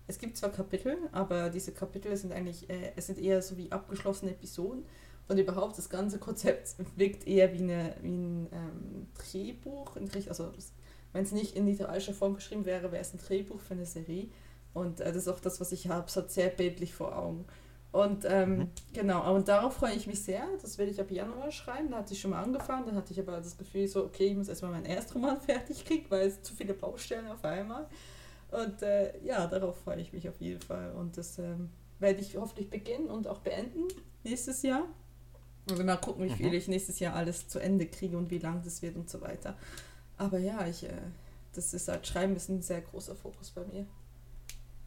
es 0.07 0.19
gibt 0.19 0.37
zwar 0.37 0.51
Kapitel, 0.51 0.97
aber 1.13 1.51
diese 1.51 1.73
Kapitel 1.73 2.17
sind 2.17 2.33
eigentlich, 2.33 2.71
äh, 2.71 2.93
es 2.97 3.07
sind 3.07 3.19
eher 3.19 3.43
so 3.43 3.57
wie 3.57 3.71
abgeschlossene 3.71 4.33
Episoden. 4.33 4.85
Und 5.29 5.39
überhaupt 5.39 5.79
das 5.79 5.89
ganze 5.89 6.19
Konzept 6.19 6.75
wirkt 6.97 7.27
eher 7.27 7.53
wie, 7.53 7.63
eine, 7.63 7.95
wie 8.03 8.17
ein 8.17 8.49
ähm, 8.51 9.07
Drehbuch. 9.15 9.97
Also 10.29 10.51
wenn 11.13 11.23
es 11.23 11.33
nicht 11.33 11.55
in 11.55 11.67
literarischer 11.67 12.15
Form 12.15 12.35
geschrieben 12.35 12.65
wäre, 12.65 12.91
wäre 12.91 13.03
es 13.03 13.15
ein 13.15 13.19
Drehbuch 13.19 13.61
für 13.61 13.75
eine 13.75 13.87
Serie. 13.87 14.29
Und 14.75 15.01
äh, 15.01 15.05
das 15.05 15.17
ist 15.17 15.29
auch 15.29 15.41
das, 15.41 15.61
was 15.61 15.71
ich 15.73 15.89
habe, 15.89 16.07
es 16.07 16.17
hat 16.17 16.31
sehr 16.31 16.49
bildlich 16.49 16.95
vor 16.95 17.17
Augen. 17.17 17.45
Und 17.93 18.25
ähm, 18.29 18.57
mhm. 18.57 18.71
genau, 18.93 19.35
und 19.35 19.49
darauf 19.49 19.75
freue 19.75 19.95
ich 19.95 20.07
mich 20.07 20.23
sehr. 20.23 20.45
Das 20.63 20.79
werde 20.79 20.93
ich 20.93 21.01
ab 21.01 21.11
Januar 21.11 21.51
schreiben. 21.51 21.91
Da 21.91 21.99
hatte 21.99 22.15
ich 22.15 22.21
schon 22.21 22.31
mal 22.31 22.43
angefangen. 22.43 22.87
Dann 22.87 22.95
hatte 22.95 23.13
ich 23.13 23.19
aber 23.19 23.39
das 23.39 23.59
Gefühl, 23.59 23.89
so, 23.89 24.05
okay, 24.05 24.29
ich 24.29 24.37
muss 24.37 24.49
erstmal 24.49 24.73
meinen 24.73 24.87
Erstruman 24.87 25.41
fertig 25.41 25.85
kriegen, 25.85 26.07
weil 26.09 26.29
es 26.29 26.43
zu 26.43 26.55
viele 26.55 26.75
Baustellen 26.75 27.27
auf 27.27 27.45
einmal. 27.45 27.89
Und 28.53 28.83
äh, 28.83 29.19
ja, 29.25 29.47
darauf 29.47 29.79
freue 29.81 30.01
ich 30.01 30.13
mich 30.13 30.29
auf 30.29 30.41
jeden 30.41 30.61
Fall. 30.61 30.93
Und 30.93 31.17
das 31.17 31.39
ähm, 31.39 31.71
werde 31.99 32.21
ich 32.21 32.37
hoffentlich 32.37 32.71
beginnen 32.71 33.09
und 33.09 33.27
auch 33.27 33.39
beenden 33.39 33.89
nächstes 34.23 34.63
Jahr. 34.63 34.85
Und 35.69 35.85
mal 35.85 35.97
gucken, 35.97 36.25
wie 36.25 36.31
viel 36.31 36.49
mhm. 36.49 36.55
ich 36.55 36.69
nächstes 36.69 37.01
Jahr 37.01 37.15
alles 37.15 37.49
zu 37.49 37.59
Ende 37.59 37.87
kriege 37.87 38.17
und 38.17 38.31
wie 38.31 38.39
lang 38.39 38.63
das 38.63 38.83
wird 38.83 38.97
und 38.97 39.11
so 39.11 39.21
weiter. 39.21 39.57
Aber 40.17 40.39
ja, 40.39 40.67
ich, 40.67 40.85
äh, 40.85 40.93
das 41.55 41.75
ist 41.75 41.89
halt, 41.89 42.07
Schreiben 42.07 42.37
ist 42.37 42.49
ein 42.49 42.63
sehr 42.63 42.81
großer 42.81 43.15
Fokus 43.17 43.51
bei 43.51 43.65
mir. 43.65 43.87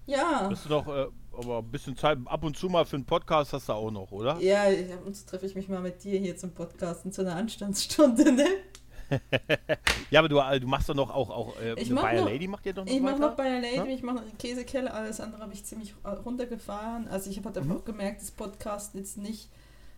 Ja. 0.05 0.47
Bist 0.47 0.65
du 0.65 0.69
doch, 0.69 0.87
äh, 0.87 1.07
aber 1.37 1.59
ein 1.59 1.69
bisschen 1.71 1.95
Zeit, 1.97 2.17
ab 2.25 2.43
und 2.43 2.57
zu 2.57 2.67
mal 2.69 2.85
für 2.85 2.95
einen 2.95 3.05
Podcast 3.05 3.53
hast 3.53 3.69
du 3.69 3.73
auch 3.73 3.91
noch, 3.91 4.11
oder? 4.11 4.37
Ja, 4.39 4.69
ja, 4.69 4.97
und 5.05 5.27
treffe 5.27 5.45
ich 5.45 5.55
mich 5.55 5.67
mal 5.67 5.81
mit 5.81 6.03
dir 6.03 6.19
hier 6.19 6.37
zum 6.37 6.51
Podcasten 6.51 7.11
zu 7.11 7.21
einer 7.21 7.35
Anstandsstunde, 7.35 8.31
ne? 8.31 8.45
ja, 10.09 10.19
aber 10.19 10.29
du, 10.29 10.39
äh, 10.39 10.59
du 10.59 10.67
machst 10.67 10.89
doch 10.89 10.95
noch 10.95 11.09
auch, 11.13 11.29
auch 11.29 11.59
äh, 11.59 11.79
Ich 11.79 11.89
mach 11.91 12.01
Bayer 12.03 12.21
noch- 12.21 12.29
Lady 12.29 12.47
macht 12.47 12.65
ihr 12.65 12.73
doch 12.73 12.85
noch 12.85 12.91
Ich 12.91 13.01
mache 13.01 13.19
noch 13.19 13.35
bei 13.35 13.43
der 13.49 13.59
Lady, 13.61 13.75
Ja? 13.75 13.85
ich 13.85 14.01
mache 14.01 14.15
noch 14.17 14.37
Käsekeller, 14.39 14.93
alles 14.93 15.19
andere 15.19 15.41
habe 15.41 15.53
ich 15.53 15.63
ziemlich 15.65 15.93
äh, 16.03 16.09
runtergefahren. 16.09 17.07
Also 17.07 17.29
ich 17.29 17.37
habe 17.37 17.49
halt 17.49 17.63
Mhm. 17.63 17.71
einfach 17.71 17.85
gemerkt, 17.85 18.21
dass 18.21 18.31
Podcasten 18.31 18.99
jetzt 18.99 19.17
nicht 19.17 19.49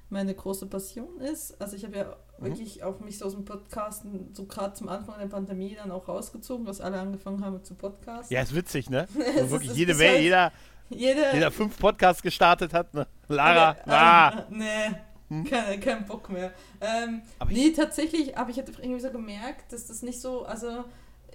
meine 0.10 0.34
große 0.36 0.68
Passion 0.68 1.20
ist. 1.20 1.60
Also 1.62 1.76
ich 1.76 1.84
habe 1.86 1.98
ja 1.98 2.16
Mhm. 2.40 2.46
wirklich 2.46 2.84
auch 2.84 3.00
mich 3.00 3.18
so 3.18 3.26
aus 3.26 3.34
dem 3.34 3.46
Podcasten 3.46 4.34
so 4.34 4.46
gerade 4.46 4.74
zum 4.74 4.90
Anfang 4.90 5.18
der 5.20 5.28
Pandemie 5.28 5.76
dann 5.76 5.92
auch 5.92 6.08
rausgezogen, 6.08 6.66
dass 6.66 6.82
alle 6.82 7.00
angefangen 7.00 7.44
haben 7.44 7.64
zu 7.64 7.76
podcasten. 7.76 8.36
Ja, 8.36 8.42
ist 8.42 8.54
witzig, 8.56 8.90
ne? 8.90 9.08
Wirklich 9.50 9.74
jede 9.74 9.98
Welt, 9.98 10.12
halt- 10.14 10.22
jeder, 10.24 10.52
Jeder, 10.90 11.34
jeder 11.34 11.52
fünf 11.52 11.78
Podcasts 11.80 12.22
gestartet 12.22 12.74
hat, 12.74 12.94
ne? 12.94 13.08
Lara, 13.28 13.70
Aber, 13.86 13.92
ah. 13.92 14.46
ähm, 14.52 14.58
nee, 14.58 14.92
Hm? 15.30 15.44
kein, 15.46 15.80
kein 15.80 16.06
Bock 16.06 16.30
mehr. 16.30 16.52
Ähm, 16.80 17.22
Aber 17.40 17.50
ich- 17.52 17.58
nee, 17.58 17.72
tatsächlich 17.72 18.36
habe 18.36 18.52
ich 18.52 18.58
halt 18.58 18.70
irgendwie 18.80 19.00
so 19.02 19.10
gemerkt, 19.10 19.74
dass 19.74 19.88
das 19.88 20.04
nicht 20.04 20.22
so, 20.22 20.46
also 20.46 20.86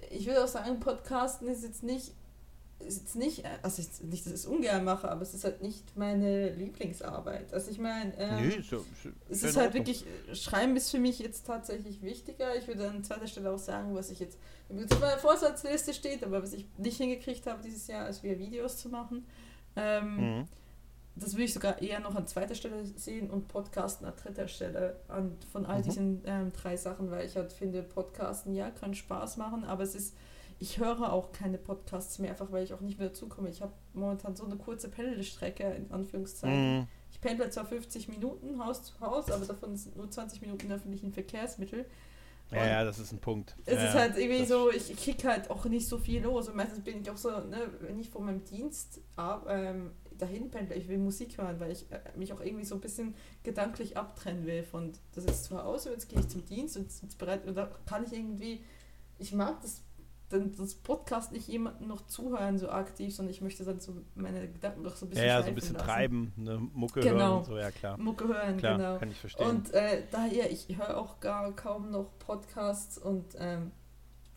ich 0.09 0.25
würde 0.25 0.43
auch 0.43 0.47
sagen, 0.47 0.79
Podcasten 0.79 1.47
ist 1.49 1.63
jetzt 1.63 1.83
nicht, 1.83 2.13
ist 2.85 2.99
jetzt 3.01 3.15
nicht, 3.15 3.45
äh, 3.45 3.49
also 3.61 3.81
ich, 3.81 4.01
nicht, 4.03 4.25
dass 4.25 4.33
ich 4.33 4.39
es 4.39 4.45
ungern 4.45 4.83
mache, 4.83 5.09
aber 5.09 5.21
es 5.21 5.33
ist 5.33 5.43
halt 5.43 5.61
nicht 5.61 5.95
meine 5.97 6.49
Lieblingsarbeit. 6.53 7.53
Also 7.53 7.71
ich 7.71 7.79
meine, 7.79 8.13
ähm, 8.17 8.49
ist, 8.59 8.69
so- 8.69 8.77
ist, 8.77 9.13
es 9.29 9.43
ist 9.43 9.55
halt 9.57 9.67
Ordnung. 9.67 9.85
wirklich, 9.87 10.05
äh, 10.29 10.35
Schreiben 10.35 10.75
ist 10.75 10.91
für 10.91 10.99
mich 10.99 11.19
jetzt 11.19 11.45
tatsächlich 11.45 12.01
wichtiger. 12.01 12.55
Ich 12.55 12.67
würde 12.67 12.89
an 12.89 13.03
zweiter 13.03 13.27
Stelle 13.27 13.51
auch 13.51 13.59
sagen, 13.59 13.95
was 13.95 14.09
ich 14.09 14.19
jetzt 14.19 14.37
auf 14.89 14.99
meiner 14.99 15.17
Vorsatzliste 15.17 15.93
steht, 15.93 16.23
aber 16.23 16.41
was 16.43 16.53
ich 16.53 16.65
nicht 16.77 16.97
hingekriegt 16.97 17.45
habe 17.47 17.61
dieses 17.63 17.87
Jahr, 17.87 18.07
ist 18.09 18.23
wieder 18.23 18.37
Videos 18.39 18.77
zu 18.77 18.89
machen. 18.89 19.25
Ähm, 19.75 20.15
Mhm. 20.39 20.47
das 21.15 21.33
würde 21.33 21.43
ich 21.43 21.53
sogar 21.53 21.81
eher 21.81 21.99
noch 21.99 22.15
an 22.15 22.25
zweiter 22.27 22.55
Stelle 22.55 22.85
sehen 22.85 23.29
und 23.29 23.47
Podcasten 23.47 24.05
an 24.07 24.13
dritter 24.21 24.47
Stelle 24.47 24.99
an, 25.07 25.37
von 25.51 25.65
all 25.65 25.79
Mhm. 25.79 25.83
diesen 25.83 26.21
ähm, 26.25 26.51
drei 26.53 26.77
Sachen, 26.77 27.11
weil 27.11 27.25
ich 27.25 27.35
halt 27.35 27.51
finde, 27.53 27.83
Podcasten 27.83 28.53
ja 28.53 28.69
kann 28.69 28.93
Spaß 28.93 29.37
machen, 29.37 29.63
aber 29.65 29.83
es 29.83 29.93
ist, 29.95 30.15
ich 30.61 30.77
höre 30.77 31.11
auch 31.11 31.31
keine 31.31 31.57
Podcasts 31.57 32.19
mehr, 32.19 32.29
einfach 32.29 32.51
weil 32.51 32.63
ich 32.63 32.71
auch 32.71 32.81
nicht 32.81 32.99
mehr 32.99 33.09
dazukomme. 33.09 33.49
Ich 33.49 33.63
habe 33.63 33.73
momentan 33.93 34.35
so 34.35 34.45
eine 34.45 34.57
kurze 34.57 34.89
Pendelstrecke, 34.89 35.63
in 35.63 35.91
Anführungszeichen. 35.91 36.77
Mhm. 36.77 36.87
Ich 37.11 37.19
pendle 37.19 37.49
zwar 37.49 37.65
50 37.65 38.09
Minuten 38.09 38.63
Haus 38.63 38.83
zu 38.83 38.99
Haus, 38.99 39.31
aber 39.31 39.43
davon 39.43 39.75
sind 39.75 39.97
nur 39.97 40.09
20 40.09 40.41
Minuten 40.41 40.67
in 40.67 40.71
öffentlichen 40.71 41.11
Verkehrsmittel. 41.11 41.85
Ja, 42.51 42.65
ja, 42.67 42.83
das 42.83 42.99
ist 42.99 43.11
ein 43.11 43.19
Punkt. 43.19 43.55
Es 43.65 43.75
ja, 43.75 43.85
ist 43.85 43.93
halt 43.95 44.17
irgendwie 44.17 44.45
so, 44.45 44.69
ich 44.69 44.95
krieg 44.97 45.23
halt 45.23 45.49
auch 45.49 45.65
nicht 45.65 45.87
so 45.87 45.97
viel 45.97 46.21
los. 46.21 46.47
Und 46.47 46.57
meistens 46.57 46.83
bin 46.83 47.01
ich 47.01 47.09
auch 47.09 47.17
so, 47.17 47.29
ne, 47.29 47.71
wenn 47.79 47.99
ich 47.99 48.11
von 48.11 48.25
meinem 48.25 48.43
Dienst 48.43 49.01
ab, 49.15 49.47
ähm, 49.49 49.91
dahin 50.19 50.51
pendle, 50.51 50.75
ich 50.75 50.87
will 50.87 50.99
Musik 50.99 51.39
hören, 51.39 51.59
weil 51.59 51.71
ich 51.71 51.91
äh, 51.91 51.99
mich 52.15 52.33
auch 52.33 52.41
irgendwie 52.41 52.65
so 52.65 52.75
ein 52.75 52.81
bisschen 52.81 53.15
gedanklich 53.41 53.97
abtrennen 53.97 54.45
will 54.45 54.61
von, 54.61 54.91
das 55.15 55.25
ist 55.25 55.45
zu 55.45 55.63
Hause, 55.63 55.89
jetzt 55.89 56.07
gehe 56.07 56.19
ich 56.19 56.27
zum 56.27 56.45
Dienst 56.45 56.77
und 56.77 56.91
jetzt 57.01 57.17
bereit, 57.17 57.47
und 57.47 57.55
da 57.55 57.71
kann 57.87 58.03
ich 58.03 58.13
irgendwie, 58.13 58.61
ich 59.17 59.33
mag 59.33 59.59
das, 59.61 59.81
dann 60.31 60.55
das 60.55 60.75
Podcast 60.75 61.31
nicht 61.31 61.47
jemandem 61.47 61.87
noch 61.87 62.05
zuhören 62.07 62.57
so 62.57 62.69
aktiv, 62.69 63.15
sondern 63.15 63.31
ich 63.33 63.41
möchte 63.41 63.63
dann 63.63 63.79
so 63.79 63.93
meine 64.15 64.47
Gedanken 64.51 64.81
noch 64.81 64.95
so 64.95 65.05
ein 65.05 65.09
bisschen 65.09 65.25
Ja, 65.27 65.37
ja, 65.37 65.43
so 65.43 65.49
ein 65.49 65.55
bisschen 65.55 65.75
lassen. 65.75 65.85
treiben, 65.87 66.33
ne, 66.37 66.57
Mucke 66.73 66.99
Genau. 67.01 67.17
hören 67.17 67.37
und 67.37 67.45
so, 67.45 67.57
ja 67.57 67.71
klar. 67.71 67.97
Mucke 67.97 68.27
hören, 68.27 68.57
Klar, 68.57 68.77
genau. 68.77 68.97
kann 68.97 69.11
ich 69.11 69.17
verstehen. 69.19 69.47
Und 69.49 69.73
äh, 69.73 70.03
daher, 70.11 70.51
ich 70.51 70.67
höre 70.77 70.97
auch 70.97 71.19
gar 71.19 71.51
kaum 71.55 71.91
noch 71.91 72.09
Podcasts 72.19 72.97
und 72.97 73.25
ähm, 73.37 73.71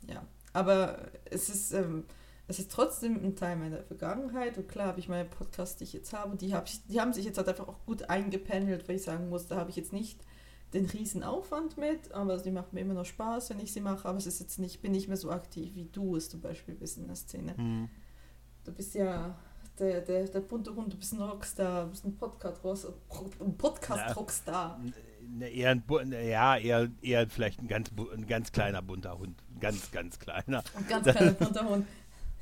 ja, 0.08 0.22
aber 0.52 0.98
es 1.30 1.48
ist, 1.48 1.72
ähm, 1.72 2.04
es 2.46 2.58
ist 2.58 2.70
trotzdem 2.70 3.24
ein 3.24 3.36
Teil 3.36 3.56
meiner 3.56 3.82
Vergangenheit 3.84 4.58
und 4.58 4.68
klar 4.68 4.88
habe 4.88 5.00
ich 5.00 5.08
meine 5.08 5.24
Podcasts, 5.28 5.76
die 5.76 5.84
ich 5.84 5.92
jetzt 5.94 6.12
habe, 6.12 6.36
die, 6.36 6.54
hab 6.54 6.66
ich, 6.68 6.84
die 6.86 7.00
haben 7.00 7.12
sich 7.14 7.24
jetzt 7.24 7.38
halt 7.38 7.48
einfach 7.48 7.68
auch 7.68 7.84
gut 7.86 8.10
eingependelt, 8.10 8.86
weil 8.88 8.96
ich 8.96 9.02
sagen 9.02 9.30
muss, 9.30 9.46
da 9.46 9.56
habe 9.56 9.70
ich 9.70 9.76
jetzt 9.76 9.92
nicht 9.94 10.20
den 10.74 10.86
riesen 10.86 11.22
Aufwand 11.22 11.78
mit, 11.78 12.12
aber 12.12 12.38
sie 12.38 12.50
machen 12.50 12.68
mir 12.72 12.80
immer 12.80 12.94
noch 12.94 13.04
Spaß, 13.06 13.50
wenn 13.50 13.60
ich 13.60 13.72
sie 13.72 13.80
mache, 13.80 14.08
aber 14.08 14.18
es 14.18 14.26
ist 14.26 14.40
jetzt 14.40 14.58
nicht, 14.58 14.82
bin 14.82 14.92
nicht 14.92 15.08
mehr 15.08 15.16
so 15.16 15.30
aktiv, 15.30 15.70
wie 15.74 15.84
du 15.84 16.16
es 16.16 16.28
zum 16.28 16.40
Beispiel 16.40 16.74
bist 16.74 16.98
in 16.98 17.06
der 17.06 17.16
Szene. 17.16 17.54
Mhm. 17.56 17.88
Du 18.64 18.72
bist 18.72 18.94
ja 18.94 19.36
der, 19.78 20.00
der, 20.00 20.24
der 20.26 20.40
bunte 20.40 20.74
Hund, 20.74 20.92
du 20.92 20.96
bist 20.96 21.12
ein 21.12 21.20
Rockstar, 21.22 21.84
du 21.84 21.90
bist 21.90 22.04
ein 22.04 22.16
Podcast-Rockstar. 22.16 22.92
Ein 23.46 23.56
Podcast-Rockstar. 23.56 24.80
Ne, 25.36 25.48
eher 25.48 25.70
ein, 25.70 25.82
ne, 26.08 26.28
ja, 26.28 26.56
eher, 26.56 26.88
eher 27.02 27.28
vielleicht 27.28 27.60
ein 27.60 27.68
ganz, 27.68 27.90
ein 28.14 28.26
ganz 28.26 28.52
kleiner 28.52 28.82
bunter 28.82 29.18
Hund. 29.18 29.40
Ein 29.54 29.60
ganz, 29.60 29.90
ganz 29.90 30.18
kleiner. 30.18 30.62
Ein 30.76 30.86
ganz 30.88 31.06
kleiner 31.08 31.32
bunter 31.38 31.68
Hund. 31.68 31.86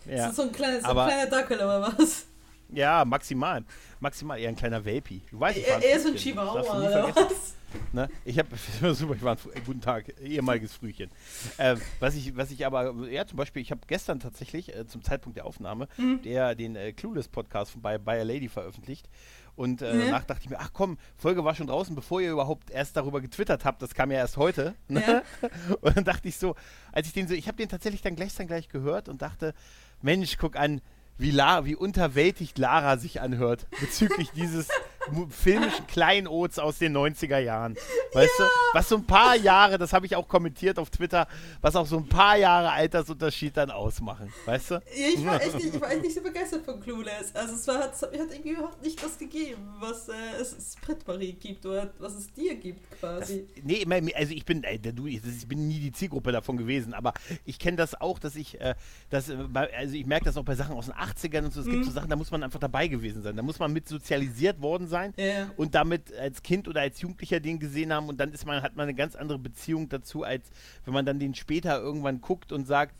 Ja, 0.06 0.30
So, 0.30 0.42
so 0.42 0.48
ein, 0.48 0.52
kleines, 0.52 0.84
ein 0.84 0.90
Aber- 0.90 1.06
kleiner 1.06 1.30
Dackel 1.30 1.56
oder 1.58 1.80
was? 1.82 2.26
ja 2.74 3.04
maximal. 3.04 3.62
Maximal 4.00 4.38
eher 4.38 4.48
ein 4.48 4.56
kleiner 4.56 4.84
Welpi. 4.84 5.22
Du 5.30 5.38
weißt, 5.38 5.58
ich 5.58 5.68
war 5.68 5.82
Er, 5.82 5.90
er 5.90 5.96
ist 5.96 6.02
so 6.04 6.08
ein. 6.08 6.16
Chihuahua 6.16 6.60
oder 6.78 7.14
was? 7.14 7.54
Ne? 7.92 8.08
Ich 8.24 8.38
habe 8.38 8.48
super, 8.94 9.14
ich 9.14 9.22
war 9.22 9.36
ein 9.54 9.64
guten 9.64 9.80
Tag, 9.80 10.12
ehemaliges 10.20 10.74
Frühchen. 10.74 11.10
Ähm, 11.58 11.80
was 12.00 12.14
ich, 12.14 12.36
was 12.36 12.50
ich 12.50 12.64
aber, 12.66 12.94
ja, 13.08 13.26
zum 13.26 13.36
Beispiel, 13.36 13.62
ich 13.62 13.70
habe 13.70 13.80
gestern 13.86 14.20
tatsächlich 14.20 14.74
äh, 14.74 14.86
zum 14.86 15.02
Zeitpunkt 15.02 15.36
der 15.36 15.46
Aufnahme 15.46 15.88
Mhm. 15.96 16.22
der 16.22 16.54
den 16.54 16.76
äh, 16.76 16.92
Clueless 16.92 17.28
Podcast 17.28 17.72
von 17.72 17.82
bei 17.82 17.98
Bayer 17.98 18.24
Lady 18.24 18.48
veröffentlicht. 18.48 19.08
Und 19.54 19.82
äh, 19.82 19.92
Ja. 19.98 20.04
danach 20.06 20.24
dachte 20.24 20.42
ich 20.44 20.50
mir, 20.50 20.58
ach 20.60 20.70
komm, 20.72 20.96
Folge 21.16 21.44
war 21.44 21.54
schon 21.54 21.66
draußen, 21.66 21.94
bevor 21.94 22.20
ihr 22.22 22.30
überhaupt 22.32 22.70
erst 22.70 22.96
darüber 22.96 23.20
getwittert 23.20 23.64
habt. 23.66 23.82
Das 23.82 23.94
kam 23.94 24.10
ja 24.10 24.18
erst 24.18 24.36
heute. 24.38 24.74
Ne? 24.88 25.02
Ja. 25.06 25.22
Und 25.82 25.96
dann 25.96 26.04
dachte 26.04 26.28
ich 26.28 26.36
so, 26.38 26.54
als 26.92 27.06
ich 27.06 27.12
den 27.12 27.28
so, 27.28 27.34
ich 27.34 27.48
habe 27.48 27.58
den 27.58 27.68
tatsächlich 27.68 28.00
dann 28.00 28.16
gleich 28.16 28.34
dann 28.34 28.46
gleich 28.46 28.68
gehört 28.70 29.08
und 29.10 29.20
dachte, 29.22 29.52
Mensch, 30.00 30.38
guck 30.38 30.56
an, 30.56 30.80
wie, 31.18 31.30
La, 31.30 31.66
wie 31.66 31.76
unterwältigt 31.76 32.56
Lara 32.58 32.96
sich 32.96 33.20
anhört 33.20 33.66
bezüglich 33.80 34.30
dieses 34.30 34.68
filmischen 35.30 35.86
Kleinods 35.86 36.58
aus 36.58 36.78
den 36.78 36.96
90er 36.96 37.38
Jahren. 37.38 37.74
Weißt 38.12 38.30
du, 38.38 38.44
was 38.72 38.88
so 38.88 38.96
ein 38.96 39.06
paar 39.06 39.36
Jahre, 39.36 39.78
das 39.78 39.92
habe 39.92 40.06
ich 40.06 40.16
auch 40.16 40.28
kommentiert 40.28 40.78
auf 40.78 40.90
Twitter, 40.90 41.26
was 41.60 41.76
auch 41.76 41.86
so 41.86 41.96
ein 41.96 42.06
paar 42.08 42.36
Jahre 42.36 42.70
Altersunterschied 42.72 43.56
dann 43.56 43.70
ausmachen. 43.70 44.32
Weißt 44.46 44.70
du? 44.72 44.74
Ja, 44.74 44.80
ich 45.14 45.24
war 45.26 45.40
echt 45.42 45.54
nicht, 45.54 45.74
ich 45.74 45.80
war 45.80 45.90
echt 45.90 46.02
nicht 46.02 46.14
so 46.14 46.22
begeistert 46.22 46.64
von 46.64 46.80
Clueless. 46.80 47.34
Also 47.34 47.54
es 47.54 47.66
war, 47.66 47.78
hat, 47.80 47.92
hat 48.00 48.12
irgendwie 48.12 48.50
überhaupt 48.50 48.82
nicht 48.82 49.02
das 49.02 49.18
gegeben, 49.18 49.68
was 49.80 50.08
äh, 50.08 50.12
es 50.40 50.74
Sprit 50.74 51.06
Marie 51.06 51.32
gibt 51.32 51.66
oder 51.66 51.92
was 51.98 52.14
es 52.14 52.32
dir 52.32 52.54
gibt 52.54 52.80
Das, 53.00 53.00
quasi. 53.28 53.46
nee, 53.62 53.82
immer, 53.82 53.96
also 54.14 54.32
ich 54.32 54.44
bin, 54.44 54.62
äh, 54.64 54.78
du, 54.78 55.06
ich, 55.06 55.20
bin 55.48 55.68
nie 55.68 55.80
die 55.80 55.92
Zielgruppe 55.92 56.32
davon 56.32 56.56
gewesen, 56.56 56.94
aber 56.94 57.12
ich 57.44 57.58
kenne 57.58 57.76
das 57.76 58.00
auch, 58.00 58.18
dass 58.18 58.36
ich, 58.36 58.60
äh, 58.60 58.74
das, 59.10 59.28
äh, 59.28 59.36
also 59.76 59.94
ich 59.94 60.06
merke 60.06 60.26
das 60.26 60.36
auch 60.36 60.44
bei 60.44 60.54
Sachen 60.54 60.76
aus 60.76 60.86
den 60.86 60.94
80ern 60.94 61.44
und 61.46 61.52
so, 61.52 61.60
es 61.60 61.66
gibt 61.66 61.78
Mhm. 61.78 61.84
so 61.84 61.90
Sachen, 61.90 62.08
da 62.10 62.16
muss 62.16 62.30
man 62.30 62.42
einfach 62.42 62.60
dabei 62.60 62.86
gewesen 62.88 63.22
sein, 63.22 63.34
da 63.36 63.42
muss 63.42 63.58
man 63.58 63.72
mit 63.72 63.88
sozialisiert 63.88 64.60
worden 64.60 64.86
sein 64.86 64.91
Ja, 65.16 65.24
ja. 65.24 65.50
und 65.56 65.74
damit 65.74 66.12
als 66.16 66.42
Kind 66.42 66.68
oder 66.68 66.80
als 66.82 67.00
Jugendlicher 67.00 67.40
den 67.40 67.58
gesehen 67.58 67.92
haben 67.92 68.08
und 68.08 68.18
dann 68.18 68.32
ist 68.32 68.46
man, 68.46 68.62
hat 68.62 68.76
man 68.76 68.84
eine 68.84 68.94
ganz 68.94 69.16
andere 69.16 69.38
Beziehung 69.38 69.88
dazu, 69.88 70.22
als 70.22 70.50
wenn 70.84 70.94
man 70.94 71.04
dann 71.06 71.18
den 71.18 71.34
später 71.34 71.80
irgendwann 71.80 72.20
guckt 72.20 72.52
und 72.52 72.66
sagt, 72.66 72.94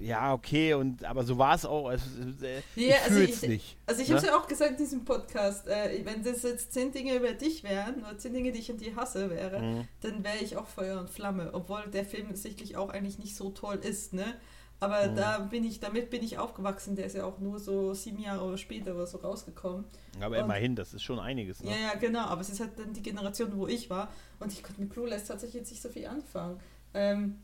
ja, 0.00 0.32
okay, 0.32 0.72
und 0.72 1.04
aber 1.04 1.24
so 1.24 1.36
war 1.36 1.54
es 1.54 1.66
auch. 1.66 1.88
Also, 1.88 2.04
äh, 2.42 2.62
Ja, 2.74 2.96
ich 2.96 3.02
also 3.04 3.18
ich- 3.20 3.42
nicht. 3.42 3.76
Also 3.84 4.00
ich 4.00 4.08
ne? 4.08 4.14
habe 4.14 4.24
es 4.26 4.32
ja 4.32 4.38
auch 4.38 4.46
gesagt 4.48 4.70
in 4.72 4.76
diesem 4.78 5.04
Podcast, 5.04 5.66
äh, 5.68 6.00
wenn 6.04 6.22
das 6.22 6.42
jetzt 6.42 6.72
zehn 6.72 6.90
Dinge 6.90 7.14
über 7.16 7.32
dich 7.34 7.64
wären 7.64 7.96
oder 8.02 8.16
zehn 8.16 8.32
Dinge, 8.32 8.50
die 8.52 8.60
ich 8.60 8.70
an 8.70 8.78
dir 8.78 8.96
hasse 8.96 9.28
wäre, 9.28 9.60
Mhm. 9.60 9.88
dann 10.00 10.24
wäre 10.24 10.38
ich 10.38 10.56
auch 10.56 10.66
Feuer 10.66 10.98
und 10.98 11.10
Flamme, 11.10 11.50
obwohl 11.52 11.82
der 11.92 12.06
Film 12.06 12.34
sichtlich 12.34 12.76
auch 12.78 12.88
eigentlich 12.88 13.18
nicht 13.18 13.36
so 13.36 13.50
toll 13.50 13.76
ist, 13.82 14.14
ne? 14.14 14.24
Aber 14.80 15.08
Mhm. 15.08 15.16
da 15.16 15.38
bin 15.38 15.64
ich, 15.64 15.80
damit 15.80 16.08
bin 16.10 16.22
ich 16.22 16.38
aufgewachsen, 16.38 16.94
der 16.94 17.06
ist 17.06 17.16
ja 17.16 17.24
auch 17.24 17.38
nur 17.40 17.58
so 17.58 17.94
sieben 17.94 18.20
Jahre 18.20 18.56
später 18.58 18.94
oder 18.94 19.06
so 19.06 19.18
rausgekommen. 19.18 19.84
Aber 20.20 20.38
und- 20.38 20.44
immerhin, 20.44 20.76
das 20.76 20.94
ist 20.94 21.02
schon 21.02 21.18
einiges. 21.18 21.62
Ne? 21.62 21.70
Ja, 21.70 21.76
ja, 21.76 21.94
genau, 21.98 22.26
aber 22.26 22.40
es 22.42 22.48
ist 22.50 22.60
halt 22.60 22.78
dann 22.78 22.92
die 22.92 23.02
Generation, 23.02 23.56
wo 23.56 23.66
ich 23.66 23.90
war 23.90 24.08
und 24.38 24.52
ich 24.52 24.62
konnte 24.62 24.80
mit 24.80 24.90
Clueless 24.90 25.24
tatsächlich 25.24 25.62
jetzt 25.62 25.70
nicht 25.70 25.82
so 25.82 25.88
viel 25.88 26.06
anfangen. 26.06 26.60
Ähm, 26.94 27.38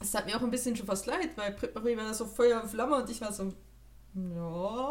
es 0.00 0.12
hat 0.14 0.26
mir 0.26 0.36
auch 0.36 0.42
ein 0.42 0.50
bisschen 0.50 0.76
schon 0.76 0.86
fast 0.86 1.06
leid, 1.06 1.30
weil 1.36 1.52
Brit 1.52 1.74
Marie 1.74 1.96
war 1.96 2.04
da 2.04 2.12
so 2.12 2.26
Feuer 2.26 2.60
und 2.62 2.68
Flamme 2.68 2.96
und 2.96 3.08
ich 3.08 3.20
war 3.22 3.32
so, 3.32 3.52
ja. 4.14 4.90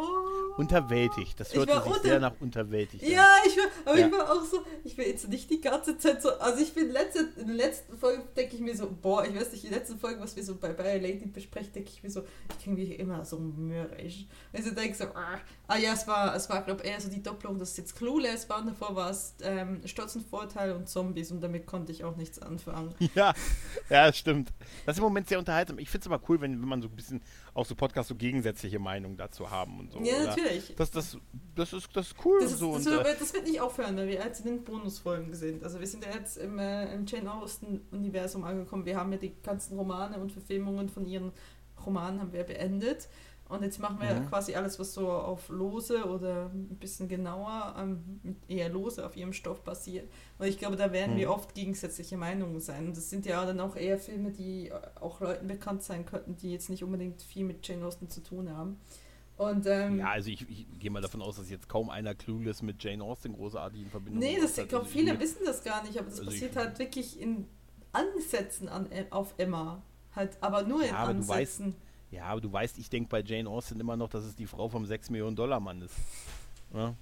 Unterwältigt. 0.58 1.40
Das 1.40 1.50
Ich 1.52 1.58
hörte 1.58 1.74
sich 1.74 1.86
unter- 1.86 2.00
sehr 2.02 2.20
nach 2.20 2.34
unterwältigt 2.40 3.04
an. 3.04 3.10
Ja, 3.10 3.28
ich 3.48 3.58
war, 3.58 3.66
aber 3.86 4.00
Ja. 4.00 4.06
ich 4.08 4.14
war 4.14 4.32
auch 4.32 4.44
so, 4.44 4.60
ich 4.84 4.96
will 4.98 5.08
jetzt 5.08 5.28
nicht 5.28 5.50
die 5.50 5.60
ganze 5.62 5.98
Zeit 5.98 6.22
so, 6.22 6.30
also 6.38 6.62
ich 6.62 6.74
bin 6.74 6.92
letzte, 6.92 7.28
in 7.38 7.48
der 7.48 7.56
letzten 7.56 7.98
Folge 7.98 8.24
denke 8.38 8.56
ich 8.56 8.62
mir 8.62 8.76
so, 8.78 8.88
boah, 9.02 9.26
ich 9.26 9.36
weiß 9.36 9.52
nicht, 9.52 9.64
die 9.64 9.70
letzten 9.70 9.98
Folgen, 9.98 10.22
was 10.22 10.36
wir 10.36 10.44
so 10.44 10.56
bei 10.56 10.72
Bayer 10.74 11.00
Lady 11.02 11.26
besprechen, 11.26 11.74
denke 11.74 11.90
ich 11.92 12.04
mir 12.04 12.12
so, 12.12 12.22
ich 12.52 12.60
klinge 12.64 12.78
wie 12.78 12.94
immer 12.94 13.26
so 13.26 13.40
mürrisch. 13.40 14.28
Also 14.52 14.72
denke 14.72 14.96
so, 14.96 15.06
ah, 15.06 15.40
ah 15.74 15.78
ja, 15.78 15.94
es 15.94 16.08
war, 16.08 16.36
es 16.36 16.50
war 16.50 16.62
glaube 16.62 16.84
eher 16.84 17.00
so 17.02 17.10
die 17.10 17.22
Doppelung, 17.22 17.58
dass 17.58 17.72
es 17.72 17.78
jetzt 17.78 17.96
Clueless 17.96 18.48
war 18.50 18.60
und 18.60 18.68
davor 18.68 18.96
war 18.96 19.10
es 19.10 19.36
ähm, 19.42 19.82
Stotzenvorteil 19.86 20.74
und 20.74 20.88
Zombies 20.88 21.32
und 21.32 21.42
damit 21.42 21.66
konnte 21.66 21.92
ich 21.92 22.04
auch 22.04 22.16
nichts 22.16 22.40
anfangen. 22.42 22.94
Ja, 23.16 23.34
ja, 23.90 24.12
stimmt. 24.12 24.52
Das 24.86 24.96
ist 24.96 25.00
im 25.00 25.04
Moment 25.04 25.28
sehr 25.28 25.38
unterhaltsam. 25.38 25.78
Ich 25.78 25.90
finde 25.90 26.08
es 26.08 26.12
aber 26.12 26.24
cool, 26.28 26.42
wenn, 26.42 26.60
wenn 26.60 26.68
man 26.68 26.82
so 26.82 26.88
ein 26.88 26.96
bisschen 26.96 27.22
auch 27.54 27.66
so 27.66 27.76
Podcasts 27.76 28.10
so 28.10 28.16
gegensätzliche 28.16 28.80
Meinungen 28.80 29.18
dazu 29.18 29.52
haben 29.52 29.80
und 29.80 29.92
so. 29.92 30.00
ja, 30.00 30.16
oder? 30.16 30.26
natürlich. 30.28 30.74
Das, 30.76 30.90
das, 30.90 31.18
das, 31.54 31.74
ist, 31.74 31.90
das 31.94 32.08
ist 32.08 32.16
cool 32.26 32.40
Das, 32.42 32.50
und 32.50 32.54
ist, 32.54 32.60
so. 32.60 32.74
das, 32.74 32.88
und, 32.88 32.94
äh, 32.94 33.06
wird, 33.06 33.22
das 33.22 33.34
wird 33.34 33.46
nicht 33.46 33.62
aufhören, 33.62 33.98
weil 33.98 34.08
wir 34.08 34.16
jetzt 34.16 34.40
in 34.40 34.46
den 34.48 34.64
Bonusfolgen 34.64 35.34
sind. 35.36 35.64
Also 35.64 35.80
wir 35.80 35.88
sind 35.88 36.04
ja 36.04 36.12
jetzt 36.14 36.38
im, 36.38 36.58
äh, 36.58 36.92
im 36.94 37.06
Jane 37.06 37.32
Austen-Universum 37.32 38.44
angekommen. 38.44 38.86
Wir 38.86 38.98
haben 38.98 39.12
ja 39.12 39.18
die 39.18 39.36
ganzen 39.44 39.78
Romane 39.78 40.18
und 40.18 40.32
Verfilmungen 40.32 40.90
von 40.90 41.06
ihren 41.06 41.34
Romanen 41.86 42.20
haben 42.20 42.34
wir 42.34 42.44
beendet. 42.44 43.10
Und 43.54 43.64
jetzt 43.64 43.80
machen 43.80 43.98
wir 44.02 44.14
Mhm. 44.16 44.28
quasi 44.30 44.56
alles, 44.56 44.80
was 44.80 44.94
so 44.94 45.10
auf 45.10 45.50
lose 45.50 46.06
oder 46.06 46.50
ein 46.54 46.78
bisschen 46.80 47.08
genauer, 47.08 47.76
ähm, 47.78 48.36
eher 48.48 48.70
lose 48.70 49.06
auf 49.06 49.16
ihrem 49.16 49.32
Stoff 49.34 49.64
basiert. 49.64 50.10
Und 50.40 50.48
ich 50.48 50.58
glaube, 50.58 50.76
da 50.76 50.92
werden 50.92 51.14
Mhm. 51.14 51.20
wir 51.20 51.32
oft 51.32 51.54
gegensätzliche 51.54 52.18
Meinungen 52.18 52.60
sein. 52.60 52.88
Und 52.88 52.98
das 52.98 53.10
sind 53.10 53.26
ja 53.26 53.46
dann 53.46 53.60
auch 53.60 53.76
eher 53.76 54.00
Filme, 54.00 54.32
die 54.32 54.72
auch 55.00 55.20
Leuten 55.22 55.48
bekannt 55.48 55.84
sein 55.84 56.06
könnten, 56.06 56.36
die 56.36 56.52
jetzt 56.52 56.70
nicht 56.70 56.84
unbedingt 56.84 57.22
viel 57.22 57.46
mit 57.46 57.68
Jane 57.68 57.86
Austen 57.86 58.10
zu 58.10 58.22
tun 58.24 58.50
haben. 58.50 58.80
Und 59.38 59.66
ähm, 59.66 60.00
Ja, 60.00 60.10
also 60.12 60.30
ich, 60.30 60.48
ich 60.50 60.68
gehe 60.80 60.92
mal 60.92 61.02
davon 61.02 61.22
aus, 61.22 61.38
dass 61.38 61.50
jetzt 61.50 61.68
kaum 61.68 61.90
einer 61.90 62.14
Clueless 62.16 62.62
mit 62.62 62.84
Jane 62.84 63.04
Austen 63.04 63.34
großartig 63.34 63.82
in 63.82 63.90
Verbindung 63.90 64.20
nee, 64.20 64.38
das, 64.40 64.58
ich 64.58 64.68
glaube, 64.68 64.86
Also 64.86 64.98
viele 64.98 65.14
mir- 65.14 65.20
wissen 65.20 65.40
das 65.46 65.64
gar 65.64 65.84
nicht, 65.84 65.98
aber 65.98 66.10
das 66.10 66.20
also 66.20 66.32
ich- 66.32 66.40
passiert 66.42 66.56
halt 66.56 66.78
wirklich 66.80 67.20
in 67.20 67.48
Ansätzen 67.92 68.70
an, 68.70 68.88
auf 69.12 69.34
Emma. 69.38 69.82
Halt, 70.16 70.38
aber 70.42 70.64
nur 70.64 70.82
in 70.82 70.90
Ja, 70.90 70.96
aber 70.98 71.14
du 71.14 71.20
Ansätzen. 71.20 71.76
Ja, 72.14 72.26
aber 72.26 72.42
du 72.42 72.52
weißt, 72.54 72.78
ich 72.78 72.90
denke 72.90 73.10
bei 73.10 73.22
Jane 73.22 73.50
Austen 73.50 73.80
immer 73.80 73.96
noch, 73.98 74.10
dass 74.10 74.24
es 74.24 74.36
die 74.36 74.46
Frau 74.46 74.70
vom 74.70 74.86
6 74.86 75.10
Millionen 75.10 75.36
Dollar 75.36 75.60
Mann 75.60 75.82
ist. 75.82 75.96
Ja, 76.74 76.94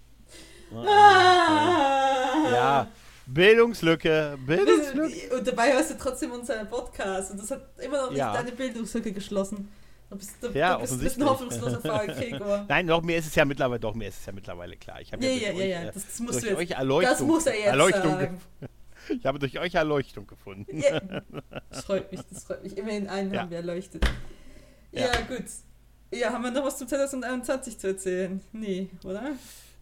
ja, 0.72 0.82
Ah! 0.88 2.52
ja. 2.54 2.88
Bildungslücke, 3.28 4.38
Bildungslücke. 4.46 5.36
Und 5.38 5.48
dabei 5.48 5.74
hörst 5.74 5.92
du 5.92 5.98
trotzdem 5.98 6.32
unseren 6.32 6.68
Podcast 6.68 7.32
und 7.32 7.40
das 7.42 7.52
hat 7.52 7.62
immer 7.80 8.02
noch 8.04 8.10
nicht 8.10 8.20
Ja. 8.20 8.34
deine 8.34 8.52
Bildungslücke 8.52 9.12
geschlossen. 9.14 9.70
Du 10.10 10.18
bist, 10.18 10.32
du, 10.42 10.48
Ja, 10.50 10.76
du 10.76 10.82
bist, 10.82 11.00
bist 11.00 11.18
ein 11.22 11.26
hoffnungsloser 11.30 11.80
Fall, 11.82 12.08
Gregor. 12.18 12.66
Nein, 12.68 12.88
doch, 12.88 13.02
mir 13.02 13.18
ist 13.18 13.28
es 13.28 13.36
ja 13.36 13.46
mittlerweile, 13.46 13.80
doch, 13.80 13.94
mir 13.94 14.08
ist 14.10 14.20
es 14.20 14.26
ja 14.26 14.34
mittlerweile 14.34 14.76
klar. 14.76 15.00
Ich 15.02 15.12
habe 15.14 15.24
Ja, 15.26 15.32
ja, 15.32 15.50
durch 15.52 15.60
ja, 15.60 15.66
ja, 15.66 15.82
ja, 15.84 15.90
äh, 15.90 15.92
das, 15.94 16.06
das 16.08 16.20
musst 16.20 16.42
durch 16.44 16.56
euch 16.56 16.72
Erleuchtung, 16.72 17.12
Das 17.12 17.22
muss 17.22 17.46
er 17.46 17.56
jetzt 17.56 17.66
Erleuchtung 17.68 18.12
sagen. 18.12 18.42
Ich 19.10 19.26
habe 19.26 19.40
durch 19.40 19.58
euch 19.60 19.74
Erleuchtung 19.74 20.28
gefunden. 20.28 20.78
Ja, 20.80 21.02
das 21.72 21.84
freut 21.86 22.12
mich, 22.12 22.22
das 22.30 22.44
freut 22.44 22.64
mich. 22.64 22.78
Immerhin 22.78 23.08
einen 23.10 23.36
haben 23.38 23.50
wir 23.50 23.58
erleuchtet. 23.58 24.06
Ja, 24.92 25.08
Ja. 25.14 25.22
gut. 25.22 25.46
Ja, 26.14 26.34
haben 26.34 26.44
wir 26.44 26.52
noch 26.52 26.66
was 26.66 26.78
zum 26.78 26.88
2021 26.88 27.78
zu 27.80 27.88
erzählen? 27.88 28.42
Nee, 28.52 28.90
oder? 29.06 29.32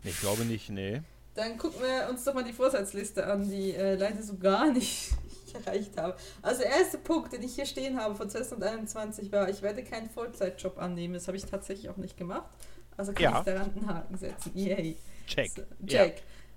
Ich 0.03 0.19
glaube 0.19 0.45
nicht, 0.45 0.69
nee. 0.69 1.01
Dann 1.33 1.57
gucken 1.57 1.81
wir 1.81 2.09
uns 2.09 2.23
doch 2.23 2.33
mal 2.33 2.43
die 2.43 2.53
Vorsatzliste 2.53 3.25
an, 3.25 3.49
die 3.49 3.73
äh, 3.73 3.95
leider 3.95 4.21
so 4.21 4.37
gar 4.37 4.71
nicht 4.71 5.11
erreicht 5.65 5.97
habe. 5.97 6.15
Also 6.41 6.61
der 6.61 6.71
erste 6.71 6.97
Punkt, 6.99 7.33
den 7.33 7.41
ich 7.41 7.55
hier 7.55 7.65
stehen 7.65 7.99
habe 7.99 8.13
von 8.15 8.29
2021 8.29 9.31
war, 9.31 9.49
ich 9.49 9.61
werde 9.61 9.83
keinen 9.83 10.09
Vollzeitjob 10.09 10.77
annehmen. 10.77 11.15
Das 11.15 11.27
habe 11.27 11.37
ich 11.37 11.45
tatsächlich 11.45 11.89
auch 11.89 11.97
nicht 11.97 12.17
gemacht. 12.17 12.49
Also 12.97 13.13
kann 13.13 13.23
Ja. 13.23 13.39
ich 13.39 13.45
daran 13.45 13.71
einen 13.75 13.87
Haken 13.87 14.17
setzen. 14.17 14.51
Yay. 14.53 14.97
Check. 15.25 15.51
So, 15.55 15.61
Ja. 15.87 16.05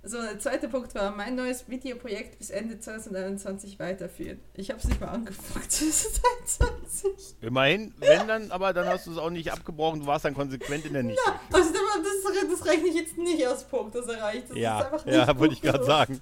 So, 0.04 0.20
der 0.20 0.36
zweite 0.40 0.68
Punkt 0.68 0.96
war, 0.96 1.12
mein 1.14 1.36
neues 1.36 1.68
Videoprojekt 1.68 2.38
bis 2.38 2.50
Ende 2.50 2.80
2021 2.80 3.78
weiterführen. 3.78 4.40
Ich 4.54 4.68
habe 4.70 4.80
es 4.80 4.86
nicht 4.86 5.00
mal 5.00 5.08
angefangen, 5.10 5.64
2021. 5.70 7.36
Immerhin, 7.40 7.94
wenn 7.98 8.26
dann, 8.26 8.50
aber 8.50 8.72
dann 8.72 8.88
hast 8.88 9.06
du 9.06 9.12
es 9.12 9.18
auch 9.18 9.30
nicht 9.30 9.52
abgebrochen, 9.52 10.00
du 10.00 10.06
warst 10.06 10.24
dann 10.24 10.34
konsequent 10.34 10.86
in 10.86 10.94
der 10.94 11.04
Nicht. 11.04 11.20
Also 11.52 11.72
das, 11.72 12.50
das 12.50 12.66
rechne 12.66 12.88
ich 12.88 12.96
jetzt 12.96 13.16
nicht 13.16 13.46
als 13.46 13.62
Punkt, 13.62 13.94
das 13.94 14.08
erreicht. 14.08 14.44
Das 14.48 14.56
ist 14.56 14.62
Ja, 14.62 14.78
einfach 14.78 15.04
nicht 15.04 15.14
ja, 15.14 15.38
wollte 15.38 15.54
ich 15.54 15.62
gerade 15.62 15.84
sagen. 15.84 16.20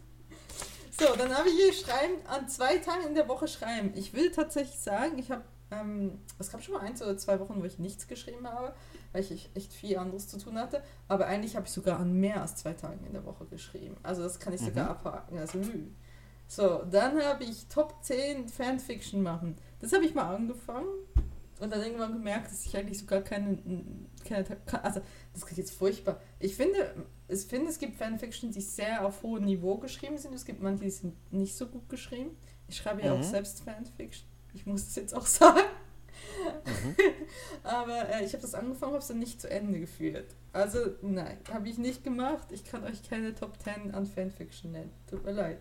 So, 0.99 1.07
dann 1.17 1.35
habe 1.35 1.49
ich 1.49 1.55
hier 1.55 1.73
schreiben, 1.73 2.15
an 2.27 2.47
zwei 2.51 2.77
Tagen 2.77 3.07
in 3.07 3.15
der 3.15 3.29
Woche 3.29 3.49
schreiben. 3.49 3.93
Ich 3.95 4.13
will 4.13 4.31
tatsächlich 4.31 4.79
sagen, 4.79 5.19
ich 5.19 5.31
habe, 5.31 5.43
ähm, 5.71 6.21
es 6.39 6.51
gab 6.51 6.63
schon 6.63 6.75
mal 6.75 6.81
eins 6.81 7.01
oder 7.01 7.17
zwei 7.17 7.41
Wochen, 7.41 7.63
wo 7.63 7.65
ich 7.65 7.79
nichts 7.79 8.07
geschrieben 8.07 8.47
habe, 8.47 8.75
weil 9.13 9.23
ich 9.23 9.51
echt 9.55 9.73
viel 9.73 9.99
anderes 9.99 10.29
zu 10.29 10.39
tun 10.39 10.59
hatte. 10.59 10.83
Aber 11.09 11.27
eigentlich 11.27 11.57
habe 11.57 11.67
ich 11.67 11.73
sogar 11.73 11.99
an 11.99 12.13
mehr 12.13 12.41
als 12.43 12.57
zwei 12.57 12.73
Tagen 12.75 13.05
in 13.07 13.13
der 13.13 13.25
Woche 13.25 13.45
geschrieben. 13.47 13.97
Also 14.03 14.23
das 14.23 14.39
kann 14.39 14.53
ich 14.53 14.61
sogar 14.61 14.85
Mhm. 14.85 14.91
abhaken. 14.91 15.39
Also, 15.39 15.59
ü. 15.59 15.89
so, 16.47 16.83
dann 16.91 17.21
habe 17.23 17.45
ich 17.45 17.67
Top 17.69 18.03
10 18.03 18.49
Fanfiction 18.49 19.23
machen. 19.23 19.57
Das 19.81 19.93
habe 19.93 20.05
ich 20.05 20.15
mal 20.15 20.35
angefangen 20.35 20.89
und 21.61 21.71
dann 21.73 21.83
irgendwann 21.83 22.13
gemerkt, 22.13 22.51
dass 22.51 22.65
ich 22.67 22.77
eigentlich 22.77 22.99
sogar 22.99 23.21
keine, 23.23 23.59
keine 24.25 24.47
also 24.83 25.01
das 25.33 25.45
klingt 25.45 25.59
jetzt 25.59 25.73
furchtbar. 25.73 26.21
Ich 26.39 26.57
finde, 26.57 26.95
ich 27.29 27.41
finde, 27.45 27.69
es 27.71 27.79
gibt 27.79 27.97
Fanfiction, 27.97 28.51
die 28.51 28.61
sehr 28.61 29.05
auf 29.07 29.23
hohem 29.23 29.45
Niveau 29.45 29.77
geschrieben 29.79 30.19
sind. 30.19 30.35
Es 30.35 30.45
gibt 30.45 30.61
manche, 30.63 30.85
die 30.85 30.91
sind 30.91 31.15
nicht 31.33 31.57
so 31.57 31.67
gut 31.67 31.89
geschrieben. 31.89 32.31
Ich 32.69 32.77
schreibe 32.77 33.03
ja 33.03 33.13
auch 33.13 33.19
Mhm. 33.19 33.23
selbst 33.25 33.63
Fanfiction. 33.63 34.29
Ich 34.55 34.67
muss 34.67 34.83
es 34.87 34.95
jetzt 34.97 35.15
auch 35.15 35.27
sagen. 35.27 35.61
Mhm. 36.65 36.97
Aber 37.63 38.09
äh, 38.09 38.25
ich 38.25 38.33
habe 38.33 38.43
das 38.43 38.55
angefangen, 38.55 38.93
habe 38.93 39.03
es 39.03 39.09
dann 39.09 39.19
nicht 39.19 39.41
zu 39.41 39.51
Ende 39.51 39.81
geführt. 39.81 40.35
Also 40.53 40.79
nein, 41.03 41.39
habe 41.53 41.69
ich 41.69 41.79
nicht 41.79 42.05
gemacht. 42.05 42.49
Ich 42.51 42.65
kann 42.65 42.85
euch 42.85 43.09
keine 43.09 43.35
Top 43.35 43.61
10 43.63 43.95
an 43.95 44.07
Fanfiction 44.07 44.73
nennen. 44.73 44.93
Tut 45.09 45.25
mir 45.25 45.33
leid. 45.33 45.59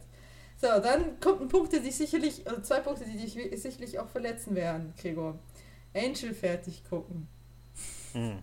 So, 0.62 0.68
dann 0.68 1.20
kommt 1.22 1.42
ein 1.42 1.48
Punkt, 1.48 1.72
der 1.72 1.80
dich 1.80 1.96
sicherlich, 1.96 2.46
also 2.48 2.62
zwei 2.62 2.82
Punkte, 2.82 3.06
die 3.06 3.18
dich 3.18 3.62
sicherlich 3.62 3.98
auch 3.98 4.10
verletzen 4.10 4.56
werden, 4.56 4.94
Gregor. 5.00 5.40
Angel 5.96 6.34
fertig 6.34 6.84
gucken. 6.90 7.28
Mhm. 8.14 8.40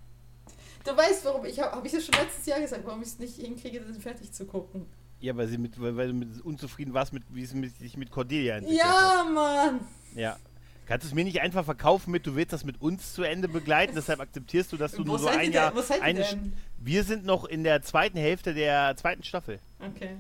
Du 0.85 0.97
weißt, 0.97 1.25
warum 1.25 1.45
ich 1.45 1.61
habe, 1.61 1.73
habe 1.73 1.87
ich 1.87 1.93
ja 1.93 2.01
schon 2.01 2.15
letztes 2.15 2.47
Jahr 2.47 2.61
gesagt, 2.61 2.87
warum 2.87 3.03
ich 3.03 3.09
es 3.09 3.19
nicht 3.19 3.37
hinkriege, 3.37 3.81
den 3.81 4.01
fertig 4.01 4.33
zu 4.33 4.47
gucken. 4.47 4.87
Ja, 5.21 5.37
weil, 5.37 5.49
sie 5.49 5.59
mit, 5.59 5.81
weil, 5.81 5.97
weil 5.97 6.09
du 6.09 6.15
mit 6.15 6.41
unzufrieden 6.43 6.95
warst, 6.95 7.13
mit, 7.13 7.25
wie 7.31 7.43
es 7.43 7.53
mit, 7.53 7.77
sich 7.77 7.97
mit 7.97 8.11
Cordelia 8.11 8.57
entwickelt 8.57 8.85
hat. 8.85 9.25
Ja, 9.25 9.31
Mann! 9.31 9.81
Ja. 10.15 10.39
Kannst 10.87 11.05
du 11.05 11.09
es 11.09 11.15
mir 11.15 11.25
nicht 11.25 11.41
einfach 11.41 11.65
verkaufen 11.65 12.11
mit, 12.13 12.27
du 12.27 12.37
willst 12.37 12.53
das 12.53 12.65
mit 12.65 12.81
uns 12.81 13.13
zu 13.13 13.23
Ende 13.23 13.49
begleiten, 13.49 13.95
deshalb 13.97 14.21
akzeptierst 14.21 14.73
du, 14.73 14.77
dass 14.77 14.93
du 14.93 14.99
Wo 14.99 15.09
nur 15.09 15.19
so 15.19 15.27
ein 15.29 15.53
Jahr. 15.53 15.73
denn? 15.73 16.01
Eine, 16.03 16.25
wir 16.79 17.03
sind 17.05 17.25
noch 17.25 17.45
in 17.45 17.65
der 17.65 17.83
zweiten 17.83 18.19
Hälfte 18.19 18.55
der 18.55 18.95
zweiten 18.97 19.25
Staffel. 19.25 19.59
Okay. 19.81 20.11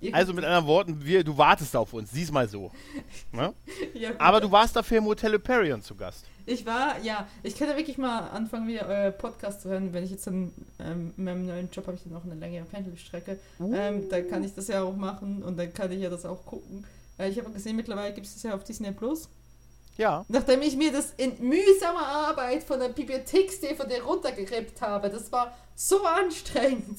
Ihr- 0.00 0.14
Also 0.14 0.32
mit 0.32 0.44
anderen 0.44 0.66
Worten, 0.66 1.04
wir, 1.04 1.22
du 1.22 1.36
wartest 1.36 1.76
auf 1.76 1.92
uns, 1.92 2.10
diesmal 2.10 2.48
so. 2.48 2.70
Ne? 3.32 3.52
ja. 3.94 4.10
Aber 4.18 4.40
du 4.40 4.50
warst 4.50 4.74
dafür 4.76 4.98
im 4.98 5.04
Hotel 5.06 5.32
Hyperion 5.34 5.82
zu 5.82 5.94
Gast. 5.94 6.24
Ich 6.46 6.64
war, 6.66 7.00
ja, 7.02 7.26
ich 7.42 7.56
kann 7.56 7.68
ja 7.68 7.76
wirklich 7.76 7.96
mal 7.98 8.28
anfangen, 8.28 8.66
wieder 8.68 8.86
euer 8.86 9.10
Podcast 9.10 9.62
zu 9.62 9.70
hören. 9.70 9.92
Wenn 9.94 10.04
ich 10.04 10.10
jetzt 10.10 10.26
dann, 10.26 10.52
ähm, 10.78 11.12
in 11.16 11.24
meinem 11.24 11.46
neuen 11.46 11.70
Job 11.70 11.86
habe 11.86 11.96
ich 11.96 12.02
dann 12.02 12.12
noch 12.12 12.24
eine 12.24 12.34
längere 12.34 12.64
Pendelstrecke. 12.66 13.38
Ähm, 13.60 14.08
da 14.10 14.20
kann 14.20 14.44
ich 14.44 14.54
das 14.54 14.68
ja 14.68 14.82
auch 14.82 14.94
machen 14.94 15.42
und 15.42 15.58
dann 15.58 15.72
kann 15.72 15.90
ich 15.90 16.00
ja 16.00 16.10
das 16.10 16.24
auch 16.26 16.44
gucken. 16.44 16.84
Äh, 17.18 17.30
ich 17.30 17.38
habe 17.38 17.50
gesehen, 17.50 17.76
mittlerweile 17.76 18.12
gibt 18.14 18.26
es 18.26 18.34
das 18.34 18.42
ja 18.42 18.54
auf 18.54 18.62
Disney 18.64 18.90
Plus. 18.92 19.28
Ja. 19.96 20.24
Nachdem 20.28 20.62
ich 20.62 20.76
mir 20.76 20.92
das 20.92 21.12
in 21.16 21.40
mühsamer 21.40 22.06
Arbeit 22.06 22.64
von 22.64 22.80
der 22.80 22.88
Bibliotheks-DVD 22.88 24.00
runtergerippt 24.00 24.80
habe. 24.80 25.10
Das 25.10 25.30
war 25.30 25.56
so 25.76 26.04
anstrengend. 26.04 26.98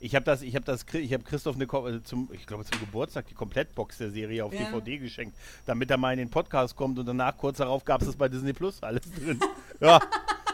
Ich 0.00 0.14
habe 0.14 0.24
das, 0.24 0.42
ich 0.42 0.54
habe 0.54 0.64
das, 0.64 0.86
ich 0.92 1.12
habe 1.12 1.24
Christoph 1.24 1.56
eine, 1.56 1.64
äh, 1.64 2.02
zum, 2.04 2.28
ich 2.32 2.46
glaube 2.46 2.64
zum 2.64 2.78
Geburtstag 2.78 3.26
die 3.26 3.34
Komplettbox 3.34 3.98
der 3.98 4.10
Serie 4.10 4.44
auf 4.44 4.52
Ja. 4.52 4.60
DVD 4.60 4.98
geschenkt, 4.98 5.36
damit 5.66 5.90
er 5.90 5.96
mal 5.96 6.12
in 6.12 6.18
den 6.18 6.30
Podcast 6.30 6.76
kommt 6.76 6.98
und 6.98 7.06
danach 7.06 7.36
kurz 7.36 7.58
darauf 7.58 7.84
gab 7.84 8.00
es 8.00 8.06
das 8.06 8.16
bei 8.16 8.28
Disney 8.28 8.52
Plus 8.52 8.80
alles 8.82 9.02
drin. 9.12 9.40
ja, 9.80 10.00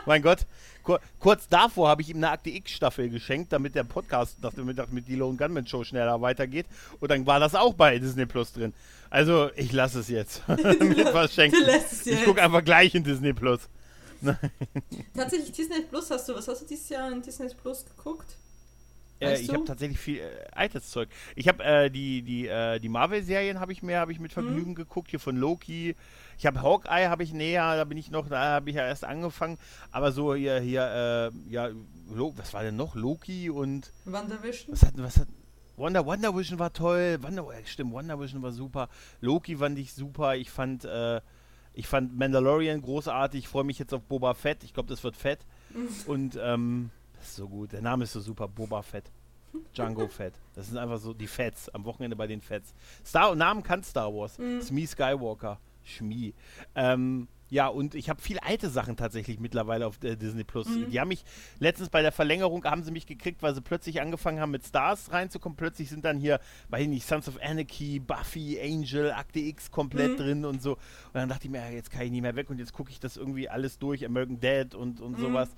mein 0.06 0.22
Gott. 0.22 0.46
Kur 0.84 1.00
kurz 1.18 1.48
davor 1.48 1.88
habe 1.88 2.02
ich 2.02 2.10
ihm 2.10 2.18
eine 2.18 2.30
Akte 2.30 2.50
X 2.50 2.70
Staffel 2.72 3.08
geschenkt, 3.08 3.52
damit 3.52 3.74
der 3.74 3.84
Podcast 3.84 4.40
nach 4.42 4.52
dem 4.52 4.66
Mittag 4.66 4.92
mit 4.92 5.08
die 5.08 5.16
Lone 5.16 5.36
Gunman 5.36 5.66
Show 5.66 5.82
schneller 5.82 6.20
weitergeht 6.20 6.66
und 7.00 7.10
dann 7.10 7.26
war 7.26 7.40
das 7.40 7.54
auch 7.54 7.74
bei 7.74 7.98
Disney 7.98 8.26
Plus 8.26 8.52
drin. 8.52 8.72
Also 9.10 9.50
ich 9.56 9.72
lasse 9.72 10.00
es 10.00 10.08
jetzt 10.08 10.46
mit 10.48 11.12
was 11.12 11.34
schenken. 11.34 11.56
Du 11.58 11.64
lässt 11.64 11.92
es 11.92 12.06
Ich 12.06 12.12
jetzt. 12.14 12.24
gucke 12.24 12.42
einfach 12.42 12.62
gleich 12.62 12.94
in 12.94 13.02
Disney 13.02 13.32
Plus. 13.32 13.60
Tatsächlich 15.14 15.52
Disney 15.52 15.80
Plus 15.82 16.10
hast 16.10 16.28
du, 16.28 16.34
was 16.34 16.48
hast 16.48 16.62
du 16.62 16.66
dieses 16.66 16.88
Jahr 16.88 17.10
in 17.10 17.22
Disney 17.22 17.48
Plus 17.60 17.84
geguckt? 17.84 18.36
Äh, 19.24 19.32
Weißt 19.32 19.42
ich 19.42 19.52
habe 19.54 19.64
tatsächlich 19.64 19.98
viel 19.98 20.18
äh, 20.18 20.22
altes 20.52 20.90
Zeug. 20.90 21.08
Ich 21.36 21.48
habe 21.48 21.62
äh, 21.64 21.90
die 21.90 22.22
die 22.22 22.46
äh, 22.46 22.78
die 22.78 22.88
Marvel-Serien 22.88 23.60
habe 23.60 23.72
ich 23.72 23.82
mehr, 23.82 24.00
habe 24.00 24.12
ich 24.12 24.20
mit 24.20 24.32
Vergnügen 24.32 24.70
Mhm. 24.70 24.74
geguckt. 24.76 25.10
Hier 25.10 25.20
von 25.20 25.36
Loki. 25.36 25.96
Ich 26.38 26.46
habe 26.46 26.62
Hawkeye, 26.62 27.08
habe 27.08 27.22
ich 27.22 27.32
näher, 27.32 27.76
da 27.76 27.84
bin 27.84 27.96
ich 27.98 28.10
noch, 28.10 28.28
da 28.28 28.54
habe 28.54 28.70
ich 28.70 28.76
ja 28.76 28.86
erst 28.86 29.04
angefangen. 29.04 29.58
Aber 29.92 30.12
so 30.12 30.34
hier 30.34 30.58
hier 30.60 31.32
äh, 31.32 31.52
ja, 31.52 31.68
Lo 32.12 32.32
was 32.36 32.52
war 32.54 32.62
denn 32.62 32.76
noch 32.76 32.94
Loki 32.94 33.50
und 33.50 33.90
WandaVision? 34.04 34.72
was 34.72 34.82
hat 34.82 34.94
was 34.96 35.18
hat 35.18 35.28
Wonder 35.76 36.06
Wonder 36.06 36.36
Vision 36.36 36.58
war 36.60 36.72
toll. 36.72 37.18
Wonder 37.22 37.44
ja, 37.52 37.66
stimmt, 37.66 37.92
Wonder 37.92 38.20
Vision 38.20 38.42
war 38.42 38.52
super. 38.52 38.88
Loki 39.20 39.56
fand 39.56 39.76
ich 39.78 39.92
super. 39.92 40.36
Ich 40.36 40.50
fand 40.50 40.84
äh, 40.84 41.20
ich 41.76 41.88
fand 41.88 42.16
Mandalorian 42.16 42.80
großartig. 42.82 43.40
Ich 43.40 43.48
freue 43.48 43.64
mich 43.64 43.80
jetzt 43.80 43.92
auf 43.92 44.02
Boba 44.02 44.34
Fett. 44.34 44.62
Ich 44.62 44.72
glaube, 44.72 44.88
das 44.88 45.02
wird 45.02 45.16
fett. 45.16 45.40
Und 46.06 46.38
ähm, 46.40 46.90
das 47.24 47.30
ist 47.30 47.36
so 47.36 47.48
gut. 47.48 47.72
Der 47.72 47.80
Name 47.82 48.04
ist 48.04 48.12
so 48.12 48.20
super. 48.20 48.46
Boba 48.48 48.82
Fett. 48.82 49.10
Django 49.74 50.06
Fett. 50.08 50.34
Das 50.54 50.66
sind 50.68 50.76
einfach 50.78 50.98
so 50.98 51.14
die 51.14 51.26
Fets. 51.26 51.68
Am 51.70 51.84
Wochenende 51.84 52.16
bei 52.16 52.26
den 52.26 52.40
Fets. 52.42 52.74
Star 53.04 53.34
Namen 53.34 53.62
kann 53.62 53.82
Star 53.82 54.12
Wars. 54.12 54.38
Mhm. 54.38 54.60
Smee 54.60 54.86
Skywalker. 54.86 55.58
Schmie. 55.82 56.34
Ähm, 56.74 57.28
ja, 57.50 57.68
und 57.68 57.94
ich 57.94 58.08
habe 58.08 58.20
viel 58.20 58.38
alte 58.40 58.68
Sachen 58.70 58.96
tatsächlich 58.96 59.38
mittlerweile 59.38 59.86
auf 59.86 60.02
äh, 60.02 60.16
Disney 60.16 60.44
Plus. 60.44 60.66
Mhm. 60.66 60.90
Die 60.90 60.98
haben 60.98 61.08
mich 61.08 61.24
letztens 61.60 61.88
bei 61.90 62.02
der 62.02 62.10
Verlängerung 62.10 62.64
haben 62.64 62.82
sie 62.82 62.90
mich 62.90 63.06
gekriegt, 63.06 63.42
weil 63.42 63.54
sie 63.54 63.60
plötzlich 63.60 64.00
angefangen 64.00 64.40
haben 64.40 64.50
mit 64.50 64.64
Stars 64.64 65.12
reinzukommen. 65.12 65.56
Plötzlich 65.56 65.88
sind 65.90 66.04
dann 66.04 66.18
hier, 66.18 66.40
weiß 66.70 66.82
ich 66.82 66.88
nicht, 66.88 67.06
Sons 67.06 67.28
of 67.28 67.38
Anarchy, 67.42 68.00
Buffy, 68.00 68.58
Angel, 68.60 69.12
Akte 69.12 69.40
X 69.40 69.70
komplett 69.70 70.12
Mhm. 70.12 70.16
drin 70.16 70.44
und 70.46 70.62
so. 70.62 70.72
Und 70.72 70.78
dann 71.14 71.28
dachte 71.28 71.44
ich 71.44 71.50
mir, 71.50 71.58
ja, 71.58 71.70
jetzt 71.70 71.90
kann 71.90 72.02
ich 72.02 72.10
nicht 72.10 72.22
mehr 72.22 72.34
weg 72.36 72.50
und 72.50 72.58
jetzt 72.58 72.72
gucke 72.72 72.90
ich 72.90 72.98
das 72.98 73.16
irgendwie 73.16 73.48
alles 73.48 73.78
durch, 73.78 74.04
American 74.04 74.40
Dad 74.40 74.74
und, 74.74 75.00
und 75.00 75.18
Mhm. 75.18 75.22
sowas. 75.22 75.50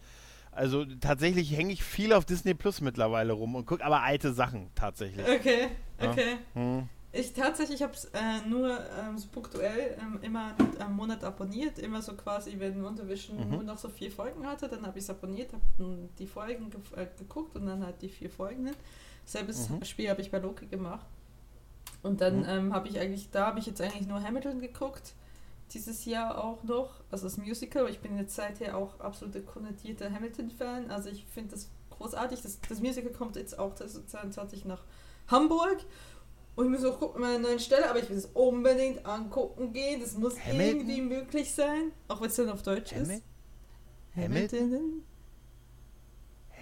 Also 0.56 0.84
tatsächlich 1.00 1.56
hänge 1.56 1.72
ich 1.72 1.84
viel 1.84 2.12
auf 2.12 2.24
Disney 2.24 2.54
Plus 2.54 2.80
mittlerweile 2.80 3.32
rum 3.34 3.54
und 3.54 3.66
gucke 3.66 3.84
aber 3.84 4.02
alte 4.02 4.32
Sachen 4.32 4.70
tatsächlich. 4.74 5.26
Okay, 5.28 5.68
Ja. 6.00 6.10
okay. 6.10 6.36
Hm. 6.54 6.88
Ich 7.12 7.32
tatsächlich 7.32 7.82
habe 7.82 7.94
es 7.94 8.04
äh, 8.06 8.46
nur 8.46 8.78
ähm, 9.00 9.16
so 9.16 9.28
punktuell 9.28 9.96
ähm, 10.00 10.18
immer 10.20 10.54
am 10.80 10.96
Monat 10.96 11.24
abonniert. 11.24 11.78
Immer 11.78 12.02
so 12.02 12.12
quasi, 12.14 12.56
wenn 12.58 12.82
Wundervision 12.82 13.38
Mhm. 13.38 13.50
nur 13.50 13.62
noch 13.62 13.78
so 13.78 13.88
vier 13.88 14.10
Folgen 14.10 14.46
hatte, 14.46 14.68
dann 14.68 14.86
habe 14.86 14.98
ich 14.98 15.04
es 15.04 15.10
abonniert, 15.10 15.50
habe 15.52 15.62
die 16.18 16.26
Folgen 16.26 16.68
ge 16.68 16.80
äh, 16.94 17.06
geguckt 17.18 17.56
und 17.56 17.64
dann 17.66 17.84
halt 17.84 18.02
die 18.02 18.10
vier 18.10 18.28
Folgen. 18.28 18.70
Selbes 19.24 19.70
Mhm. 19.70 19.82
Spiel 19.84 20.10
habe 20.10 20.20
ich 20.20 20.30
bei 20.30 20.38
Loki 20.38 20.66
gemacht. 20.66 21.06
Und 22.02 22.20
dann 22.20 22.40
Mhm. 22.40 22.46
ähm, 22.48 22.74
habe 22.74 22.88
ich 22.88 23.00
eigentlich, 23.00 23.30
da 23.30 23.46
habe 23.46 23.60
ich 23.60 23.66
jetzt 23.66 23.80
eigentlich 23.80 24.06
nur 24.06 24.22
Hamilton 24.22 24.60
geguckt. 24.60 25.14
Dieses 25.72 26.04
Jahr 26.04 26.42
auch 26.42 26.62
noch, 26.62 27.02
also 27.10 27.24
das 27.26 27.36
Musical. 27.38 27.88
Ich 27.90 27.98
bin 28.00 28.16
jetzt 28.16 28.34
seither 28.34 28.76
auch 28.76 29.00
absolute 29.00 29.42
konnotierter 29.42 30.10
Hamilton-Fan. 30.12 30.90
Also 30.90 31.10
ich 31.10 31.24
finde 31.26 31.50
das 31.52 31.68
großartig. 31.90 32.40
Das, 32.42 32.60
das 32.68 32.80
Musical 32.80 33.10
kommt 33.12 33.36
jetzt 33.36 33.58
auch 33.58 33.74
2022 33.74 34.64
nach 34.64 34.84
Hamburg. 35.28 35.78
Und 36.54 36.66
ich 36.66 36.70
muss 36.80 36.84
auch 36.90 36.98
gucken, 36.98 37.22
an 37.24 37.30
einer 37.30 37.38
neuen 37.40 37.58
Stelle, 37.58 37.90
aber 37.90 37.98
ich 37.98 38.08
will 38.08 38.16
es 38.16 38.26
unbedingt 38.26 39.04
angucken 39.04 39.72
gehen. 39.72 40.00
Das 40.00 40.16
muss 40.16 40.38
Hamilton? 40.38 40.80
irgendwie 40.88 41.00
möglich 41.02 41.52
sein. 41.52 41.92
Auch 42.08 42.20
wenn 42.20 42.28
es 42.28 42.36
dann 42.36 42.48
auf 42.48 42.62
Deutsch 42.62 42.92
Hamil- 42.92 43.16
ist. 43.18 43.22
Hamilton? 44.16 45.02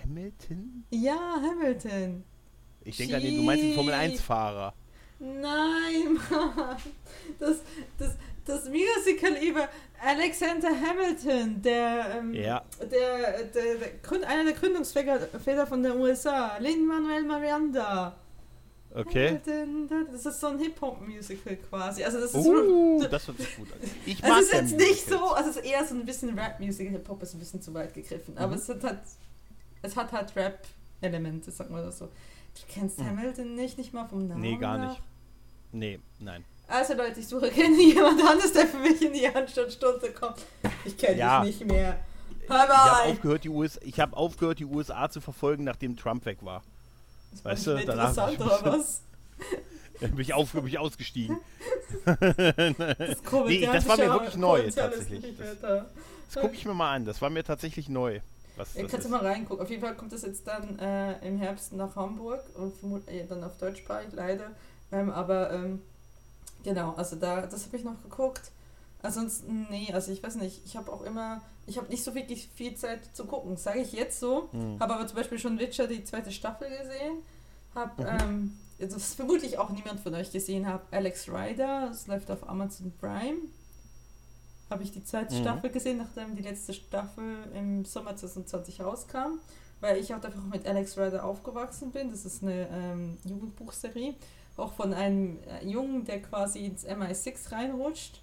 Hamilton? 0.02 0.84
Ja, 0.90 1.40
Hamilton. 1.40 2.24
Ich 2.82 2.96
denke 2.96 3.16
an 3.16 3.22
den, 3.22 3.36
du 3.36 3.42
meinst 3.42 3.64
den 3.64 3.74
Formel 3.74 3.94
1-Fahrer. 3.94 4.74
Nein, 5.20 6.18
Mann. 6.30 6.76
Das, 7.38 7.58
das, 7.98 8.16
das 8.44 8.68
Musical 8.68 9.36
über 9.42 9.68
Alexander 10.04 10.68
Hamilton, 10.68 11.62
der, 11.62 12.16
ähm, 12.18 12.34
Ja. 12.34 12.62
der, 12.80 13.44
der, 13.44 13.74
der 13.76 13.90
Gründ, 14.02 14.24
einer 14.24 14.44
der 14.44 14.52
Gründungsväter 14.54 15.18
Väter 15.42 15.66
von 15.66 15.82
den 15.82 15.92
USA, 15.92 16.58
Lin-Manuel 16.58 17.22
Miranda. 17.22 18.16
Okay. 18.96 19.40
Das 20.12 20.24
ist 20.26 20.40
so 20.40 20.46
ein 20.48 20.58
Hip-Hop-Musical 20.60 21.56
quasi. 21.68 22.04
Also 22.04 22.20
das 22.20 22.30
ist 22.32 22.46
Uh, 22.46 23.00
so, 23.02 23.08
das 23.08 23.26
hört 23.26 23.38
sich 23.38 23.56
gut 23.56 23.72
an. 23.72 23.78
Ich 24.06 24.22
es 24.22 24.28
mag 24.28 24.40
ist 24.40 24.52
ja 24.52 24.60
jetzt 24.60 24.76
nicht 24.76 25.08
so, 25.08 25.18
also 25.32 25.50
es 25.50 25.56
ist 25.56 25.64
eher 25.64 25.84
so 25.84 25.94
ein 25.96 26.04
bisschen 26.04 26.38
Rap-Musical. 26.38 26.92
Hip-Hop 26.92 27.20
ist 27.24 27.34
ein 27.34 27.40
bisschen 27.40 27.60
zu 27.60 27.74
weit 27.74 27.92
gegriffen. 27.92 28.38
Aber 28.38 28.52
Mhm. 28.52 28.58
es 28.58 28.68
hat 28.68 28.84
halt, 28.84 28.98
es 29.82 29.96
hat 29.96 30.12
halt 30.12 30.36
Rap-Elemente, 30.36 31.50
sagen 31.50 31.74
wir 31.74 31.82
das 31.82 31.98
so. 31.98 32.06
Du 32.06 32.12
kennst 32.72 33.00
Mhm. 33.00 33.06
Hamilton 33.06 33.54
nicht, 33.56 33.78
nicht 33.78 33.92
mal 33.92 34.06
vom 34.06 34.28
Namen 34.28 34.40
Nee, 34.40 34.56
gar 34.58 34.78
nach? 34.78 34.90
nicht. 34.90 35.02
Nee, 35.72 35.98
nein. 36.20 36.44
Also 36.66 36.94
Leute, 36.94 37.20
ich 37.20 37.28
suche 37.28 37.50
jemand 37.52 38.20
anderes, 38.24 38.52
der 38.52 38.66
für 38.66 38.78
mich 38.78 39.00
in 39.02 39.12
die 39.12 39.26
Anstandsstunde 39.28 40.12
kommt. 40.12 40.38
Ich 40.84 40.96
kenne 40.96 41.18
Ja. 41.18 41.42
dich 41.44 41.60
nicht 41.60 41.70
mehr. 41.70 41.98
Ich 42.42 42.48
Hör 42.48 42.58
habe 42.60 42.72
mal! 42.72 43.10
aufgehört, 43.12 43.44
die 43.44 43.48
US 43.48 43.78
ich 43.82 44.00
hab 44.00 44.14
aufgehört, 44.14 44.58
die 44.58 44.64
USA 44.66 45.08
zu 45.08 45.20
verfolgen, 45.20 45.64
nachdem 45.64 45.96
Trump 45.96 46.24
weg 46.26 46.38
war. 46.42 46.62
Das 47.32 47.44
war 47.44 47.52
weißt 47.52 47.66
du, 47.66 47.84
danach- 47.86 48.08
interessant, 48.30 48.40
oder 48.40 48.72
was? 48.78 49.02
Bin 50.00 50.18
ich, 50.18 50.34
auf, 50.34 50.52
bin 50.52 50.66
ich 50.66 50.76
ausgestiegen. 50.78 51.38
Das 52.04 52.18
Nee, 53.46 53.64
das 53.64 53.86
war 53.88 53.96
mir 53.96 54.10
wirklich 54.10 54.36
neu, 54.36 54.68
tatsächlich. 54.70 55.36
Das- 55.38 55.60
da. 55.60 55.86
Das 56.32 56.42
gucke 56.42 56.54
ich 56.54 56.64
mir 56.66 56.74
mal 56.74 56.92
an. 56.94 57.04
Das 57.04 57.22
war 57.22 57.30
mir 57.30 57.44
tatsächlich 57.44 57.88
neu. 57.88 58.20
Was 58.56 58.72
das 58.74 58.90
könnt 58.90 59.04
ist. 59.04 59.08
mal 59.08 59.20
reingucken. 59.20 59.62
Auf 59.62 59.70
jeden 59.70 59.82
Fall 59.82 59.94
kommt 59.94 60.12
es 60.12 60.22
jetzt 60.22 60.46
dann 60.48 60.78
äh, 60.80 61.26
im 61.26 61.38
Herbst 61.38 61.72
nach 61.72 61.94
Hamburg 61.96 62.42
und 62.56 62.76
vermutlich 62.76 63.20
äh, 63.22 63.26
dann 63.26 63.44
auf 63.44 63.56
Deutschsprachig 63.58 64.08
leider. 64.12 64.50
Ähm, 64.90 65.10
aber 65.10 65.52
ähm, 65.52 65.80
genau, 66.64 66.94
also 66.94 67.14
da, 67.16 67.46
das 67.46 67.66
habe 67.66 67.76
ich 67.76 67.84
noch 67.84 68.02
geguckt. 68.02 68.50
Ansonsten, 69.02 69.66
nee, 69.70 69.92
also 69.92 70.10
ich 70.10 70.22
weiß 70.22 70.36
nicht, 70.36 70.62
ich 70.64 70.76
habe 70.76 70.90
auch 70.90 71.02
immer, 71.02 71.42
ich 71.66 71.76
habe 71.76 71.88
nicht 71.88 72.02
so 72.02 72.14
wirklich 72.14 72.48
viel 72.54 72.74
Zeit 72.74 73.14
zu 73.14 73.26
gucken, 73.26 73.56
sage 73.56 73.80
ich 73.80 73.92
jetzt 73.92 74.18
so. 74.18 74.48
Hm. 74.52 74.80
Habe 74.80 74.94
aber 74.94 75.06
zum 75.06 75.16
Beispiel 75.16 75.38
schon 75.38 75.58
Witcher 75.58 75.86
die 75.86 76.02
zweite 76.04 76.32
Staffel 76.32 76.68
gesehen. 76.70 77.18
Habe, 77.74 78.02
Mhm. 78.02 78.08
ähm, 78.20 78.58
das 78.90 79.14
vermutlich 79.14 79.58
auch 79.58 79.70
niemand 79.70 80.00
von 80.00 80.14
euch 80.14 80.32
gesehen 80.32 80.66
hat, 80.66 80.82
Alex 80.90 81.28
Rider, 81.28 81.88
das 81.88 82.06
läuft 82.06 82.30
auf 82.30 82.48
Amazon 82.48 82.92
Prime. 82.98 83.38
Habe 84.70 84.82
ich 84.82 84.90
die 84.92 85.04
zweite 85.04 85.34
Mhm. 85.34 85.40
Staffel 85.42 85.70
gesehen, 85.70 85.98
nachdem 85.98 86.34
die 86.34 86.42
letzte 86.42 86.72
Staffel 86.72 87.36
im 87.54 87.84
Sommer 87.84 88.16
2020 88.16 88.80
rauskam. 88.80 89.38
Weil 89.80 89.98
ich 89.98 90.14
auch 90.14 90.22
einfach 90.22 90.42
mit 90.44 90.66
Alex 90.66 90.96
Rider 90.96 91.24
aufgewachsen 91.24 91.90
bin. 91.90 92.10
Das 92.10 92.24
ist 92.24 92.42
eine 92.42 92.68
ähm, 92.70 93.18
Jugendbuchserie. 93.24 94.14
Auch 94.56 94.72
von 94.72 94.92
einem 94.94 95.38
äh, 95.48 95.66
Jungen, 95.66 96.04
der 96.04 96.22
quasi 96.22 96.64
ins 96.66 96.86
MI6 96.86 97.50
reinrutscht. 97.52 98.20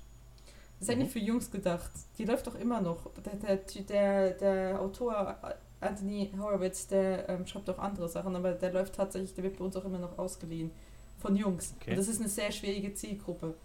Das 0.80 0.88
ist 0.88 0.96
Mhm. 0.96 1.02
eigentlich 1.02 1.12
für 1.14 1.20
Jungs 1.20 1.52
gedacht. 1.52 1.92
Die 2.18 2.26
läuft 2.26 2.48
doch 2.48 2.56
immer 2.56 2.82
noch. 2.82 3.12
Der, 3.26 3.36
der, 3.36 3.58
der, 3.84 4.32
der 4.32 4.82
Autor 4.82 5.38
äh, 5.44 5.54
Anthony 5.86 6.32
Horowitz, 6.38 6.88
der 6.88 7.28
ähm, 7.30 7.46
schreibt 7.46 7.70
auch 7.70 7.80
andere 7.80 8.08
Sachen, 8.08 8.36
aber 8.36 8.54
der 8.54 8.72
läuft 8.72 8.96
tatsächlich, 8.96 9.34
der 9.34 9.44
wird 9.44 9.58
bei 9.58 9.66
uns 9.66 9.76
auch 9.76 9.86
immer 9.86 10.00
noch 10.00 10.18
ausgeliehen. 10.18 10.72
Von 11.20 11.36
Jungs. 11.36 11.74
Okay. 11.80 11.92
Und 11.92 11.98
das 11.98 12.08
ist 12.08 12.20
eine 12.20 12.30
sehr 12.30 12.52
schwierige 12.52 12.94
Zielgruppe. 12.94 13.56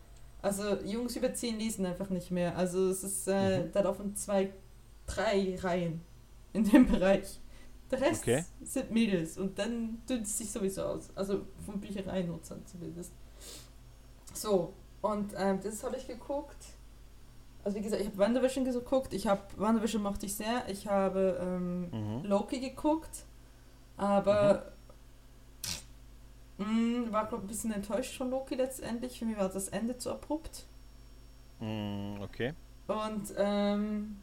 Also 0.43 0.75
Jungs 0.85 1.17
über 1.17 1.33
10 1.33 1.59
lesen 1.59 1.87
einfach 1.87 2.11
nicht 2.11 2.31
mehr. 2.31 2.57
Also 2.57 2.89
es 2.91 3.03
ist, 3.05 3.27
äh, 3.29 3.61
Mhm. 3.65 3.73
da 3.73 3.81
laufen 3.81 4.15
zwei, 4.17 4.51
drei 5.07 5.57
Reihen 5.61 6.03
in 6.53 6.65
dem 6.65 6.87
Bereich. 7.01 7.41
Der 7.91 8.01
Rest 8.01 8.23
Okay. 8.23 8.45
sind 8.65 8.91
Mädels 8.91 9.39
und 9.39 9.59
dann 9.59 10.03
dünnt 10.09 10.27
es 10.27 10.39
sich 10.39 10.51
sowieso 10.51 10.83
aus. 10.83 11.09
Also 11.15 11.47
von 11.65 11.81
Büchereinutzern 11.81 12.63
zumindest. 12.67 13.13
So, 14.35 14.73
und 15.03 15.33
ähm, 15.37 15.61
das 15.63 15.83
habe 15.85 15.97
ich 15.97 16.07
geguckt. 16.07 16.57
Also 17.65 17.79
wie 17.79 17.83
gesagt, 17.83 18.01
ich 18.03 18.09
habe 18.09 18.19
WandaVision 18.19 18.65
geguckt. 18.65 19.13
Ich 19.13 19.27
habe 19.27 19.43
WandaVision 19.57 20.03
mochte 20.03 20.27
ich 20.27 20.35
sehr. 20.35 20.69
Ich 20.69 20.87
habe 20.89 21.39
ähm, 21.41 21.91
Mhm. 21.91 22.25
Loki 22.25 22.61
geguckt, 22.61 23.25
aber 23.97 24.73
mh, 26.59 27.13
war 27.13 27.27
glaub, 27.27 27.43
ein 27.43 27.47
bisschen 27.47 27.73
enttäuscht 27.73 28.17
von 28.17 28.31
Loki 28.31 28.55
letztendlich. 28.55 29.19
Für 29.19 29.25
mich 29.25 29.37
war 29.37 29.49
das 29.49 29.69
Ende 29.69 29.97
zu 29.97 30.11
abrupt. 30.11 30.65
Mm, 31.61 32.21
okay. 32.23 32.55
Und 32.87 33.35
ähm, 33.37 34.19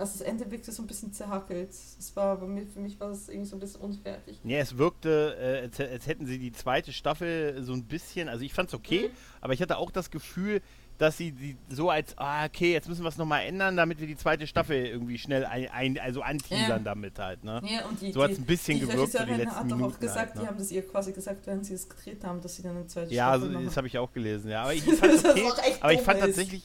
also 0.00 0.18
das 0.18 0.22
Ende 0.22 0.50
wirkte 0.50 0.72
so 0.72 0.82
ein 0.82 0.86
bisschen 0.86 1.12
zerhackelt. 1.12 1.70
Es 1.70 2.16
war 2.16 2.36
bei 2.38 2.46
mir, 2.46 2.66
für 2.66 2.80
mich 2.80 2.98
war 2.98 3.08
das 3.10 3.28
irgendwie 3.28 3.48
so 3.48 3.56
ein 3.56 3.60
bisschen 3.60 3.80
unfertig. 3.80 4.38
Nee, 4.42 4.58
es 4.58 4.76
wirkte, 4.78 5.36
äh, 5.40 5.60
als, 5.66 5.78
als 5.80 6.06
hätten 6.06 6.26
sie 6.26 6.38
die 6.38 6.52
zweite 6.52 6.92
Staffel 6.92 7.62
so 7.62 7.72
ein 7.72 7.84
bisschen, 7.84 8.28
also 8.28 8.44
ich 8.44 8.52
fand's 8.52 8.74
okay, 8.74 9.08
Mhm. 9.08 9.16
aber 9.42 9.52
ich 9.52 9.62
hatte 9.62 9.76
auch 9.78 9.90
das 9.90 10.10
Gefühl, 10.10 10.60
dass 10.98 11.16
sie 11.16 11.32
die 11.32 11.56
so 11.70 11.88
als, 11.88 12.16
ah, 12.18 12.44
okay, 12.44 12.72
jetzt 12.74 12.86
müssen 12.86 13.02
wir 13.02 13.08
es 13.08 13.16
nochmal 13.16 13.44
ändern, 13.46 13.74
damit 13.74 14.00
wir 14.00 14.06
die 14.06 14.16
zweite 14.18 14.46
Staffel 14.46 14.84
irgendwie 14.84 15.16
schnell 15.16 15.46
ein, 15.46 15.68
ein, 15.70 15.98
also 15.98 16.20
anteasern 16.20 16.68
Ja. 16.68 16.78
damit 16.78 17.18
halt, 17.18 17.42
ne? 17.42 17.62
Ja, 17.64 17.86
und 17.86 17.98
die, 18.02 18.12
So 18.12 18.22
hat 18.22 18.32
es 18.32 18.36
die, 18.36 18.42
ein 18.42 18.46
bisschen 18.46 18.80
die 18.80 18.86
gewirkt, 18.86 19.12
so 19.12 19.24
die 19.24 19.32
letzten 19.32 19.56
hat 19.56 19.64
Minuten 19.64 19.84
auch 19.84 19.98
gesagt, 19.98 20.18
halt, 20.18 20.34
die 20.34 20.38
ne? 20.40 20.46
haben 20.48 20.58
das 20.58 20.70
ihr 20.70 20.86
quasi 20.86 21.12
gesagt, 21.12 21.46
wenn 21.46 21.64
sie 21.64 21.72
es 21.72 21.88
gedreht 21.88 22.22
haben, 22.22 22.42
dass 22.42 22.56
sie 22.56 22.62
dann 22.62 22.76
eine 22.76 22.86
zweite 22.86 23.14
Ja, 23.14 23.30
Staffel 23.30 23.46
so, 23.48 23.52
machen. 23.54 23.64
das 23.64 23.76
habe 23.78 23.86
ich 23.86 23.96
auch 23.98 24.12
gelesen, 24.12 24.50
ja. 24.50 24.62
Aber 24.62 24.74
ich 24.74 24.82
fand 24.94 25.24
okay, 25.24 25.48
aber 25.80 25.92
ich 25.94 26.00
fand 26.02 26.20
tatsächlich, 26.20 26.62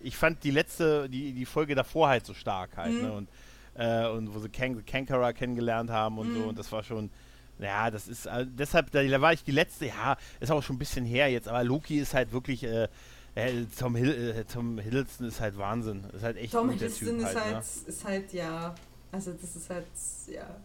ich 0.00 0.16
fand 0.16 0.42
die 0.44 0.50
letzte, 0.50 1.08
die, 1.08 1.32
die 1.32 1.44
Folge 1.46 1.74
davor 1.74 2.08
halt 2.08 2.24
so 2.26 2.34
stark 2.34 2.76
halt, 2.76 2.94
Mhm. 2.94 3.00
ne? 3.02 3.12
Und, 3.12 3.28
äh, 3.74 4.06
und 4.08 4.34
wo 4.34 4.38
sie 4.38 4.48
Kank 4.48 4.86
Kankara 4.86 5.32
kennengelernt 5.32 5.90
haben 5.90 6.18
und 6.18 6.32
so, 6.32 6.40
Mhm. 6.40 6.48
und 6.48 6.58
das 6.58 6.70
war 6.72 6.82
schon, 6.82 7.10
ja, 7.58 7.90
das 7.90 8.08
ist, 8.08 8.26
äh, 8.26 8.46
deshalb, 8.46 8.90
da, 8.90 9.20
war 9.20 9.32
ich 9.32 9.44
die 9.44 9.50
letzte, 9.52 9.86
ja, 9.86 10.16
ist 10.40 10.50
auch 10.50 10.62
schon 10.62 10.76
ein 10.76 10.78
bisschen 10.80 11.04
her 11.04 11.28
jetzt, 11.30 11.48
aber 11.48 11.64
Loki 11.64 11.98
ist 11.98 12.14
halt 12.14 12.32
wirklich, 12.32 12.64
äh, 12.64 12.88
äh, 13.34 13.64
Tom, 13.78 13.94
Hill, 13.94 14.34
äh, 14.36 14.44
Tom 14.44 14.78
Hiddleston 14.78 15.26
ist 15.28 15.40
halt 15.40 15.56
Wahnsinn. 15.58 16.04
Ist 16.12 16.22
halt 16.24 16.36
echt 16.38 16.52
Tom 16.52 16.70
Hiddleston 16.70 17.08
Typ 17.08 17.18
ist 17.18 17.24
halt, 17.26 17.36
halt, 17.40 17.54
ne? 17.54 17.62
ist 17.86 18.04
halt, 18.04 18.32
ja, 18.32 18.74
also 19.12 19.32
das 19.32 19.54
ist 19.56 19.70
halt, 19.70 19.86
ja, 20.26 20.56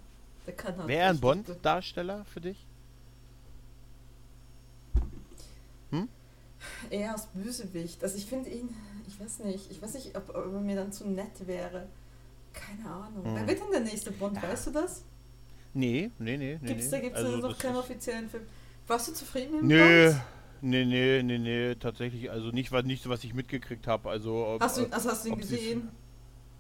der 0.48 0.54
kann 0.56 0.76
halt. 0.78 0.88
Wer 0.88 1.06
ein 1.06 1.12
richtig 1.18 1.22
gut. 1.22 1.46
Bond-Darsteller 1.48 2.26
für 2.26 2.42
dich? 2.42 2.66
Eher 6.90 7.14
als 7.14 7.28
Bösewicht. 7.28 8.04
Also 8.04 8.18
ich 8.18 8.26
finde 8.26 8.50
ihn, 8.50 8.70
ich 9.08 9.20
weiß 9.20 9.40
nicht, 9.40 9.70
ich 9.72 9.82
weiß 9.82 9.94
nicht, 9.96 10.16
ob, 10.18 10.30
ob 10.30 10.36
er 10.54 10.62
mir 10.62 10.76
dann 10.76 10.92
zu 10.92 11.08
nett 11.08 11.46
wäre. 11.48 11.88
Keine 12.54 12.90
Ahnung. 12.90 13.26
Hm. 13.26 13.36
Wer 13.36 13.48
wird 13.48 13.60
denn 13.62 13.72
der 13.72 13.80
nächste 13.82 14.12
Bond? 14.12 14.36
Ja. 14.38 14.44
Weißt 14.44 14.68
du 14.68 14.72
das? 14.72 15.04
Nee, 15.74 16.12
nee, 16.20 16.38
nee. 16.38 16.60
nee 16.62 16.68
Gibt's, 16.68 16.86
nee. 16.86 16.92
da 16.92 17.00
gibt 17.00 17.18
es 17.18 17.24
Also 17.26 17.38
noch 17.38 17.58
keinen 17.58 17.76
offiziellen 17.78 18.30
Film. 18.30 18.44
Warst 18.88 19.08
du 19.08 19.14
zufrieden 19.14 19.54
mit 19.68 19.72
dem 19.72 20.10
Bond? 20.12 20.22
nee, 20.62 20.86
nee, 20.86 21.24
nee, 21.24 21.38
nee, 21.40 21.76
tatsächlich, 21.76 22.30
also 22.30 22.50
nicht, 22.52 22.72
was, 22.72 22.84
nicht 22.86 23.04
so, 23.04 23.10
was 23.10 23.24
ich 23.24 23.34
mitgekriegt 23.34 23.88
habe. 23.88 24.10
Also, 24.10 24.46
ob- 24.46 24.62
Hast 24.62 24.78
du, 24.78 24.86
also 24.92 25.10
hast 25.10 25.26
du 25.26 25.30
ihn 25.30 25.38
gesehen? 25.38 25.90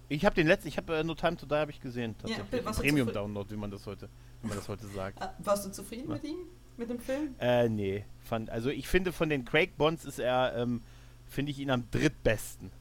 ich 0.09 0.25
habe 0.25 0.35
den 0.35 0.47
letzten, 0.47 0.67
ich 0.67 0.77
habe 0.77 0.97
äh, 0.97 1.03
No 1.03 1.15
Time 1.15 1.37
to 1.37 1.45
Die 1.45 1.55
habe 1.55 1.71
ich 1.71 1.79
gesehen, 1.79 2.15
Ja, 2.25 2.37
tatsächlich. 2.37 2.65
du 2.75 2.81
Premium? 2.81 3.13
Download, 3.13 3.49
wie 3.51 3.57
man 3.57 3.69
das 3.71 3.85
heute, 3.85 4.09
wie 4.41 4.47
man 4.47 4.57
das 4.57 4.67
heute 4.67 4.87
sagt. 4.87 5.21
Ah, 5.21 5.33
Warst 5.39 5.65
du 5.65 5.71
zufrieden 5.71 6.07
Ja. 6.09 6.15
mit 6.15 6.23
ihm? 6.23 6.37
Mit 6.77 6.89
dem 6.89 6.99
Film? 6.99 7.35
Äh, 7.39 7.69
nee, 7.69 8.05
fand, 8.23 8.49
also 8.49 8.69
ich 8.69 8.87
finde 8.87 9.11
von 9.11 9.29
den 9.29 9.45
Craig 9.45 9.77
Bonds 9.77 10.05
ist 10.05 10.19
er, 10.19 10.55
ähm, 10.57 10.81
finde 11.27 11.51
ich 11.51 11.59
ihn 11.59 11.69
am 11.69 11.89
drittbesten. 11.91 12.71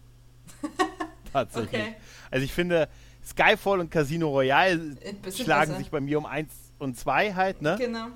tatsächlich. 1.33 1.81
Okay. 1.81 1.95
Also 2.31 2.45
ich 2.45 2.53
finde 2.53 2.89
Skyfall 3.25 3.81
und 3.81 3.91
Casino 3.91 4.29
Royale 4.29 4.77
bisschen 5.23 5.45
schlagen 5.45 5.71
besser. 5.71 5.79
sich 5.79 5.91
bei 5.91 6.01
mir 6.01 6.19
um 6.19 6.27
1 6.27 6.53
und 6.79 6.97
2 6.99 7.35
halt, 7.35 7.63
ne? 7.63 7.77
Genau. 7.79 8.09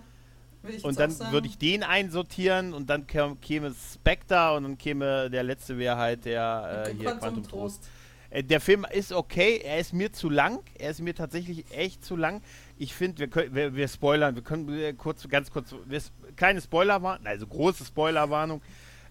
Und 0.83 0.99
dann 0.99 1.17
würde 1.31 1.47
ich 1.47 1.59
den 1.59 1.85
einsortieren 1.85 2.75
und 2.75 2.91
dann 2.91 3.07
käme, 3.07 3.73
Spectre 3.93 4.55
und 4.57 4.65
dann 4.65 4.79
käme 4.79 5.31
der 5.31 5.45
letzte 5.45 5.79
wäre 5.79 5.97
halt 5.97 6.25
der 6.25 6.87
äh, 6.89 6.95
hier 6.95 7.13
Quantum, 7.13 7.47
Trost. 7.47 7.89
Äh, 8.31 8.43
der 8.43 8.61
Film 8.61 8.85
ist 8.91 9.13
okay, 9.13 9.61
er 9.63 9.79
ist 9.79 9.93
mir 9.93 10.13
zu 10.13 10.29
lang, 10.29 10.59
er 10.77 10.91
ist 10.91 11.01
mir 11.01 11.15
tatsächlich 11.15 11.71
echt 11.71 12.05
zu 12.05 12.17
lang. 12.17 12.43
Ich 12.79 12.95
finde, 12.95 13.19
wir, 13.19 13.29
können, 13.29 13.55
wir, 13.55 13.75
wir 13.75 13.89
spoilern, 13.89 14.35
wir 14.35 14.43
können 14.43 14.97
kurz, 14.99 15.29
ganz 15.29 15.51
kurz, 15.51 15.75
wir, 15.87 16.01
kleine 16.37 16.61
Spoilerwarnung, 16.61 17.27
also 17.27 17.47
große 17.47 17.85
Spoilerwarnung. 17.85 18.61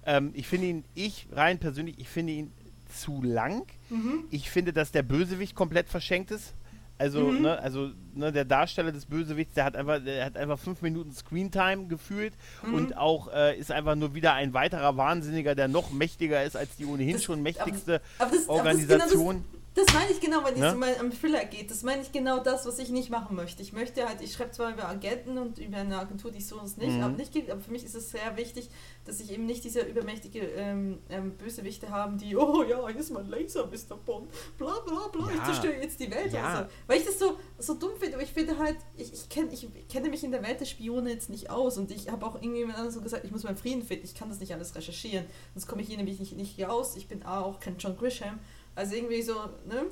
Ähm, 0.05 0.32
ich 0.34 0.47
finde 0.47 0.68
ihn, 0.68 0.86
ich 0.93 1.28
rein 1.32 1.59
persönlich, 1.59 1.99
ich 1.99 2.09
finde 2.09 2.34
ihn 2.34 2.51
zu 2.88 3.22
lang. 3.24 3.66
Mhm. 3.89 4.26
Ich 4.30 4.49
finde, 4.49 4.74
dass 4.74 4.91
der 4.91 5.03
Bösewicht 5.03 5.55
komplett 5.55 5.89
verschenkt 5.89 6.32
ist. 6.32 6.53
Also, 6.97 7.20
mhm. 7.20 7.41
ne, 7.41 7.59
also 7.59 7.91
ne, 8.13 8.32
der 8.32 8.45
Darsteller 8.45 8.93
des 8.93 9.05
Bösewichts, 9.05 9.53
der 9.55 9.66
hat 9.66 9.76
einfach, 9.76 10.01
der 10.01 10.24
hat 10.24 10.38
einfach 10.38 10.57
fünf 10.57 10.82
Minuten 10.82 11.11
Screentime 11.11 11.88
gefühlt 11.88 12.34
mhm. 12.66 12.74
und 12.74 12.97
auch 12.97 13.28
äh, 13.34 13.57
ist 13.57 13.70
einfach 13.70 13.95
nur 13.95 14.16
wieder 14.16 14.34
ein 14.34 14.53
weiterer 14.53 14.95
Wahnsinniger, 14.95 15.55
der 15.55 15.68
noch 15.68 15.91
mächtiger 15.91 16.41
ist 16.43 16.55
als 16.55 16.78
die 16.78 16.86
ohnehin 16.86 17.13
das, 17.13 17.24
schon 17.26 17.43
mächtigste 17.43 18.01
aber, 18.18 18.30
aber 18.30 18.36
das, 18.38 18.47
Organisation. 18.47 19.36
Aber 19.36 19.43
das 19.51 19.55
meine 19.93 20.11
ich 20.11 20.21
genau, 20.21 20.43
wenn 20.45 20.61
es 20.61 20.73
um 20.73 20.84
einen 20.84 21.11
Thriller 21.11 21.43
geht. 21.45 21.69
Das 21.69 21.84
meine 21.84 22.02
ich 22.02 22.11
genau 22.11 22.39
das, 22.39 22.65
was 22.65 22.80
ich 22.80 22.89
nicht 22.89 23.10
machen 23.10 23.35
möchte. 23.35 23.61
Ich 23.61 23.73
möchte 23.73 24.07
halt, 24.07 24.22
ich 24.22 24.34
schreibe 24.34 24.52
zwar 24.52 24.72
über 24.72 24.88
Agenten 24.88 25.38
und 25.38 25.60
über 25.60 25.77
eine 25.77 25.97
Agentur, 25.97 26.31
die 26.31 26.41
so 26.41 26.60
uns 26.60 26.77
nicht, 26.77 26.95
mhm. 26.95 27.03
aber 27.03 27.18
nicht 27.18 27.34
gibt, 27.34 27.49
aber 27.49 27.60
für 27.60 27.72
mich 27.72 27.84
ist 27.84 27.93
es 27.93 28.11
sehr 28.11 28.38
wichtig, 28.38 28.69
dass 29.03 29.19
ich 29.19 29.31
eben 29.31 29.45
nicht 29.45 29.64
diese 29.65 29.81
übermächtige 29.81 30.39
ähm, 30.39 30.99
ähm, 31.10 31.31
Bösewichte 31.38 31.89
haben, 31.89 32.18
die, 32.18 32.38
oh 32.38 32.64
ja, 32.64 32.88
hier 32.88 32.99
ist 32.99 33.11
mein 33.11 33.30
Laser, 33.30 33.68
Mr. 33.68 33.97
Bond, 33.97 34.30
bla 34.57 34.80
bla 34.85 35.07
bla, 35.10 35.30
ja. 35.30 35.35
ich 35.35 35.43
zerstöre 35.43 35.81
jetzt 35.81 35.99
die 35.99 36.10
Welt. 36.10 36.31
Ja. 36.31 36.43
Also, 36.43 36.69
weil 36.88 36.99
ich 36.99 37.06
das 37.06 37.19
so, 37.19 37.38
so 37.60 37.73
dumm 37.73 37.91
finde, 37.99 38.15
aber 38.15 38.23
ich 38.23 38.31
finde 38.31 38.57
halt, 38.57 38.77
ich, 38.95 39.14
ich, 39.14 39.30
kenn, 39.30 39.52
ich 39.52 39.68
kenne 39.89 40.10
mich 40.10 40.23
in 40.23 40.31
der 40.31 40.41
Welt 40.41 40.60
der 40.60 40.65
Spione 40.65 41.11
jetzt 41.11 41.30
nicht 41.30 41.49
aus 41.49 41.77
und 41.77 41.91
ich 41.91 42.10
habe 42.10 42.26
auch 42.26 42.35
irgendjemand 42.35 42.91
so 42.93 43.02
gesagt, 43.02 43.26
ich 43.26 43.31
muss 43.31 43.43
meinen 43.43 43.57
Frieden 43.57 43.84
finden, 43.84 44.06
ich 44.06 44.15
kann 44.15 44.30
das 44.30 44.39
nicht 44.39 44.53
alles 44.53 44.76
recherchieren, 44.76 45.26
sonst 45.53 45.68
komme 45.68 45.81
ich 45.81 45.88
hier 45.89 45.97
nämlich 45.97 46.19
nicht, 46.19 46.35
nicht 46.38 46.61
raus. 46.64 46.95
Ich 46.95 47.07
bin 47.07 47.23
auch 47.23 47.60
kein 47.60 47.77
John 47.77 47.97
Grisham 47.97 48.39
also 48.76 48.95
irgendwie 48.95 49.22
so, 49.22 49.34
ne? 49.65 49.88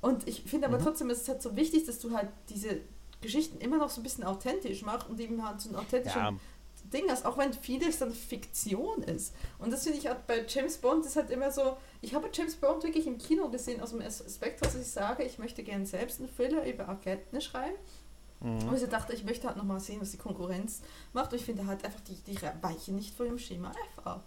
Und 0.00 0.28
ich 0.28 0.42
finde 0.42 0.68
aber 0.68 0.78
mhm. 0.78 0.84
trotzdem, 0.84 1.10
es 1.10 1.22
ist 1.22 1.28
halt 1.28 1.42
so 1.42 1.56
wichtig, 1.56 1.84
dass 1.86 1.98
du 1.98 2.12
halt 2.12 2.28
diese 2.48 2.80
Geschichten 3.20 3.58
immer 3.58 3.78
noch 3.78 3.90
so 3.90 4.00
ein 4.00 4.04
bisschen 4.04 4.24
authentisch 4.24 4.82
machst 4.82 5.08
und 5.08 5.18
eben 5.18 5.44
halt 5.46 5.60
so 5.60 5.70
ein 5.70 5.76
authentisches 5.76 6.14
ja. 6.14 6.32
Ding 6.92 7.10
hast, 7.10 7.26
auch 7.26 7.36
wenn 7.36 7.52
vieles 7.52 7.98
dann 7.98 8.12
Fiktion 8.12 9.02
ist. 9.02 9.34
Und 9.58 9.72
das 9.72 9.82
finde 9.82 9.98
ich 9.98 10.06
halt 10.06 10.26
bei 10.26 10.44
James 10.46 10.78
Bond 10.78 11.04
ist 11.04 11.16
halt 11.16 11.30
immer 11.30 11.50
so, 11.50 11.76
ich 12.00 12.14
habe 12.14 12.30
James 12.32 12.54
Bond 12.56 12.84
wirklich 12.84 13.06
im 13.06 13.18
Kino 13.18 13.48
gesehen, 13.48 13.80
aus 13.80 13.90
dem 13.90 14.00
Aspekt, 14.00 14.64
dass 14.64 14.74
ich 14.74 14.86
sage, 14.86 15.24
ich 15.24 15.38
möchte 15.38 15.62
gerne 15.64 15.84
selbst 15.84 16.20
einen 16.20 16.34
Thriller 16.34 16.66
über 16.66 16.88
Agenten 16.88 17.40
schreiben. 17.40 17.76
Mhm. 18.40 18.68
Und 18.68 18.80
ich 18.80 18.88
dachte, 18.88 19.12
ich 19.12 19.24
möchte 19.24 19.48
halt 19.48 19.56
nochmal 19.56 19.80
sehen, 19.80 20.00
was 20.00 20.12
die 20.12 20.16
Konkurrenz 20.16 20.80
macht. 21.12 21.32
Und 21.32 21.38
ich 21.38 21.44
finde 21.44 21.66
halt 21.66 21.84
einfach, 21.84 22.00
die, 22.00 22.14
die 22.14 22.38
weichen 22.62 22.94
nicht 22.94 23.16
vor 23.16 23.26
dem 23.26 23.38
Schema 23.38 23.70
F 23.70 24.06
ab. 24.06 24.24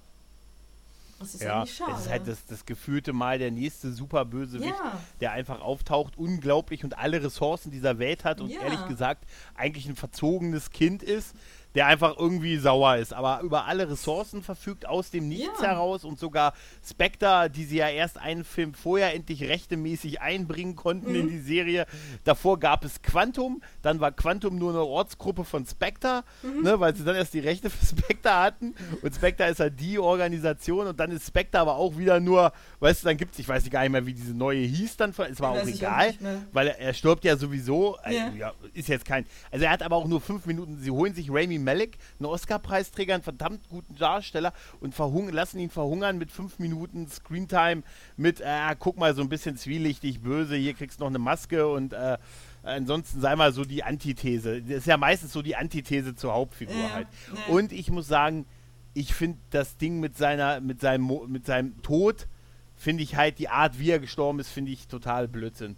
Das 1.22 1.36
ist 1.36 1.44
ja, 1.44 1.66
schade. 1.66 1.92
Es 1.94 2.02
ist 2.02 2.10
halt 2.10 2.28
das, 2.28 2.46
das 2.46 2.66
gefühlte 2.66 3.14
Mal 3.14 3.40
der 3.40 3.52
nächste 3.52 3.92
Superbösewicht, 3.92 4.70
ja. 4.70 5.00
der 5.20 5.32
einfach 5.32 5.62
auftaucht, 5.62 6.18
unglaublich 6.18 6.84
und 6.84 6.98
alle 6.98 7.24
Ressourcen 7.24 7.72
dieser 7.72 8.00
Welt 8.00 8.26
hat 8.26 8.42
und 8.42 8.50
ja. 8.50 8.62
ehrlich 8.62 8.86
gesagt 8.88 9.26
eigentlich 9.56 9.88
ein 9.88 9.96
verzogenes 9.96 10.72
Kind 10.72 11.04
ist, 11.04 11.36
der 11.76 11.88
einfach 11.88 12.18
irgendwie 12.18 12.58
sauer 12.58 12.98
ist, 12.98 13.14
aber 13.14 13.42
über 13.42 13.66
alle 13.66 13.90
Ressourcen 13.90 14.44
verfügt 14.44 14.86
aus 14.86 15.10
dem 15.10 15.28
Nichts 15.28 15.62
ja. 15.62 15.70
heraus 15.70 16.04
und 16.04 16.20
sogar 16.20 16.54
Spectre, 16.86 17.50
die 17.50 17.64
sie 17.64 17.78
ja 17.78 17.90
erst 17.90 18.18
einen 18.18 18.44
Film 18.44 18.74
vorher 18.74 19.14
endlich 19.14 19.44
rechtemäßig 19.44 20.22
einbringen 20.22 20.76
konnten 20.76 21.12
mhm. 21.12 21.20
in 21.20 21.30
die 21.30 21.40
Serie. 21.40 21.86
Davor 22.24 22.60
gab 22.60 22.84
es 22.84 23.02
Quantum, 23.02 23.62
dann 23.82 24.00
war 24.00 24.12
Quantum 24.12 24.58
nur 24.58 24.72
eine 24.72 24.84
Ortsgruppe 24.84 25.46
von 25.46 25.66
Spectre, 25.66 26.24
mhm. 26.44 26.64
ne, 26.64 26.80
weil 26.80 26.96
sie 26.96 27.04
dann 27.04 27.16
erst 27.16 27.34
die 27.34 27.40
Rechte 27.40 27.70
für 27.70 27.86
Spectre 27.86 28.36
hatten 28.36 28.76
und 29.02 29.16
Spectre 29.16 29.48
ist 29.48 29.60
halt 29.60 29.80
die 29.80 29.98
Organisation 29.98 30.88
und 30.88 31.00
dann 31.00 31.12
ist 31.12 31.28
Spectre 31.28 31.60
aber 31.60 31.76
auch 31.76 31.98
wieder 31.98 32.20
nur, 32.20 32.52
weißt 32.80 33.04
du, 33.04 33.08
dann 33.08 33.18
gibt 33.18 33.34
es, 33.34 33.40
ich 33.40 33.48
weiß 33.48 33.64
nicht 33.64 33.72
gar 33.72 33.82
nicht 33.82 33.92
mehr, 33.92 34.06
wie 34.06 34.14
diese 34.14 34.34
neue 34.34 34.60
hieß 34.60 34.98
dann, 34.98 35.12
es 35.12 35.40
war 35.40 35.52
auch 35.52 35.66
egal, 35.66 36.14
weil 36.52 36.68
er, 36.68 36.80
er, 36.80 36.94
stirbt 36.94 37.24
ja 37.24 37.38
sowieso, 37.38 37.96
also, 37.98 38.20
ja, 38.38 38.54
ist 38.74 38.90
jetzt 38.90 39.06
kein, 39.06 39.26
also 39.52 39.66
er 39.66 39.72
hat 39.72 39.84
aber 39.84 39.96
auch 39.96 40.08
nur 40.08 40.20
fünf 40.20 40.46
Minuten, 40.46 40.78
sie 40.80 40.92
holen 40.92 41.14
sich 41.14 41.30
Rami 41.30 41.61
Malek, 41.64 41.98
einen 42.20 42.28
Oscar-Preisträger, 42.28 43.14
einen 43.14 43.24
verdammt 43.24 43.68
guten 43.70 43.96
Darsteller 43.96 44.54
und 44.80 44.96
lassen 45.32 45.60
ihn 45.60 45.70
verhungern 45.70 46.18
mit 46.18 46.32
fünf 46.32 46.60
Minuten 46.60 47.08
Screentime 47.08 47.84
mit, 48.18 48.42
äh, 48.42 48.76
guck 48.80 48.98
mal, 48.98 49.16
so 49.16 49.22
ein 49.22 49.30
bisschen 49.30 49.58
zwielichtig, 49.58 50.22
böse, 50.22 50.56
hier 50.56 50.74
kriegst 50.74 51.00
du 51.00 51.04
noch 51.04 51.10
eine 51.10 51.20
Maske 51.20 51.68
und 51.68 51.94
äh, 51.94 52.18
ansonsten 52.64 53.22
sei 53.22 53.36
mal 53.36 53.54
so 53.54 53.66
die 53.66 53.84
Antithese. 53.84 54.62
Das 54.62 54.80
ist 54.80 54.88
ja 54.88 54.98
meistens 54.98 55.34
so 55.34 55.42
die 55.42 55.56
Antithese 55.56 56.16
zur 56.16 56.34
Hauptfigur 56.34 56.76
ja, 56.76 56.94
halt. 56.94 57.08
Ja. 57.34 57.54
Und 57.54 57.72
ich 57.72 57.90
muss 57.92 58.08
sagen, 58.08 58.46
ich 58.94 59.14
finde 59.14 59.40
das 59.50 59.78
Ding 59.78 60.00
mit 60.00 60.18
seiner, 60.18 60.60
mit 60.60 60.82
seinem, 60.82 61.10
mit 61.28 61.46
seinem 61.46 61.82
Tod, 61.82 62.28
finde 62.76 63.04
ich 63.04 63.16
halt 63.16 63.40
die 63.40 63.50
Art, 63.50 63.80
wie 63.80 63.92
er 63.92 64.00
gestorben 64.00 64.40
ist, 64.40 64.50
finde 64.50 64.72
ich 64.72 64.88
total 64.88 65.28
Blödsinn. 65.28 65.76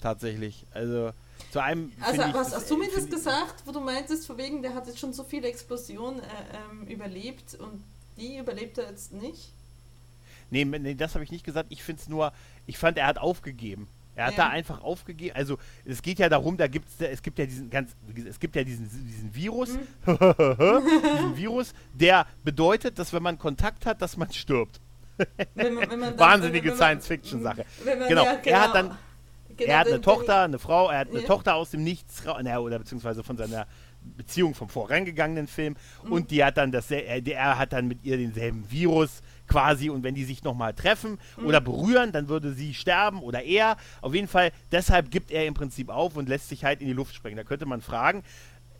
Tatsächlich. 0.00 0.66
Also, 0.72 1.12
zu 1.50 1.62
einem. 1.62 1.92
Also, 2.00 2.22
was, 2.32 2.54
hast 2.54 2.70
du 2.70 2.76
mir 2.76 2.90
das 2.94 3.08
gesagt, 3.08 3.62
wo 3.64 3.72
du 3.72 3.80
meintest, 3.80 4.26
von 4.26 4.38
wegen, 4.38 4.62
der 4.62 4.74
hat 4.74 4.86
jetzt 4.86 4.98
schon 4.98 5.12
so 5.12 5.24
viele 5.24 5.48
Explosionen 5.48 6.20
äh, 6.20 6.24
ähm, 6.70 6.86
überlebt 6.86 7.54
und 7.54 7.82
die 8.16 8.38
überlebt 8.38 8.78
er 8.78 8.90
jetzt 8.90 9.12
nicht? 9.12 9.52
Nee, 10.50 10.64
nee 10.64 10.94
das 10.94 11.14
habe 11.14 11.24
ich 11.24 11.30
nicht 11.30 11.44
gesagt. 11.44 11.70
Ich 11.70 11.82
finde 11.82 12.02
es 12.02 12.08
nur, 12.08 12.32
ich 12.66 12.78
fand, 12.78 12.98
er 12.98 13.06
hat 13.06 13.18
aufgegeben. 13.18 13.88
Er 14.16 14.26
hat 14.26 14.36
ja. 14.36 14.44
da 14.44 14.48
einfach 14.50 14.82
aufgegeben. 14.82 15.34
Also 15.36 15.58
es 15.84 16.02
geht 16.02 16.18
ja 16.18 16.28
darum, 16.28 16.56
da 16.56 16.66
gibt's, 16.66 16.94
es 16.98 17.22
gibt 17.22 17.38
ja 17.38 17.46
diesen 17.46 17.70
ganz, 17.70 17.92
es 18.28 18.38
gibt 18.38 18.56
ja 18.56 18.64
diesen, 18.64 18.90
diesen 19.06 19.34
Virus, 19.34 19.70
mhm. 19.70 19.80
diesen 20.06 21.36
Virus, 21.36 21.72
der 21.94 22.26
bedeutet, 22.44 22.98
dass 22.98 23.12
wenn 23.12 23.22
man 23.22 23.38
Kontakt 23.38 23.86
hat, 23.86 24.02
dass 24.02 24.16
man 24.16 24.30
stirbt. 24.32 24.80
Wenn 25.54 25.74
man, 25.74 25.90
wenn 25.90 26.00
man 26.00 26.18
Wahnsinnige 26.18 26.74
Science-Fiction-Sache. 26.74 27.64
Genau. 27.84 28.24
Ja, 28.24 28.34
genau. 28.34 28.40
Er 28.44 28.60
hat 28.60 28.74
dann 28.74 28.98
Genau, 29.60 29.72
er 29.72 29.78
hat 29.78 29.86
eine 29.88 30.00
Tochter, 30.00 30.42
eine 30.42 30.58
Frau, 30.58 30.90
er 30.90 31.00
hat 31.00 31.10
eine 31.10 31.20
ja. 31.20 31.26
Tochter 31.26 31.54
aus 31.54 31.70
dem 31.70 31.84
Nichts, 31.84 32.26
oder 32.26 32.78
beziehungsweise 32.78 33.22
von 33.22 33.36
seiner 33.36 33.66
Beziehung 34.16 34.54
vom 34.54 34.68
vorangegangenen 34.68 35.46
Film 35.46 35.76
mhm. 36.04 36.12
und 36.12 36.30
die 36.30 36.42
hat 36.42 36.56
dann 36.56 36.72
das, 36.72 36.90
er, 36.90 37.26
er 37.26 37.58
hat 37.58 37.72
dann 37.72 37.86
mit 37.86 38.02
ihr 38.02 38.16
denselben 38.16 38.70
Virus 38.70 39.22
quasi 39.46 39.90
und 39.90 40.02
wenn 40.02 40.14
die 40.14 40.24
sich 40.24 40.42
nochmal 40.42 40.72
treffen 40.72 41.18
mhm. 41.36 41.46
oder 41.46 41.60
berühren, 41.60 42.12
dann 42.12 42.28
würde 42.28 42.52
sie 42.52 42.72
sterben 42.72 43.20
oder 43.20 43.42
er. 43.42 43.76
Auf 44.00 44.14
jeden 44.14 44.28
Fall, 44.28 44.52
deshalb 44.72 45.10
gibt 45.10 45.30
er 45.30 45.46
im 45.46 45.54
Prinzip 45.54 45.90
auf 45.90 46.16
und 46.16 46.28
lässt 46.28 46.48
sich 46.48 46.64
halt 46.64 46.80
in 46.80 46.86
die 46.86 46.92
Luft 46.92 47.14
sprengen. 47.14 47.36
Da 47.36 47.44
könnte 47.44 47.66
man 47.66 47.82
fragen, 47.82 48.22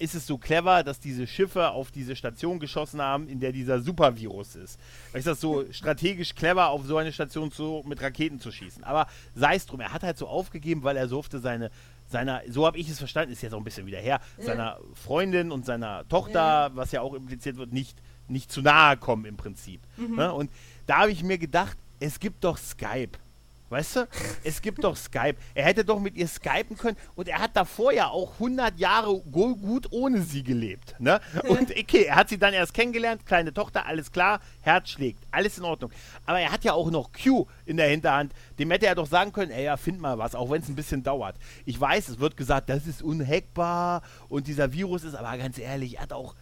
ist 0.01 0.15
es 0.15 0.27
so 0.27 0.39
clever, 0.39 0.83
dass 0.83 0.99
diese 0.99 1.27
Schiffe 1.27 1.71
auf 1.71 1.91
diese 1.91 2.17
Station 2.17 2.59
geschossen 2.59 3.03
haben, 3.03 3.29
in 3.29 3.39
der 3.39 3.53
dieser 3.53 3.81
Supervirus 3.81 4.57
ist. 4.57 4.81
Ist 5.13 5.27
das 5.27 5.41
so 5.41 5.71
strategisch 5.71 6.35
clever, 6.35 6.71
auf 6.71 6.87
so 6.87 6.97
eine 6.97 7.13
Station 7.13 7.53
zu, 7.53 7.85
mit 7.87 8.01
Raketen 8.01 8.41
zu 8.41 8.51
schießen? 8.51 8.83
Aber 8.83 9.07
sei 9.35 9.57
es 9.57 9.67
drum, 9.67 9.81
er 9.81 9.93
hat 9.93 10.03
halt 10.03 10.17
so 10.17 10.27
aufgegeben, 10.27 10.83
weil 10.85 10.97
er 10.97 11.07
durfte 11.07 11.39
seine, 11.39 11.71
seiner, 12.09 12.41
so 12.49 12.67
habe 12.67 12.79
ich 12.79 12.89
es 12.89 12.99
verstanden, 12.99 13.33
ist 13.33 13.43
jetzt 13.43 13.53
auch 13.53 13.59
ein 13.59 13.65
bisschen 13.65 13.87
wieder 13.87 13.99
her, 13.99 14.21
ja. 14.39 14.45
seiner 14.45 14.79
Freundin 14.95 15.53
und 15.53 15.67
seiner 15.67 16.09
Tochter, 16.09 16.41
ja. 16.41 16.71
was 16.75 16.93
ja 16.93 17.03
auch 17.03 17.13
impliziert 17.13 17.59
wird, 17.59 17.73
nicht, 17.73 17.99
nicht 18.27 18.51
zu 18.51 18.63
nahe 18.63 18.97
kommen 18.97 19.27
im 19.27 19.37
Prinzip. 19.37 19.83
Mhm. 19.99 20.17
Ne? 20.17 20.33
Und 20.33 20.51
da 20.87 20.99
habe 21.01 21.13
ich 21.13 21.23
mir 21.23 21.37
gedacht, 21.37 21.77
es 22.01 22.19
gibt 22.19 22.43
doch 22.45 22.57
Skype. 22.57 23.19
Weißt 23.71 23.97
du, 23.97 24.09
es 24.43 24.61
gibt 24.61 24.83
doch 24.83 24.97
Skype. 24.97 25.37
Er 25.55 25.65
hätte 25.65 25.85
doch 25.85 26.01
mit 26.01 26.17
ihr 26.17 26.27
skypen 26.27 26.77
können 26.77 26.97
und 27.15 27.29
er 27.29 27.39
hat 27.39 27.57
davor 27.57 27.93
ja 27.93 28.09
auch 28.09 28.33
100 28.35 28.77
Jahre 28.81 29.21
gut 29.21 29.87
ohne 29.93 30.23
sie 30.23 30.43
gelebt. 30.43 30.97
Ne? 30.99 31.21
Und 31.49 31.71
okay, 31.71 32.03
er 32.03 32.17
hat 32.17 32.29
sie 32.29 32.39
dann 32.39 32.53
erst 32.53 32.75
kennengelernt, 32.75 33.25
kleine 33.25 33.55
Tochter, 33.55 33.87
alles 33.87 34.11
klar, 34.11 34.41
Herz 34.63 34.91
schlägt, 34.91 35.23
alles 35.31 35.57
in 35.57 35.65
Ordnung. 35.65 35.93
Aber 36.27 36.41
er 36.41 36.51
hat 36.51 36.65
ja 36.65 36.73
auch 36.73 36.91
noch 36.91 37.13
Q 37.13 37.47
in 37.65 37.77
der 37.77 37.89
Hinterhand. 37.89 38.33
Dem 38.59 38.73
hätte 38.73 38.87
er 38.87 38.97
doch 38.97 39.07
sagen 39.07 39.33
können, 39.33 39.53
ey, 39.53 39.67
ja, 39.67 39.77
find 39.77 40.01
mal 40.01 40.19
was, 40.19 40.35
auch 40.35 40.51
wenn 40.51 40.63
es 40.63 40.69
ein 40.69 40.75
bisschen 40.75 41.05
dauert. 41.05 41.37
Ich 41.65 41.81
weiß, 41.81 42.09
es 42.09 42.19
wird 42.19 42.37
gesagt, 42.37 42.69
das 42.69 42.89
ist 42.89 43.03
unhackbar 43.03 44.03
und 44.29 44.49
dieser 44.49 44.73
Virus 44.73 45.05
ist, 45.05 45.15
aber 45.15 45.39
ganz 45.39 45.59
ehrlich, 45.59 45.99
er 45.99 46.03
hat 46.03 46.13
auch, 46.13 46.35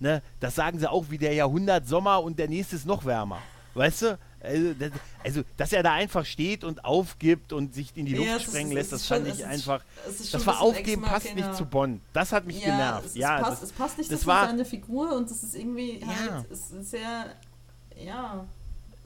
ne, 0.00 0.20
das 0.38 0.54
sagen 0.54 0.78
sie 0.78 0.90
auch 0.90 1.06
wie 1.08 1.16
der 1.16 1.32
Jahrhundert 1.32 1.88
Sommer 1.88 2.22
und 2.22 2.38
der 2.38 2.48
nächste 2.48 2.76
ist 2.76 2.84
noch 2.84 3.06
wärmer. 3.06 3.40
Weißt 3.72 4.02
du? 4.02 4.18
Also, 4.44 4.74
das, 4.74 4.90
also, 5.24 5.42
dass 5.56 5.72
er 5.72 5.82
da 5.82 5.92
einfach 5.92 6.24
steht 6.24 6.64
und 6.64 6.84
aufgibt 6.84 7.52
und 7.52 7.74
sich 7.74 7.92
in 7.96 8.06
die 8.06 8.14
Luft 8.14 8.28
ja, 8.28 8.40
sprengen 8.40 8.72
ist, 8.72 8.74
lässt, 8.74 8.92
das 8.92 9.06
fand 9.06 9.26
ich 9.26 9.44
einfach. 9.44 9.82
Das 10.06 10.46
war 10.46 10.60
Aufgeben 10.60 11.02
passt 11.02 11.34
nicht 11.34 11.54
zu 11.54 11.64
Bonn. 11.64 12.00
Das 12.12 12.32
hat 12.32 12.46
mich 12.46 12.60
ja, 12.60 12.66
genervt. 12.66 13.06
Es, 13.06 13.14
ja, 13.14 13.40
passt, 13.40 13.52
das, 13.52 13.62
es 13.62 13.72
passt 13.72 13.98
nicht 13.98 14.12
das 14.12 14.26
war, 14.26 14.46
seine 14.46 14.64
Figur 14.64 15.14
und 15.14 15.30
das 15.30 15.42
ist 15.42 15.54
irgendwie 15.54 16.00
ja. 16.00 16.06
halt 16.06 16.46
ist 16.50 16.90
sehr. 16.90 17.34
Ja. 17.96 18.46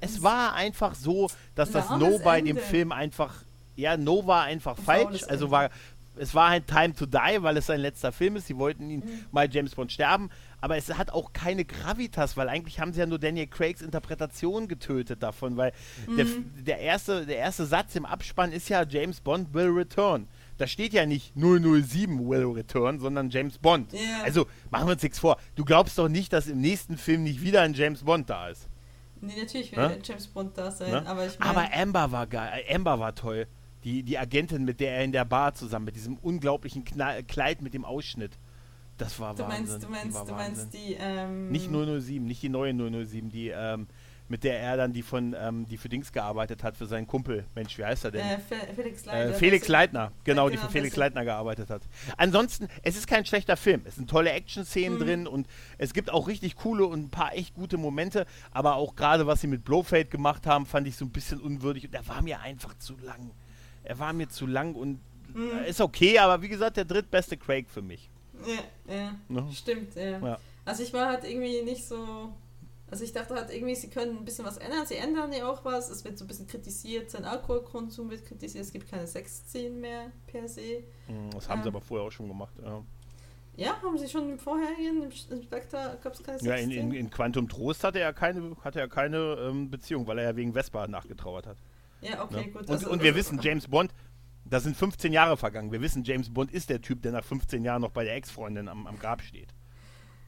Es 0.00 0.22
war 0.22 0.54
einfach 0.54 0.94
so, 0.94 1.28
dass 1.54 1.70
das 1.70 1.90
No 1.90 2.18
bei 2.22 2.40
dem 2.40 2.56
Film 2.56 2.92
einfach. 2.92 3.42
Ja, 3.76 3.96
No 3.96 4.26
war 4.26 4.44
einfach 4.44 4.76
falsch. 4.76 5.22
Also 5.28 5.50
war 5.50 5.70
es 6.18 6.34
war 6.34 6.50
halt 6.50 6.66
Time 6.66 6.94
to 6.94 7.06
Die, 7.06 7.42
weil 7.42 7.56
es 7.56 7.66
sein 7.66 7.80
letzter 7.80 8.12
Film 8.12 8.36
ist. 8.36 8.46
Sie 8.46 8.56
wollten 8.56 8.90
ihn 8.90 9.00
mhm. 9.00 9.24
mal 9.30 9.48
James 9.50 9.74
Bond 9.74 9.92
sterben 9.92 10.30
aber 10.60 10.76
es 10.76 10.88
hat 10.96 11.10
auch 11.10 11.32
keine 11.32 11.64
Gravitas, 11.64 12.36
weil 12.36 12.48
eigentlich 12.48 12.80
haben 12.80 12.92
sie 12.92 13.00
ja 13.00 13.06
nur 13.06 13.18
Daniel 13.18 13.46
Craigs 13.46 13.80
Interpretation 13.80 14.68
getötet 14.68 15.22
davon, 15.22 15.56
weil 15.56 15.72
mhm. 16.06 16.16
der, 16.16 16.26
der, 16.64 16.78
erste, 16.78 17.26
der 17.26 17.38
erste 17.38 17.66
Satz 17.66 17.94
im 17.94 18.04
Abspann 18.04 18.52
ist 18.52 18.68
ja 18.68 18.84
James 18.84 19.20
Bond 19.20 19.54
will 19.54 19.68
return. 19.68 20.26
Da 20.56 20.66
steht 20.66 20.92
ja 20.92 21.06
nicht 21.06 21.34
007 21.36 22.28
will 22.28 22.46
return, 22.46 22.98
sondern 22.98 23.30
James 23.30 23.58
Bond. 23.58 23.92
Yeah. 23.92 24.24
Also 24.24 24.46
machen 24.70 24.88
wir 24.88 24.92
uns 24.94 25.02
nichts 25.02 25.20
vor. 25.20 25.38
Du 25.54 25.64
glaubst 25.64 25.96
doch 25.98 26.08
nicht, 26.08 26.32
dass 26.32 26.48
im 26.48 26.60
nächsten 26.60 26.96
Film 26.96 27.22
nicht 27.22 27.40
wieder 27.40 27.62
ein 27.62 27.74
James 27.74 28.02
Bond 28.02 28.28
da 28.28 28.48
ist. 28.48 28.68
Nee, 29.20 29.34
natürlich 29.38 29.76
will 29.76 29.88
Ne? 29.88 29.98
James 30.02 30.26
Bond 30.26 30.56
da 30.58 30.70
sein, 30.70 30.90
Ne? 30.90 31.06
aber 31.06 31.26
ich 31.26 31.38
meine. 31.38 31.50
Aber 31.50 31.68
Amber 31.72 32.12
war 32.12 32.26
geil. 32.26 32.62
äh, 32.66 32.74
Amber 32.74 32.98
war 32.98 33.14
toll. 33.14 33.46
Die, 33.84 34.02
die 34.02 34.18
Agentin, 34.18 34.64
mit 34.64 34.80
der 34.80 34.96
er 34.96 35.04
in 35.04 35.12
der 35.12 35.24
Bar 35.24 35.54
zusammen, 35.54 35.84
mit 35.84 35.94
diesem 35.94 36.18
unglaublichen 36.18 36.84
Knall, 36.84 37.22
Kleid 37.22 37.62
mit 37.62 37.74
dem 37.74 37.84
Ausschnitt. 37.84 38.32
Das 38.98 39.18
war 39.20 39.34
du 39.34 39.44
Wahnsinn. 39.44 39.66
meinst, 39.68 39.82
du 39.84 39.88
meinst, 39.88 40.16
du 40.16 40.32
Wahnsinn. 40.32 40.34
meinst 40.36 40.74
die. 40.74 40.96
Ähm, 40.98 41.50
Nicht 41.50 41.70
007, 41.70 42.26
nicht 42.26 42.42
die 42.42 42.48
neue 42.48 42.74
007, 42.74 43.30
die, 43.30 43.48
ähm, 43.48 43.86
mit 44.30 44.44
der 44.44 44.60
er 44.60 44.76
dann 44.76 44.92
die 44.92 45.00
von, 45.02 45.34
ähm, 45.38 45.66
die 45.66 45.78
für 45.78 45.88
Dings 45.88 46.12
gearbeitet 46.12 46.62
hat, 46.62 46.76
für 46.76 46.84
seinen 46.86 47.06
Kumpel. 47.06 47.46
Mensch, 47.54 47.78
wie 47.78 47.84
heißt 47.84 48.04
er 48.04 48.10
denn? 48.10 48.20
Äh, 48.26 48.38
Fe- 48.38 48.56
Felix 48.74 49.02
Äh, 49.02 49.06
Leiter. 49.06 49.34
Felix 49.34 49.60
das- 49.62 49.68
Leitner, 49.68 50.12
genau, 50.24 50.44
Ja, 50.46 50.50
die 50.50 50.56
genau, 50.56 50.66
für 50.66 50.72
Felix 50.72 50.96
Leitner 50.96 51.24
gearbeitet 51.24 51.70
hat. 51.70 51.82
Ansonsten, 52.18 52.68
es 52.82 52.96
ist 52.96 53.06
kein 53.06 53.24
schlechter 53.24 53.56
Film. 53.56 53.80
Es 53.86 53.94
sind 53.94 54.10
tolle 54.10 54.30
Action-Szenen 54.32 54.98
Mhm. 54.98 55.02
drin 55.02 55.26
und 55.26 55.46
es 55.78 55.94
gibt 55.94 56.10
auch 56.10 56.28
richtig 56.28 56.56
coole 56.56 56.84
und 56.84 57.04
ein 57.04 57.08
paar 57.10 57.34
echt 57.34 57.54
gute 57.54 57.78
Momente, 57.78 58.26
aber 58.50 58.74
auch 58.76 58.96
gerade 58.96 59.26
was 59.26 59.40
sie 59.40 59.46
mit 59.46 59.64
Blofeld 59.64 60.10
gemacht 60.10 60.46
haben, 60.46 60.66
fand 60.66 60.86
ich 60.88 60.96
so 60.96 61.06
ein 61.06 61.10
bisschen 61.10 61.40
unwürdig 61.40 61.86
und 61.86 61.94
er 61.94 62.06
war 62.08 62.20
mir 62.20 62.40
einfach 62.40 62.76
zu 62.78 62.96
lang. 63.02 63.30
Er 63.84 63.98
war 63.98 64.12
mir 64.12 64.28
zu 64.28 64.46
lang 64.46 64.74
und 64.74 65.00
Mhm. 65.32 65.50
äh, 65.64 65.70
ist 65.70 65.80
okay, 65.80 66.18
aber 66.18 66.42
wie 66.42 66.48
gesagt, 66.48 66.76
der 66.76 66.84
drittbeste 66.84 67.36
Craig 67.38 67.70
für 67.70 67.80
mich. 67.82 68.10
Ja, 68.46 68.94
ja. 68.94 69.14
Ne? 69.28 69.46
Stimmt, 69.52 69.94
ja. 69.94 70.18
Ja. 70.18 70.38
Also 70.64 70.82
ich 70.82 70.92
war 70.92 71.06
halt 71.08 71.24
irgendwie 71.24 71.62
nicht 71.62 71.86
so. 71.86 72.32
Also 72.90 73.04
ich 73.04 73.12
dachte 73.12 73.34
halt 73.34 73.50
irgendwie, 73.52 73.74
sie 73.74 73.90
können 73.90 74.16
ein 74.18 74.24
bisschen 74.24 74.46
was 74.46 74.56
ändern. 74.56 74.86
Sie 74.86 74.96
ändern 74.96 75.30
ja 75.32 75.46
auch 75.50 75.62
was. 75.64 75.90
Es 75.90 76.04
wird 76.04 76.16
so 76.16 76.24
ein 76.24 76.28
bisschen 76.28 76.46
kritisiert, 76.46 77.10
sein 77.10 77.24
Alkoholkonsum 77.24 78.10
wird 78.10 78.24
kritisiert. 78.24 78.64
Es 78.64 78.72
gibt 78.72 78.90
keine 78.90 79.06
Sexszenen 79.06 79.78
mehr 79.80 80.10
per 80.26 80.48
se. 80.48 80.84
Mm, 81.06 81.30
Das 81.32 81.48
haben 81.48 81.62
sie 81.62 81.68
Ähm. 81.68 81.74
aber 81.74 81.84
vorher 81.84 82.06
auch 82.06 82.10
schon 82.12 82.28
gemacht. 82.28 82.54
Ja, 82.62 82.82
Ja, 83.56 83.82
haben 83.82 83.98
sie 83.98 84.08
schon 84.08 84.30
im 84.30 84.38
vorherigen, 84.38 85.02
im, 85.02 85.42
Spectre 85.42 85.98
gab 86.02 86.14
es 86.14 86.22
keine 86.22 86.40
ja 86.42 86.54
in, 86.54 86.70
in, 86.70 86.92
in 86.92 87.10
Quantum 87.10 87.48
Trost 87.48 87.84
hatte 87.84 87.98
er 88.00 88.12
keine, 88.14 88.56
hatte 88.62 88.80
er 88.80 88.88
keine 88.88 89.36
ähm, 89.40 89.68
Beziehung, 89.70 90.06
weil 90.06 90.18
er 90.18 90.24
ja 90.30 90.36
wegen 90.36 90.52
Vespa 90.54 90.86
nachgetrauert 90.86 91.46
hat. 91.46 91.56
ja, 92.00 92.22
okay, 92.24 92.36
Ne? 92.36 92.52
gut. 92.52 92.60
Und, 92.62 92.70
also- 92.70 92.88
und 92.90 93.02
wir 93.02 93.08
also- 93.08 93.18
wissen, 93.18 93.40
James 93.42 93.66
Bond, 93.68 93.92
da 94.50 94.60
sind 94.60 94.76
15 94.76 95.12
Jahre 95.12 95.36
vergangen. 95.36 95.72
Wir 95.72 95.80
wissen, 95.80 96.04
James 96.04 96.32
Bond 96.32 96.50
ist 96.50 96.70
der 96.70 96.80
Typ, 96.80 97.02
der 97.02 97.12
nach 97.12 97.24
15 97.24 97.64
Jahren 97.64 97.82
noch 97.82 97.90
bei 97.90 98.04
der 98.04 98.14
Ex-Freundin 98.14 98.68
am, 98.68 98.86
am 98.86 98.98
Grab 98.98 99.22
steht. 99.22 99.48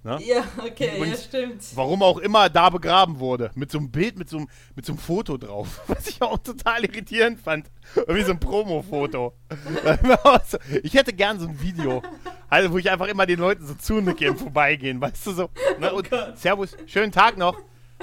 Ne? 0.02 0.18
Ja, 0.24 0.44
okay, 0.56 0.92
ja, 0.96 1.02
Und 1.02 1.18
stimmt. 1.18 1.62
Warum 1.74 2.02
auch 2.02 2.16
immer 2.18 2.48
da 2.48 2.70
begraben 2.70 3.18
wurde. 3.18 3.50
Mit 3.54 3.70
so 3.70 3.76
einem 3.76 3.90
Bild, 3.90 4.18
mit 4.18 4.30
so 4.30 4.38
einem, 4.38 4.48
mit 4.74 4.86
so 4.86 4.92
einem 4.92 4.98
Foto 4.98 5.36
drauf. 5.36 5.82
Was 5.88 6.06
ich 6.06 6.22
auch 6.22 6.38
total 6.38 6.84
irritierend 6.84 7.38
fand. 7.38 7.70
Irgendwie 7.94 8.22
so 8.22 8.30
ein 8.30 8.40
Promo-Foto. 8.40 9.34
ich 10.82 10.94
hätte 10.94 11.12
gern 11.12 11.38
so 11.38 11.48
ein 11.48 11.60
Video. 11.60 12.02
Also, 12.48 12.72
wo 12.72 12.78
ich 12.78 12.90
einfach 12.90 13.08
immer 13.08 13.26
den 13.26 13.40
Leuten 13.40 13.66
so 13.66 13.74
zunicke 13.74 14.24
im 14.26 14.38
Vorbeigehen. 14.38 15.00
Weißt 15.00 15.26
du 15.26 15.32
so? 15.32 15.50
Ne? 15.78 15.92
Und 15.92 16.08
Gott. 16.08 16.38
Servus, 16.38 16.76
schönen 16.86 17.12
Tag 17.12 17.36
noch. 17.36 17.58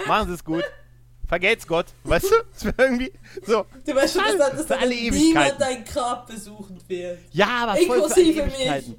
Machen 0.08 0.28
Sie 0.28 0.36
es 0.36 0.44
gut. 0.44 0.64
Vergelt's 1.28 1.68
Gott. 1.68 1.88
Weißt 2.04 2.32
du? 2.32 2.36
Das 2.54 2.66
wäre 2.66 2.76
irgendwie 2.80 3.12
so. 3.46 3.66
Du 3.86 3.94
weißt 3.96 4.14
schon, 4.14 4.24
dass, 4.24 4.38
dass, 4.38 4.62
Für 4.62 4.68
dass 4.68 4.82
alle 4.82 4.96
niemand 4.96 5.56
dein 5.60 5.84
Grab 5.84 6.28
besuchen 6.28 6.80
wird. 6.88 7.20
Ja, 7.32 7.64
aber 7.64 7.76
voll 7.76 7.86
für 7.86 8.14
alle 8.16 8.24
Inklusive 8.24 8.44
mich. 8.46 8.96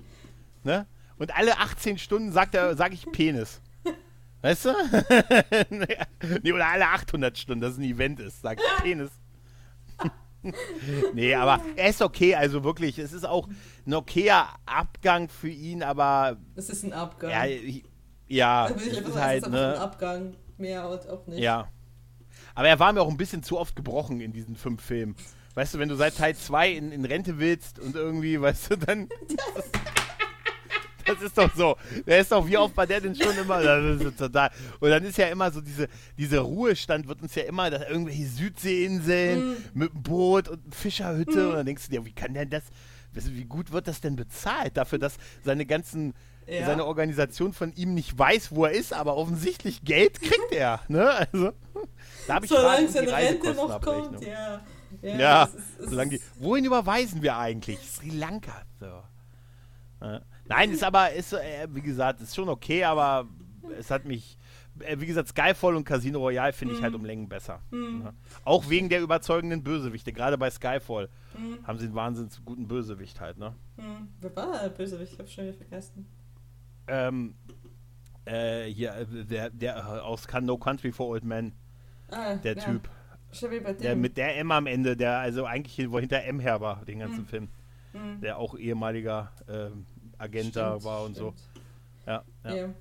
Ne? 0.62 0.86
Und 1.18 1.36
alle 1.36 1.58
18 1.58 1.98
Stunden 1.98 2.30
sagt 2.30 2.54
er, 2.54 2.76
sage 2.76 2.94
ich 2.94 3.10
Penis. 3.10 3.60
Weißt 4.42 4.66
du? 4.66 4.74
nee, 6.42 6.52
oder 6.52 6.68
alle 6.68 6.86
800 6.86 7.36
Stunden, 7.36 7.60
dass 7.60 7.72
es 7.72 7.78
ein 7.78 7.84
Event 7.84 8.20
ist, 8.20 8.42
sagt 8.42 8.60
ich 8.60 8.82
Penis. 8.82 9.10
nee, 11.14 11.34
aber 11.34 11.60
er 11.74 11.88
ist 11.88 12.00
okay, 12.00 12.36
also 12.36 12.62
wirklich, 12.62 12.98
es 12.98 13.12
ist 13.12 13.26
auch 13.26 13.48
ein 13.84 13.94
okayer 13.94 14.48
Abgang 14.66 15.28
für 15.28 15.48
ihn, 15.48 15.82
aber 15.82 16.36
Das 16.54 16.68
ist 16.68 16.84
ein 16.84 16.92
Abgang. 16.92 17.30
ja, 17.30 17.46
ich, 17.46 17.82
ja 18.28 18.64
Also 18.66 18.76
es 18.76 18.84
will 18.84 18.92
ich 18.92 18.98
einfach 18.98 19.08
ist 19.08 19.14
sagen, 19.14 19.26
halt, 19.26 19.42
es 19.42 19.48
ist 19.48 19.54
einfach 19.54 19.66
ein 19.66 19.74
ne, 19.74 19.80
Abgang. 19.80 20.36
Mehr 20.58 20.84
auch 20.84 21.26
nicht. 21.26 21.38
ja. 21.40 21.68
Aber 22.58 22.66
er 22.68 22.80
war 22.80 22.92
mir 22.92 23.02
auch 23.02 23.08
ein 23.08 23.16
bisschen 23.16 23.44
zu 23.44 23.56
oft 23.56 23.76
gebrochen 23.76 24.20
in 24.20 24.32
diesen 24.32 24.56
fünf 24.56 24.82
Filmen. 24.82 25.14
Weißt 25.54 25.74
du, 25.74 25.78
wenn 25.78 25.88
du 25.88 25.94
seit 25.94 26.16
Teil 26.16 26.34
2 26.34 26.70
in, 26.72 26.90
in 26.90 27.04
Rente 27.04 27.38
willst 27.38 27.78
und 27.78 27.94
irgendwie, 27.94 28.40
weißt 28.40 28.72
du, 28.72 28.76
dann. 28.78 29.08
Das 31.06 31.22
ist 31.22 31.38
doch 31.38 31.54
so. 31.54 31.76
Der 32.04 32.18
ist 32.18 32.32
doch, 32.32 32.46
wie 32.46 32.58
oft 32.58 32.76
war 32.76 32.86
der 32.86 33.00
denn 33.00 33.14
schon 33.14 33.36
immer? 33.38 33.62
Das 33.62 34.00
ist 34.02 34.18
total. 34.18 34.50
Und 34.80 34.90
dann 34.90 35.04
ist 35.04 35.16
ja 35.16 35.28
immer 35.28 35.50
so, 35.52 35.60
diese, 35.60 35.88
diese 36.18 36.40
Ruhestand 36.40 37.06
wird 37.08 37.22
uns 37.22 37.34
ja 37.36 37.44
immer, 37.44 37.70
dass 37.70 37.88
irgendwelche 37.88 38.26
Südseeinseln 38.26 39.50
Mhm. 39.50 39.56
mit 39.74 39.92
einem 39.92 40.02
Boot 40.02 40.48
und 40.48 40.74
Fischerhütte. 40.74 41.48
Und 41.50 41.54
dann 41.54 41.66
denkst 41.66 41.84
du 41.86 41.90
dir, 41.92 42.04
wie 42.04 42.12
kann 42.12 42.34
der 42.34 42.44
das, 42.44 42.64
weißt 43.14 43.28
du, 43.28 43.34
wie 43.36 43.44
gut 43.44 43.70
wird 43.72 43.86
das 43.88 44.00
denn 44.00 44.16
bezahlt 44.16 44.76
dafür, 44.76 44.98
dass 44.98 45.16
seine 45.44 45.64
ganzen, 45.64 46.12
Ja. 46.46 46.66
seine 46.66 46.84
Organisation 46.84 47.52
von 47.54 47.72
ihm 47.74 47.94
nicht 47.94 48.18
weiß, 48.18 48.50
wo 48.52 48.64
er 48.66 48.72
ist, 48.72 48.92
aber 48.92 49.16
offensichtlich 49.16 49.84
Geld 49.84 50.20
kriegt 50.20 50.52
er. 50.52 50.80
Ne? 50.88 51.08
Also, 51.32 51.52
da 52.28 52.34
habe 52.36 52.44
ich 52.46 52.50
Solange 52.50 52.86
die 52.86 52.92
seine 52.92 53.12
Rente 53.12 53.54
noch 53.54 53.68
Reisekostenabrechnung. 53.70 54.14
kommt, 54.14 54.26
ja. 54.26 54.60
Ja, 55.02 55.18
Ja, 55.18 55.44
es 55.44 55.54
ist- 55.54 55.80
es 55.80 55.90
solange 55.90 56.10
die. 56.12 56.20
Wohin 56.38 56.64
überweisen 56.64 57.22
wir 57.22 57.36
eigentlich? 57.36 57.78
Sri 57.80 58.10
Lanka. 58.10 58.62
So. 58.80 59.02
Nein, 60.46 60.70
ist 60.70 60.84
aber, 60.84 61.12
ist, 61.12 61.32
äh, 61.32 61.66
wie 61.70 61.82
gesagt, 61.82 62.20
ist 62.20 62.34
schon 62.34 62.48
okay, 62.48 62.84
aber 62.84 63.26
es 63.78 63.90
hat 63.90 64.04
mich. 64.04 64.38
äh, 64.80 64.96
Wie 65.00 65.06
gesagt, 65.06 65.28
Skyfall 65.28 65.74
und 65.74 65.84
Casino 65.84 66.20
Royale 66.20 66.52
finde 66.52 66.74
ich 66.74 66.82
halt 66.82 66.92
Mhm. 66.94 67.00
um 67.00 67.04
Längen 67.04 67.28
besser. 67.28 67.60
Ja. 67.72 68.12
Auch 68.44 68.68
wegen 68.70 68.88
der 68.88 69.00
überzeugenden 69.02 69.64
Bösewichte. 69.64 70.12
Gerade 70.12 70.38
bei 70.38 70.50
Skyfall 70.50 71.08
Hm, 71.34 71.58
haben 71.66 71.78
sie 71.78 71.86
einen 71.86 71.96
wahnsinnig 71.96 72.32
guten 72.44 72.68
Bösewicht 72.68 73.20
halt, 73.20 73.38
ne? 73.38 73.54
hm. 73.76 74.08
Wer 74.20 74.36
war 74.36 74.52
der 74.62 74.68
Bösewicht? 74.68 75.14
Ich 75.14 75.18
hab's 75.18 75.32
schon 75.32 75.44
wieder 75.46 75.56
vergessen. 75.56 76.06
Ähm, 76.86 77.34
äh, 78.24 78.66
hier, 78.66 78.94
äh, 78.94 79.24
der, 79.24 79.50
der 79.50 80.04
aus 80.04 80.26
No 80.42 80.56
Country 80.56 80.92
for 80.92 81.08
Old 81.08 81.24
Men, 81.24 81.52
Ah, 82.10 82.34
der 82.36 82.56
ja. 82.56 82.62
Typ. 82.64 82.88
Der 83.80 83.94
mit 83.94 84.16
der 84.16 84.38
M 84.38 84.50
am 84.52 84.66
Ende, 84.66 84.96
der 84.96 85.18
also 85.18 85.44
eigentlich 85.44 85.74
hinter 85.74 86.22
M 86.24 86.40
her 86.40 86.60
war, 86.62 86.84
den 86.86 87.00
ganzen 87.00 87.22
Mhm. 87.22 87.26
Film. 87.26 87.48
Hm, 87.92 88.20
Der 88.22 88.38
auch 88.38 88.56
ehemaliger 88.56 89.30
ähm, 89.48 89.84
Agent 90.16 90.50
stimmt, 90.50 90.84
war 90.84 91.04
und 91.04 91.14
so. 91.14 91.32
stimmt. 91.32 91.66
Ja, 92.06 92.24
ja. 92.44 92.54
Ja. 92.56 92.74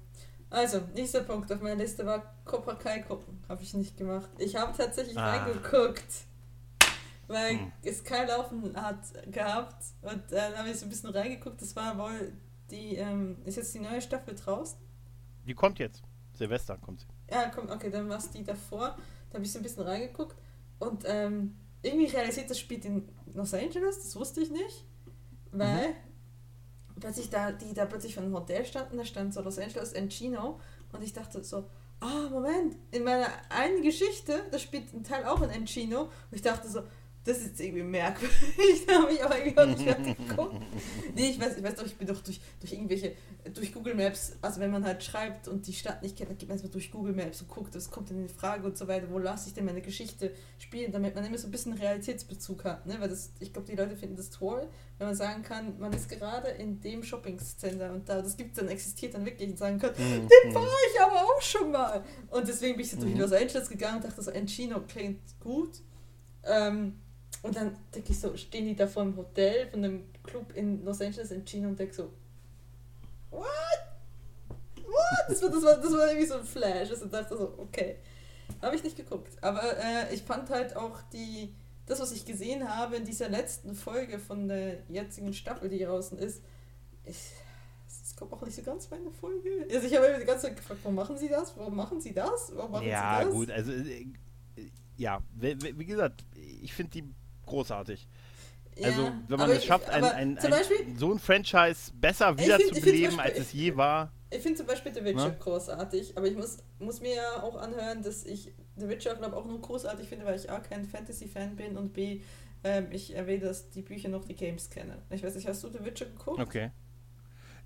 Also, 0.49 0.79
nächster 0.95 1.21
Punkt 1.21 1.51
auf 1.51 1.61
meiner 1.61 1.75
Liste 1.75 2.05
war 2.05 2.33
Cobra 2.45 2.75
Kai 2.75 2.99
gucken. 3.01 3.43
Habe 3.49 3.61
ich 3.61 3.73
nicht 3.73 3.97
gemacht. 3.97 4.29
Ich 4.37 4.55
habe 4.55 4.71
tatsächlich 4.77 5.17
Ah. 5.17 5.35
reingeguckt, 5.35 6.05
weil 7.27 7.51
Hm. 7.59 7.71
es 7.83 8.03
Kai 8.03 8.23
laufen 8.25 8.73
hat 8.75 8.99
gehabt 9.31 9.83
und 10.01 10.31
äh, 10.31 10.35
dann 10.51 10.57
habe 10.59 10.69
ich 10.69 10.79
so 10.79 10.85
ein 10.85 10.89
bisschen 10.89 11.09
reingeguckt. 11.09 11.61
Das 11.61 11.75
war 11.75 11.97
wohl 11.97 12.31
die, 12.71 12.95
ähm, 12.95 13.37
ist 13.43 13.57
jetzt 13.57 13.73
die 13.75 13.79
neue 13.79 14.01
Staffel 14.01 14.35
draußen? 14.35 14.77
Die 15.45 15.53
kommt 15.53 15.79
jetzt. 15.79 16.01
Silvester 16.33 16.77
kommt 16.77 17.01
sie. 17.01 17.07
Ja, 17.29 17.49
komm, 17.53 17.69
okay, 17.69 17.89
dann 17.89 18.07
war 18.07 18.17
es 18.17 18.29
die 18.29 18.43
davor. 18.43 18.97
Habe 19.37 19.45
ich 19.45 19.51
so 19.51 19.59
ein 19.59 19.61
bisschen 19.61 19.83
reingeguckt 19.83 20.35
und 20.79 21.03
ähm, 21.05 21.55
irgendwie 21.83 22.07
realisiert, 22.07 22.49
das 22.49 22.59
spielt 22.59 22.85
in 22.85 23.07
Los 23.35 23.53
Angeles, 23.53 23.99
das 23.99 24.15
wusste 24.15 24.41
ich 24.41 24.49
nicht, 24.49 24.83
weil 25.51 25.93
plötzlich 26.99 27.29
da, 27.29 27.51
die 27.51 27.71
da 27.75 27.85
plötzlich 27.85 28.15
von 28.15 28.23
einem 28.23 28.33
Hotel 28.33 28.65
standen, 28.65 28.97
da 28.97 29.05
stand 29.05 29.35
so 29.35 29.41
Los 29.41 29.59
Angeles 29.59 29.93
Encino 29.93 30.59
und 30.91 31.03
ich 31.03 31.13
dachte 31.13 31.43
so, 31.43 31.69
ah, 31.99 32.29
Moment, 32.31 32.77
in 32.89 33.03
meiner 33.03 33.27
einen 33.49 33.83
Geschichte, 33.83 34.41
da 34.49 34.57
spielt 34.57 34.91
ein 34.91 35.03
Teil 35.03 35.23
auch 35.25 35.43
in 35.43 35.51
Encino 35.51 36.05
und 36.05 36.11
ich 36.31 36.41
dachte 36.41 36.67
so, 36.67 36.81
das 37.27 37.39
ist 37.39 37.59
irgendwie 37.59 37.83
merkwürdig, 37.83 38.35
da 38.87 39.01
habe 39.01 39.11
ich 39.11 39.23
aber 39.23 39.37
irgendwie 39.37 39.57
auch 39.59 39.65
nicht 39.67 39.85
mehr 39.85 40.15
geguckt. 40.15 40.55
Nee, 41.13 41.29
ich 41.31 41.39
weiß, 41.39 41.57
ich 41.57 41.63
weiß 41.63 41.75
doch, 41.75 41.85
ich 41.85 41.95
bin 41.97 42.07
doch 42.07 42.21
durch, 42.21 42.39
durch 42.59 42.73
irgendwelche, 42.73 43.13
durch 43.53 43.73
Google 43.73 43.93
Maps, 43.95 44.33
also 44.41 44.59
wenn 44.59 44.71
man 44.71 44.83
halt 44.85 45.03
schreibt 45.03 45.47
und 45.47 45.67
die 45.67 45.73
Stadt 45.73 46.01
nicht 46.01 46.15
kennt, 46.17 46.29
dann 46.29 46.37
geht 46.37 46.47
man 46.49 46.55
erstmal 46.55 46.71
durch 46.71 46.89
Google 46.91 47.13
Maps 47.13 47.41
und 47.41 47.49
guckt, 47.49 47.75
was 47.75 47.91
kommt 47.91 48.09
denn 48.09 48.21
in 48.21 48.29
Frage 48.29 48.65
und 48.65 48.77
so 48.77 48.87
weiter, 48.87 49.07
wo 49.11 49.19
lasse 49.19 49.49
ich 49.49 49.53
denn 49.53 49.65
meine 49.65 49.81
Geschichte 49.81 50.31
spielen, 50.57 50.91
damit 50.91 51.13
man 51.15 51.25
immer 51.25 51.37
so 51.37 51.47
ein 51.47 51.51
bisschen 51.51 51.73
Realitätsbezug 51.73 52.63
hat, 52.63 52.85
ne? 52.85 52.95
weil 52.99 53.09
das, 53.09 53.31
ich 53.39 53.53
glaube, 53.53 53.67
die 53.69 53.75
Leute 53.75 53.95
finden 53.95 54.15
das 54.15 54.29
toll, 54.29 54.67
wenn 54.97 55.07
man 55.07 55.15
sagen 55.15 55.43
kann, 55.43 55.77
man 55.79 55.93
ist 55.93 56.09
gerade 56.09 56.47
in 56.49 56.79
dem 56.81 57.03
Shopping-Center 57.03 57.91
und 57.93 58.09
da, 58.09 58.21
das 58.21 58.35
gibt 58.37 58.57
dann, 58.57 58.67
existiert 58.69 59.13
dann 59.13 59.25
wirklich 59.25 59.49
und 59.49 59.57
sagen 59.57 59.77
kann, 59.79 59.91
Mhm. 59.97 60.27
den 60.27 60.55
war 60.55 60.63
ich 60.93 61.01
aber 61.01 61.21
auch 61.21 61.41
schon 61.41 61.71
mal. 61.71 62.03
Und 62.29 62.47
deswegen 62.47 62.75
bin 62.77 62.85
ich 62.85 62.91
so 62.91 62.97
durch 62.99 63.13
Mhm. 63.13 63.19
Los 63.19 63.31
Angeles 63.33 63.69
gegangen 63.69 63.97
und 63.97 64.05
dachte 64.05 64.21
so, 64.21 64.31
Encino 64.31 64.81
klingt 64.87 65.21
gut. 65.39 65.81
Ähm, 66.43 66.99
und 67.47 67.55
dann 67.55 67.75
denke 67.93 68.11
ich 68.11 68.19
so, 68.19 68.35
stehen 68.35 68.65
die 68.65 68.75
da 68.75 68.87
vor 68.87 69.03
dem 69.03 69.15
Hotel 69.15 69.67
von 69.67 69.83
einem 69.83 70.03
Club 70.23 70.53
in 70.55 70.83
Los 70.83 71.01
Angeles 71.01 71.31
Encino 71.31 71.69
und 71.69 71.79
denke 71.79 71.93
so, 71.93 72.11
what? 73.31 73.45
What? 74.83 75.29
Das 75.29 75.41
war, 75.41 75.49
das, 75.49 75.63
war, 75.63 75.77
das 75.77 75.91
war 75.91 76.07
irgendwie 76.07 76.27
so 76.27 76.35
ein 76.35 76.43
Flash. 76.43 76.89
Also 76.89 77.05
dachte 77.05 77.37
so, 77.37 77.53
okay. 77.57 77.97
Habe 78.61 78.75
ich 78.75 78.83
nicht 78.83 78.95
geguckt. 78.95 79.31
Aber 79.41 79.61
äh, 79.77 80.13
ich 80.13 80.23
fand 80.23 80.49
halt 80.49 80.75
auch 80.75 81.01
die, 81.13 81.53
das, 81.85 81.99
was 81.99 82.11
ich 82.11 82.25
gesehen 82.25 82.67
habe 82.67 82.95
in 82.95 83.05
dieser 83.05 83.29
letzten 83.29 83.75
Folge 83.75 84.19
von 84.19 84.47
der 84.47 84.79
jetzigen 84.89 85.33
Staffel, 85.33 85.69
die 85.69 85.79
draußen 85.79 86.17
ist, 86.17 86.41
ich, 87.05 87.17
das 87.87 88.15
kommt 88.15 88.33
auch 88.33 88.41
nicht 88.41 88.55
so 88.55 88.63
ganz 88.63 88.89
meine 88.89 89.11
Folge. 89.11 89.67
Also 89.73 89.87
ich 89.87 89.95
habe 89.95 90.07
immer 90.07 90.19
die 90.19 90.25
ganze 90.25 90.47
Zeit 90.47 90.57
gefragt, 90.57 90.79
warum 90.83 90.95
machen 90.95 91.17
sie 91.17 91.29
das? 91.29 91.55
Warum 91.57 91.75
machen 91.75 92.01
sie 92.01 92.13
das? 92.13 92.51
Warum 92.55 92.71
machen 92.71 92.87
Ja, 92.87 93.19
sie 93.19 93.25
das? 93.25 93.33
gut, 93.33 93.51
also 93.51 93.71
äh, 93.71 94.05
ja, 94.97 95.21
wie 95.35 95.85
gesagt, 95.85 96.25
ich 96.35 96.73
finde 96.73 96.91
die 96.91 97.13
großartig. 97.47 98.07
Also, 98.83 99.01
Ja, 99.01 99.23
wenn 99.27 99.39
man 99.39 99.49
es 99.49 99.65
schafft, 99.65 99.89
ein, 99.89 100.03
ein, 100.03 100.37
zum 100.39 100.51
Beispiel, 100.51 100.77
ein, 100.85 100.97
so 100.97 101.11
ein 101.11 101.19
Franchise 101.19 101.91
besser 101.93 102.37
wiederzubeleben, 102.37 103.19
als 103.19 103.39
es 103.39 103.53
je 103.53 103.75
war. 103.75 104.11
Ich 104.29 104.41
finde 104.41 104.57
zum 104.57 104.67
Beispiel 104.67 104.93
The 104.93 105.03
Witcher 105.03 105.29
Ne? 105.29 105.37
großartig, 105.39 106.17
aber 106.17 106.27
ich 106.27 106.35
muss, 106.35 106.57
muss 106.79 107.01
mir 107.01 107.15
ja 107.15 107.43
auch 107.43 107.55
anhören, 107.55 108.03
dass 108.03 108.25
ich 108.25 108.53
The 108.75 108.87
Witcher, 108.89 109.15
glaube 109.15 109.35
auch 109.35 109.45
nur 109.45 109.59
großartig 109.61 110.07
finde, 110.07 110.25
weil 110.25 110.37
ich 110.37 110.51
A, 110.51 110.59
kein 110.59 110.85
Fantasy-Fan 110.85 111.55
bin 111.55 111.77
und 111.77 111.93
B, 111.93 112.21
ähm, 112.63 112.87
ich 112.91 113.15
erwähne, 113.15 113.45
dass 113.45 113.69
die 113.69 113.81
Bücher 113.81 114.09
noch 114.09 114.25
die 114.25 114.35
Games 114.35 114.69
kenne. 114.69 115.01
Ich 115.09 115.23
weiß 115.23 115.35
nicht, 115.35 115.47
hast 115.47 115.63
du 115.63 115.69
The 115.69 115.83
Witcher 115.83 116.05
geguckt? 116.05 116.39
Okay. 116.39 116.71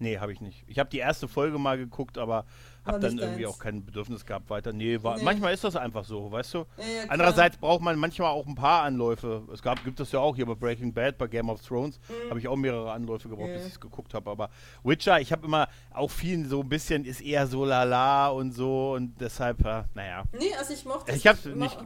Nee, 0.01 0.17
habe 0.17 0.33
ich 0.33 0.41
nicht. 0.41 0.63
Ich 0.67 0.79
habe 0.79 0.89
die 0.89 0.97
erste 0.97 1.27
Folge 1.27 1.59
mal 1.59 1.77
geguckt, 1.77 2.17
aber 2.17 2.45
habe 2.85 2.99
dann 2.99 3.19
irgendwie 3.19 3.43
deins. 3.43 3.53
auch 3.55 3.59
kein 3.59 3.85
Bedürfnis 3.85 4.25
gehabt 4.25 4.49
weiter. 4.49 4.73
Nee, 4.73 5.01
war, 5.03 5.17
Nee. 5.17 5.23
manchmal 5.23 5.53
ist 5.53 5.63
das 5.63 5.75
einfach 5.75 6.03
so, 6.03 6.31
weißt 6.31 6.55
du? 6.55 6.57
Ja, 6.57 6.63
ja. 6.83 7.03
Andererseits 7.09 7.57
braucht 7.57 7.81
man 7.83 7.99
manchmal 7.99 8.29
auch 8.31 8.47
ein 8.47 8.55
paar 8.55 8.81
Anläufe. 8.81 9.43
Es 9.53 9.61
gab, 9.61 9.83
gibt 9.83 9.99
es 9.99 10.11
ja 10.11 10.19
auch 10.19 10.35
hier 10.35 10.47
bei 10.47 10.55
Breaking 10.55 10.91
Bad, 10.91 11.19
bei 11.19 11.27
Game 11.27 11.49
of 11.49 11.61
Thrones, 11.61 11.99
habe 12.29 12.39
ich 12.39 12.47
auch 12.47 12.55
mehrere 12.55 12.91
Anläufe 12.91 13.29
gebraucht, 13.29 13.45
Mhm. 13.49 13.51
Ja. 13.53 13.57
bis 13.59 13.67
ich 13.67 13.73
es 13.73 13.79
geguckt 13.79 14.13
habe. 14.15 14.29
Aber 14.31 14.49
Witcher, 14.83 15.21
ich 15.21 15.31
habe 15.31 15.45
immer 15.45 15.67
auch 15.93 16.09
vielen 16.09 16.49
so 16.49 16.61
ein 16.61 16.69
bisschen, 16.69 17.05
ist 17.05 17.21
eher 17.21 17.45
so 17.45 17.63
lala 17.63 18.29
und 18.29 18.53
so 18.53 18.93
und 18.93 19.13
deshalb, 19.21 19.63
äh, 19.63 19.83
naja. 19.93 20.23
Nee, 20.37 20.53
also 20.57 20.73
ich 20.73 20.83
mochte 20.83 21.11
Ich 21.11 21.27
hab's 21.27 21.45
mo- 21.45 21.55
nicht- 21.55 21.77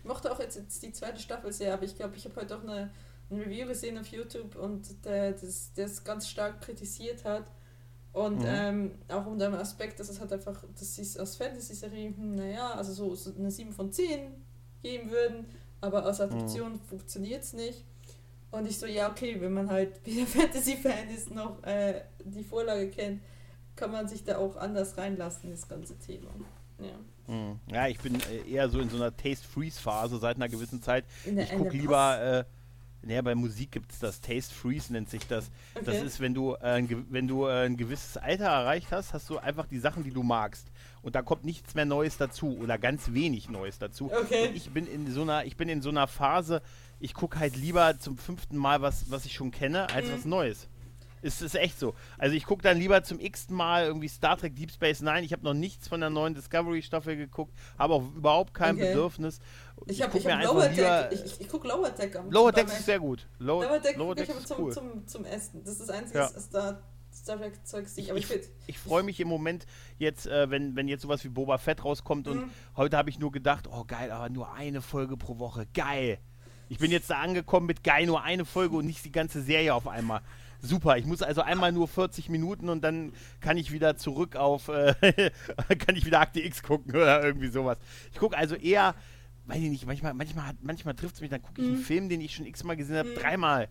Ich 0.00 0.04
mochte 0.04 0.30
auch 0.30 0.38
jetzt, 0.38 0.56
jetzt 0.56 0.82
die 0.82 0.92
zweite 0.92 1.18
Staffel 1.18 1.50
sehr, 1.50 1.72
aber 1.72 1.84
ich 1.84 1.96
glaube, 1.96 2.14
ich 2.14 2.26
habe 2.26 2.38
heute 2.38 2.58
auch 2.58 2.62
eine, 2.62 2.90
ein 3.34 3.40
Review 3.40 3.66
gesehen 3.66 3.98
auf 3.98 4.06
YouTube 4.08 4.56
und 4.56 5.04
der 5.04 5.32
das, 5.32 5.70
es 5.76 6.04
ganz 6.04 6.28
stark 6.28 6.60
kritisiert 6.60 7.24
hat. 7.24 7.44
Und 8.12 8.40
Mhm. 8.40 8.46
ähm, 8.46 8.90
auch 9.08 9.26
unter 9.26 9.50
dem 9.50 9.54
Aspekt, 9.58 9.98
dass 9.98 10.08
es 10.08 10.20
halt 10.20 10.32
einfach, 10.32 10.62
dass 10.78 10.94
sie 10.94 11.02
es 11.02 11.16
als 11.16 11.34
Fantasy-Serie, 11.36 12.10
hm, 12.16 12.36
naja, 12.36 12.70
also 12.74 12.92
so, 12.92 13.14
so 13.16 13.32
eine 13.36 13.50
7 13.50 13.72
von 13.72 13.90
10 13.90 14.30
geben 14.82 15.10
würden, 15.10 15.46
aber 15.80 16.04
als 16.06 16.20
Adoption 16.20 16.78
funktioniert 16.88 17.42
es 17.42 17.52
nicht. 17.54 17.82
Und 18.52 18.68
ich 18.68 18.78
so, 18.78 18.86
ja, 18.86 19.10
okay, 19.10 19.40
wenn 19.40 19.52
man 19.52 19.68
halt 19.68 19.98
wieder 20.06 20.26
Fantasy-Fan 20.28 21.08
ist, 21.12 21.32
noch 21.32 21.60
äh, 21.64 22.02
die 22.24 22.44
Vorlage 22.44 22.88
kennt, 22.88 23.20
kann 23.74 23.90
man 23.90 24.06
sich 24.06 24.22
da 24.22 24.38
auch 24.38 24.56
anders 24.56 24.96
reinlassen, 24.96 25.50
das 25.50 25.66
ganze 25.68 25.98
Thema. 25.98 26.30
Ja. 26.78 26.94
Hm. 27.26 27.58
Ja, 27.72 27.88
ich 27.88 27.98
bin 27.98 28.14
äh, 28.14 28.48
eher 28.48 28.68
so 28.68 28.78
in 28.78 28.88
so 28.90 28.96
einer 28.96 29.16
Taste-Freeze-Phase 29.16 30.18
seit 30.18 30.36
einer 30.36 30.48
gewissen 30.48 30.80
Zeit. 30.80 31.04
Ich 31.24 31.50
gucke 31.56 31.76
lieber, 31.76 32.20
äh, 32.22 32.44
naja, 33.06 33.22
bei 33.22 33.34
Musik 33.34 33.72
gibt 33.72 33.92
es 33.92 33.98
das, 33.98 34.20
Taste 34.20 34.54
Freeze 34.54 34.92
nennt 34.92 35.08
sich 35.10 35.26
das. 35.26 35.50
Das 35.74 35.88
Okay. 35.96 36.06
ist, 36.06 36.20
wenn 36.20 36.34
du, 36.34 36.54
äh, 36.54 36.82
wenn 37.10 37.28
du 37.28 37.46
äh, 37.46 37.66
ein 37.66 37.76
gewisses 37.76 38.16
Alter 38.16 38.46
erreicht 38.46 38.88
hast, 38.90 39.12
hast 39.14 39.28
du 39.30 39.38
einfach 39.38 39.66
die 39.66 39.78
Sachen, 39.78 40.04
die 40.04 40.10
du 40.10 40.22
magst. 40.22 40.66
Und 41.02 41.14
da 41.14 41.22
kommt 41.22 41.44
nichts 41.44 41.74
mehr 41.74 41.84
Neues 41.84 42.16
dazu 42.16 42.56
oder 42.58 42.78
ganz 42.78 43.12
wenig 43.12 43.48
Neues 43.50 43.78
dazu. 43.78 44.10
Okay. 44.12 44.48
Und 44.48 44.56
ich 44.56 44.70
bin 44.70 44.86
in 44.86 45.10
so 45.12 45.22
einer, 45.22 45.44
ich 45.44 45.56
bin 45.56 45.68
in 45.68 45.82
so 45.82 45.90
einer 45.90 46.06
Phase, 46.06 46.62
ich 47.00 47.12
gucke 47.14 47.38
halt 47.38 47.56
lieber 47.56 47.98
zum 47.98 48.16
fünften 48.16 48.56
Mal 48.56 48.80
was, 48.82 49.10
was 49.10 49.26
ich 49.26 49.34
schon 49.34 49.50
kenne, 49.50 49.90
als 49.90 50.06
Mhm. 50.08 50.12
was 50.12 50.24
Neues. 50.24 50.68
Ist 51.20 51.40
ist 51.40 51.54
echt 51.54 51.78
so. 51.78 51.94
Also 52.18 52.36
ich 52.36 52.44
gucke 52.44 52.60
dann 52.62 52.76
lieber 52.78 53.02
zum 53.02 53.18
x-ten 53.18 53.56
Mal 53.56 53.86
irgendwie 53.86 54.08
Star 54.08 54.36
Trek 54.36 54.54
Deep 54.56 54.70
Space 54.70 55.00
Nine. 55.00 55.22
Ich 55.22 55.32
habe 55.32 55.42
noch 55.42 55.54
nichts 55.54 55.88
von 55.88 56.00
der 56.00 56.10
neuen 56.10 56.34
Discovery-Staffel 56.34 57.16
geguckt, 57.16 57.54
habe 57.78 57.94
auch 57.94 58.02
überhaupt 58.14 58.52
kein 58.52 58.74
Okay. 58.76 58.88
Bedürfnis. 58.88 59.40
Ich 59.86 60.00
guck 60.00 60.14
ich 60.14 60.26
hab 60.26 60.32
einfach 60.38 60.54
Lower 60.54 60.68
Deck, 60.68 61.08
ich, 61.12 61.24
ich, 61.24 61.40
ich 61.42 61.48
gucke 61.48 61.68
Lower 61.68 61.90
Deck 61.90 62.16
am 62.16 62.30
Lower 62.30 62.52
beim 62.52 62.66
ist 62.66 62.86
sehr 62.86 62.98
gut. 63.00 63.26
Lower, 63.38 63.64
Lower 63.64 63.78
Deck 63.80 63.96
Lower 63.96 64.14
gucke 64.14 64.22
ich 64.22 64.30
aber 64.30 64.44
zum, 64.44 64.64
cool. 64.64 64.72
zum, 64.72 65.06
zum 65.06 65.24
Essen. 65.24 65.62
Das 65.64 65.72
ist 65.74 65.82
das 65.82 65.90
einzige 65.90 66.18
Ja. 66.20 66.28
Star, 66.28 66.82
Star 67.12 67.36
Trek 67.38 67.54
Zeugs, 67.66 67.96
Ich, 67.98 68.10
aber 68.10 68.18
ich, 68.18 68.30
ich 68.30 68.48
ich 68.66 68.78
freue 68.78 69.02
mich 69.02 69.20
im 69.20 69.28
Moment 69.28 69.66
jetzt, 69.98 70.26
äh, 70.26 70.50
wenn, 70.50 70.74
wenn 70.74 70.88
jetzt 70.88 71.02
sowas 71.02 71.22
wie 71.24 71.28
Boba 71.28 71.58
Fett 71.58 71.84
rauskommt 71.84 72.28
und 72.28 72.38
Mhm. 72.46 72.50
heute 72.76 72.96
habe 72.96 73.10
ich 73.10 73.18
nur 73.18 73.30
gedacht, 73.30 73.68
oh 73.70 73.84
geil, 73.84 74.10
aber 74.10 74.30
nur 74.30 74.52
eine 74.52 74.80
Folge 74.82 75.16
pro 75.16 75.38
Woche, 75.38 75.66
geil. 75.74 76.18
Ich 76.70 76.78
bin 76.78 76.90
jetzt 76.90 77.10
da 77.10 77.20
angekommen 77.20 77.66
mit 77.66 77.84
geil, 77.84 78.06
nur 78.06 78.22
eine 78.22 78.44
Folge 78.46 78.76
und 78.76 78.86
nicht 78.86 79.04
die 79.04 79.12
ganze 79.12 79.42
Serie 79.42 79.74
auf 79.74 79.86
einmal. 79.86 80.22
Super, 80.60 80.96
ich 80.96 81.04
muss 81.04 81.20
also 81.20 81.42
einmal 81.42 81.72
nur 81.72 81.86
40 81.86 82.30
Minuten 82.30 82.70
und 82.70 82.82
dann 82.82 83.12
kann 83.42 83.58
ich 83.58 83.70
wieder 83.70 83.96
zurück 83.98 84.34
auf, 84.34 84.68
äh, 84.68 84.94
kann 85.78 85.94
ich 85.94 86.06
wieder 86.06 86.20
Akte 86.20 86.40
X 86.40 86.62
gucken 86.62 86.96
oder 86.96 87.22
irgendwie 87.22 87.48
sowas. 87.48 87.76
Ich 88.12 88.18
gucke 88.18 88.34
also 88.36 88.54
eher, 88.54 88.94
weiß 89.46 89.58
ich 89.58 89.70
nicht, 89.70 89.86
manchmal, 89.86 90.14
manchmal, 90.14 90.46
hat- 90.48 90.56
manchmal 90.62 90.94
trifft 90.94 91.16
es 91.16 91.20
mich, 91.20 91.30
dann 91.30 91.42
gucke 91.42 91.60
ich 91.60 91.68
einen 91.68 91.76
Film, 91.78 92.08
den 92.08 92.20
ich 92.20 92.34
schon 92.34 92.46
x-mal 92.46 92.76
gesehen 92.76 92.96
habe, 92.96 93.12
dreimal. 93.14 93.68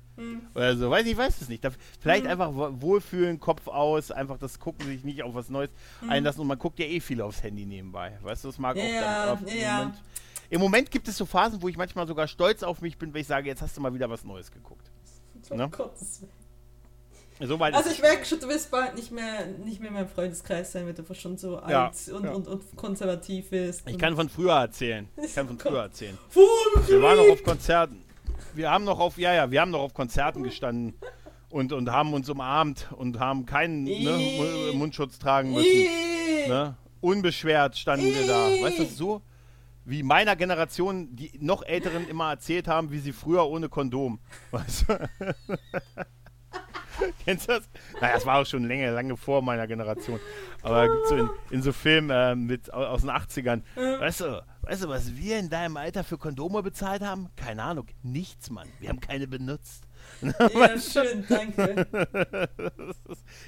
Oder 0.53 0.77
so, 0.77 0.89
weiß 0.91 1.05
ich, 1.07 1.17
weiß 1.17 1.41
es 1.41 1.49
nicht. 1.49 1.63
Da, 1.63 1.71
vielleicht 1.99 2.27
einfach 2.27 2.53
wo- 2.53 2.81
wohlfühlen, 2.81 3.39
Kopf 3.39 3.67
aus, 3.67 4.11
einfach 4.11 4.37
das 4.37 4.59
Gucken, 4.59 4.85
sich 4.85 5.03
nicht 5.03 5.23
auf 5.23 5.33
was 5.33 5.49
Neues 5.49 5.71
einlassen 6.07 6.41
und 6.41 6.47
man 6.47 6.59
guckt 6.59 6.77
ja 6.79 6.85
eh 6.85 6.99
viel 6.99 7.21
aufs 7.21 7.41
Handy 7.41 7.65
nebenbei. 7.65 8.17
Weißt 8.21 8.43
du, 8.43 8.49
das 8.49 8.59
mag 8.59 8.77
Ja, 8.77 8.83
auch 8.83 9.25
dann 9.25 9.29
auf, 9.47 9.53
ja, 9.53 9.81
im. 9.81 9.87
Moment, 9.87 10.03
Im 10.49 10.61
Moment 10.61 10.91
gibt 10.91 11.07
es 11.07 11.17
so 11.17 11.25
Phasen, 11.25 11.61
wo 11.61 11.67
ich 11.69 11.77
manchmal 11.77 12.05
sogar 12.07 12.27
stolz 12.27 12.61
auf 12.61 12.81
mich 12.81 12.97
bin, 12.99 13.13
wenn 13.13 13.21
ich 13.21 13.27
sage, 13.27 13.47
jetzt 13.47 13.61
hast 13.63 13.75
du 13.75 13.81
mal 13.81 13.93
wieder 13.93 14.09
was 14.09 14.23
Neues 14.23 14.51
geguckt. 14.51 14.91
Ne? 15.49 15.67
Gottes 15.69 16.21
Willen. 16.21 16.31
So 17.39 17.57
Also 17.57 17.89
ich 17.89 18.01
merke 18.01 18.25
schon, 18.25 18.39
du 18.39 18.47
wirst 18.47 18.69
bald 18.71 18.95
nicht 18.95 19.11
mehr, 19.11 19.45
nicht 19.63 19.79
mehr 19.79 19.89
in 19.89 19.95
meinem 19.95 20.07
Freundeskreis 20.07 20.71
sein, 20.71 20.85
weil 20.85 20.93
du 20.93 21.13
schon 21.13 21.37
so 21.37 21.55
Ja, 21.67 21.87
alt 21.87 22.09
und, 22.13 22.23
ja. 22.23 22.31
und, 22.31 22.47
und 22.47 22.75
konservativ 22.75 23.49
bist. 23.49 23.83
ich 23.87 23.97
kann 23.97 24.15
von 24.15 24.29
früher 24.29 24.53
erzählen. 24.53 25.07
Ich 25.23 25.33
kann 25.35 25.47
von 25.47 25.57
früher 25.57 25.81
erzählen. 25.83 26.17
Wir 26.87 27.01
waren 27.01 27.17
noch 27.17 27.33
auf 27.33 27.43
Konzerten. 27.43 28.03
Wir 28.53 28.69
haben 28.69 28.83
noch 28.83 28.99
auf, 28.99 29.17
ja, 29.17 29.33
ja, 29.33 29.49
wir 29.49 29.61
haben 29.61 29.71
noch 29.71 29.81
auf 29.81 29.93
Konzerten 29.93 30.43
gestanden 30.43 30.93
und, 31.49 31.73
und 31.73 31.89
haben 31.89 32.13
uns 32.13 32.29
umarmt 32.29 32.87
und 32.91 33.19
haben 33.19 33.45
keinen 33.45 33.83
ne, 33.83 34.71
Mundschutz 34.73 35.17
tragen 35.17 35.53
müssen. 35.53 35.87
Ne? 36.47 36.75
Unbeschwert 37.01 37.77
standen 37.77 38.05
wir 38.13 38.27
da. 38.27 38.47
Weißt 38.61 38.79
du, 38.79 38.85
so 38.85 39.21
wie 39.85 40.03
meiner 40.03 40.35
Generation, 40.35 41.15
die 41.15 41.31
noch 41.39 41.63
Älteren 41.63 42.07
immer 42.07 42.29
erzählt 42.29 42.67
haben, 42.67 42.91
wie 42.91 42.99
sie 42.99 43.11
früher 43.11 43.47
ohne 43.47 43.69
Kondom. 43.69 44.19
Weißt 44.51 44.85
du? 44.87 45.09
Kennst 47.25 47.47
du 47.49 47.53
das? 47.53 47.69
Naja, 47.99 48.13
das 48.15 48.25
war 48.25 48.39
auch 48.41 48.45
schon 48.45 48.67
lange, 48.67 48.91
lange 48.91 49.17
vor 49.17 49.41
meiner 49.41 49.65
Generation. 49.67 50.19
Aber 50.61 50.87
gibt 50.87 51.07
so 51.07 51.15
in, 51.17 51.29
in 51.51 51.61
so 51.61 51.71
Filmen 51.73 52.09
äh, 52.09 52.35
mit, 52.35 52.73
au- 52.73 52.85
aus 52.85 53.01
den 53.01 53.09
80ern. 53.09 53.61
Weißt 53.75 54.21
du, 54.21 54.43
weißt 54.61 54.83
du, 54.83 54.89
was 54.89 55.15
wir 55.15 55.39
in 55.39 55.49
deinem 55.49 55.77
Alter 55.77 56.03
für 56.03 56.17
Kondome 56.17 56.61
bezahlt 56.63 57.01
haben? 57.01 57.29
Keine 57.35 57.63
Ahnung. 57.63 57.87
Nichts, 58.03 58.49
Mann. 58.49 58.67
Wir 58.79 58.89
haben 58.89 58.99
keine 58.99 59.27
benutzt. 59.27 59.83
Ja, 60.21 60.77
schön, 60.77 61.25
danke. 61.29 61.87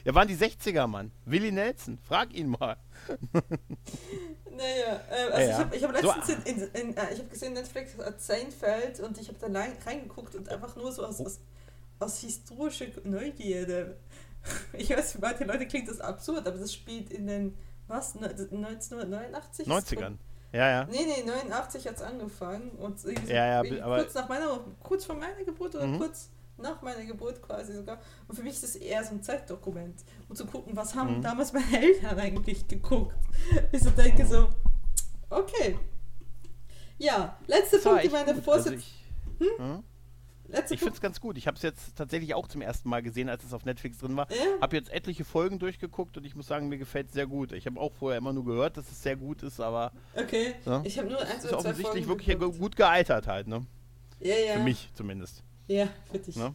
Ja, 0.05 0.15
waren 0.15 0.27
die 0.27 0.37
60er, 0.37 0.87
Mann. 0.87 1.11
Willi 1.25 1.51
Nelson. 1.51 1.97
Frag 1.97 2.33
ihn 2.33 2.49
mal. 2.49 2.77
Naja, 4.51 5.01
äh, 5.11 5.31
also 5.33 5.39
Ja, 5.39 5.49
ich 5.49 5.59
habe 5.59 5.75
ich 5.75 5.83
hab 5.83 5.97
So, 6.01 6.07
letztens 6.31 6.45
in, 6.49 6.61
in, 6.61 6.89
in, 6.91 6.97
äh, 6.97 7.13
ich 7.13 7.19
hab 7.19 7.29
gesehen, 7.29 7.53
Netflix 7.53 7.97
hat 7.97 8.21
Seinfeld 8.21 9.01
und 9.01 9.17
ich 9.17 9.27
habe 9.27 9.37
da 9.37 9.47
rein, 9.47 9.73
reingeguckt 9.85 10.33
und 10.35 10.47
einfach 10.49 10.75
nur 10.77 10.91
so 10.93 11.05
aus, 11.05 11.19
Oh. 11.19 11.25
aus, 11.25 11.39
aus 11.99 12.19
historischer 12.19 12.85
Neugierde. 13.03 13.97
Ich 14.73 14.91
weiß, 14.91 15.13
für 15.13 15.19
manche 15.21 15.43
Leute 15.43 15.65
klingt 15.65 15.87
das 15.89 15.99
absurd, 15.99 16.47
aber 16.47 16.59
das 16.59 16.71
spielt 16.71 17.09
in 17.09 17.25
den, 17.25 17.57
was, 17.87 18.13
ne- 18.13 18.29
1989? 18.29 19.67
90ern. 19.67 20.17
Ja, 20.51 20.69
ja. 20.69 20.85
Nee, 20.85 20.99
nee, 21.05 21.23
89 21.25 21.87
hat 21.87 21.95
es 21.95 22.01
angefangen 22.03 22.69
und 22.77 22.99
so 22.99 23.09
Ja, 23.09 23.63
ja, 23.63 23.85
kurz 23.97 24.13
nach 24.13 24.29
meiner, 24.29 24.59
kurz 24.83 25.03
vor 25.05 25.15
meiner 25.15 25.43
Geburt 25.43 25.73
oder 25.73 25.87
Mhm. 25.87 25.97
kurz 25.97 26.29
nach 26.57 26.79
meiner 26.83 27.03
Geburt 27.05 27.41
quasi 27.41 27.73
sogar. 27.73 27.99
Und 28.27 28.35
für 28.35 28.43
mich 28.43 28.53
ist 28.53 28.63
das 28.63 28.75
eher 28.75 29.03
so 29.03 29.15
ein 29.15 29.23
Zeitdokument, 29.23 30.03
um 30.29 30.35
zu 30.35 30.45
gucken, 30.45 30.75
was 30.75 30.93
haben 30.93 31.17
Mhm. 31.17 31.21
damals 31.23 31.51
meine 31.51 31.81
Eltern 31.81 32.19
eigentlich 32.19 32.67
geguckt. 32.67 33.15
Ich 33.71 33.81
so 33.81 33.89
denke 33.89 34.27
so, 34.27 34.47
okay. 35.31 35.77
Ja, 36.97 37.37
letzte 37.47 37.77
Das 37.77 37.85
war 37.85 37.97
Punkt, 37.97 38.11
meine 38.13 38.33
gut. 38.35 38.43
Vorsitz. 38.43 38.67
Also 38.73 38.77
ich 38.77 39.57
hm? 39.57 39.83
Ich 40.69 40.79
finde 40.79 40.93
es 40.93 41.01
ganz 41.01 41.19
gut. 41.19 41.37
Ich 41.37 41.47
habe 41.47 41.55
es 41.57 41.63
jetzt 41.63 41.95
tatsächlich 41.95 42.33
auch 42.35 42.47
zum 42.47 42.61
ersten 42.61 42.89
Mal 42.89 43.01
gesehen, 43.01 43.29
als 43.29 43.43
es 43.43 43.53
auf 43.53 43.65
Netflix 43.65 43.97
drin 43.97 44.15
war. 44.15 44.31
Ja? 44.31 44.37
Habe 44.61 44.75
jetzt 44.75 44.91
etliche 44.91 45.25
Folgen 45.25 45.59
durchgeguckt 45.59 46.17
und 46.17 46.25
ich 46.25 46.35
muss 46.35 46.47
sagen, 46.47 46.69
mir 46.69 46.77
gefällt 46.77 47.07
es 47.07 47.13
sehr 47.13 47.27
gut. 47.27 47.51
Ich 47.51 47.65
habe 47.65 47.79
auch 47.79 47.93
vorher 47.93 48.17
immer 48.17 48.33
nur 48.33 48.45
gehört, 48.45 48.77
dass 48.77 48.89
es 48.91 49.01
sehr 49.01 49.15
gut 49.15 49.43
ist, 49.43 49.59
aber 49.59 49.91
Okay. 50.15 50.53
Ja. 50.65 50.81
Ich 50.85 50.97
habe 50.97 51.09
nur 51.09 51.19
eins 51.21 51.43
ist 51.43 51.51
oder 51.51 51.59
zwei 51.61 51.69
offensichtlich 51.69 52.05
Folgen 52.05 52.07
wirklich 52.07 52.27
ge- 52.27 52.35
geguckt. 52.37 52.59
gut 52.59 52.75
gealtert 52.75 53.27
halt, 53.27 53.47
ne? 53.47 53.65
Ja, 54.19 54.35
ja. 54.35 54.53
Für 54.53 54.63
mich 54.63 54.89
zumindest. 54.93 55.43
Ja, 55.67 55.87
für 56.11 56.19
dich. 56.19 56.35
Ne? 56.35 56.53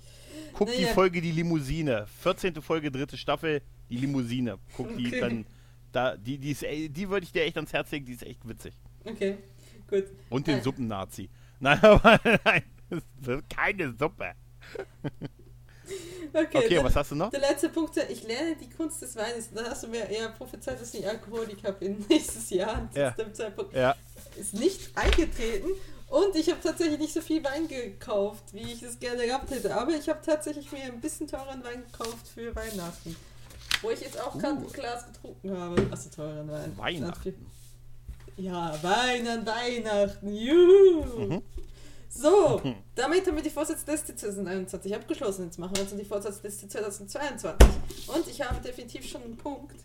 Guck 0.53 0.69
die 0.73 0.83
Naja. 0.83 0.95
Folge 0.95 1.21
Die 1.21 1.33
Limousine. 1.33 2.07
14. 2.23 2.63
Folge, 2.63 2.91
dritte 2.93 3.17
Staffel, 3.17 3.61
Die 3.89 3.97
Limousine. 3.97 4.59
Guck 4.77 4.97
die 4.97 5.09
Okay. 5.09 5.21
dann. 5.21 5.47
Da, 5.93 6.17
die 6.17 6.39
die, 6.39 6.53
ist, 6.53 6.63
ey, 6.63 6.89
die 6.89 7.09
würde 7.11 7.25
ich 7.25 7.33
dir 7.33 7.43
echt 7.43 7.57
ans 7.57 7.73
Herz 7.73 7.91
legen, 7.91 8.07
die 8.07 8.13
ist 8.13 8.23
echt 8.23 8.47
witzig. 8.49 8.73
Okay, 9.05 9.39
gut. 9.89 10.05
Und 10.29 10.47
den 10.47 10.59
Äh. 10.59 10.63
Suppennazi. 10.63 11.29
Nein, 11.59 11.81
aber 11.83 12.21
nein, 12.45 12.63
keine 13.49 13.95
Suppe. 13.99 14.33
Okay, 16.33 16.47
Okay, 16.59 16.75
dann- 16.77 16.85
was 16.85 16.95
hast 16.95 17.11
du 17.11 17.17
noch? 17.17 17.31
Der 17.31 17.41
letzte 17.41 17.69
Punkt, 17.69 17.97
ich 18.09 18.23
lerne 18.23 18.55
die 18.55 18.71
Kunst 18.71 19.03
des 19.03 19.17
Weines. 19.17 19.51
Da 19.53 19.65
hast 19.65 19.83
du 19.83 19.89
mir 19.89 20.09
eher 20.09 20.29
prophezeit, 20.29 20.81
dass 20.81 20.95
ich 20.95 21.05
Alkoholiker 21.05 21.73
bin 21.73 22.05
nächstes 22.09 22.49
Jahr. 22.51 22.89
Ja. 22.95 23.13
zu 23.17 23.25
dem 23.25 23.35
Zeitpunkt 23.35 23.75
Ja, 23.75 23.97
ist 24.39 24.55
nicht 24.55 24.97
eingetreten. 24.97 25.69
Und 26.07 26.37
ich 26.37 26.49
habe 26.49 26.61
tatsächlich 26.63 27.01
nicht 27.01 27.13
so 27.13 27.21
viel 27.21 27.43
Wein 27.43 27.67
gekauft, 27.67 28.45
wie 28.53 28.61
ich 28.73 28.83
es 28.85 29.01
gerne 29.01 29.27
gehabt 29.27 29.51
hätte. 29.51 29.75
Aber 29.75 29.91
ich 29.93 30.09
habe 30.09 30.21
tatsächlich 30.25 30.71
mir 30.71 30.85
ein 30.85 31.01
bisschen 31.01 31.27
teuren 31.27 31.65
Wein 31.65 31.83
gekauft 31.91 32.29
für 32.33 32.55
Weihnachten. 32.55 33.17
Wo 33.83 33.91
ich 33.91 34.01
jetzt 34.01 34.21
auch 34.21 34.39
gerade 34.39 34.61
Uh. 34.61 34.67
ein 34.69 34.73
Glas 34.73 35.07
getrunken 35.07 35.57
habe. 35.59 35.89
Also 35.91 36.11
teuren 36.11 36.49
Wein. 36.49 36.73
Weihnachten. 36.77 37.35
Ja, 38.37 38.79
Wein 38.83 39.27
an 39.27 39.45
Weihnachten. 39.45 40.33
Juhu. 40.33 41.19
Mhm. 41.27 41.43
So, 42.11 42.61
damit 42.97 43.27
haben 43.27 43.37
wir 43.37 43.43
die 43.43 43.51
Vorsatzliste 43.51 44.17
2021 44.17 44.95
abgeschlossen. 44.95 45.45
Jetzt 45.45 45.59
machen 45.59 45.77
wir 45.77 45.83
uns 45.83 45.95
die 45.95 46.05
Vorsatzliste 46.05 46.69
2022. 46.69 47.69
Und 48.09 48.29
ich 48.29 48.43
habe 48.43 48.61
definitiv 48.61 49.09
schon 49.09 49.23
einen 49.23 49.37
Punkt. 49.37 49.77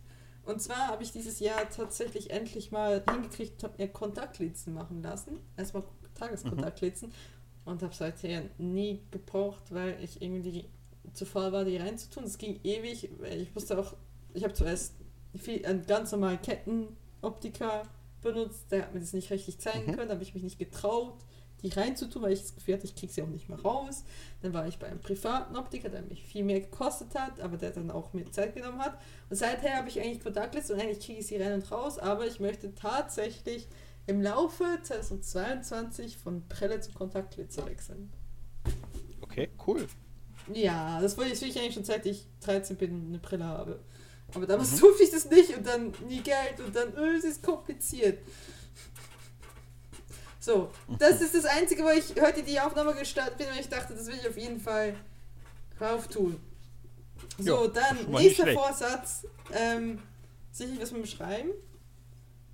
Und 0.43 0.61
zwar 0.61 0.87
habe 0.87 1.03
ich 1.03 1.11
dieses 1.11 1.39
Jahr 1.39 1.69
tatsächlich 1.69 2.31
endlich 2.31 2.71
mal 2.71 3.03
hingekriegt, 3.09 3.63
habe 3.63 3.75
mir 3.77 3.87
Kontaktlinsen 3.87 4.73
machen 4.73 5.01
lassen. 5.01 5.39
Erstmal 5.55 5.83
Tageskontaktlinsen. 6.15 7.09
Mhm. 7.09 7.13
Und 7.65 7.81
habe 7.81 7.93
seither 7.93 8.43
nie 8.57 9.01
gebraucht, 9.09 9.63
weil 9.73 9.97
ich 10.03 10.21
irgendwie 10.21 10.65
zu 11.13 11.25
faul 11.25 11.51
war, 11.51 11.63
die 11.63 11.77
reinzutun. 11.77 12.23
Es 12.23 12.37
ging 12.37 12.59
ewig. 12.63 13.09
Ich 13.23 13.53
musste 13.55 13.77
auch, 13.77 13.95
ich 14.33 14.43
habe 14.43 14.53
zuerst 14.53 14.93
viel, 15.35 15.65
einen 15.65 15.85
ganz 15.85 16.11
normalen 16.11 16.41
Kettenoptiker 16.41 17.83
benutzt, 18.21 18.71
der 18.71 18.83
hat 18.83 18.93
mir 18.93 18.99
das 18.99 19.13
nicht 19.13 19.29
richtig 19.31 19.59
zeigen 19.59 19.91
mhm. 19.91 19.95
können, 19.95 20.07
da 20.07 20.15
habe 20.15 20.23
ich 20.23 20.33
mich 20.33 20.43
nicht 20.43 20.59
getraut, 20.59 21.17
die 21.61 21.69
reinzutun, 21.69 22.21
weil 22.21 22.33
ich 22.33 22.41
das 22.41 22.55
Gefühl 22.55 22.75
hatte, 22.75 22.85
ich 22.85 22.95
kriege 22.95 23.11
sie 23.11 23.21
auch 23.21 23.27
nicht 23.27 23.49
mehr 23.49 23.59
raus. 23.59 24.03
Dann 24.41 24.53
war 24.53 24.67
ich 24.67 24.77
bei 24.77 24.87
einem 24.87 24.99
privaten 24.99 25.55
Optiker, 25.55 25.89
der 25.89 26.01
mich 26.03 26.23
viel 26.23 26.43
mehr 26.43 26.61
gekostet 26.61 27.15
hat, 27.15 27.39
aber 27.39 27.57
der 27.57 27.71
dann 27.71 27.91
auch 27.91 28.13
mehr 28.13 28.31
Zeit 28.31 28.55
genommen 28.55 28.79
hat. 28.79 28.99
Und 29.29 29.35
seither 29.35 29.75
habe 29.75 29.89
ich 29.89 29.99
eigentlich 29.99 30.21
Kontaktliste 30.21 30.73
und 30.73 30.81
eigentlich 30.81 31.05
kriege 31.05 31.19
ich 31.19 31.27
sie 31.27 31.37
rein 31.37 31.53
und 31.53 31.71
raus, 31.71 31.97
aber 31.97 32.27
ich 32.27 32.39
möchte 32.39 32.73
tatsächlich 32.75 33.67
im 34.07 34.21
Laufe 34.21 34.65
2022 34.83 36.17
von 36.17 36.47
Brille 36.47 36.79
zu 36.79 36.91
Kontaktlinse 36.91 37.65
wechseln. 37.65 38.11
Okay, 39.21 39.49
cool. 39.65 39.87
Ja, 40.53 41.01
das 41.01 41.17
wollte 41.17 41.33
ich 41.33 41.59
eigentlich 41.59 41.73
schon 41.73 41.83
seit 41.83 42.05
ich 42.05 42.27
13 42.41 42.75
bin 42.77 43.07
eine 43.07 43.19
Brille 43.19 43.45
habe. 43.45 43.79
Aber 44.33 44.45
damals 44.45 44.73
mhm. 44.73 44.79
durfte 44.79 45.03
ich 45.03 45.11
das 45.11 45.29
nicht 45.29 45.57
und 45.57 45.65
dann 45.65 45.93
nie 46.07 46.21
Geld 46.21 46.59
und 46.65 46.75
dann, 46.75 46.95
öh, 46.95 47.17
es 47.17 47.23
ist 47.23 47.43
kompliziert. 47.43 48.19
So, 50.45 50.69
das 50.99 51.21
ist 51.21 51.33
das 51.33 51.45
Einzige, 51.45 51.83
wo 51.83 51.89
ich 51.89 52.21
heute 52.21 52.43
die 52.43 52.59
Aufnahme 52.59 52.93
gestartet 52.93 53.39
bin, 53.39 53.47
weil 53.47 53.61
ich 53.61 53.67
dachte, 53.67 53.95
das 53.95 54.05
will 54.05 54.13
ich 54.13 54.29
auf 54.29 54.37
jeden 54.37 54.59
Fall 54.59 54.95
rauf 55.81 56.07
tun. 56.07 56.39
So, 57.39 57.63
jo, 57.63 57.67
dann 57.67 58.11
nächster 58.11 58.53
Vorsatz. 58.53 59.25
Ähm, 59.51 60.03
sicher 60.51 60.79
was 60.79 60.91
mit 60.91 61.09
Schreiben. 61.09 61.49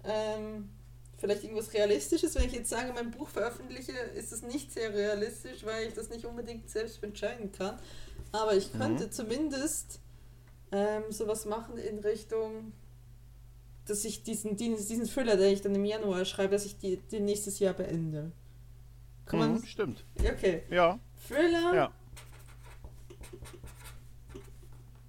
Ähm, 0.05 0.69
vielleicht 1.17 1.43
irgendwas 1.43 1.73
Realistisches. 1.73 2.33
Wenn 2.35 2.45
ich 2.45 2.53
jetzt 2.53 2.69
sage, 2.69 2.93
mein 2.93 3.11
Buch 3.11 3.27
veröffentliche, 3.27 3.91
ist 3.91 4.31
es 4.31 4.41
nicht 4.41 4.71
sehr 4.71 4.93
realistisch, 4.93 5.65
weil 5.65 5.89
ich 5.89 5.93
das 5.93 6.07
nicht 6.07 6.23
unbedingt 6.23 6.69
selbst 6.69 7.03
entscheiden 7.03 7.51
kann. 7.51 7.77
Aber 8.31 8.55
ich 8.55 8.71
könnte 8.71 9.07
mhm. 9.07 9.11
zumindest 9.11 9.99
ähm, 10.71 11.03
sowas 11.09 11.43
machen 11.43 11.77
in 11.77 11.99
Richtung, 11.99 12.71
dass 13.91 14.05
ich 14.05 14.23
diesen, 14.23 14.55
diesen 14.55 15.05
Thriller, 15.05 15.35
den 15.35 15.53
ich 15.53 15.61
dann 15.61 15.75
im 15.75 15.83
Januar 15.83 16.23
schreibe, 16.23 16.53
dass 16.53 16.65
ich 16.65 16.77
die, 16.77 16.95
den 16.97 17.25
nächstes 17.25 17.59
Jahr 17.59 17.73
beende. 17.73 18.31
Kann 19.25 19.39
man 19.39 19.53
mhm, 19.53 19.65
stimmt. 19.65 20.05
Okay. 20.17 20.63
Ja. 20.69 20.97
Thriller. 21.27 21.75
Ja. 21.75 21.91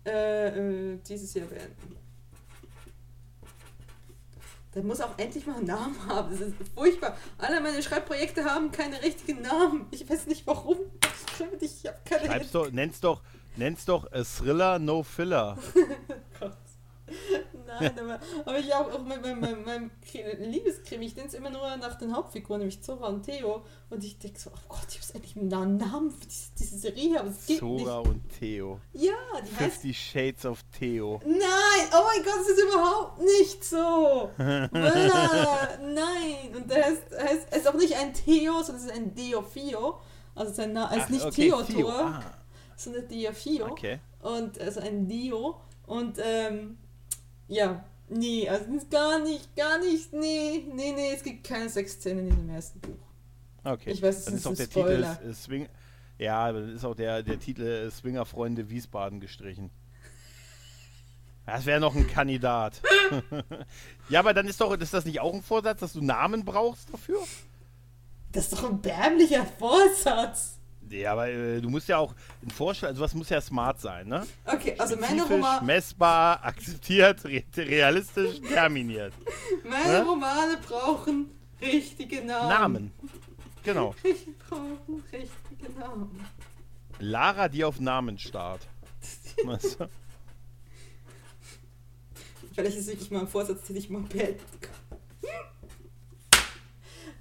Äh, 0.04 0.48
äh, 0.48 0.98
dieses 1.08 1.32
Jahr 1.34 1.46
beenden. 1.46 1.96
Der 4.74 4.82
muss 4.82 5.00
auch 5.00 5.16
endlich 5.16 5.46
mal 5.46 5.56
einen 5.56 5.66
Namen 5.66 5.96
haben. 6.08 6.30
Das 6.32 6.40
ist 6.40 6.56
furchtbar. 6.74 7.16
Alle 7.38 7.60
meine 7.60 7.82
Schreibprojekte 7.82 8.44
haben 8.44 8.72
keine 8.72 9.00
richtigen 9.00 9.42
Namen. 9.42 9.86
Ich 9.92 10.08
weiß 10.08 10.26
nicht 10.26 10.44
warum. 10.46 10.78
Ich 11.60 11.86
habe 11.86 11.98
keine 12.04 12.26
Schreib's 12.26 12.50
doch, 12.50 12.70
nenn's 12.72 13.00
doch, 13.00 13.22
nenn's 13.56 13.84
doch 13.84 14.10
a 14.10 14.24
Thriller 14.24 14.80
No 14.80 15.04
Filler. 15.04 15.56
Gott. 16.40 16.56
Nein, 17.80 17.98
aber, 17.98 18.20
aber 18.44 18.58
ich 18.58 18.74
auch, 18.74 18.92
auch 18.92 19.02
mit 19.02 19.22
meinem, 19.22 19.40
meinem, 19.40 19.64
meinem 19.64 19.90
Liebeskrimi, 20.38 21.06
ich 21.06 21.16
nenne 21.16 21.28
es 21.28 21.34
immer 21.34 21.48
nur 21.50 21.76
nach 21.76 21.96
den 21.96 22.14
Hauptfiguren, 22.14 22.60
nämlich 22.60 22.80
Zora 22.82 23.08
und 23.08 23.24
Theo. 23.24 23.64
Und 23.90 24.04
ich 24.04 24.18
denke 24.18 24.38
so, 24.38 24.50
oh 24.50 24.58
Gott, 24.68 24.86
ich 24.90 24.98
muss 24.98 25.10
endlich 25.10 25.36
einen 25.36 25.48
Namen 25.48 26.10
für 26.10 26.26
diese, 26.26 26.50
diese 26.58 26.78
Serie 26.78 27.18
haben. 27.18 27.34
Zora 27.34 28.00
nicht. 28.00 28.10
und 28.10 28.28
Theo. 28.38 28.80
Ja, 28.92 29.14
die 29.42 29.54
50 29.54 29.90
heißt... 29.90 30.12
Shades 30.12 30.46
of 30.46 30.62
Theo. 30.78 31.20
Nein, 31.24 31.88
oh 31.92 32.02
mein 32.04 32.22
Gott, 32.24 32.40
das 32.40 32.48
ist 32.48 32.62
überhaupt 32.62 33.20
nicht 33.20 33.64
so. 33.64 34.30
Nein, 34.38 34.70
und 36.56 36.70
der 36.70 36.86
heißt, 36.86 37.02
heißt, 37.18 37.56
ist 37.56 37.68
auch 37.68 37.74
nicht 37.74 37.96
ein 37.96 38.14
Theo, 38.14 38.62
sondern 38.62 38.76
es 38.76 38.84
ist 38.84 38.92
ein 38.92 39.14
Deofio. 39.14 39.98
Also 40.34 40.52
sein 40.52 40.72
Name 40.72 40.96
ist 40.96 41.10
nicht 41.10 41.24
okay, 41.24 41.48
Theodor, 41.48 41.66
Theo. 41.66 41.88
Ah. 41.88 42.22
sondern 42.76 43.08
Deofio. 43.08 43.66
Okay. 43.66 44.00
Und 44.22 44.60
also 44.60 44.80
ein 44.80 45.06
Dio. 45.06 45.60
Und 45.86 46.18
ähm, 46.22 46.78
ja, 47.48 47.84
nee, 48.08 48.48
also 48.48 48.64
gar 48.90 49.20
nicht, 49.20 49.54
gar 49.56 49.78
nicht, 49.78 50.12
nee, 50.12 50.64
nee, 50.72 50.92
nee, 50.92 51.12
es 51.14 51.22
gibt 51.22 51.44
keine 51.44 51.68
Sexszenen 51.68 52.28
in 52.28 52.36
dem 52.36 52.50
ersten 52.50 52.80
Buch. 52.80 52.98
Okay. 53.64 53.90
Ich 53.90 54.02
weiß, 54.02 54.18
es 54.18 54.24
Dann 54.24 54.34
ist, 54.34 54.40
ist 54.40 54.46
auch 54.46 54.54
der 54.54 54.64
Spoiler. 54.64 55.16
Titel 55.16 55.30
ist, 55.30 55.42
Swing, 55.44 55.68
ja, 56.18 56.52
dann 56.52 56.74
ist 56.74 56.84
auch 56.84 56.94
der, 56.94 57.22
der 57.22 57.38
Titel 57.38 57.62
äh, 57.62 57.90
Swingerfreunde 57.90 58.68
Wiesbaden 58.68 59.20
gestrichen. 59.20 59.70
Das 61.46 61.66
wäre 61.66 61.80
noch 61.80 61.96
ein 61.96 62.06
Kandidat. 62.06 62.80
ja, 64.08 64.20
aber 64.20 64.32
dann 64.32 64.46
ist 64.46 64.60
doch, 64.60 64.72
ist 64.78 64.94
das 64.94 65.04
nicht 65.04 65.20
auch 65.20 65.34
ein 65.34 65.42
Vorsatz, 65.42 65.80
dass 65.80 65.92
du 65.92 66.00
Namen 66.00 66.44
brauchst 66.44 66.92
dafür? 66.92 67.18
Das 68.30 68.44
ist 68.44 68.52
doch 68.52 68.70
ein 68.70 68.80
bärmlicher 68.80 69.44
Vorsatz. 69.44 70.58
Ja, 70.92 71.12
aber 71.12 71.28
äh, 71.28 71.60
du 71.60 71.70
musst 71.70 71.88
ja 71.88 71.98
auch 71.98 72.14
ein 72.42 72.50
Vorschlag, 72.50 72.90
also 72.90 73.00
was 73.00 73.14
muss 73.14 73.30
ja 73.30 73.40
smart 73.40 73.80
sein, 73.80 74.08
ne? 74.08 74.26
Okay, 74.44 74.74
also 74.78 74.96
meine 74.96 75.22
Romane. 75.22 75.64
messbar, 75.64 76.44
akzeptiert, 76.44 77.24
re 77.24 77.42
realistisch, 77.56 78.40
terminiert. 78.40 79.14
meine 79.64 80.00
ne? 80.00 80.04
Romane 80.04 80.58
brauchen 80.58 81.30
richtige 81.60 82.24
Namen. 82.24 82.48
Namen. 82.48 82.92
Genau. 83.62 83.94
Ich 84.04 84.26
brauchen 84.48 85.02
richtige 85.12 85.78
Namen. 85.78 86.26
Lara, 86.98 87.48
die 87.48 87.64
auf 87.64 87.80
Namen 87.80 88.18
starrt. 88.18 88.68
Vielleicht 92.54 92.76
ist 92.76 92.86
wirklich 92.86 93.10
mal 93.10 93.20
ein 93.20 93.28
Vorsatz, 93.28 93.64
den 93.66 93.76
ich 93.76 93.88
mal 93.88 94.02
beenden 94.02 94.60
kann. 94.60 94.81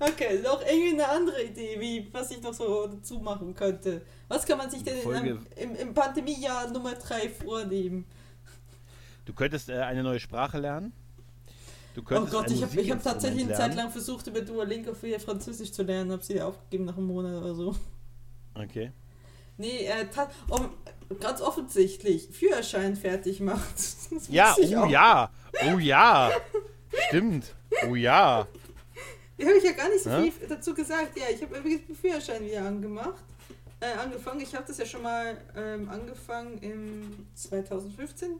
Okay, 0.01 0.39
noch 0.41 0.61
irgendwie 0.61 0.93
eine 0.93 1.07
andere 1.07 1.43
Idee, 1.43 1.79
wie 1.79 2.11
was 2.11 2.31
ich 2.31 2.41
noch 2.41 2.55
so 2.55 2.87
dazu 2.87 3.19
machen 3.19 3.53
könnte. 3.53 4.01
Was 4.27 4.47
kann 4.47 4.57
man 4.57 4.71
sich 4.71 4.83
denn 4.83 4.99
im, 4.99 5.45
im, 5.55 5.75
im 5.75 5.93
Pandemiejahr 5.93 6.71
Nummer 6.71 6.93
3 6.95 7.29
vornehmen? 7.29 8.05
Du 9.25 9.33
könntest 9.33 9.69
äh, 9.69 9.73
eine 9.73 10.01
neue 10.01 10.19
Sprache 10.19 10.57
lernen. 10.57 10.91
Du 11.93 12.01
oh 12.01 12.25
Gott, 12.25 12.49
ich 12.49 12.63
habe 12.63 12.89
hab 12.89 13.03
tatsächlich 13.03 13.43
eine 13.43 13.53
Zeit 13.53 13.75
lang 13.75 13.91
versucht, 13.91 14.25
über 14.25 14.41
Duolingo 14.41 14.95
für 14.95 15.19
Französisch 15.19 15.71
zu 15.71 15.83
lernen, 15.83 16.11
habe 16.11 16.23
sie 16.23 16.41
aufgegeben 16.41 16.85
nach 16.85 16.97
einem 16.97 17.05
Monat 17.05 17.39
oder 17.39 17.53
so. 17.53 17.75
Okay. 18.55 18.91
Nee, 19.57 19.85
äh, 19.85 20.07
um, 20.49 20.69
ganz 21.19 21.41
offensichtlich, 21.41 22.29
Führerschein 22.31 22.95
fertig 22.95 23.39
macht. 23.39 23.75
Ja, 24.29 24.55
oh 24.57 24.85
ja, 24.87 25.31
oh 25.71 25.77
ja. 25.77 26.31
Stimmt. 27.07 27.53
Oh 27.87 27.95
ja. 27.95 28.47
Habe 29.45 29.57
ich 29.57 29.63
ja 29.63 29.71
gar 29.71 29.89
nicht 29.89 30.03
so 30.03 30.09
ja? 30.09 30.21
viel 30.21 30.47
dazu 30.47 30.73
gesagt. 30.73 31.17
Ja, 31.17 31.25
ich 31.33 31.41
habe 31.41 31.57
übrigens 31.57 31.87
den 31.87 31.95
Führerschein 31.95 32.43
wieder 32.43 32.65
angemacht. 32.65 33.23
Äh, 33.79 33.97
angefangen. 33.97 34.41
Ich 34.41 34.53
habe 34.53 34.65
das 34.67 34.77
ja 34.77 34.85
schon 34.85 35.01
mal 35.01 35.37
ähm, 35.55 35.89
angefangen 35.89 36.59
im 36.59 37.27
2015, 37.33 38.39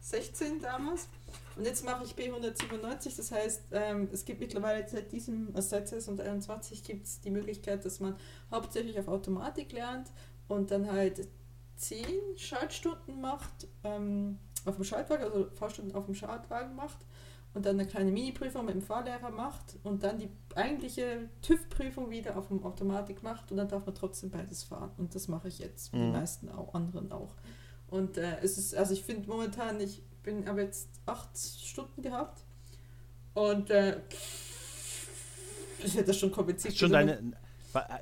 16 0.00 0.60
damals. 0.60 1.08
Und 1.56 1.64
jetzt 1.64 1.84
mache 1.84 2.04
ich 2.04 2.12
B197. 2.14 3.16
Das 3.16 3.30
heißt, 3.30 3.62
ähm, 3.72 4.08
es 4.12 4.24
gibt 4.24 4.40
mittlerweile 4.40 4.88
seit 4.88 5.12
diesem, 5.12 5.48
also 5.54 5.68
seit 5.68 5.88
2021 5.88 6.82
gibt 6.82 7.06
es 7.06 7.20
die 7.20 7.30
Möglichkeit, 7.30 7.84
dass 7.84 8.00
man 8.00 8.16
hauptsächlich 8.50 8.98
auf 8.98 9.08
Automatik 9.08 9.72
lernt 9.72 10.08
und 10.48 10.70
dann 10.70 10.90
halt 10.90 11.28
10 11.76 12.06
Schaltstunden 12.36 13.20
macht 13.20 13.68
ähm, 13.84 14.38
auf 14.64 14.76
dem 14.76 14.84
Schaltwagen, 14.84 15.24
also 15.24 15.48
Fahrstunden 15.54 15.94
auf 15.94 16.06
dem 16.06 16.14
Schaltwagen 16.14 16.74
macht 16.74 16.98
und 17.54 17.66
dann 17.66 17.78
eine 17.78 17.88
kleine 17.88 18.10
Mini-Prüfung 18.10 18.64
mit 18.64 18.74
dem 18.74 18.82
Fahrlehrer 18.82 19.30
macht 19.30 19.76
und 19.82 20.02
dann 20.02 20.18
die 20.18 20.28
eigentliche 20.54 21.28
TÜV-Prüfung 21.42 22.10
wieder 22.10 22.36
auf 22.36 22.48
dem 22.48 22.64
Automatik 22.64 23.22
macht 23.22 23.50
und 23.50 23.58
dann 23.58 23.68
darf 23.68 23.84
man 23.84 23.94
trotzdem 23.94 24.30
beides 24.30 24.64
fahren. 24.64 24.90
Und 24.96 25.14
das 25.14 25.28
mache 25.28 25.48
ich 25.48 25.58
jetzt, 25.58 25.92
mhm. 25.92 25.98
die 25.98 26.10
meisten 26.12 26.48
auch, 26.48 26.74
anderen 26.74 27.12
auch. 27.12 27.34
Und 27.88 28.16
äh, 28.16 28.38
es 28.42 28.56
ist, 28.56 28.74
also 28.74 28.94
ich 28.94 29.02
finde 29.02 29.28
momentan, 29.28 29.80
ich 29.80 30.02
bin 30.22 30.48
aber 30.48 30.62
jetzt 30.62 30.88
acht 31.04 31.36
Stunden 31.36 32.00
gehabt 32.00 32.42
und 33.34 33.70
äh, 33.70 34.00
ich 35.78 35.94
hätte 35.94 36.06
das 36.06 36.18
schon 36.18 36.32
kompliziert. 36.32 36.74
Schon 36.74 36.92
deine 36.92 37.34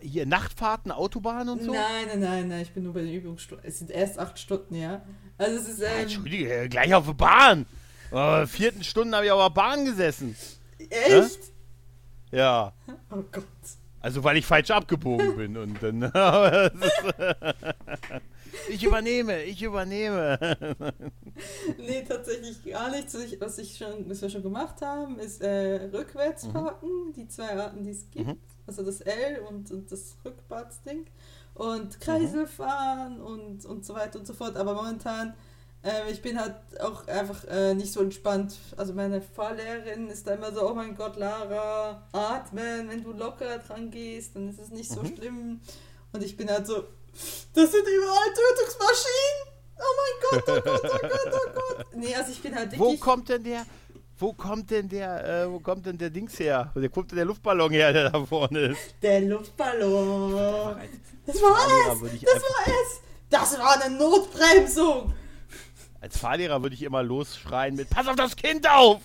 hier 0.01 0.27
Nachtfahrten, 0.27 0.91
Autobahn 0.91 1.49
und 1.49 1.63
so? 1.63 1.73
Nein, 1.73 2.07
nein, 2.09 2.21
nein, 2.21 2.49
nein, 2.49 2.63
ich 2.63 2.73
bin 2.73 2.83
nur 2.83 2.93
bei 2.93 3.03
den 3.03 3.13
Übungsstunden. 3.15 3.65
Es 3.67 3.79
sind 3.79 3.91
erst 3.91 4.19
acht 4.19 4.39
Stunden, 4.39 4.75
ja. 4.75 5.03
Also 5.39 5.57
es 5.59 5.69
ist. 5.69 5.81
Ähm, 5.81 5.87
ja, 5.87 6.03
Entschuldige, 6.03 6.69
gleich 6.69 6.93
auf 6.93 7.07
der 7.07 7.15
Bahn. 7.15 7.67
Oh, 8.13 8.47
vierten 8.47 8.83
Stunden 8.85 9.15
habe 9.15 9.27
ich 9.27 9.31
auf 9.31 9.43
der 9.43 9.55
Bahn 9.55 9.85
gesessen. 9.85 10.37
Echt? 10.79 11.39
Ja. 12.31 12.73
Oh 13.11 13.23
Gott. 13.31 13.45
Also 14.01 14.25
weil 14.25 14.39
ich 14.39 14.47
falsch 14.47 14.71
abgebogen 14.71 15.37
bin 15.37 15.57
und 15.57 15.83
dann. 15.83 16.03
ich 18.69 18.83
übernehme, 18.83 19.43
ich 19.43 19.63
übernehme. 19.63 20.39
nee, 21.79 22.03
tatsächlich 22.09 22.65
gar 22.65 22.91
nichts. 22.91 23.17
Was, 23.39 23.59
ich 23.59 23.77
schon, 23.77 24.09
was 24.09 24.23
wir 24.23 24.31
schon 24.31 24.43
gemacht 24.43 24.81
haben, 24.81 25.19
ist 25.19 25.43
äh, 25.43 25.91
rückwärts 25.93 26.47
mhm. 26.47 26.53
parken, 26.53 26.89
mhm. 26.89 27.13
die 27.13 27.29
zwei 27.29 27.57
Arten, 27.57 27.85
die 27.85 27.91
es 27.91 28.11
gibt. 28.11 28.29
Mhm. 28.29 28.39
Also 28.67 28.83
das 28.83 29.03
L 29.03 29.41
und, 29.49 29.71
und 29.71 29.93
das 29.93 30.17
Rückwärtsding. 30.25 31.07
Und 31.55 32.01
Kreisel 32.01 32.45
mhm. 32.45 32.49
fahren 32.49 33.21
und, 33.21 33.67
und 33.67 33.85
so 33.85 33.95
weiter 33.95 34.19
und 34.19 34.27
so 34.27 34.33
fort. 34.33 34.57
Aber 34.57 34.75
momentan 34.75 35.35
äh, 35.83 36.11
ich 36.11 36.21
bin 36.23 36.39
halt 36.39 36.55
auch 36.81 37.07
einfach 37.09 37.45
äh, 37.49 37.75
nicht 37.75 37.93
so 37.93 38.01
entspannt. 38.01 38.55
Also 38.77 38.93
meine 38.93 39.21
Fahrlehrerin 39.23 40.09
ist 40.09 40.27
da 40.27 40.35
immer 40.35 40.53
so, 40.53 40.69
oh 40.69 40.75
mein 40.75 40.95
Gott, 40.97 41.17
Lara, 41.17 42.07
atmen, 42.13 42.89
wenn 42.89 43.03
du 43.03 43.13
locker 43.13 43.59
dran 43.59 43.91
gehst, 43.91 44.35
dann 44.37 44.49
ist 44.49 44.59
es 44.61 44.71
nicht 44.71 44.91
so 44.91 45.03
Mhm. 45.03 45.17
schlimm. 45.17 45.61
Und 46.13 46.23
ich 46.23 46.37
bin 46.37 46.51
halt 46.51 46.67
so, 46.67 46.85
das 47.55 47.71
sind 47.73 47.87
überall 47.87 48.29
Tötungsmaschinen. 48.35 49.61
Oh 49.79 49.97
mein 49.97 50.43
Gott, 50.43 50.45
oh 50.49 50.61
Gott, 50.71 50.81
oh 50.85 51.09
Gott, 51.09 51.35
oh 51.35 51.51
Gott. 51.77 51.87
Nee, 51.95 52.15
also 52.15 52.31
ich 52.33 52.43
bin 52.43 52.55
halt 52.55 52.73
Wo 52.79 52.85
wirklich... 52.85 53.01
kommt 53.01 53.29
denn 53.31 53.43
der, 53.45 53.65
wo 54.19 54.33
kommt 54.35 54.71
denn 54.71 54.89
der, 54.89 55.25
äh, 55.45 55.51
wo 55.51 55.59
kommt 55.61 55.87
denn 55.87 55.97
der 55.97 56.11
Dings 56.11 56.39
her? 56.39 56.71
Wo 56.75 56.87
kommt 56.91 57.11
denn 57.11 57.17
der 57.17 57.25
Luftballon 57.25 57.71
her, 57.73 57.93
der 57.93 58.11
da 58.11 58.25
vorne 58.27 58.59
ist? 58.61 58.79
Der 59.03 59.23
Luftballon. 59.23 60.33
Das 61.27 61.37
war 61.41 61.93
es. 61.95 62.21
Das 62.21 62.43
war 62.43 62.67
es. 62.67 63.01
Das 63.31 63.59
war 63.59 63.81
eine 63.83 63.97
Notbremsung. 63.97 65.15
Als 66.01 66.19
Fahrlehrer 66.19 66.63
würde 66.63 66.75
ich 66.75 66.83
immer 66.83 67.03
losschreien 67.03 67.77
mit 67.77 67.91
Pass 67.91 68.09
auf 68.09 68.17
das 68.17 68.35
Kind 68.37 68.69
auf! 68.69 69.03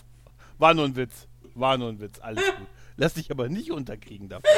War 0.57 0.73
nur 0.73 0.85
ein 0.85 0.95
Witz. 0.95 1.27
War 1.53 1.77
nur 1.77 1.89
ein 1.89 1.99
Witz. 1.99 2.19
Alles 2.19 2.43
gut. 2.57 2.67
Lass 2.97 3.13
dich 3.15 3.29
aber 3.31 3.49
nicht 3.49 3.71
unterkriegen 3.71 4.29
davon. 4.29 4.49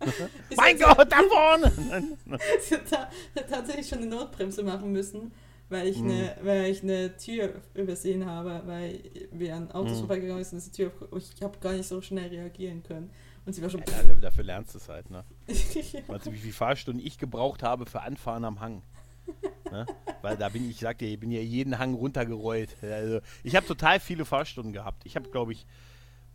Mein 0.56 0.78
Gott, 0.78 1.10
da 1.10 1.20
vorne! 1.28 1.72
Ich 2.64 2.70
hätte 2.70 2.84
ta- 2.90 3.10
hätte 3.34 3.50
tatsächlich 3.50 3.88
schon 3.88 3.98
eine 3.98 4.06
Notbremse 4.06 4.62
machen 4.62 4.92
müssen, 4.92 5.32
weil 5.68 5.88
ich, 5.88 5.98
Mhm. 5.98 6.10
eine, 6.10 6.36
weil 6.42 6.64
ich 6.66 6.82
eine 6.82 7.16
Tür 7.16 7.54
übersehen 7.74 8.24
habe, 8.26 8.62
weil 8.66 9.00
wir 9.32 9.54
an 9.56 9.70
Autos 9.72 9.94
Mhm. 9.96 9.98
vorbeigegangen 9.98 10.44
sind, 10.44 10.58
ist 10.58 10.76
die 10.78 10.82
Tür, 10.84 10.92
auf- 11.10 11.18
ich 11.34 11.42
habe 11.42 11.58
gar 11.58 11.72
nicht 11.72 11.86
so 11.88 12.00
schnell 12.00 12.28
reagieren 12.28 12.82
können. 12.82 13.10
Und 13.46 13.52
sie 13.52 13.60
war 13.60 13.68
schon. 13.68 13.80
Ja, 14.08 14.14
dafür 14.14 14.44
lernst 14.44 14.74
du 14.74 14.78
es 14.78 14.88
halt, 14.88 15.10
ne? 15.10 15.22
ja. 15.48 16.00
Weißt 16.06 16.26
du, 16.26 16.32
wie 16.32 16.38
viele 16.38 16.54
Fahrstunden 16.54 17.04
ich 17.04 17.18
gebraucht 17.18 17.62
habe 17.62 17.84
für 17.84 18.00
Anfahren 18.00 18.44
am 18.44 18.60
Hang? 18.60 18.82
Ne? 19.74 19.86
Weil 20.22 20.36
da 20.36 20.48
bin 20.48 20.64
ich, 20.64 20.76
ich 20.76 20.78
sag 20.80 20.98
dir, 20.98 21.08
ich 21.08 21.18
bin 21.18 21.32
ja 21.32 21.40
jeden 21.40 21.78
Hang 21.78 21.94
runtergerollt. 21.94 22.76
Also, 22.80 23.20
ich 23.42 23.56
habe 23.56 23.66
total 23.66 23.98
viele 23.98 24.24
Fahrstunden 24.24 24.72
gehabt. 24.72 25.04
Ich 25.04 25.16
habe, 25.16 25.28
glaube 25.30 25.52
ich, 25.52 25.66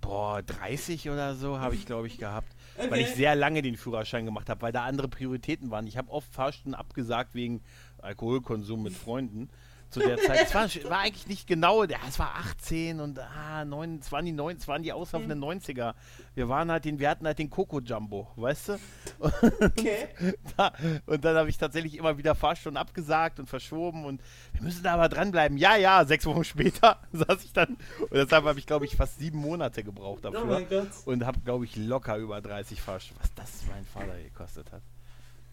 boah, 0.01 0.41
30 0.41 1.09
oder 1.09 1.35
so 1.35 1.59
habe 1.59 1.73
ich, 1.75 1.85
glaube 1.85 2.07
ich, 2.07 2.17
gehabt. 2.17 2.53
Weil 2.77 2.87
Okay. 2.87 3.01
ich 3.01 3.09
sehr 3.15 3.35
lange 3.35 3.61
den 3.61 3.77
Führerschein 3.77 4.25
gemacht 4.25 4.49
habe, 4.49 4.61
weil 4.61 4.71
da 4.73 4.83
andere 4.83 5.07
Prioritäten 5.07 5.71
waren. 5.71 5.87
Ich 5.87 5.97
habe 5.97 6.11
oft 6.11 6.33
Fahrstunden 6.33 6.75
abgesagt 6.75 7.33
wegen 7.33 7.61
Alkoholkonsum 8.01 8.83
mit 8.83 8.93
Freunden. 8.93 9.49
Zu 9.89 10.01
der 10.01 10.17
Zeit. 10.17 10.39
Es 10.43 10.53
war, 10.53 10.91
war 10.91 10.99
eigentlich 10.99 11.27
nicht 11.27 11.47
genau, 11.47 11.83
ja, 11.83 11.97
es 12.07 12.19
war 12.19 12.35
18 12.35 12.99
und 12.99 13.17
ah, 13.19 13.65
9, 13.65 13.99
es 13.99 14.11
waren 14.11 14.25
die 14.25 14.31
9, 14.31 14.57
es 14.57 14.67
waren 14.67 14.83
die 14.83 14.93
auslaufenden 14.93 15.43
90er. 15.43 15.95
Wir 16.35 16.47
waren 16.47 16.69
halt 16.69 16.85
den, 16.85 16.99
wir 16.99 17.09
hatten 17.09 17.25
halt 17.25 17.39
den 17.39 17.49
Coco 17.49 17.79
Jumbo, 17.79 18.27
weißt 18.35 18.69
du? 18.69 18.79
Okay. 19.19 20.07
Da, 20.57 20.73
und 21.05 21.23
dann 21.23 21.35
habe 21.35 21.49
ich 21.49 21.57
tatsächlich 21.57 21.97
immer 21.97 22.17
wieder 22.17 22.35
Fahrstunden 22.35 22.77
abgesagt 22.77 23.39
und 23.39 23.47
verschoben 23.47 24.05
und 24.05 24.21
wir 24.53 24.61
müssen 24.61 24.83
da 24.83 24.93
aber 24.93 25.09
dranbleiben. 25.09 25.57
Ja, 25.57 25.75
ja, 25.75 26.05
sechs 26.05 26.25
Wochen 26.25 26.43
später 26.43 26.99
saß 27.11 27.43
ich 27.43 27.53
dann 27.53 27.77
und 27.99 28.13
deshalb 28.13 28.45
habe 28.45 28.59
ich, 28.59 28.65
glaube 28.65 28.85
ich, 28.85 28.95
fast 28.95 29.19
sieben 29.19 29.39
Monate 29.39 29.83
gebraucht 29.83 30.25
Oh 30.25 30.29
dafür 30.31 30.45
mein 30.45 30.69
Gott. 30.69 30.87
und 31.05 31.25
habe, 31.25 31.39
glaube 31.41 31.65
ich, 31.65 31.75
locker 31.75 32.17
über 32.17 32.41
30 32.41 32.81
Fahrstunden, 32.81 33.21
was 33.23 33.33
das 33.33 33.63
mein 33.69 33.85
Vater 33.85 34.17
gekostet 34.21 34.71
hat. 34.71 34.81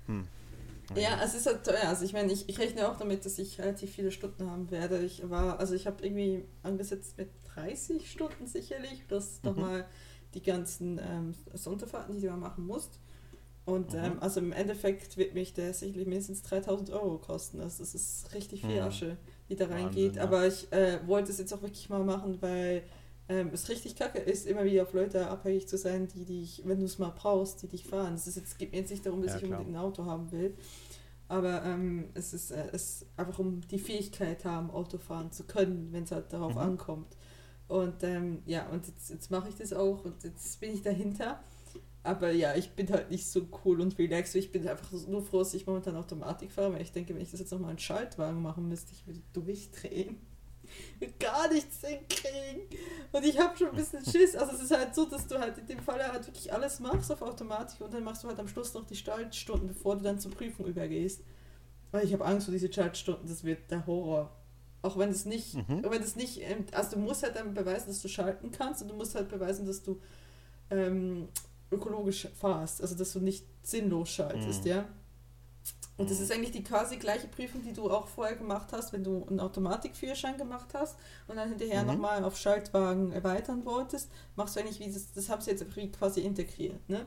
Hm. 0.06 0.28
Ja, 0.94 1.20
es 1.22 1.34
ist 1.34 1.46
halt 1.46 1.64
teuer. 1.64 1.88
Also 1.88 2.04
ich 2.04 2.12
meine, 2.12 2.32
ich, 2.32 2.48
ich 2.48 2.58
rechne 2.58 2.88
auch 2.88 2.96
damit, 2.96 3.24
dass 3.24 3.38
ich 3.38 3.58
relativ 3.60 3.92
viele 3.92 4.10
Stunden 4.12 4.50
haben 4.50 4.70
werde. 4.70 4.98
Ich 5.04 5.28
war, 5.28 5.58
also 5.58 5.74
ich 5.74 5.86
habe 5.86 6.04
irgendwie 6.04 6.44
angesetzt 6.62 7.18
mit 7.18 7.28
30 7.54 8.10
Stunden 8.10 8.46
sicherlich. 8.46 9.02
Das 9.08 9.42
Mhm. 9.42 9.50
nochmal 9.50 9.86
die 10.34 10.42
ganzen 10.42 10.98
ähm, 11.02 11.34
Sonderfahrten, 11.54 12.14
die 12.14 12.20
du 12.20 12.28
mal 12.30 12.36
machen 12.36 12.66
musst. 12.66 13.00
Und 13.64 13.94
Mhm. 13.94 13.98
ähm, 13.98 14.18
also 14.22 14.40
im 14.40 14.52
Endeffekt 14.52 15.16
wird 15.16 15.34
mich 15.34 15.54
der 15.54 15.74
sicherlich 15.74 16.06
mindestens 16.06 16.42
3000 16.42 16.90
Euro 16.90 17.18
kosten. 17.18 17.60
Also 17.60 17.82
das 17.82 17.94
ist 17.94 18.32
richtig 18.34 18.64
viel 18.64 18.80
Mhm. 18.80 18.80
Asche, 18.80 19.16
die 19.48 19.56
da 19.56 19.70
Wahnsinn, 19.70 19.70
reingeht. 19.70 20.16
ja. 20.16 20.22
Aber 20.22 20.46
ich 20.46 20.72
äh, 20.72 21.00
wollte 21.06 21.32
es 21.32 21.38
jetzt 21.38 21.52
auch 21.52 21.62
wirklich 21.62 21.88
mal 21.90 22.04
machen, 22.04 22.40
weil 22.42 22.84
ähm, 23.28 23.50
es 23.52 23.68
richtig 23.68 23.96
kacke 23.96 24.18
ist, 24.18 24.46
immer 24.46 24.64
wieder 24.64 24.82
auf 24.82 24.92
Leute 24.92 25.28
abhängig 25.28 25.68
zu 25.68 25.78
sein, 25.78 26.08
die 26.08 26.24
dich, 26.24 26.62
wenn 26.64 26.78
du 26.80 26.86
es 26.86 26.98
mal 26.98 27.10
brauchst, 27.10 27.62
die 27.62 27.68
dich 27.68 27.84
fahren. 27.84 28.14
Es 28.14 28.26
ist 28.26 28.36
jetzt, 28.36 28.58
geht 28.58 28.72
mir 28.72 28.78
jetzt 28.78 28.90
nicht 28.90 29.06
darum, 29.06 29.22
dass 29.22 29.34
Ja, 29.34 29.36
ich 29.36 29.44
unbedingt 29.44 29.70
ein 29.70 29.76
Auto 29.76 30.04
haben 30.06 30.30
will. 30.32 30.54
Aber 31.28 31.64
ähm, 31.64 32.10
es 32.14 32.32
ist 32.34 32.52
äh, 32.52 32.68
es 32.72 33.02
ist 33.02 33.06
einfach 33.16 33.38
um 33.40 33.60
die 33.68 33.78
Fähigkeit 33.78 34.44
haben, 34.44 34.70
Auto 34.70 34.98
fahren 34.98 35.32
zu 35.32 35.44
können, 35.44 35.88
wenn 35.92 36.04
es 36.04 36.12
halt 36.12 36.32
darauf 36.32 36.56
Mhm. 36.56 36.58
ankommt. 36.58 37.16
Und 37.68 38.02
ähm, 38.04 38.42
ja, 38.46 38.68
und 38.70 38.86
jetzt, 38.86 39.10
jetzt 39.10 39.30
mache 39.30 39.48
ich 39.48 39.56
das 39.56 39.72
auch 39.72 40.04
und 40.04 40.22
jetzt 40.24 40.60
bin 40.60 40.74
ich 40.74 40.82
dahinter. 40.82 41.40
Aber 42.02 42.30
ja, 42.32 42.54
ich 42.54 42.72
bin 42.72 42.88
halt 42.90 43.10
nicht 43.10 43.26
so 43.28 43.48
cool 43.64 43.80
und 43.80 43.98
relaxed. 43.98 44.36
Ich 44.36 44.52
bin 44.52 44.66
einfach 44.68 44.92
nur 45.08 45.22
froh, 45.22 45.40
dass 45.40 45.54
ich 45.54 45.66
momentan 45.66 45.96
Automatik 45.96 46.52
fahre, 46.52 46.72
weil 46.74 46.82
ich 46.82 46.92
denke, 46.92 47.14
wenn 47.14 47.22
ich 47.22 47.30
das 47.32 47.40
jetzt 47.40 47.50
nochmal 47.52 47.70
einen 47.70 47.78
Schaltwagen 47.80 48.42
machen 48.42 48.68
müsste, 48.68 48.92
ich 48.92 49.06
würde 49.06 49.22
durchdrehen. 49.32 50.16
Gar 51.18 51.52
nichts 51.52 51.80
hinkriegen. 51.86 52.62
Und 53.12 53.24
ich 53.24 53.38
habe 53.38 53.56
schon 53.56 53.68
ein 53.68 53.76
bisschen 53.76 54.04
Schiss. 54.04 54.34
Also 54.36 54.54
es 54.54 54.62
ist 54.62 54.70
halt 54.76 54.94
so, 54.94 55.04
dass 55.04 55.26
du 55.26 55.38
halt 55.38 55.58
in 55.58 55.66
dem 55.66 55.80
Fall 55.80 56.02
halt 56.06 56.26
wirklich 56.26 56.52
alles 56.52 56.80
machst 56.80 57.10
auf 57.12 57.22
Automatik 57.22 57.80
und 57.80 57.92
dann 57.92 58.04
machst 58.04 58.24
du 58.24 58.28
halt 58.28 58.38
am 58.38 58.48
Schluss 58.48 58.72
noch 58.74 58.84
die 58.86 58.96
Schaltstunden, 58.96 59.68
bevor 59.68 59.96
du 59.96 60.02
dann 60.04 60.18
zur 60.18 60.30
Prüfung 60.32 60.66
übergehst. 60.66 61.20
Weil 61.92 62.04
ich 62.04 62.12
habe 62.12 62.24
Angst 62.24 62.46
vor 62.46 62.52
diese 62.52 62.72
Schaltstunden, 62.72 63.28
das 63.28 63.44
wird 63.44 63.70
der 63.70 63.86
Horror. 63.86 64.32
Auch 64.82 64.96
wenn 64.98 65.10
es 65.10 65.24
nicht, 65.24 65.54
Mhm. 65.54 65.84
wenn 65.88 66.02
es 66.02 66.16
nicht, 66.16 66.40
ähm, 66.42 66.64
also 66.72 66.96
du 66.96 67.02
musst 67.02 67.22
halt 67.22 67.36
dann 67.36 67.54
beweisen, 67.54 67.88
dass 67.88 68.02
du 68.02 68.08
schalten 68.08 68.50
kannst 68.50 68.82
und 68.82 68.88
du 68.88 68.94
musst 68.94 69.14
halt 69.14 69.28
beweisen, 69.28 69.66
dass 69.66 69.82
du 69.82 70.00
ähm, 70.70 71.28
ökologisch 71.70 72.28
fahrst, 72.40 72.80
also 72.82 72.94
dass 72.96 73.12
du 73.12 73.20
nicht 73.20 73.44
sinnlos 73.62 74.08
schaltest, 74.10 74.64
Mhm. 74.64 74.70
ja. 74.70 74.84
Und 75.98 76.10
das 76.10 76.18
Mhm. 76.18 76.24
ist 76.24 76.30
eigentlich 76.32 76.52
die 76.52 76.62
quasi 76.62 76.96
gleiche 76.98 77.26
Prüfung, 77.26 77.62
die 77.62 77.72
du 77.72 77.90
auch 77.90 78.06
vorher 78.08 78.36
gemacht 78.36 78.68
hast, 78.72 78.92
wenn 78.92 79.02
du 79.02 79.26
einen 79.28 79.40
Automatikführerschein 79.40 80.36
gemacht 80.36 80.68
hast 80.74 80.96
und 81.26 81.36
dann 81.36 81.48
hinterher 81.48 81.82
Mhm. 81.82 81.86
nochmal 81.86 82.22
auf 82.24 82.36
Schaltwagen 82.36 83.12
erweitern 83.12 83.64
wolltest, 83.64 84.10
machst 84.36 84.56
du 84.56 84.60
eigentlich 84.60 84.78
wie 84.80 84.92
das, 84.92 85.12
das 85.12 85.28
haben 85.30 85.40
sie 85.40 85.50
jetzt 85.52 85.64
quasi 85.98 86.20
integriert, 86.20 86.86
ne? 86.88 87.06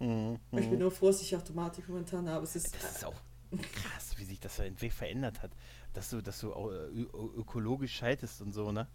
Mhm. 0.00 0.38
Ich 0.56 0.68
bin 0.68 0.78
nur 0.78 0.90
froh, 0.90 1.08
dass 1.08 1.22
ich 1.22 1.34
Automatik 1.36 1.88
momentan 1.88 2.28
habe. 2.28 2.44
Es 2.44 2.56
ist, 2.56 2.72
Das 2.72 2.90
ist 2.96 3.04
auch 3.04 3.20
krass, 3.72 4.14
wie 4.16 4.24
sich 4.24 4.40
das 4.40 4.60
verändert 4.90 5.42
hat, 5.42 5.52
dass 5.92 6.10
du, 6.10 6.20
dass 6.22 6.40
du 6.40 6.52
auch, 6.52 6.70
äh, 6.70 6.74
ökologisch 7.36 7.94
schaltest 7.96 8.40
und 8.42 8.52
so, 8.52 8.72
ne? 8.72 8.88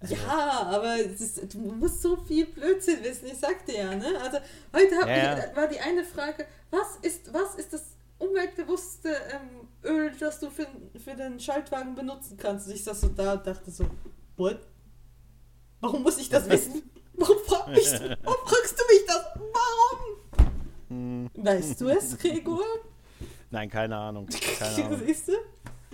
Also, 0.00 0.16
Ja, 0.16 0.66
aber 0.70 0.96
ist, 0.98 1.54
du 1.54 1.58
musst 1.58 2.02
so 2.02 2.16
viel 2.16 2.46
Blödsinn 2.46 3.02
wissen, 3.02 3.26
ich 3.26 3.38
sagte 3.38 3.72
ja, 3.72 3.94
ne? 3.94 4.06
Also 4.20 4.38
heute 4.74 4.96
hab 4.96 5.08
Ja, 5.08 5.16
ich, 5.16 5.56
war 5.56 5.66
die 5.66 5.80
eine 5.80 6.04
Frage, 6.04 6.46
was 6.70 6.96
ist, 7.00 7.32
was 7.32 7.54
ist 7.54 7.72
das 7.72 7.93
umweltbewusste 8.28 9.08
ähm, 9.32 9.68
Öl, 9.84 10.12
das 10.18 10.40
du 10.40 10.50
für, 10.50 10.66
für 11.02 11.14
den 11.14 11.38
Schaltwagen 11.40 11.94
benutzen 11.94 12.36
kannst? 12.36 12.66
Und 12.68 12.74
ich 12.74 12.84
saß 12.84 13.00
so 13.02 13.08
da 13.08 13.34
und 13.34 13.46
dachte 13.46 13.70
so, 13.70 13.84
what? 14.36 14.58
Warum 15.80 16.02
muss 16.02 16.18
ich 16.18 16.28
das 16.28 16.48
wissen? 16.48 16.82
Warum, 17.14 17.36
frag 17.46 17.68
mich, 17.68 17.90
warum 18.22 18.46
fragst 18.46 18.78
du 18.78 18.84
mich 18.94 19.04
das? 19.06 19.24
Warum? 19.36 20.48
hm, 20.88 21.30
Weißt 21.34 21.80
du 21.80 21.88
es, 21.88 22.18
Gregor? 22.18 22.60
nein, 23.50 23.68
keine 23.70 23.96
Ahnung. 23.96 24.26
Keine 24.58 24.84
Ahnung. 24.86 25.00
Siehst 25.06 25.28
du? 25.28 25.32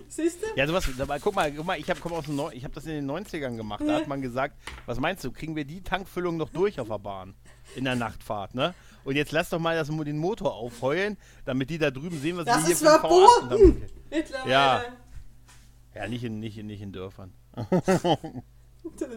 Siehst 0.09 0.43
du? 0.43 0.47
Ja, 0.57 0.67
sowas, 0.67 0.89
aber 0.99 1.19
guck 1.21 1.35
mal, 1.35 1.53
guck 1.53 1.65
mal, 1.65 1.79
ich 1.79 1.89
habe 1.89 2.01
Neu- 2.33 2.51
ich 2.53 2.65
hab 2.65 2.73
das 2.73 2.85
in 2.87 2.93
den 3.07 3.11
90ern 3.11 3.57
gemacht. 3.57 3.83
Da 3.87 3.97
hat 3.97 4.09
man 4.09 4.21
gesagt, 4.23 4.57
was 4.87 4.99
meinst 4.99 5.23
du, 5.25 5.31
kriegen 5.31 5.55
wir 5.55 5.65
die 5.65 5.83
Tankfüllung 5.83 6.37
noch 6.37 6.49
durch 6.51 6.81
auf 6.81 6.89
der 6.89 6.99
Bahn 6.99 7.35
in 7.77 7.85
der 7.85 7.95
Nachtfahrt, 7.97 8.55
ne? 8.55 8.75
Und 9.05 9.17
jetzt 9.17 9.33
lass 9.33 9.49
doch 9.51 9.59
mal 9.59 9.75
das, 9.77 9.89
den 9.89 10.19
Motor 10.19 10.55
aufheulen, 10.55 11.17
damit 11.45 11.71
die 11.71 11.79
da 11.79 11.91
drüben 11.91 12.19
sehen, 12.21 12.37
was 12.37 12.45
Das 12.45 12.59
wir 12.59 12.65
hier 12.67 12.73
ist 12.75 12.83
für 12.83 12.93
ein 12.93 13.01
V8 13.01 13.43
und 13.43 13.51
dann- 13.51 13.83
Mittlerweile. 14.11 14.51
Ja. 14.51 14.85
Ja, 15.95 16.09
nicht 16.09 16.23
in, 16.25 16.39
nicht 16.41 16.57
in, 16.59 16.67
nicht 16.67 16.81
in 16.83 16.93
Dörfern. 16.93 17.33
Das, 18.99 19.09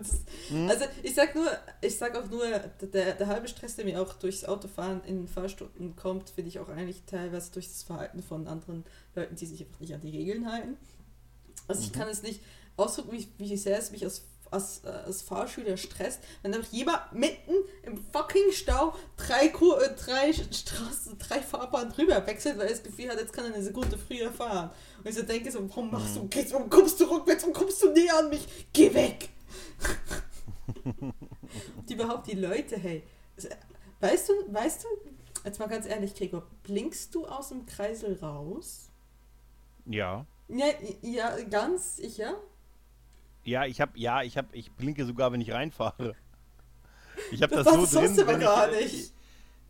Hm? 0.50 0.68
also 0.70 0.84
ich 1.04 1.16
sag 1.16 1.36
nur, 1.36 1.48
ich 1.82 1.98
sag 1.98 2.16
auch 2.18 2.30
nur, 2.30 2.46
der, 2.50 3.14
der 3.14 3.28
halbe 3.28 3.48
Stress, 3.48 3.78
der 3.78 3.86
mir 3.86 4.02
auch 4.02 4.14
durchs 4.14 4.44
Autofahren 4.44 5.02
in 5.06 5.26
Fahrstunden 5.28 5.96
kommt, 5.96 6.30
finde 6.32 6.50
ich 6.50 6.60
auch 6.60 6.68
eigentlich 6.68 7.04
teilweise 7.06 7.50
durch 7.54 7.70
das 7.70 7.84
Verhalten 7.84 8.22
von 8.22 8.48
anderen 8.48 8.84
Leuten, 9.16 9.36
die 9.38 9.46
sich 9.46 9.62
einfach 9.64 9.80
nicht 9.80 9.94
an 9.94 10.02
die 10.02 10.10
Regeln 10.10 10.52
halten. 10.52 10.76
Also 11.70 11.82
ich 11.82 11.90
Mhm. 11.92 11.94
kann 12.00 12.10
es 12.10 12.24
nicht 12.24 12.42
ausdrücken, 12.76 13.14
wie, 13.14 13.28
wie 13.38 13.56
sehr 13.56 13.78
es 13.80 13.92
mich 13.92 14.04
als, 14.04 14.26
als, 14.54 14.84
äh, 14.86 14.90
als 14.90 15.22
Fahrschüler 15.22 15.78
stresst, 15.78 16.22
wenn 16.42 16.54
einfach 16.54 16.72
jemand 16.72 17.12
mitten 17.12 17.54
im 17.84 17.98
fucking 17.98 18.52
Stau 18.52 18.96
drei, 19.18 19.50
Kur 19.50 19.82
äh, 19.82 19.96
drei 19.96 20.32
Straßen, 20.32 21.18
drei 21.18 21.42
Fahrbahnen 21.42 21.92
drüber 21.92 22.26
wechselt, 22.26 22.58
weil 22.58 22.68
er 22.68 22.72
das 22.72 22.84
Gefühl 22.84 23.10
hat, 23.10 23.20
jetzt 23.20 23.34
kann 23.34 23.46
er 23.46 23.54
eine 23.54 23.64
Sekunde 23.64 23.98
früher 23.98 24.32
fahren. 24.32 24.70
Und 25.00 25.10
ich 25.10 25.16
so 25.16 25.24
denke 25.24 25.52
so, 25.52 25.68
warum 25.70 25.92
machst 25.92 26.16
du, 26.16 26.28
gehst, 26.28 26.54
warum 26.54 26.70
kommst 26.70 27.00
du 27.00 27.06
rückwärts, 27.06 27.44
warum 27.44 27.54
kommst 27.54 27.82
du 27.82 27.92
näher 27.92 28.18
an 28.18 28.30
mich? 28.30 28.48
Geh 28.72 28.94
weg! 28.94 29.30
Und 30.86 31.90
überhaupt 31.90 32.28
die 32.28 32.36
Leute, 32.36 32.78
hey. 32.78 33.04
Weißt 34.00 34.30
du, 34.30 34.34
weißt 34.54 34.84
du, 34.84 34.88
jetzt 35.44 35.60
mal 35.60 35.68
ganz 35.68 35.86
ehrlich, 35.86 36.16
Gregor, 36.16 36.44
blinkst 36.64 37.14
du 37.16 37.26
aus 37.26 37.50
dem 37.50 37.66
Kreisel 37.66 38.18
raus? 38.22 38.90
Ja. 39.86 40.26
Ja, 40.48 40.68
ja, 41.02 41.42
ganz, 41.50 42.00
ich 42.00 42.22
ja. 43.44 43.64
Ja, 43.64 43.65
ich 43.65 43.82
habe, 43.82 43.91
ja, 43.99 44.22
ich 44.24 44.38
habe, 44.38 44.48
ich 44.53 44.72
blinke 44.72 45.06
sogar, 45.06 45.32
wenn 45.32 45.41
ich 45.41 45.52
reinfahre. 45.52 46.15
Ich 47.32 47.41
habe 47.41 47.56
Das 47.56 47.65
das, 47.65 47.91
so 47.91 47.99
du 48.02 48.07
drin. 48.07 48.28
wenn 48.28 48.40
gar 48.40 48.72
ich, 48.74 48.91
nicht. 48.94 49.14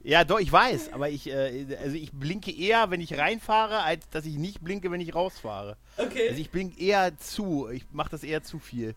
Ja, 0.02 0.24
doch, 0.26 0.40
ich 0.40 0.52
weiß, 0.52 0.92
aber 0.94 1.10
ich, 1.10 1.28
äh, 1.30 1.78
also 1.82 1.96
ich 1.96 2.12
blinke 2.12 2.52
eher, 2.52 2.90
wenn 2.92 3.00
ich 3.02 3.18
reinfahre, 3.18 3.80
als 3.84 4.08
dass 4.10 4.26
ich 4.26 4.38
nicht 4.38 4.62
blinke, 4.62 4.92
wenn 4.92 5.00
ich 5.02 5.16
rausfahre. 5.16 5.78
Okay. 5.98 6.30
Also 6.30 6.42
ich 6.42 6.50
blinke 6.52 6.80
eher 6.80 7.18
zu. 7.18 7.70
Ich 7.70 7.86
mache 7.92 8.10
das 8.12 8.24
eher 8.24 8.44
zu 8.44 8.60
viel. 8.60 8.96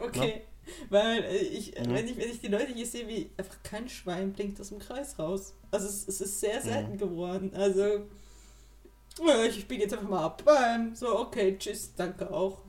Okay. 0.00 0.42
Weil 0.90 1.22
äh, 1.24 1.36
ich, 1.38 1.76
äh, 1.78 1.86
Mhm. 1.86 1.94
wenn 1.94 2.06
ich, 2.08 2.16
wenn 2.18 2.30
ich 2.30 2.40
die 2.40 2.48
Leute 2.48 2.72
hier 2.74 2.84
sehe, 2.86 3.08
wie 3.08 3.30
einfach 3.38 3.62
kein 3.62 3.88
Schwein 3.88 4.32
blinkt 4.34 4.60
aus 4.60 4.68
dem 4.68 4.78
Kreis 4.80 5.18
raus. 5.18 5.54
Also 5.70 5.86
es, 5.86 6.06
es 6.06 6.20
ist 6.20 6.40
sehr 6.40 6.60
selten 6.60 6.92
Mhm. 6.94 6.98
geworden. 6.98 7.52
Also 7.54 8.06
ja, 9.26 9.44
ich 9.44 9.66
biege 9.66 9.82
jetzt 9.84 9.94
einfach 9.94 10.08
mal 10.08 10.24
ab. 10.24 10.42
Ähm, 10.46 10.94
so, 10.94 11.18
okay, 11.18 11.56
tschüss, 11.58 11.94
danke 11.96 12.30
auch. 12.30 12.62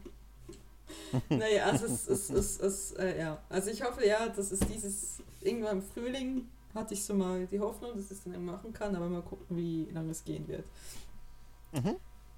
naja, 1.29 1.65
also 1.65 1.85
es 1.85 2.07
ist, 2.07 2.29
es, 2.29 2.59
es, 2.59 2.59
es, 2.59 2.91
äh, 2.93 3.19
ja. 3.19 3.43
Also 3.49 3.69
ich 3.71 3.83
hoffe 3.83 4.05
ja, 4.05 4.27
dass 4.29 4.51
es 4.51 4.59
dieses 4.59 5.23
irgendwann 5.41 5.77
im 5.77 5.83
Frühling 5.83 6.47
hatte 6.75 6.93
ich 6.93 7.03
so 7.03 7.13
mal 7.13 7.47
die 7.47 7.59
Hoffnung, 7.59 7.91
dass 7.95 8.05
ich 8.05 8.11
es 8.11 8.23
dann 8.23 8.45
machen 8.45 8.73
kann, 8.73 8.95
aber 8.95 9.09
mal 9.09 9.21
gucken, 9.23 9.57
wie 9.57 9.87
lange 9.91 10.11
es 10.11 10.23
gehen 10.23 10.47
wird. 10.47 10.65
Mhm. 11.71 11.95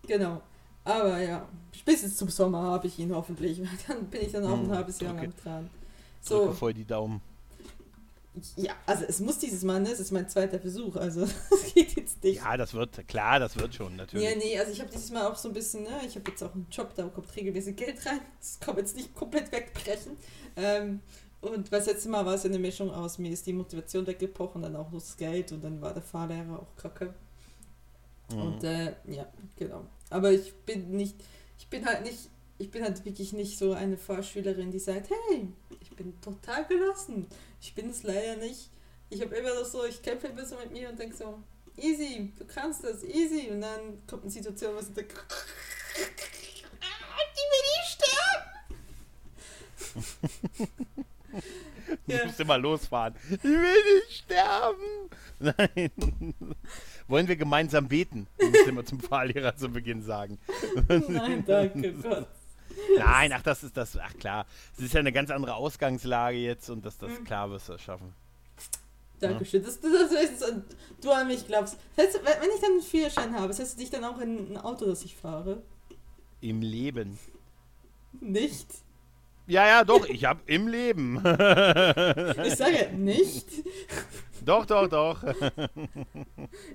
Genau. 0.08 0.42
Aber 0.84 1.20
ja, 1.20 1.48
spätestens 1.72 2.18
zum 2.18 2.30
Sommer 2.30 2.64
habe 2.64 2.88
ich 2.88 2.98
ihn 3.00 3.14
hoffentlich. 3.14 3.62
Dann 3.88 4.10
bin 4.10 4.22
ich 4.24 4.32
dann 4.32 4.46
auch 4.46 4.62
ein 4.62 4.68
Mhm, 4.68 4.72
halbes 4.72 5.00
Jahr 5.00 5.14
okay. 5.14 5.26
lang 5.26 5.36
dran. 5.36 5.70
Drücke 6.26 6.50
So, 6.50 6.52
voll 6.52 6.74
die 6.74 6.86
Daumen. 6.86 7.22
Ja, 8.56 8.74
also 8.86 9.04
es 9.08 9.20
muss 9.20 9.40
dieses 9.40 9.64
Mal, 9.64 9.82
ne? 9.82 9.90
Es 9.90 10.00
ist 10.00 10.12
mein 10.12 10.30
zweiter 10.30 10.60
Versuch, 10.60 10.96
also 10.96 11.22
es 11.52 11.74
geht 11.74 11.96
jetzt 11.98 12.24
nicht. 12.24 12.38
Ja, 12.38 12.56
das 12.56 12.74
wird, 12.74 13.08
klar, 13.08 13.40
das 13.40 13.58
wird 13.58 13.76
schon, 13.76 13.96
natürlich. 13.98 14.26
Ja, 14.26 14.36
nee, 14.36 14.58
also 14.58 14.72
ich 14.72 14.80
habe 14.80 14.90
dieses 14.90 15.12
Mal 15.12 15.28
auch 15.28 15.36
so 15.36 15.50
ein 15.50 15.54
bisschen, 15.54 15.84
ne, 15.84 16.02
ich 16.06 16.16
habe 16.16 16.30
jetzt 16.32 16.42
auch 16.42 16.54
einen 16.54 16.68
Job, 16.72 16.94
da 16.96 17.04
kommt 17.08 17.36
regelmäßig 17.36 17.76
Geld 17.76 18.06
rein. 18.06 18.22
Das 18.40 18.60
kommt 18.60 18.78
jetzt 18.78 18.96
nicht 18.96 19.14
komplett 19.14 19.52
wegbrechen. 19.52 20.16
Ähm, 20.56 21.02
und 21.42 21.74
das 21.74 21.88
letzte 21.88 22.08
Mal 22.10 22.26
war 22.26 22.36
es 22.36 22.44
ja 22.44 22.50
eine 22.50 22.60
Mischung 22.60 22.92
aus, 22.92 23.18
mir 23.18 23.32
ist 23.32 23.46
die 23.48 23.54
Motivation 23.54 24.06
weggebrochen, 24.08 24.62
dann 24.62 24.76
auch 24.76 24.92
nur 24.92 25.02
das 25.02 25.18
Geld 25.18 25.52
und 25.52 25.64
dann 25.64 25.82
war 25.82 25.94
der 25.94 26.04
Fahrlehrer 26.04 26.60
auch 26.60 26.76
kacke. 26.82 27.14
Mhm. 28.32 28.42
Und 28.42 28.64
äh, 28.64 28.94
ja, 29.08 29.26
genau. 29.58 29.86
Aber 30.10 30.32
ich 30.32 30.54
bin 30.66 30.92
nicht, 30.92 31.16
ich 31.58 31.68
bin 31.68 31.86
halt 31.86 32.04
nicht, 32.04 32.30
ich 32.60 32.70
bin 32.70 32.84
halt 32.84 33.04
wirklich 33.04 33.34
nicht 33.34 33.58
so 33.58 33.74
eine 33.74 33.98
Fahrschülerin, 33.98 34.72
die 34.72 34.80
sagt, 34.80 35.10
hey, 35.10 35.48
ich 35.80 35.90
bin 35.96 36.20
total 36.22 36.66
gelassen. 36.68 37.28
Ich 37.62 37.74
bin 37.76 37.90
es 37.90 38.04
leider 38.04 38.36
nicht. 38.38 38.70
Ich 39.10 39.22
habe 39.22 39.36
immer 39.36 39.54
noch 39.54 39.66
so, 39.66 39.86
ich 39.86 40.02
kämpfe 40.02 40.28
immer 40.28 40.46
so 40.46 40.58
mit 40.58 40.72
mir 40.72 40.90
und 40.90 40.98
denke 41.00 41.16
so, 41.16 41.42
easy, 41.78 42.34
du 42.38 42.46
kannst 42.46 42.84
das, 42.84 43.04
easy. 43.04 43.50
Und 43.52 43.62
dann 43.62 44.06
kommt 44.08 44.24
eine 44.24 44.32
Situation, 44.32 44.76
wo 44.76 44.80
ich 44.80 44.94
denke, 44.94 45.16
"Ah, 45.20 45.36
die 47.36 47.48
will 47.52 47.68
ich 47.80 47.88
sterben. 47.96 48.48
Du 52.08 52.14
ja. 52.14 52.26
musst 52.26 52.40
immer 52.40 52.58
losfahren. 52.58 53.16
Ich 53.30 53.44
will 53.44 53.62
nicht 54.08 54.24
sterben. 54.24 55.10
Nein. 55.40 55.92
Wollen 57.08 57.28
wir 57.28 57.36
gemeinsam 57.36 57.88
beten? 57.88 58.28
Du 58.38 58.48
musst 58.50 58.68
immer 58.68 58.86
zum 58.86 59.00
Fahrlehrer 59.00 59.56
zu 59.56 59.70
Beginn 59.70 60.02
sagen. 60.02 60.40
Nein, 60.88 61.44
danke 61.46 61.94
Gott. 61.94 62.28
Nein, 62.98 63.34
ach, 63.34 63.42
das 63.42 63.64
ist 63.64 63.76
das. 63.78 63.98
Ach 63.98 64.14
klar. 64.20 64.46
Es 64.78 64.84
ist 64.84 64.94
ja 64.94 65.00
eine 65.00 65.12
ganz 65.12 65.30
andere 65.32 65.56
Ausgangslage 65.56 66.38
jetzt 66.38 66.70
und 66.70 66.86
das, 66.86 66.98
das 66.98 67.12
Mhm. 67.12 67.24
klar 67.24 67.50
wirst 67.52 67.70
du 67.70 67.74
das 67.74 67.82
schaffen. 67.82 68.14
Dankeschön, 69.20 69.64
dass 69.64 69.80
du 69.80 69.92
das 69.92 70.10
wenigstens 70.12 70.42
an, 70.44 70.64
du 71.02 71.12
an 71.12 71.28
mich 71.28 71.46
glaubst. 71.46 71.78
Hättest, 71.96 72.18
du- 72.18 72.26
wenn 72.26 72.50
ich 72.56 72.62
dann 72.62 72.72
einen 72.72 72.82
Führerschein 72.82 73.36
habe, 73.36 73.54
setzt 73.54 73.76
du 73.76 73.82
dich 73.82 73.90
dann 73.92 74.04
auch 74.04 74.20
in 74.20 74.54
ein 74.54 74.58
Auto, 74.58 74.86
das 74.86 75.04
ich 75.04 75.16
fahre? 75.16 75.62
Im 76.42 76.62
Leben. 76.62 77.20
Nicht? 78.20 78.68
Ja, 79.48 79.68
ja, 79.68 79.84
doch, 79.84 80.06
ich 80.08 80.26
hab 80.26 80.48
im 80.50 80.68
Leben. 80.68 81.18
Ich 82.46 82.56
sage 82.56 82.90
nicht. 82.96 83.46
doch, 84.44 84.66
doch, 84.66 84.88
doch. 84.88 85.24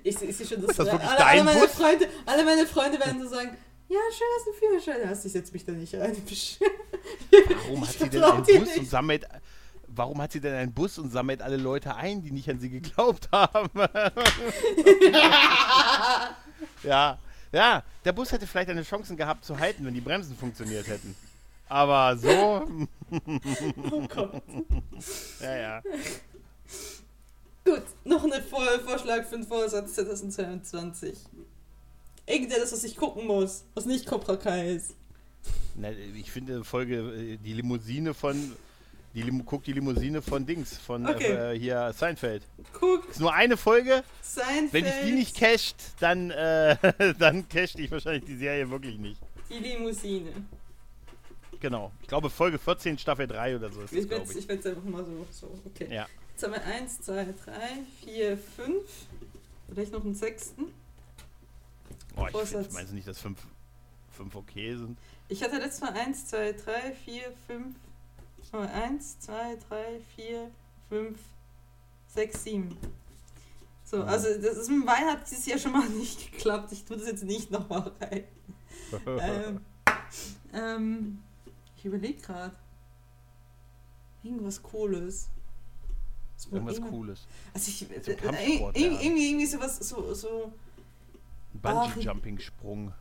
Ich, 0.03 0.21
ich 0.21 0.37
sehe 0.37 0.45
schon, 0.47 0.61
dass 0.61 0.71
Ist 0.71 0.79
das 0.79 0.85
wirklich 0.91 1.09
alle, 1.09 1.25
alle, 1.25 1.35
dein 1.37 1.45
meine 1.45 1.59
Bus? 1.59 1.71
Freunde, 1.71 2.07
alle 2.25 2.45
meine 2.45 2.65
Freunde 2.65 2.99
werden 2.99 3.21
so 3.21 3.27
sagen, 3.27 3.57
ja, 3.89 3.99
schön, 4.11 4.27
dass 4.35 4.43
du 4.45 4.51
einen 4.51 4.59
Führerschein 4.59 5.09
hast. 5.09 5.25
Ich 5.25 5.31
setze 5.31 5.53
mich 5.53 5.65
da 5.65 5.71
nicht 5.71 5.95
rein. 5.95 6.15
Warum 7.67 7.87
hat 7.87 7.93
sie 7.97 8.09
denn 8.09 8.23
einen 8.23 8.43
Bus 8.43 8.77
und 8.77 8.89
sammelt. 8.89 9.25
Warum 9.87 10.21
hat 10.21 10.31
sie 10.31 10.41
denn 10.41 10.53
einen 10.53 10.73
Bus 10.73 10.97
und 10.99 11.09
sammelt 11.11 11.41
alle 11.41 11.57
Leute 11.57 11.95
ein, 11.95 12.21
die 12.21 12.31
nicht 12.31 12.49
an 12.49 12.59
sie 12.59 12.69
geglaubt 12.69 13.29
haben? 13.31 13.69
ja, 16.83 17.17
ja, 17.51 17.83
der 18.05 18.11
Bus 18.11 18.31
hätte 18.31 18.45
vielleicht 18.45 18.69
eine 18.69 18.83
Chance 18.83 19.15
gehabt 19.15 19.45
zu 19.45 19.57
halten, 19.57 19.85
wenn 19.85 19.93
die 19.93 20.01
Bremsen 20.01 20.35
funktioniert 20.35 20.87
hätten. 20.87 21.15
Aber 21.69 22.15
so, 22.17 22.67
Oh 23.91 24.07
Gott. 24.07 24.41
ja, 25.41 25.57
ja. 25.57 25.81
Gut, 27.65 27.83
noch 28.05 28.23
ein 28.23 28.43
Vor 28.43 28.63
Vorschlag 28.85 29.25
für 29.25 29.37
den 29.37 29.47
Vorsatz 29.47 29.93
2022. 29.95 31.17
Irgendetwas, 32.27 32.71
was 32.73 32.83
ich 32.83 32.95
gucken 32.95 33.25
muss, 33.25 33.63
was 33.73 33.85
nicht 33.85 34.05
Cobra 34.05 34.35
Kai 34.35 34.73
ist. 34.73 34.93
Na, 35.75 35.89
ich 35.91 36.29
finde 36.31 36.63
Folge, 36.63 36.97
äh, 36.97 37.37
die 37.37 37.53
Limousine 37.53 38.13
von. 38.13 38.53
Die 39.13 39.21
Lim 39.23 39.45
guck 39.45 39.63
die 39.63 39.73
Limousine 39.73 40.21
von 40.21 40.45
Dings, 40.45 40.77
von 40.77 41.07
Okay. 41.07 41.53
äh, 41.53 41.57
hier 41.57 41.91
Seinfeld. 41.97 42.43
Guck, 42.73 43.09
Ist 43.09 43.19
nur 43.19 43.33
eine 43.33 43.57
Folge. 43.57 44.03
Seinfeld. 44.21 44.73
Wenn 44.73 44.85
ich 44.85 44.93
die 45.05 45.11
nicht 45.13 45.35
casht, 45.37 45.75
dann, 45.99 46.29
äh, 46.29 46.75
dann 47.17 47.47
casht 47.49 47.79
ich 47.79 47.89
wahrscheinlich 47.89 48.25
die 48.25 48.35
Serie 48.35 48.69
wirklich 48.69 48.99
nicht. 48.99 49.19
Die 49.49 49.55
Limousine. 49.57 50.29
Genau. 51.59 51.91
Ich 52.01 52.07
glaube 52.07 52.29
Folge 52.29 52.59
14, 52.59 52.99
Staffel 52.99 53.25
3 53.25 53.55
oder 53.55 53.71
so 53.71 53.81
ist 53.81 53.91
das, 53.91 54.03
Ich 54.03 54.09
werde 54.09 54.15
glaube 54.25 54.31
ich. 54.33 54.37
ich 54.39 54.47
werd's 54.49 54.65
einfach 54.67 54.83
mal 54.83 55.03
so, 55.05 55.25
so, 55.31 55.59
okay. 55.65 55.87
Ja. 55.91 56.05
Jetzt 56.33 56.43
haben 56.43 56.53
wir 56.53 56.63
1, 56.63 57.01
2, 57.01 57.15
3, 57.23 57.31
4, 58.05 58.37
5. 58.37 58.75
Vielleicht 59.69 59.91
noch 59.93 60.03
einen 60.03 60.13
sechsten. 60.13 60.65
Oh, 62.17 62.27
ich 62.41 62.49
find, 62.49 62.73
meinst 62.73 62.91
du 62.91 62.95
nicht, 62.95 63.07
dass 63.07 63.19
5 63.19 63.37
fünf 64.11 64.35
okay 64.35 64.75
sind? 64.75 64.97
Ich 65.27 65.43
hatte 65.43 65.57
letztes 65.57 65.81
Mal 65.81 65.93
1, 65.93 66.27
2, 66.27 66.53
3, 66.53 66.91
4, 67.05 67.21
5. 67.47 67.75
1, 68.53 69.19
2, 69.19 69.57
3, 69.69 69.99
4, 70.15 70.51
5, 70.89 71.19
6, 72.07 72.43
7. 72.43 72.77
So, 73.83 73.97
Mhm. 73.97 74.03
also 74.03 74.27
das 74.41 74.57
ist 74.57 74.69
mit 74.69 74.85
Wein 74.87 75.05
hat 75.05 75.29
dieses 75.29 75.45
Jahr 75.45 75.59
schon 75.59 75.73
mal 75.73 75.87
nicht 75.89 76.31
geklappt. 76.31 76.71
Ich 76.71 76.83
tue 76.85 76.97
das 76.97 77.07
jetzt 77.07 77.23
nicht 77.23 77.51
nochmal 77.51 77.91
rein. 78.01 78.23
ähm, 79.05 79.61
ähm, 80.53 81.19
ich 81.77 81.85
überlege 81.85 82.21
gerade. 82.21 82.55
Irgendwas 84.23 84.61
Cooles. 84.63 85.29
Irgendwas 86.51 86.75
irgend- 86.75 86.89
Cooles. 86.91 87.27
Also 87.53 87.69
ich, 87.69 87.89
Mit 87.89 88.05
so 88.05 88.11
äh, 88.11 88.57
ja. 88.59 88.71
irgendwie, 88.73 89.29
irgendwie 89.29 89.45
sowas, 89.45 89.77
so, 89.77 90.13
so, 90.13 90.51
Bungee-Jumping-Sprung. 91.61 92.93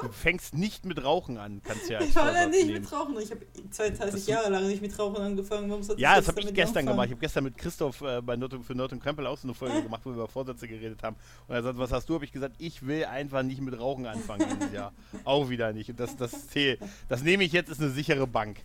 Du 0.00 0.12
fängst 0.12 0.54
nicht 0.54 0.84
mit 0.84 1.02
Rauchen 1.02 1.38
an, 1.38 1.60
kannst 1.64 1.90
ja 1.90 1.98
als 1.98 2.08
ich 2.10 2.14
da 2.14 2.24
Vorsatz 2.26 2.50
nicht 2.50 2.66
nehmen. 2.66 2.82
mit 2.82 2.92
Rauchen. 2.92 3.18
Ich 3.18 3.30
habe 3.32 3.40
32 3.68 4.12
Das- 4.12 4.26
Jahre 4.28 4.48
lang 4.50 4.68
nicht 4.68 4.80
mit 4.80 4.96
Rauchen 4.96 5.16
angefangen. 5.20 5.68
Warum 5.68 5.82
Ja, 5.96 6.14
das 6.14 6.28
habe 6.28 6.38
ich 6.40 6.46
gestern 6.54 6.68
anfangen? 6.68 6.86
gemacht. 6.86 7.06
Ich 7.06 7.10
habe 7.12 7.20
gestern 7.20 7.42
mit 7.44 7.58
Christoph 7.58 8.00
äh, 8.02 8.20
bei 8.22 8.36
Nerd, 8.36 8.54
für 8.64 8.76
Nerd 8.76 8.92
und 8.92 9.02
Krempel 9.02 9.26
auch 9.26 9.36
so 9.38 9.48
eine 9.48 9.54
Folge 9.54 9.82
gemacht, 9.82 10.02
wo 10.04 10.10
wir 10.10 10.14
über 10.14 10.28
Vorsätze 10.28 10.68
geredet 10.68 11.02
haben. 11.02 11.16
Und 11.48 11.54
er 11.56 11.64
sagt, 11.64 11.78
was 11.78 11.90
hast 11.90 12.08
du? 12.08 12.14
Habe 12.14 12.24
ich 12.24 12.30
gesagt, 12.30 12.54
ich 12.58 12.86
will 12.86 13.06
einfach 13.06 13.42
nicht 13.42 13.60
mit 13.60 13.76
Rauchen 13.76 14.06
anfangen 14.06 14.46
dieses 14.60 14.72
Jahr. 14.72 14.92
Auch 15.24 15.48
wieder 15.48 15.72
nicht. 15.72 15.90
Und 15.90 15.98
das, 15.98 16.14
das 16.16 16.46
zählt. 16.46 16.80
Das 17.08 17.24
nehme 17.24 17.42
ich 17.42 17.50
jetzt, 17.50 17.68
ist 17.68 17.80
eine 17.80 17.90
sichere 17.90 18.26
Bank. 18.26 18.60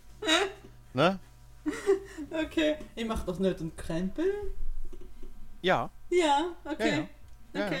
Ne? 0.92 1.18
Okay. 2.30 2.76
Ihr 2.96 3.06
macht 3.06 3.26
noch 3.26 3.38
Nerd 3.38 3.60
und 3.60 3.76
Krempel? 3.76 4.26
Ja. 5.62 5.90
Ja, 6.10 6.52
okay. 6.64 6.88
Ja, 6.90 6.96
ja. 6.98 7.06
Okay. 7.54 7.80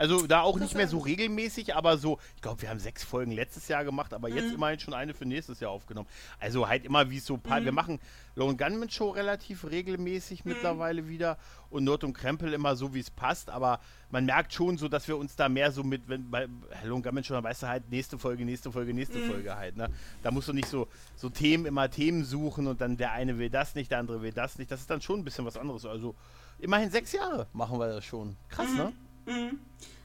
Also 0.00 0.28
da 0.28 0.42
auch 0.42 0.60
nicht 0.60 0.76
mehr 0.76 0.86
so 0.86 0.98
regelmäßig, 0.98 1.74
aber 1.74 1.98
so, 1.98 2.20
ich 2.36 2.40
glaube, 2.42 2.62
wir 2.62 2.68
haben 2.70 2.78
sechs 2.78 3.02
Folgen 3.02 3.32
letztes 3.32 3.66
Jahr 3.66 3.82
gemacht, 3.84 4.14
aber 4.14 4.28
jetzt 4.28 4.50
Mhm. 4.50 4.54
immerhin 4.54 4.78
schon 4.78 4.94
eine 4.94 5.12
für 5.12 5.26
nächstes 5.26 5.58
Jahr 5.58 5.72
aufgenommen. 5.72 6.08
Also 6.38 6.68
halt 6.68 6.84
immer 6.84 7.10
wie 7.10 7.16
es 7.16 7.26
so 7.26 7.34
ein 7.34 7.40
paar, 7.40 7.58
Mhm. 7.58 7.64
wir 7.64 7.72
machen 7.72 7.98
Lone 8.36 8.56
Gunman 8.56 8.88
Show 8.90 9.10
relativ 9.10 9.68
regelmäßig 9.68 10.44
Mhm. 10.44 10.52
mittlerweile 10.52 11.08
wieder 11.08 11.36
und 11.68 11.82
Nord 11.82 12.04
und 12.04 12.12
Krempel 12.12 12.52
immer 12.52 12.76
so 12.76 12.94
wie 12.94 13.00
es 13.00 13.10
passt, 13.10 13.50
aber 13.50 13.80
man 14.10 14.24
merkt 14.24 14.52
schon 14.52 14.78
so, 14.78 14.86
dass 14.86 15.08
wir 15.08 15.16
uns 15.16 15.34
da 15.34 15.48
mehr 15.48 15.72
so 15.72 15.82
mit, 15.82 16.08
wenn 16.08 16.30
bei 16.30 16.46
Lone 16.84 17.02
Gunman 17.02 17.24
Show, 17.24 17.34
dann 17.34 17.42
weißt 17.42 17.64
du 17.64 17.66
halt 17.66 17.90
nächste 17.90 18.18
Folge, 18.20 18.44
nächste 18.44 18.70
Folge, 18.70 18.94
nächste 18.94 19.18
Mhm. 19.18 19.24
Folge 19.24 19.56
halt, 19.56 19.76
ne? 19.76 19.88
Da 20.22 20.30
musst 20.30 20.46
du 20.46 20.52
nicht 20.52 20.68
so, 20.68 20.86
so 21.16 21.28
Themen, 21.28 21.66
immer 21.66 21.90
Themen 21.90 22.22
suchen 22.22 22.68
und 22.68 22.80
dann 22.80 22.96
der 22.96 23.10
eine 23.10 23.36
will 23.40 23.50
das 23.50 23.74
nicht, 23.74 23.90
der 23.90 23.98
andere 23.98 24.22
will 24.22 24.30
das 24.32 24.58
nicht. 24.60 24.70
Das 24.70 24.78
ist 24.78 24.90
dann 24.90 25.00
schon 25.00 25.18
ein 25.18 25.24
bisschen 25.24 25.44
was 25.44 25.56
anderes. 25.56 25.84
Also 25.86 26.14
immerhin 26.58 26.90
sechs 26.90 27.12
Jahre 27.12 27.46
machen 27.52 27.78
wir 27.78 27.88
das 27.88 28.04
schon. 28.04 28.36
Krass, 28.48 28.68
Mhm. 28.70 28.76
ne? 28.76 28.92
Mhm. 29.26 29.58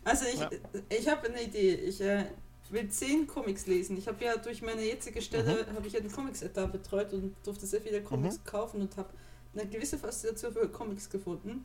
Also 0.04 0.26
ich, 0.26 0.40
Ja. 0.40 0.50
ich 0.90 1.08
habe 1.08 1.28
eine 1.28 1.44
Idee. 1.44 1.76
Ich 1.76 2.02
äh, 2.02 2.26
will 2.70 2.90
zehn 2.90 3.26
Comics 3.28 3.68
lesen. 3.68 3.98
Ich 3.98 4.08
habe 4.08 4.24
ja 4.24 4.36
durch 4.38 4.62
meine 4.62 4.82
jetzige 4.84 5.22
Stelle 5.22 5.66
habe 5.74 5.88
ich 5.88 5.94
ja 5.94 6.00
den 6.00 6.12
Comics-Etat 6.12 6.68
betreut 6.68 7.14
und 7.14 7.36
durfte 7.44 7.66
sehr 7.66 7.82
viele 7.82 8.02
Comics 8.02 8.40
kaufen 8.44 8.82
und 8.82 8.98
habe 8.98 9.10
eine 9.54 9.66
gewisse 9.68 9.98
Faszination 9.98 10.52
für 10.54 10.68
Comics 10.70 11.10
gefunden. 11.10 11.64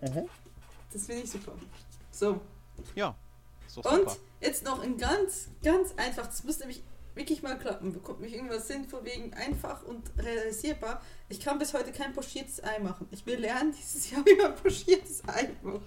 Das 0.00 1.06
finde 1.06 1.22
ich 1.22 1.30
super. 1.30 1.52
So. 2.10 2.40
Ja. 2.94 3.08
Und 3.76 3.84
super. 3.84 4.16
jetzt 4.40 4.64
noch 4.64 4.82
ein 4.82 4.96
ganz, 4.96 5.48
ganz 5.62 5.92
einfach. 5.96 6.26
Das 6.26 6.42
muss 6.44 6.58
nämlich 6.58 6.82
wirklich 7.14 7.42
mal 7.42 7.58
klappen. 7.58 7.92
Bekommt 7.92 8.20
mich 8.20 8.34
irgendwas 8.34 8.68
sinnvoll 8.68 9.04
wegen 9.04 9.32
einfach 9.34 9.82
und 9.84 10.10
realisierbar. 10.18 11.00
Ich 11.28 11.40
kann 11.40 11.58
bis 11.58 11.74
heute 11.74 11.92
kein 11.92 12.12
pochiertes 12.12 12.62
Ei 12.62 12.78
machen. 12.78 13.08
Ich 13.10 13.26
will 13.26 13.38
lernen 13.38 13.72
dieses 13.78 14.10
Jahr, 14.10 14.24
wie 14.24 14.36
man 14.36 14.54
pochiertes 14.54 15.22
Ei 15.28 15.50
macht. 15.62 15.82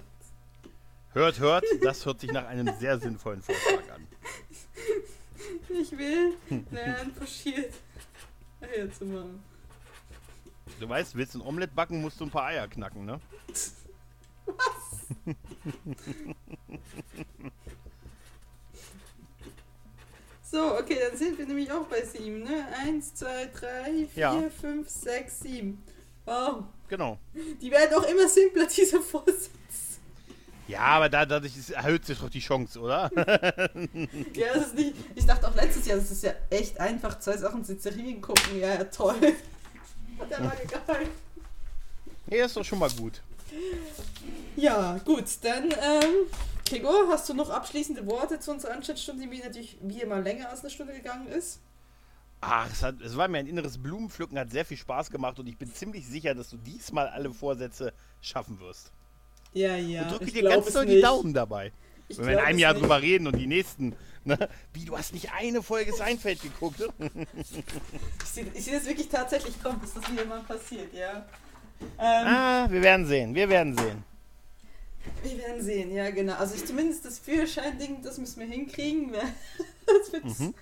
Hört, 1.14 1.40
hört, 1.40 1.64
das 1.84 2.06
hört 2.06 2.20
sich 2.20 2.32
nach 2.32 2.48
einem 2.48 2.74
sehr 2.80 3.00
sinnvollen 3.00 3.42
Vorschlag 3.42 3.94
an. 3.94 4.08
Ich 5.70 5.92
will 5.98 6.36
lernen, 6.72 7.14
pochiert 7.14 7.74
Eier 8.62 8.92
zu 8.92 9.06
machen. 9.06 9.44
Du 10.80 10.88
weißt, 10.88 11.16
willst 11.16 11.36
du 11.36 11.40
ein 11.40 11.46
Omelett 11.46 11.76
backen, 11.76 12.02
musst 12.02 12.20
du 12.20 12.26
ein 12.26 12.30
paar 12.30 12.46
Eier 12.46 12.68
knacken, 12.68 13.06
ne? 13.06 13.20
Was? 14.46 15.36
So, 20.54 20.78
okay, 20.78 20.98
dann 21.10 21.18
sind 21.18 21.38
wir 21.38 21.46
nämlich 21.48 21.72
auch 21.72 21.86
bei 21.88 22.04
sieben, 22.06 22.44
ne? 22.44 22.66
Eins, 22.86 23.14
zwei, 23.16 23.48
drei, 23.48 24.06
vier, 24.14 24.22
Ja. 24.22 24.44
fünf, 24.62 24.88
sechs, 24.88 25.40
sieben. 25.40 25.84
Wow. 26.26 26.66
Genau. 26.88 27.18
Die 27.60 27.72
werden 27.72 27.98
auch 27.98 28.04
immer 28.04 28.28
simpler, 28.30 28.68
dieser 28.78 29.02
Vorsatz. 29.02 29.50
Ja, 30.68 30.80
aber 30.80 31.10
da, 31.10 31.26
dadurch 31.26 31.54
erhöht 31.72 32.06
sich 32.06 32.20
doch 32.20 32.30
die 32.30 32.40
Chance, 32.40 32.80
oder? 32.80 33.12
Ja, 34.34 34.54
das 34.54 34.68
ist 34.68 34.76
nicht. 34.76 34.96
Ich 35.16 35.26
dachte 35.26 35.48
auch 35.48 35.56
letztes 35.56 35.86
Jahr, 35.88 35.98
das 35.98 36.12
ist 36.12 36.24
ja 36.24 36.34
echt 36.50 36.80
einfach, 36.80 37.20
zwei 37.20 37.36
Sachen 37.36 37.66
zu 37.66 37.76
Serien 37.78 38.22
gucken. 38.22 38.60
Ja, 38.60 38.76
ja, 38.76 38.84
toll. 38.86 39.16
Hat 40.20 40.30
ja 40.32 40.40
mal 40.40 40.56
egal. 40.64 41.06
Nee, 42.28 42.42
ist 42.42 42.56
doch 42.56 42.64
schon 42.64 42.80
mal 42.80 42.90
gut. 42.92 43.22
Ja, 44.56 45.00
gut, 45.04 45.26
dann, 45.42 45.66
ähm, 45.66 46.28
Gregor, 46.66 47.08
hast 47.10 47.28
du 47.30 47.34
noch 47.34 47.50
abschließende 47.50 48.06
Worte 48.08 48.40
zu 48.40 48.52
unserer 48.52 48.74
Anstandsstunde, 48.74 49.28
die 49.28 49.40
natürlich 49.40 49.78
wie 49.82 50.02
immer 50.02 50.22
länger 50.22 50.50
als 50.50 50.62
eine 50.62 50.70
Stunde 50.70 50.94
gegangen 50.94 51.28
ist? 51.28 51.60
Ach, 52.42 52.70
es, 52.72 52.84
hat, 52.84 53.00
es 53.02 53.16
war 53.16 53.28
mir 53.28 53.38
ein 53.38 53.48
inneres 53.48 53.78
Blumenpflücken, 53.78 54.38
hat 54.38 54.52
sehr 54.52 54.66
viel 54.66 54.78
Spaß 54.78 55.10
gemacht 55.10 55.40
und 55.40 55.48
ich 55.48 55.58
bin 55.58 55.74
ziemlich 55.74 56.06
sicher, 56.06 56.36
dass 56.36 56.50
du 56.50 56.58
diesmal 56.58 57.08
alle 57.08 57.34
Vorsätze 57.34 57.94
schaffen 58.22 58.60
wirst. 58.60 58.92
Ja, 59.54 59.76
ja. 59.78 60.04
und 60.04 60.12
drücke 60.12 60.32
dir 60.32 60.44
ganz 60.44 60.74
doll 60.74 60.86
die. 60.86 61.02
Daumen 61.02 61.34
dabei. 61.34 61.72
Ich 62.10 62.18
Wenn 62.18 62.26
wir 62.26 62.34
in 62.34 62.40
einem 62.40 62.60
Jahr 62.60 62.74
nicht. 62.74 62.84
drüber 62.84 63.02
reden 63.02 63.28
und 63.28 63.38
die 63.38 63.48
nächsten, 63.48 63.96
ne? 64.26 64.50
Wie, 64.74 64.86
du 64.86 64.98
hast 64.98 65.14
nicht 65.14 65.32
eine 65.32 65.64
Folge 65.64 65.94
Seinfeld 65.94 66.42
geguckt? 66.42 66.82
Ich 67.40 68.28
sehe 68.28 68.46
seh 68.56 68.72
das 68.72 68.86
wirklich 68.86 69.08
tatsächlich 69.08 69.62
kommen, 69.62 69.80
dass 69.80 69.94
das 69.94 70.12
wieder 70.12 70.26
mal 70.26 70.42
passiert, 70.42 70.94
ja. 70.94 71.26
Ähm, 72.00 72.28
ah, 72.28 72.68
wir 72.70 72.82
werden 72.82 73.06
sehen, 73.06 73.36
wir 73.36 73.48
werden 73.48 73.78
sehen. 73.78 74.04
Wir 75.24 75.38
werden 75.38 75.62
sehen, 75.62 75.94
ja, 75.94 76.10
genau. 76.12 76.36
Also 76.36 76.56
ich, 76.56 76.66
zumindest 76.66 77.06
das 77.06 77.20
Führerschein-Ding, 77.20 78.02
das 78.02 78.18
müssen 78.18 78.40
wir 78.40 78.48
hinkriegen. 78.48 79.14
Das. 79.86 80.40
Mhm. 80.40 80.54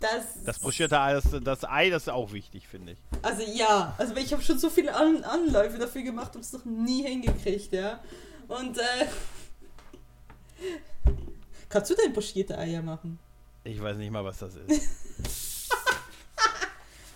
Das, 0.00 0.44
Das 0.44 0.58
broschierte 0.58 1.00
Ei, 1.00 1.14
das, 1.14 1.24
das 1.42 1.64
Ei, 1.64 1.88
das 1.88 2.02
ist 2.02 2.08
auch 2.10 2.32
wichtig, 2.32 2.68
finde 2.68 2.92
ich. 2.92 2.98
Also 3.22 3.42
ja, 3.42 3.94
also 3.96 4.14
ich 4.16 4.32
habe 4.32 4.42
schon 4.42 4.58
so 4.58 4.68
viele 4.68 4.94
An 4.94 5.24
Anläufe 5.24 5.78
dafür 5.78 6.02
gemacht 6.02 6.34
und 6.36 6.42
es 6.42 6.52
noch 6.52 6.64
nie 6.64 7.04
hingekriegt, 7.04 7.72
ja. 7.72 8.00
Und 8.48 8.76
äh. 8.76 8.82
Kannst 11.68 11.90
du 11.90 11.94
denn 11.94 12.12
pochierte 12.12 12.58
Eier 12.58 12.82
machen? 12.82 13.18
Ich 13.64 13.80
weiß 13.82 13.96
nicht 13.96 14.10
mal, 14.10 14.24
was 14.24 14.38
das 14.38 14.56
ist. 14.56 14.68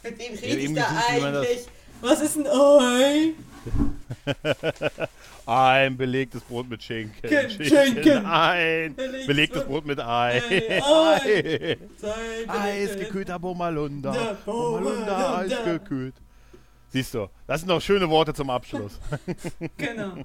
Mit 0.02 0.18
wem 0.18 0.34
rede 0.34 0.60
ich 0.60 0.74
da 0.74 1.02
eigentlich? 1.09 1.66
Was 2.01 2.20
ist 2.20 2.36
ein 2.36 2.47
Ei? 2.47 3.34
Ein 5.47 5.97
belegtes 5.97 6.43
Brot 6.43 6.69
mit 6.69 6.82
Schinken. 6.82 7.20
Ken- 7.28 7.51
Schinken. 7.51 8.24
Ein 8.27 8.95
Belegtes 8.95 9.27
belegtes 9.27 9.65
Brot- 9.65 9.87
mit 9.87 9.99
Ei. 10.01 10.43
Ei, 10.82 11.77
Ei. 12.49 12.82
Eisgekühlter 12.85 13.39
Bommerlunder. 13.39 14.12
Der 14.12 14.35
Bommerlunder 14.45 15.05
Bommerlunder. 15.07 15.39
eisgekühlt. 15.39 16.15
Siehst 16.93 17.15
du, 17.15 17.28
das 17.47 17.61
sind 17.61 17.69
noch 17.69 17.81
schöne 17.81 18.09
Worte 18.11 18.35
zum 18.35 18.51
Abschluss. 18.51 18.99
Genau. 19.77 20.16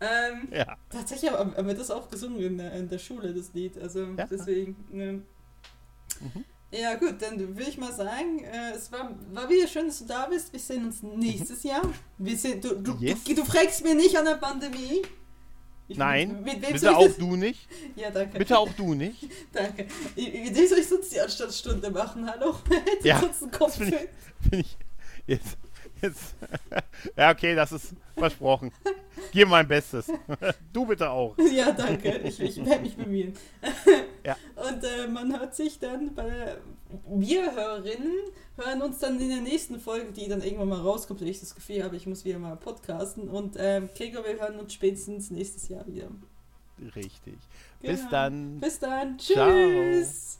ähm, 0.00 0.48
ja. 0.52 0.76
tatsächlich 0.90 1.30
haben 1.30 1.54
haben 1.56 1.66
wir 1.68 1.74
das 1.74 1.90
auch 1.90 2.08
gesungen 2.10 2.40
in 2.40 2.58
der, 2.58 2.72
in 2.72 2.88
der 2.88 2.98
Schule, 2.98 3.32
das 3.32 3.52
Lied. 3.54 3.78
Also 3.80 4.06
Ja. 4.16 4.26
deswegen. 4.30 4.76
Ne. 4.90 5.12
Mhm. 6.20 6.44
Ja 6.72 6.94
gut, 6.94 7.20
dann 7.20 7.38
würde 7.38 7.68
ich 7.68 7.78
mal 7.78 7.92
sagen, 7.92 8.44
äh, 8.44 8.70
es 8.76 8.92
war, 8.92 9.10
war 9.32 9.48
wieder 9.48 9.66
schön, 9.66 9.86
dass 9.88 9.98
du 9.98 10.04
da 10.04 10.26
bist. 10.26 10.52
Wir 10.52 10.60
sehen 10.60 10.84
uns 10.86 11.02
nächstes 11.02 11.64
Jahr. 11.64 11.82
Wir 12.18 12.36
sind, 12.38 12.62
du, 12.64 12.76
du, 12.76 12.96
Yes. 13.00 13.24
du, 13.24 13.34
du 13.34 13.44
fragst 13.44 13.82
mir 13.82 13.94
nicht 13.96 14.16
an 14.16 14.24
der 14.24 14.36
Pandemie. 14.36 15.02
Ich- 15.88 15.96
Nein, 15.98 16.44
bitte 16.44 16.76
ich 16.76 16.88
auch 16.88 17.04
das? 17.08 17.16
du 17.16 17.34
nicht. 17.34 17.66
Ja, 17.96 18.10
danke. 18.12 18.38
Bitte 18.38 18.56
auch 18.56 18.72
du 18.74 18.94
nicht. 18.94 19.28
Danke. 19.52 19.88
Wie 20.14 20.66
soll 20.66 20.78
ich 20.78 20.86
sonst 20.88 21.12
die 21.12 21.20
Anstandsstunde 21.20 21.90
machen? 21.90 22.24
Hallo? 22.30 22.54
Hätte 22.70 23.08
Ja, 23.08 23.18
sonst 23.20 23.42
einen 23.42 23.50
Kopf 23.50 23.76
das 23.76 23.88
find 23.88 24.08
Bin 24.50 24.60
ich 24.60 24.76
jetzt, 25.26 25.58
jetzt. 26.02 26.34
Ja, 27.16 27.30
okay, 27.30 27.54
das 27.54 27.72
ist 27.72 27.94
versprochen. 28.14 28.70
Gib 29.32 29.48
mein 29.48 29.66
Bestes. 29.66 30.06
Du 30.72 30.84
bitte 30.86 31.08
auch. 31.10 31.36
Ja, 31.52 31.72
danke. 31.72 32.18
Ich, 32.18 32.38
ich 32.40 32.64
werde 32.64 32.82
mich 32.82 32.96
bemühen. 32.96 33.32
Ja. 34.24 34.36
Und 34.56 34.84
äh, 34.84 35.06
man 35.08 35.38
hört 35.38 35.54
sich 35.54 35.78
dann 35.78 36.14
bei. 36.14 36.56
Wir 37.08 37.54
Hörerinnen 37.54 38.12
hören 38.56 38.82
uns 38.82 38.98
dann 38.98 39.18
in 39.20 39.30
der 39.30 39.40
nächsten 39.40 39.80
Folge, 39.80 40.12
die 40.12 40.28
dann 40.28 40.42
irgendwann 40.42 40.68
mal 40.68 40.80
rauskommt, 40.80 41.20
wenn 41.20 41.28
ich 41.28 41.40
das 41.40 41.54
Gefühl 41.54 41.82
habe, 41.84 41.96
ich 41.96 42.06
muss 42.06 42.24
wieder 42.24 42.38
mal 42.38 42.56
podcasten. 42.56 43.28
Und 43.28 43.56
ähm, 43.58 43.88
Gregor, 43.96 44.24
wir 44.24 44.38
hören 44.38 44.58
uns 44.58 44.74
spätestens 44.74 45.30
nächstes 45.30 45.68
Jahr 45.68 45.86
wieder. 45.86 46.08
Richtig. 46.94 47.38
Bis 47.80 48.00
Genau. 48.00 48.10
dann. 48.10 48.60
Bis 48.60 48.78
dann. 48.78 49.18
Ciao. 49.18 49.48
Tschüss. 49.50 50.38